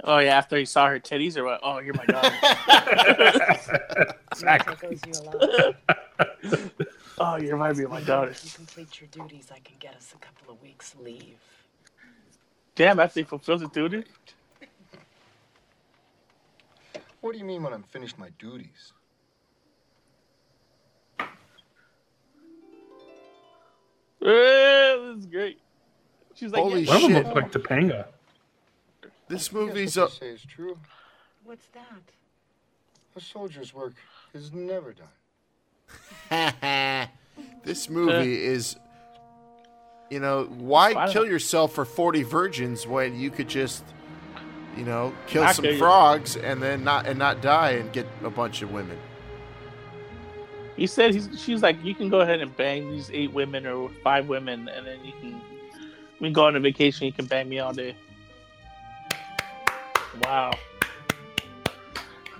Oh 0.04 0.20
yeah, 0.20 0.38
after 0.38 0.58
he 0.58 0.66
saw 0.66 0.88
her 0.88 1.00
titties 1.00 1.38
or 1.38 1.46
what? 1.46 1.62
Oh, 1.64 1.80
you're 1.80 1.96
my 1.96 2.06
daughter. 2.06 2.36
Exactly. 4.34 5.00
oh, 7.20 7.38
you 7.38 7.52
remind 7.52 7.78
me 7.78 7.84
of 7.86 7.92
my 7.92 8.02
daughter. 8.02 8.32
If 8.32 8.44
you 8.44 8.52
complete 8.52 9.00
your 9.00 9.08
duties, 9.10 9.50
I 9.54 9.60
can 9.60 9.76
get 9.80 9.96
us 9.96 10.14
a 10.14 10.18
couple 10.18 10.54
of 10.54 10.62
weeks 10.62 10.96
leave. 11.00 11.38
Damn, 12.76 13.00
after 13.00 13.22
he 13.22 13.24
fulfills 13.24 13.62
the 13.62 13.68
duty. 13.68 14.04
What 17.22 17.34
do 17.34 17.40
you 17.40 17.46
mean 17.46 17.64
when 17.64 17.74
I'm 17.74 17.84
finished 17.84 18.18
my 18.18 18.30
duties? 18.40 18.92
Eh, 24.28 24.96
this 24.98 25.18
is 25.20 25.26
great. 25.26 25.60
She's 26.36 26.52
like, 26.52 26.62
Holy 26.62 26.82
yeah, 26.84 26.88
One 26.94 26.96
of 26.98 27.02
them 27.04 27.12
shit. 27.12 27.26
looked 27.36 27.36
like 27.36 27.52
Topanga. 27.52 28.06
This 29.28 29.50
I 29.54 29.58
movie's 29.58 29.96
guess 29.96 30.14
a 30.14 30.16
say 30.16 30.30
is 30.30 30.42
true. 30.46 30.78
What's 31.44 31.66
that? 31.74 32.02
A 33.16 33.20
soldier's 33.22 33.74
work 33.74 33.94
is 34.34 34.54
never 34.54 34.94
done. 34.94 35.08
this 37.64 37.90
movie 37.90 38.42
is 38.44 38.78
you 40.10 40.20
know 40.20 40.46
why 40.46 40.94
Why 40.94 41.12
kill 41.12 41.26
yourself 41.26 41.74
for 41.74 41.86
40 41.86 42.24
virgins 42.24 42.88
when 42.88 43.20
you 43.20 43.30
could 43.30 43.50
just 43.50 43.84
you 44.78 44.86
know 44.86 45.14
kill 45.28 45.44
Not 45.44 45.56
some 45.56 45.64
kill 45.64 45.74
you. 45.74 45.80
frogs 45.80 46.36
and 46.38 46.62
then 46.64 46.84
not 46.84 47.08
and 47.08 47.20
not 47.20 47.42
die 47.42 47.72
and 47.72 47.92
get 47.92 48.08
a 48.24 48.30
bunch 48.30 48.62
of 48.62 48.72
women 48.72 48.98
He 50.76 50.88
said 50.88 51.14
he's. 51.14 51.30
She's 51.40 51.62
like, 51.62 51.84
you 51.84 51.94
can 51.94 52.10
go 52.10 52.22
ahead 52.22 52.42
and 52.42 52.56
bang 52.58 52.90
these 52.92 53.10
eight 53.12 53.32
women 53.32 53.66
or 53.68 53.90
five 54.04 54.28
women, 54.28 54.68
and 54.70 54.86
then 54.88 55.04
you 55.06 55.12
can. 55.22 55.42
We 56.20 56.28
can 56.28 56.34
go 56.34 56.46
on 56.46 56.56
a 56.56 56.60
vacation. 56.60 57.06
You 57.06 57.14
can 57.14 57.26
bang 57.26 57.48
me 57.50 57.60
all 57.60 57.74
day. 57.74 57.96
Wow. 60.24 60.54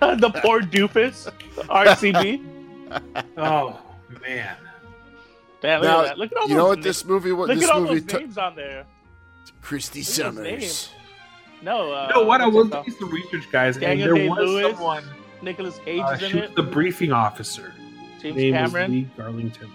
the 0.00 0.30
poor 0.42 0.60
doofus, 0.60 1.30
RCB. 1.56 2.50
Oh 3.36 3.80
man. 4.22 4.56
Damn, 5.60 5.80
look 5.80 5.88
Now, 5.90 6.00
at 6.02 6.06
that. 6.08 6.18
Look 6.18 6.30
at 6.32 6.38
all 6.38 6.48
you 6.48 6.54
know 6.54 6.66
what 6.68 6.78
na- 6.78 6.84
this 6.84 7.04
movie 7.04 7.32
what 7.32 7.48
Look 7.48 7.58
this 7.58 7.68
at 7.68 7.74
all 7.74 7.80
movie 7.80 8.00
those 8.00 8.08
took 8.08 8.20
names 8.20 8.38
on 8.38 8.54
there. 8.54 8.84
Kristi 9.62 9.96
Look 9.96 10.04
Somers 10.06 10.44
names. 10.44 10.88
No, 11.62 11.90
uh, 11.92 12.06
You 12.08 12.14
know 12.20 12.26
what? 12.26 12.40
I 12.42 12.46
what's 12.46 12.70
was 12.70 12.84
it 12.84 12.84
doing 12.84 12.96
some 13.00 13.10
research, 13.10 13.50
guys, 13.50 13.76
and 13.76 13.82
Daniel 13.82 14.08
there 14.08 14.16
Day 14.16 14.28
was 14.28 14.38
Lewis, 14.38 14.76
someone. 14.76 15.04
Nicolas 15.42 15.78
Cage 15.84 16.02
Uh, 16.02 16.18
in 16.20 16.38
it. 16.38 16.54
the 16.54 16.62
briefing 16.62 17.10
officer. 17.10 17.72
James 18.24 18.36
name 18.36 18.54
Cameron. 18.54 18.90
was 18.90 18.90
Lee 18.90 19.10
Garlington. 19.18 19.70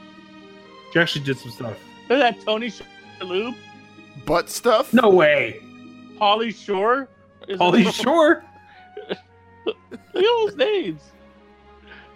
She 0.94 1.00
actually 1.00 1.26
did 1.26 1.38
some 1.38 1.52
stuff. 1.52 1.78
Look 2.10 2.22
at 2.22 2.38
that 2.38 2.46
Tony 2.46 2.72
Shalhoub, 2.72 3.56
butt 4.26 4.50
stuff 4.50 4.94
No 4.94 5.10
way. 5.10 5.62
Holly 6.18 6.52
Shore. 6.52 7.08
Is 7.48 7.60
Pauly 7.60 7.86
it- 7.88 7.94
Shore. 7.94 8.44
Look 9.66 9.78
at 9.92 10.14
those 10.14 10.56
names. 10.56 11.02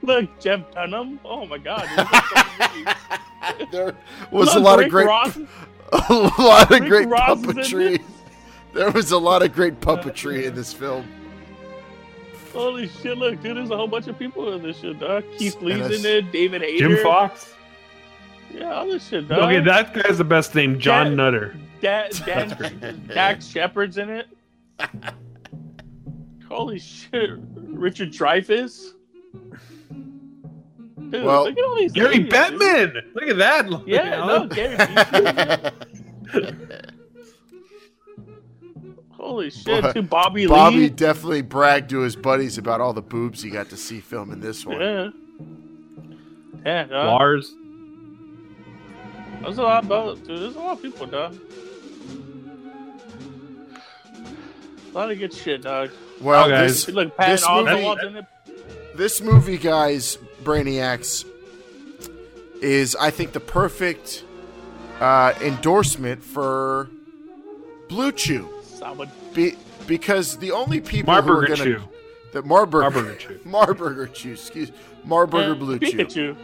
Look, 0.01 0.39
Jeff 0.39 0.69
Dunham. 0.73 1.19
Oh 1.23 1.45
my 1.45 1.57
God. 1.57 1.87
there's 1.95 2.11
like 2.11 2.25
so 2.25 2.43
many 2.59 2.83
movies. 2.83 3.71
there 3.71 3.95
was 4.31 4.55
a 4.55 4.59
lot 4.59 4.79
Rick 4.79 4.87
of 4.87 4.91
great 4.91 5.07
Ross- 5.07 5.37
a 6.09 6.13
lot 6.41 6.63
of 6.71 6.79
Rick 6.81 6.89
great 6.89 7.07
Ross 7.07 7.39
puppetry 7.39 8.03
there 8.73 8.89
was 8.91 9.11
a 9.11 9.17
lot 9.17 9.43
of 9.43 9.53
great 9.53 9.73
uh, 9.73 9.75
puppetry 9.77 10.45
in 10.45 10.55
this 10.55 10.73
film 10.73 11.05
Holy 12.53 12.87
shit! 12.87 13.17
Look, 13.17 13.41
dude, 13.41 13.57
there's 13.57 13.71
a 13.71 13.75
whole 13.77 13.87
bunch 13.87 14.07
of 14.07 14.17
people 14.19 14.53
in 14.53 14.61
this 14.61 14.77
shit, 14.79 14.99
dog. 14.99 15.23
Keith 15.37 15.59
Lee's 15.61 15.85
in 15.99 16.05
it. 16.05 16.31
David 16.31 16.61
Hayter. 16.61 16.87
Jim 16.89 17.03
Fox. 17.03 17.53
Yeah, 18.53 18.71
all 18.73 18.85
this 18.87 19.07
shit, 19.07 19.27
dog. 19.27 19.39
Okay, 19.39 19.59
that 19.61 19.93
guy's 19.93 20.19
the 20.19 20.23
best 20.23 20.53
name. 20.53 20.79
John 20.79 21.07
Dan- 21.07 21.15
Nutter. 21.17 21.55
Dan, 21.81 22.09
Dan, 22.25 23.03
Dax 23.07 23.47
Shepard's 23.47 23.97
in 23.97 24.09
it. 24.09 24.27
Holy 26.47 26.77
shit! 26.79 27.31
Richard 27.55 28.11
Dreyfuss. 28.11 28.93
Dude, 31.09 31.23
Well, 31.25 31.43
look 31.45 31.57
at 31.57 31.63
all 31.63 31.75
these. 31.75 31.91
Gary 31.91 32.19
names, 32.19 32.29
dude. 32.29 32.33
Bettman. 32.33 33.13
Look 33.15 33.23
at 33.29 33.37
that. 33.37 33.87
Yeah, 33.87 34.25
no, 34.25 34.47
Gary. 34.47 34.77
Busey's- 39.23 39.29
Holy 39.31 39.49
shit, 39.49 39.81
But 39.81 39.95
dude, 39.95 40.09
Bobby, 40.09 40.45
Bobby 40.47 40.75
Lee. 40.77 40.89
definitely 40.89 41.41
bragged 41.41 41.89
to 41.91 41.99
his 41.99 42.15
buddies 42.15 42.57
about 42.57 42.81
all 42.81 42.93
the 42.93 43.01
boobs 43.01 43.41
he 43.41 43.49
got 43.49 43.69
to 43.69 43.77
see 43.77 43.99
filming 43.99 44.39
this 44.41 44.65
one. 44.65 44.79
Yeah. 44.81 45.09
Yeah, 46.65 46.83
dog. 46.85 47.07
Lars. 47.07 47.53
There's 49.41 49.57
a 49.57 49.61
lot 49.63 49.89
of 49.91 50.23
dude. 50.25 50.39
There's 50.41 50.55
a 50.55 50.59
lot 50.59 50.77
of 50.77 50.81
people, 50.81 51.05
dog. 51.07 51.37
A 54.93 54.93
lot 54.93 55.11
of 55.11 55.17
good 55.19 55.33
shit, 55.33 55.63
dog. 55.63 55.89
Well, 56.21 56.45
Okay. 56.45 56.67
this, 56.67 56.87
Look, 56.87 57.17
Patton 57.17 57.33
this 57.35 57.47
movie, 57.49 57.71
Oswalt 57.71 58.03
in 58.07 58.15
it. 58.17 58.25
this 58.97 59.21
movie, 59.21 59.57
guys, 59.57 60.17
Brainiacs, 60.43 61.25
is 62.61 62.95
I 62.95 63.09
think 63.09 63.33
the 63.33 63.39
perfect 63.39 64.23
uh, 65.01 65.33
endorsement 65.41 66.23
for 66.23 66.89
Blue 67.89 68.11
Chew. 68.11 68.47
Someone. 68.83 69.09
Be, 69.33 69.55
because 69.87 70.37
the 70.37 70.51
only 70.51 70.81
people 70.81 71.13
who 71.13 71.19
are 71.19 71.23
Marburger 71.23 71.47
going 71.47 71.59
Chew. 71.59 71.75
to 71.75 71.83
the 72.33 72.43
Marburger, 72.43 72.91
Marburger 72.91 73.19
Chew. 73.27 73.39
Marburger 73.45 74.13
Chew, 74.13 74.31
excuse 74.33 74.71
Marburger 75.07 75.51
Uh, 75.51 75.55
Blue 75.55 75.79
Chew. 75.79 75.97
Pikachu. 75.97 76.37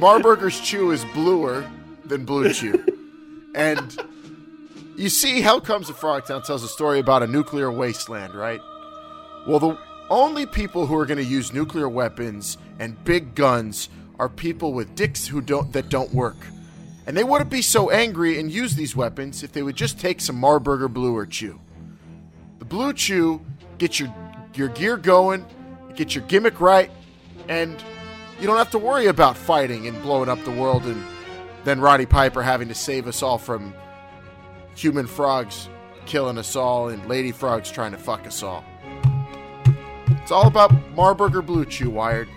Mar- 0.00 0.20
Marburger's 0.20 0.60
Chew 0.60 0.90
is 0.92 1.04
bluer 1.06 1.68
than 2.04 2.24
Blue 2.24 2.52
Chew, 2.52 2.84
and 3.56 3.96
you 4.96 5.08
see, 5.08 5.40
Hell 5.40 5.60
Comes 5.60 5.88
to 5.88 5.92
Frogtown 5.92 6.44
tells 6.44 6.62
a 6.62 6.68
story 6.68 7.00
about 7.00 7.22
a 7.24 7.26
nuclear 7.26 7.72
wasteland, 7.72 8.34
right? 8.34 8.60
Well, 9.48 9.58
the 9.58 9.76
only 10.10 10.46
people 10.46 10.86
who 10.86 10.96
are 10.96 11.06
going 11.06 11.18
to 11.18 11.24
use 11.24 11.52
nuclear 11.52 11.88
weapons 11.88 12.56
and 12.78 13.02
big 13.04 13.34
guns 13.34 13.88
are 14.20 14.28
people 14.28 14.72
with 14.72 14.94
dicks 14.94 15.26
who 15.26 15.40
don't 15.40 15.72
that 15.72 15.88
don't 15.88 16.14
work. 16.14 16.36
And 17.06 17.16
they 17.16 17.24
wouldn't 17.24 17.50
be 17.50 17.60
so 17.62 17.90
angry 17.90 18.38
and 18.38 18.50
use 18.50 18.76
these 18.76 18.94
weapons 18.94 19.42
if 19.42 19.52
they 19.52 19.62
would 19.62 19.74
just 19.76 19.98
take 19.98 20.20
some 20.20 20.40
Marburger 20.40 20.88
Blue 20.92 21.14
or 21.16 21.26
Chew. 21.26 21.58
Blue 22.74 22.92
Chew 22.92 23.40
get 23.78 24.00
your 24.00 24.12
your 24.52 24.66
gear 24.66 24.96
going, 24.96 25.46
get 25.94 26.12
your 26.16 26.24
gimmick 26.24 26.60
right, 26.60 26.90
and 27.48 27.80
you 28.40 28.48
don't 28.48 28.56
have 28.56 28.72
to 28.72 28.80
worry 28.80 29.06
about 29.06 29.36
fighting 29.36 29.86
and 29.86 30.02
blowing 30.02 30.28
up 30.28 30.42
the 30.42 30.50
world 30.50 30.82
and 30.82 31.00
then 31.62 31.80
Roddy 31.80 32.04
Piper 32.04 32.42
having 32.42 32.66
to 32.66 32.74
save 32.74 33.06
us 33.06 33.22
all 33.22 33.38
from 33.38 33.72
human 34.74 35.06
frogs 35.06 35.68
killing 36.06 36.36
us 36.36 36.56
all 36.56 36.88
and 36.88 37.08
lady 37.08 37.30
frogs 37.30 37.70
trying 37.70 37.92
to 37.92 37.96
fuck 37.96 38.26
us 38.26 38.42
all. 38.42 38.64
It's 40.08 40.32
all 40.32 40.48
about 40.48 40.72
Marburger 40.96 41.46
Blue 41.46 41.64
Chew, 41.64 41.90
Wired. 41.90 42.28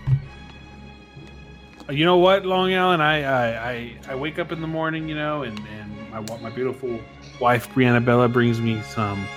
You 1.89 2.05
know 2.05 2.17
what, 2.17 2.45
Long 2.45 2.71
Island? 2.71 3.01
I 3.01 3.23
I, 3.23 3.71
I, 3.71 3.97
I 4.09 4.15
wake 4.15 4.37
up 4.37 4.51
in 4.51 4.61
the 4.61 4.67
morning, 4.67 5.09
you 5.09 5.15
know, 5.15 5.41
and, 5.41 5.59
and 5.79 6.11
my 6.11 6.37
my 6.37 6.51
beautiful 6.51 6.99
wife 7.41 7.73
Brianna 7.73 8.05
Bella 8.05 8.29
brings 8.29 8.61
me 8.61 8.83
some 8.83 9.27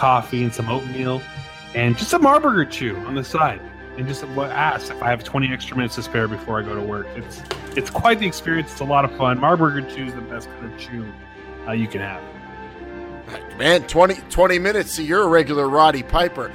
coffee 0.00 0.42
and 0.42 0.52
some 0.52 0.70
oatmeal, 0.70 1.20
and 1.74 1.96
just 1.98 2.14
a 2.14 2.18
Marburger 2.18 2.68
chew 2.68 2.96
on 3.00 3.14
the 3.14 3.22
side, 3.22 3.60
and 3.98 4.08
just 4.08 4.24
what 4.28 4.50
asks 4.50 4.88
if 4.88 5.02
I 5.02 5.10
have 5.10 5.22
20 5.22 5.52
extra 5.52 5.76
minutes 5.76 5.96
to 5.96 6.02
spare 6.02 6.26
before 6.26 6.58
I 6.58 6.62
go 6.62 6.74
to 6.74 6.80
work. 6.80 7.06
It's 7.16 7.42
it's 7.76 7.90
quite 7.90 8.18
the 8.18 8.26
experience. 8.26 8.72
It's 8.72 8.80
a 8.80 8.84
lot 8.84 9.04
of 9.04 9.14
fun. 9.16 9.38
Marburger 9.38 9.86
chew 9.94 10.06
is 10.06 10.14
the 10.14 10.22
best 10.22 10.48
kind 10.48 10.72
of 10.72 10.78
chew 10.78 11.06
uh, 11.68 11.72
you 11.72 11.86
can 11.86 12.00
have. 12.00 12.22
Man, 13.58 13.86
20, 13.86 14.14
20 14.30 14.58
minutes, 14.58 14.92
so 14.94 15.02
you're 15.02 15.22
a 15.22 15.28
regular 15.28 15.68
Roddy 15.68 16.02
Piper. 16.02 16.50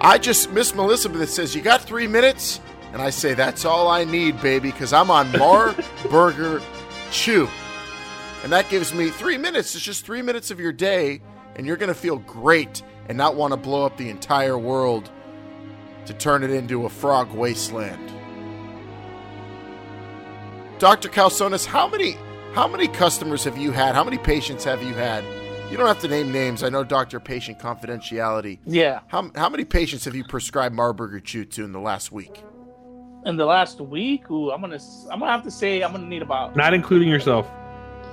I 0.00 0.18
just 0.18 0.50
Miss 0.50 0.74
Melissa 0.74 1.08
that 1.10 1.28
says 1.28 1.54
you 1.54 1.62
got 1.62 1.80
three 1.80 2.08
minutes, 2.08 2.60
and 2.92 3.00
I 3.00 3.10
say 3.10 3.34
that's 3.34 3.64
all 3.64 3.86
I 3.86 4.02
need, 4.02 4.42
baby, 4.42 4.72
because 4.72 4.92
I'm 4.92 5.12
on 5.12 5.30
Marburger 5.32 6.60
Chew, 7.12 7.48
and 8.42 8.50
that 8.50 8.68
gives 8.68 8.92
me 8.92 9.10
three 9.10 9.38
minutes. 9.38 9.76
It's 9.76 9.84
just 9.84 10.04
three 10.04 10.22
minutes 10.22 10.50
of 10.50 10.58
your 10.58 10.72
day, 10.72 11.20
and 11.56 11.66
you're 11.66 11.76
gonna 11.76 11.94
feel 11.94 12.18
great 12.18 12.82
and 13.08 13.18
not 13.18 13.36
want 13.36 13.52
to 13.52 13.56
blow 13.56 13.84
up 13.84 13.96
the 13.96 14.10
entire 14.10 14.58
world 14.58 15.10
to 16.06 16.14
turn 16.14 16.42
it 16.42 16.50
into 16.50 16.86
a 16.86 16.88
frog 16.88 17.32
wasteland. 17.32 18.12
Dr. 20.78 21.08
Calsonis, 21.08 21.64
how 21.64 21.88
many 21.88 22.16
how 22.54 22.68
many 22.68 22.86
customers 22.86 23.42
have 23.44 23.58
you 23.58 23.72
had? 23.72 23.94
How 23.94 24.04
many 24.04 24.18
patients 24.18 24.64
have 24.64 24.82
you 24.82 24.94
had? 24.94 25.24
You 25.70 25.76
don't 25.76 25.86
have 25.86 26.00
to 26.00 26.08
name 26.08 26.30
names. 26.30 26.62
I 26.62 26.68
know 26.68 26.84
doctor 26.84 27.18
patient 27.18 27.58
confidentiality. 27.58 28.58
Yeah. 28.64 29.00
How, 29.08 29.30
how 29.34 29.48
many 29.48 29.64
patients 29.64 30.04
have 30.04 30.14
you 30.14 30.22
prescribed 30.22 30.72
Marburger 30.74 31.24
Chew 31.24 31.46
to 31.46 31.64
in 31.64 31.72
the 31.72 31.80
last 31.80 32.12
week? 32.12 32.44
In 33.24 33.36
the 33.36 33.46
last 33.46 33.80
week, 33.80 34.30
ooh, 34.30 34.52
I'm 34.52 34.60
gonna 34.60 34.78
I'm 35.10 35.20
gonna 35.20 35.32
have 35.32 35.42
to 35.44 35.50
say 35.50 35.82
I'm 35.82 35.92
gonna 35.92 36.06
need 36.06 36.22
about. 36.22 36.54
Not 36.54 36.74
including 36.74 37.08
yourself. 37.08 37.50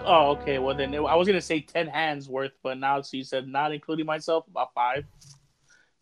Oh, 0.03 0.31
okay. 0.31 0.57
Well, 0.59 0.75
then 0.75 0.93
I 0.95 1.15
was 1.15 1.27
gonna 1.27 1.41
say 1.41 1.61
ten 1.61 1.87
hands 1.87 2.27
worth, 2.27 2.53
but 2.63 2.77
now 2.77 3.01
so 3.01 3.17
you 3.17 3.23
said 3.23 3.47
not 3.47 3.71
including 3.71 4.05
myself, 4.05 4.45
about 4.47 4.73
five, 4.73 5.05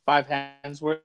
five 0.06 0.28
hands 0.28 0.82
worth. 0.82 1.02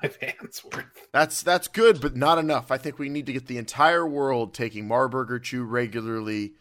Five 0.00 0.16
hands 0.16 0.64
worth. 0.64 1.08
That's 1.12 1.42
that's 1.42 1.68
good, 1.68 2.00
but 2.00 2.16
not 2.16 2.38
enough. 2.38 2.70
I 2.70 2.78
think 2.78 2.98
we 2.98 3.08
need 3.08 3.26
to 3.26 3.32
get 3.32 3.46
the 3.46 3.58
entire 3.58 4.06
world 4.06 4.54
taking 4.54 4.88
Marburger 4.88 5.42
Chew 5.42 5.62
regularly 5.64 6.54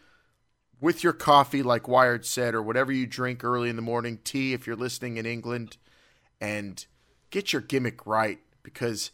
with 0.81 1.03
your 1.03 1.13
coffee, 1.13 1.63
like 1.63 1.87
Wired 1.87 2.25
said, 2.25 2.53
or 2.53 2.61
whatever 2.61 2.91
you 2.91 3.07
drink 3.07 3.43
early 3.43 3.69
in 3.69 3.77
the 3.77 3.81
morning, 3.81 4.19
tea 4.23 4.53
if 4.53 4.67
you're 4.67 4.75
listening 4.75 5.15
in 5.15 5.25
England, 5.25 5.77
and 6.41 6.85
get 7.29 7.53
your 7.53 7.61
gimmick 7.61 8.05
right 8.05 8.39
because 8.61 9.11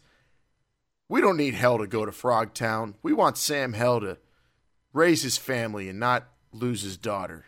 we 1.08 1.20
don't 1.20 1.36
need 1.36 1.54
Hell 1.54 1.78
to 1.78 1.86
go 1.86 2.04
to 2.04 2.10
Frogtown. 2.10 2.94
We 3.02 3.12
want 3.12 3.38
Sam 3.38 3.74
Hell 3.74 4.00
to 4.00 4.18
raise 4.92 5.22
his 5.22 5.36
family 5.38 5.88
and 5.88 6.00
not 6.00 6.29
lose 6.52 6.82
his 6.82 6.96
daughter. 6.96 7.46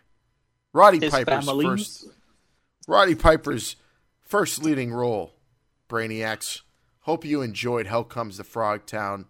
Roddy 0.73 1.01
His 1.01 1.12
Piper's 1.12 1.45
families? 1.45 1.66
first 1.66 2.07
Roddy 2.89 3.15
Piper's 3.15 3.77
first 4.20 4.62
leading 4.62 4.93
role, 4.93 5.35
Brainiacs. 5.89 6.62
Hope 7.01 7.24
you 7.24 7.43
enjoyed 7.43 7.87
Hell 7.87 8.05
Comes 8.05 8.39
the 8.39 8.45
Frogtown. 8.45 9.27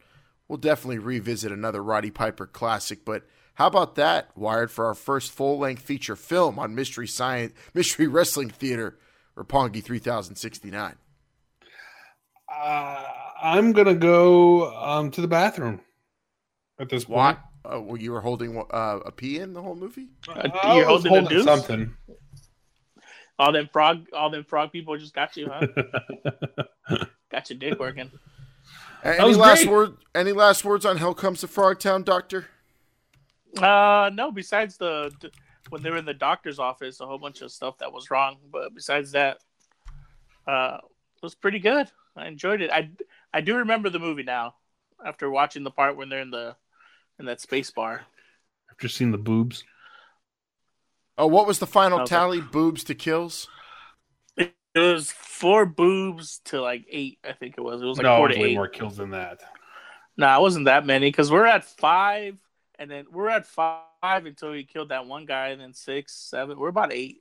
We'll 0.46 0.58
definitely 0.58 0.98
revisit 0.98 1.50
another 1.50 1.82
Roddy 1.82 2.10
Piper 2.10 2.46
classic, 2.46 3.04
but 3.04 3.24
how 3.54 3.66
about 3.66 3.96
that, 3.96 4.30
Wired, 4.36 4.70
for 4.70 4.86
our 4.86 4.94
first 4.94 5.30
full 5.32 5.58
length 5.58 5.82
feature 5.82 6.16
film 6.16 6.58
on 6.58 6.74
Mystery 6.74 7.06
Science 7.06 7.52
Mystery 7.74 8.06
Wrestling 8.06 8.50
Theater, 8.50 8.98
Rapongi 9.36 9.82
3069? 9.82 10.96
Uh, 12.48 13.04
I'm 13.42 13.72
gonna 13.72 13.94
go 13.94 14.74
um, 14.76 15.10
to 15.10 15.20
the 15.20 15.28
bathroom 15.28 15.80
at 16.78 16.88
this 16.88 17.04
point. 17.04 17.38
Uh, 17.64 17.80
well, 17.80 17.96
you 17.96 18.12
were 18.12 18.20
holding 18.20 18.58
uh, 18.70 18.98
a 19.04 19.12
pee 19.12 19.38
in 19.38 19.52
the 19.52 19.62
whole 19.62 19.76
movie? 19.76 20.08
Uh, 20.28 20.48
you're 20.74 20.86
was 20.88 21.04
holding, 21.04 21.12
a 21.12 21.20
holding 21.20 21.28
deuce? 21.28 21.44
something. 21.44 21.94
All 23.38 23.52
them 23.52 23.68
frog, 23.72 24.06
all 24.12 24.30
them 24.30 24.44
frog 24.44 24.72
people 24.72 24.96
just 24.96 25.14
got 25.14 25.36
you, 25.36 25.48
huh? 25.50 25.66
got 27.30 27.48
your 27.50 27.58
dick 27.58 27.78
working. 27.78 28.10
Any 29.04 29.34
last 29.34 29.62
great. 29.62 29.70
word? 29.70 29.96
Any 30.14 30.32
last 30.32 30.64
words 30.64 30.84
on 30.84 30.96
Hell 30.96 31.14
Comes 31.14 31.40
to 31.40 31.48
Frogtown, 31.48 32.04
Doctor? 32.04 32.46
Uh, 33.56 34.10
no. 34.12 34.30
Besides 34.30 34.76
the, 34.76 35.10
the 35.20 35.30
when 35.70 35.82
they 35.82 35.90
were 35.90 35.96
in 35.96 36.04
the 36.04 36.14
doctor's 36.14 36.58
office, 36.58 37.00
a 37.00 37.06
whole 37.06 37.18
bunch 37.18 37.40
of 37.40 37.50
stuff 37.50 37.78
that 37.78 37.92
was 37.92 38.10
wrong. 38.10 38.36
But 38.50 38.74
besides 38.74 39.12
that, 39.12 39.38
uh, 40.46 40.78
it 41.16 41.22
was 41.22 41.34
pretty 41.34 41.58
good. 41.58 41.90
I 42.16 42.28
enjoyed 42.28 42.60
it. 42.60 42.70
I 42.70 42.90
I 43.32 43.40
do 43.40 43.56
remember 43.56 43.90
the 43.90 43.98
movie 43.98 44.22
now 44.22 44.54
after 45.04 45.30
watching 45.30 45.64
the 45.64 45.70
part 45.70 45.96
when 45.96 46.08
they're 46.08 46.20
in 46.20 46.30
the 46.30 46.54
in 47.22 47.26
that 47.26 47.40
space 47.40 47.70
bar. 47.70 48.02
I've 48.70 48.78
just 48.78 48.96
seen 48.96 49.12
the 49.12 49.18
boobs. 49.18 49.64
Oh, 51.16 51.26
what 51.26 51.46
was 51.46 51.58
the 51.58 51.66
final 51.66 52.00
Okay. 52.00 52.08
tally? 52.08 52.40
Boobs 52.40 52.84
to 52.84 52.94
kills? 52.94 53.48
It 54.36 54.54
was 54.74 55.10
four 55.12 55.66
boobs 55.66 56.40
to 56.46 56.60
like 56.60 56.86
eight. 56.90 57.18
I 57.22 57.32
think 57.32 57.56
it 57.58 57.60
was. 57.60 57.82
It 57.82 57.84
was 57.84 57.98
like 57.98 58.04
no, 58.04 58.16
four 58.16 58.30
it 58.30 58.34
to 58.34 58.40
way 58.40 58.48
eight. 58.50 58.54
more 58.54 58.68
kills 58.68 58.96
than 58.96 59.10
that. 59.10 59.40
Nah, 60.16 60.38
it 60.38 60.40
wasn't 60.40 60.64
that 60.64 60.86
many 60.86 61.08
because 61.08 61.30
we're 61.30 61.46
at 61.46 61.64
five, 61.64 62.38
and 62.78 62.90
then 62.90 63.04
we're 63.12 63.28
at 63.28 63.46
five 63.46 63.84
until 64.02 64.50
we 64.50 64.64
killed 64.64 64.88
that 64.88 65.06
one 65.06 65.26
guy, 65.26 65.48
and 65.48 65.60
then 65.60 65.74
six, 65.74 66.14
seven. 66.14 66.58
We're 66.58 66.68
about 66.68 66.92
eight. 66.92 67.18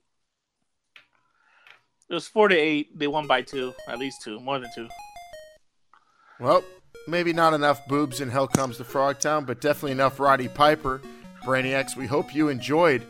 It 2.08 2.14
was 2.14 2.26
four 2.26 2.48
to 2.48 2.56
eight. 2.56 2.98
They 2.98 3.06
won 3.06 3.26
by 3.26 3.42
two, 3.42 3.74
at 3.86 3.98
least 3.98 4.22
two, 4.22 4.40
more 4.40 4.58
than 4.58 4.70
two. 4.74 4.88
Well, 6.40 6.64
maybe 7.06 7.32
not 7.32 7.54
enough 7.54 7.86
boobs 7.86 8.20
in 8.20 8.30
Hell 8.30 8.48
Comes 8.48 8.76
to 8.78 8.84
Frogtown, 8.84 9.46
but 9.46 9.60
definitely 9.60 9.92
enough 9.92 10.20
Roddy 10.20 10.48
Piper. 10.48 11.00
Brainiacs, 11.44 11.96
we 11.96 12.06
hope 12.06 12.34
you 12.34 12.48
enjoyed 12.48 13.04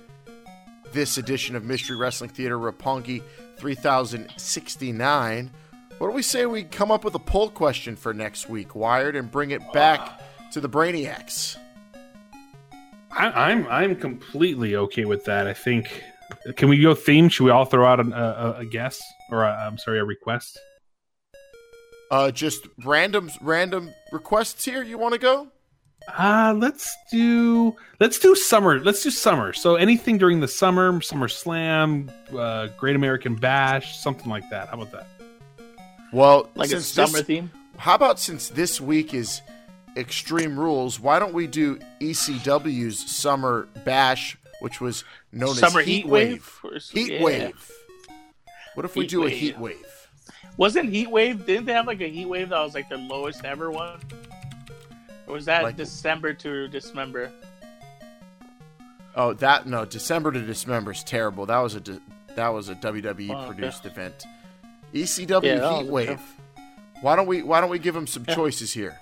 this 0.92 1.18
edition 1.18 1.54
of 1.56 1.64
Mystery 1.64 1.96
Wrestling 1.96 2.30
Theater 2.30 2.58
Rapongi 2.58 3.22
3069. 3.58 5.50
What 5.98 6.08
do 6.08 6.14
we 6.14 6.22
say 6.22 6.46
we 6.46 6.64
come 6.64 6.90
up 6.90 7.04
with 7.04 7.14
a 7.14 7.18
poll 7.18 7.50
question 7.50 7.94
for 7.96 8.12
next 8.14 8.48
week, 8.48 8.74
Wired, 8.74 9.14
and 9.16 9.30
bring 9.30 9.50
it 9.50 9.60
back 9.72 10.20
to 10.52 10.60
the 10.60 10.68
Brainiacs? 10.68 11.56
I, 13.10 13.50
I'm 13.50 13.66
I'm 13.68 13.94
completely 13.96 14.74
okay 14.76 15.04
with 15.04 15.24
that. 15.26 15.46
I 15.46 15.52
think. 15.52 16.02
Can 16.56 16.70
we 16.70 16.80
go 16.80 16.94
theme? 16.94 17.28
Should 17.28 17.44
we 17.44 17.50
all 17.50 17.66
throw 17.66 17.84
out 17.86 18.00
an, 18.00 18.14
a, 18.14 18.54
a- 18.60 18.64
guess 18.64 19.00
or 19.30 19.44
I'm 19.44 19.76
sorry, 19.76 19.98
a 19.98 20.04
request? 20.04 20.58
Uh, 22.12 22.30
just 22.30 22.68
random 22.84 23.30
random 23.40 23.90
requests 24.12 24.64
here. 24.66 24.82
You 24.82 24.98
want 24.98 25.14
to 25.14 25.18
go? 25.18 25.48
Uh 26.18 26.52
let's 26.58 26.94
do 27.10 27.74
let's 28.00 28.18
do 28.18 28.34
summer. 28.34 28.80
Let's 28.80 29.02
do 29.02 29.10
summer. 29.10 29.52
So 29.52 29.76
anything 29.76 30.18
during 30.18 30.40
the 30.40 30.48
summer, 30.48 31.00
Summer 31.00 31.28
Slam, 31.28 32.10
uh, 32.36 32.66
Great 32.76 32.96
American 32.96 33.34
Bash, 33.36 33.98
something 33.98 34.28
like 34.28 34.42
that. 34.50 34.68
How 34.68 34.74
about 34.74 34.92
that? 34.92 35.06
Well, 36.12 36.50
Like 36.54 36.70
a 36.72 36.80
summer 36.80 37.18
this- 37.18 37.22
theme? 37.26 37.50
How 37.78 37.94
about 37.94 38.18
since 38.20 38.48
this 38.48 38.80
week 38.80 39.14
is 39.14 39.40
Extreme 39.96 40.58
Rules, 40.58 41.00
why 41.00 41.18
don't 41.18 41.32
we 41.34 41.46
do 41.46 41.78
ECW's 42.00 43.10
Summer 43.10 43.68
Bash, 43.84 44.36
which 44.60 44.80
was 44.80 45.04
known 45.32 45.54
Summer 45.54 45.80
as 45.80 45.86
Heat 45.86 46.02
Heat 46.02 46.06
Wave? 46.08 46.60
Wave? 46.64 46.72
Or 46.74 46.78
Heat 46.98 47.12
yeah. 47.12 47.22
Wave. 47.22 47.72
What 48.74 48.84
if 48.84 48.96
we 48.96 49.04
Heat 49.04 49.10
do 49.10 49.24
a 49.24 49.30
Heat 49.30 49.58
Wave? 49.58 50.01
Wasn't 50.56 50.88
Heat 50.90 51.10
Wave? 51.10 51.46
Didn't 51.46 51.64
they 51.66 51.72
have 51.72 51.86
like 51.86 52.00
a 52.00 52.08
Heat 52.08 52.26
Wave 52.26 52.50
that 52.50 52.60
was 52.60 52.74
like 52.74 52.88
the 52.88 52.98
lowest 52.98 53.44
ever 53.44 53.70
one? 53.70 53.98
Or 55.26 55.34
was 55.34 55.44
that 55.46 55.62
Like- 55.62 55.76
December 55.76 56.34
to 56.34 56.68
Dismember? 56.68 57.30
Oh, 59.14 59.32
that 59.34 59.66
no, 59.66 59.84
December 59.84 60.32
to 60.32 60.40
Dismember 60.40 60.92
is 60.92 61.04
terrible. 61.04 61.46
That 61.46 61.58
was 61.58 61.76
a 61.76 61.82
that 62.34 62.48
was 62.48 62.68
a 62.70 62.74
WWE 62.76 63.30
Oh, 63.34 63.46
produced 63.46 63.84
event. 63.86 64.24
ECW 64.94 65.42
Yeah, 65.44 65.78
Heat 65.82 65.86
Wave. 65.90 66.08
tough- 66.08 66.36
Why 67.02 67.16
don't 67.16 67.26
we 67.26 67.42
why 67.42 67.60
don't 67.60 67.70
we 67.70 67.78
give 67.78 67.94
them 67.94 68.06
some 68.06 68.24
Yeah. 68.28 68.34
choices 68.34 68.72
here? 68.72 68.98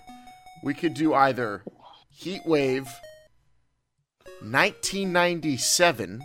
We 0.63 0.75
could 0.75 0.95
do 0.95 1.15
either 1.15 1.63
Heat 2.11 2.43
Wave 2.47 2.89
1997, 4.43 6.23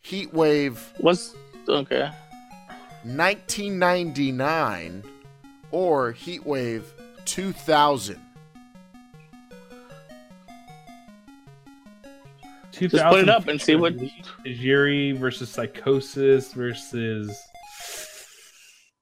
Heat 0.00 0.32
Wave 0.32 0.92
Was 0.98 1.34
okay. 1.68 2.10
1999, 3.04 5.02
or 5.70 6.12
Heat 6.12 6.44
Wave 6.44 6.92
2000. 7.24 8.18
Just 12.72 13.04
put 13.04 13.20
it 13.20 13.28
up 13.28 13.46
and 13.48 13.60
see 13.60 13.74
what- 13.74 13.94
Yuri 14.44 15.12
versus 15.12 15.54
Psicosis 15.54 16.54
versus 16.54 17.38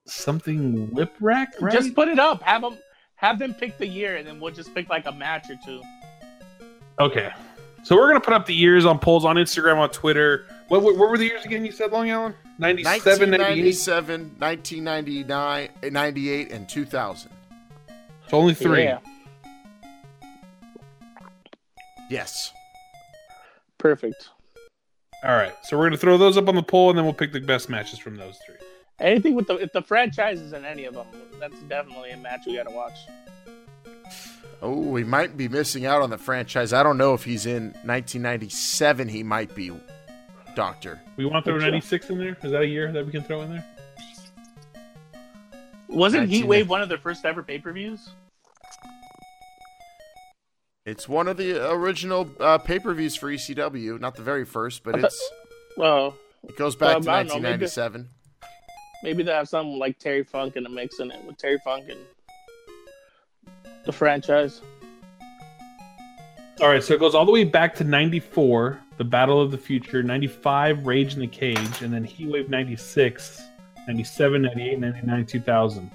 something 0.07 0.89
Whipwreck, 0.89 1.49
right? 1.61 1.73
Just 1.73 1.95
put 1.95 2.09
it 2.09 2.19
up. 2.19 2.43
Have 2.43 2.63
them 2.63 2.79
have 3.17 3.39
them 3.39 3.53
pick 3.55 3.79
the 3.79 3.87
year, 3.87 4.17
and 4.17 4.27
then 4.27 4.41
we'll 4.41 4.53
just 4.55 4.75
pick 4.75 4.89
like 4.89 5.07
a 5.07 5.13
match 5.13 5.51
or 5.51 5.57
two. 5.65 5.83
Okay. 7.01 7.31
So 7.83 7.97
we're 7.97 8.09
gonna 8.09 8.21
put 8.21 8.35
up 8.35 8.47
the 8.47 8.55
years 8.55 8.85
on 8.85 8.99
polls 8.99 9.25
on 9.25 9.37
Instagram, 9.37 9.79
on 9.79 9.91
Twitter. 9.91 10.47
What, 10.69 10.83
what, 10.83 10.97
what 10.99 11.11
were 11.11 11.19
the 11.19 11.25
years 11.25 11.45
again? 11.45 11.65
You 11.65 11.73
said 11.73 11.93
Long 11.93 12.11
Island, 12.11 12.35
97, 12.59 13.31
98? 13.31 14.37
1997, 14.37 14.37
1999, 14.39 15.93
98, 15.93 16.53
and 16.53 16.69
2000. 16.69 17.31
So 18.29 18.37
only 18.37 18.55
three. 18.55 18.83
Yeah. 18.85 18.99
Yes. 22.11 22.53
Perfect. 23.79 24.29
All 25.25 25.35
right. 25.35 25.55
So 25.65 25.79
we're 25.79 25.87
gonna 25.87 25.97
throw 25.97 26.19
those 26.19 26.37
up 26.37 26.49
on 26.49 26.55
the 26.55 26.63
poll, 26.63 26.91
and 26.91 26.99
then 26.99 27.05
we'll 27.05 27.15
pick 27.15 27.33
the 27.33 27.41
best 27.41 27.69
matches 27.69 27.99
from 27.99 28.17
those 28.17 28.39
three. 28.47 28.57
Anything 29.01 29.35
with 29.35 29.47
the 29.47 29.57
if 29.57 29.73
the 29.73 29.83
franchise 29.83 30.41
is 30.41 30.53
in 30.53 30.65
any 30.65 30.85
of 30.85 30.95
them, 30.95 31.07
that's 31.41 31.59
definitely 31.63 32.11
a 32.11 32.17
match 32.19 32.41
we 32.47 32.57
gotta 32.57 32.71
watch. 32.71 32.99
Oh, 34.61 34.77
we 34.77 35.05
might 35.05 35.37
be 35.37 35.49
missing 35.49 35.87
out 35.87 36.03
on 36.03 36.11
the 36.11 36.19
franchise. 36.19 36.73
I 36.73 36.83
don't 36.83 36.99
know 36.99 37.15
if 37.15 37.25
he's 37.25 37.47
in 37.47 37.67
1997. 37.85 39.09
He 39.09 39.23
might 39.23 39.55
be, 39.55 39.71
Doctor. 40.55 41.01
We 41.17 41.25
want 41.25 41.45
to 41.45 41.53
throw 41.53 41.59
96 41.61 42.11
in 42.11 42.19
there. 42.19 42.37
Is 42.43 42.51
that 42.51 42.63
a 42.63 42.67
year 42.67 42.91
that 42.93 43.05
we 43.05 43.13
can 43.13 43.23
throw 43.23 43.43
in 43.43 43.51
there? 43.51 43.65
Wasn't 45.89 46.23
19 46.23 46.37
Heat 46.43 46.47
Wave 46.47 46.69
one 46.69 46.83
of 46.83 46.89
their 46.89 46.99
first 46.99 47.25
ever 47.25 47.43
pay 47.43 47.59
per 47.59 47.73
views? 47.73 48.11
It's 50.85 51.09
one 51.09 51.29
of 51.29 51.37
the 51.37 51.71
original 51.71 52.31
uh, 52.41 52.59
pay 52.59 52.79
per 52.79 52.95
views 52.95 53.15
for 53.15 53.29
ECW. 53.31 54.01
Not 54.01 54.15
the 54.15 54.23
very 54.23 54.45
first, 54.45 54.83
but 54.85 54.99
it's 54.99 55.31
Well, 55.77 56.15
it 56.47 56.57
goes 56.57 56.77
back 56.77 56.97
um, 56.97 57.03
to 57.03 57.11
I 57.11 57.23
know, 57.23 57.35
maybe- 57.39 57.65
1997. 57.67 58.09
Maybe 59.05 59.23
they 59.23 59.33
have 59.33 59.49
something 59.49 59.79
like 59.79 59.99
Terry 60.01 60.25
Funk 60.25 60.57
in 60.57 60.65
the 60.65 60.69
mix 60.69 60.99
in 60.99 61.13
it 61.13 61.25
with 61.25 61.37
Terry 61.39 61.59
Funk 61.63 61.85
and 61.89 62.01
the 63.85 63.93
franchise. 63.93 64.61
All 66.61 66.69
right, 66.69 66.83
so 66.83 66.95
it 66.95 67.01
goes 67.01 67.15
all 67.15 67.25
the 67.25 67.31
way 67.31 67.45
back 67.45 67.77
to 67.77 67.85
94, 67.85 68.81
the 68.99 69.05
Battle 69.05 69.41
of 69.41 69.51
the 69.51 69.59
Future, 69.59 70.03
95, 70.03 70.85
Rage 70.87 71.15
in 71.15 71.21
the 71.21 71.27
Cage, 71.27 71.83
and 71.83 71.93
then 71.93 72.05
Heatwave 72.07 72.49
96, 72.49 73.41
97, 73.87 74.43
98, 74.43 74.79
99, 74.81 75.25
2000. 75.27 75.91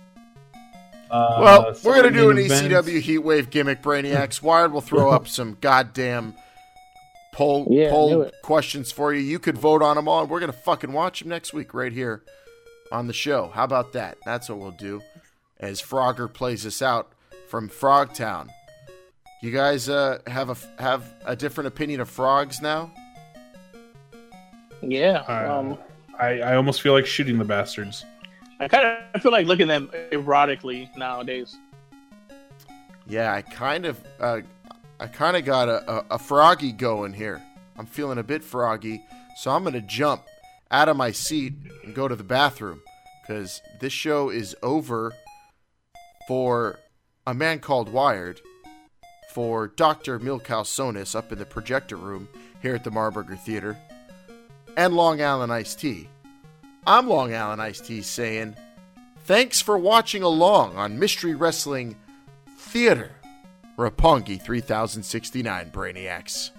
Uh, 1.11 1.37
Well, 1.39 1.75
we're 1.83 1.95
gonna 2.01 2.09
do 2.11 2.29
an 2.31 2.37
main 2.37 2.45
events- 2.45 2.89
ECW 2.89 3.01
Heatwave 3.01 3.49
gimmick, 3.51 3.81
Brainiacs. 3.83 4.41
Wired 4.41 4.71
will 4.73 4.81
throw 4.81 5.11
up 5.11 5.27
some 5.27 5.57
goddamn 5.61 6.33
poll 7.33 7.67
Yeah, 7.69 7.89
poll 7.91 8.31
questions 8.41 8.91
for 8.91 9.13
you. 9.13 9.19
You 9.21 9.37
could 9.37 9.57
vote 9.57 9.83
on 9.83 9.95
them 9.95 10.07
all, 10.07 10.21
and 10.21 10.29
we're 10.29 10.39
gonna 10.39 10.53
fucking 10.53 10.91
watch 10.91 11.19
them 11.19 11.29
next 11.29 11.53
week 11.53 11.73
right 11.73 11.91
here 11.93 12.23
on 12.91 13.07
the 13.07 13.13
show. 13.13 13.51
How 13.53 13.63
about 13.65 13.93
that? 13.93 14.17
That's 14.25 14.49
what 14.49 14.57
we'll 14.59 14.71
do. 14.71 15.01
As 15.59 15.81
Frogger 15.81 16.31
plays 16.31 16.65
us 16.65 16.81
out 16.81 17.11
from 17.47 17.69
Frogtown. 17.69 18.47
You 19.43 19.51
guys 19.51 19.89
uh, 19.89 20.19
have 20.25 20.49
a 20.49 20.81
have 20.81 21.03
a 21.25 21.35
different 21.35 21.67
opinion 21.67 21.99
of 21.99 22.09
frogs 22.09 22.61
now? 22.61 22.89
Yeah. 24.81 25.25
Uh, 25.27 25.59
Um, 25.59 25.77
I, 26.17 26.39
I 26.39 26.55
almost 26.55 26.81
feel 26.81 26.93
like 26.93 27.05
shooting 27.05 27.37
the 27.37 27.43
bastards. 27.43 28.05
I 28.61 28.69
kind 28.69 29.03
of 29.13 29.21
feel 29.21 29.33
like 29.33 29.45
looking 29.45 29.69
at 29.69 29.91
them 29.91 29.91
erotically 30.13 30.95
nowadays. 30.95 31.57
Yeah, 33.05 33.33
I 33.33 33.41
kind 33.41 33.85
of, 33.85 33.99
uh, 34.21 34.39
I 35.01 35.07
kind 35.07 35.35
of 35.35 35.43
got 35.43 35.67
a, 35.67 35.91
a, 35.91 36.05
a 36.11 36.19
froggy 36.19 36.71
going 36.71 37.11
here. 37.11 37.41
I'm 37.77 37.85
feeling 37.85 38.19
a 38.19 38.23
bit 38.23 38.45
froggy, 38.45 39.03
so 39.35 39.51
I'm 39.51 39.65
gonna 39.65 39.81
jump 39.81 40.21
out 40.71 40.87
of 40.87 40.95
my 40.95 41.11
seat 41.11 41.55
and 41.83 41.93
go 41.93 42.07
to 42.07 42.15
the 42.15 42.23
bathroom 42.23 42.81
because 43.21 43.61
this 43.81 43.91
show 43.91 44.29
is 44.29 44.55
over 44.63 45.11
for 46.29 46.79
a 47.27 47.33
man 47.33 47.59
called 47.59 47.89
Wired, 47.89 48.39
for 49.33 49.67
Doctor 49.67 50.19
Milkow 50.19 50.63
Sonis 50.63 51.15
up 51.15 51.31
in 51.31 51.39
the 51.39 51.45
projector 51.45 51.95
room 51.95 52.29
here 52.61 52.75
at 52.75 52.83
the 52.83 52.91
Marburger 52.91 53.37
Theater, 53.37 53.77
and 54.77 54.93
Long 54.93 55.21
Island 55.21 55.51
Iced 55.51 55.79
Tea. 55.79 56.07
I'm 56.85 57.07
Long 57.09 57.33
Island 57.33 57.61
Iced 57.61 57.85
Tea 57.85 58.01
saying, 58.01 58.55
thanks 59.25 59.61
for 59.61 59.77
watching 59.77 60.21
along 60.21 60.77
on 60.77 60.99
Mystery 60.99 61.33
Wrestling 61.33 61.95
Theater. 62.57 63.11
Rapongi 63.77 64.39
3069 64.39 65.71
Brainiacs. 65.71 66.51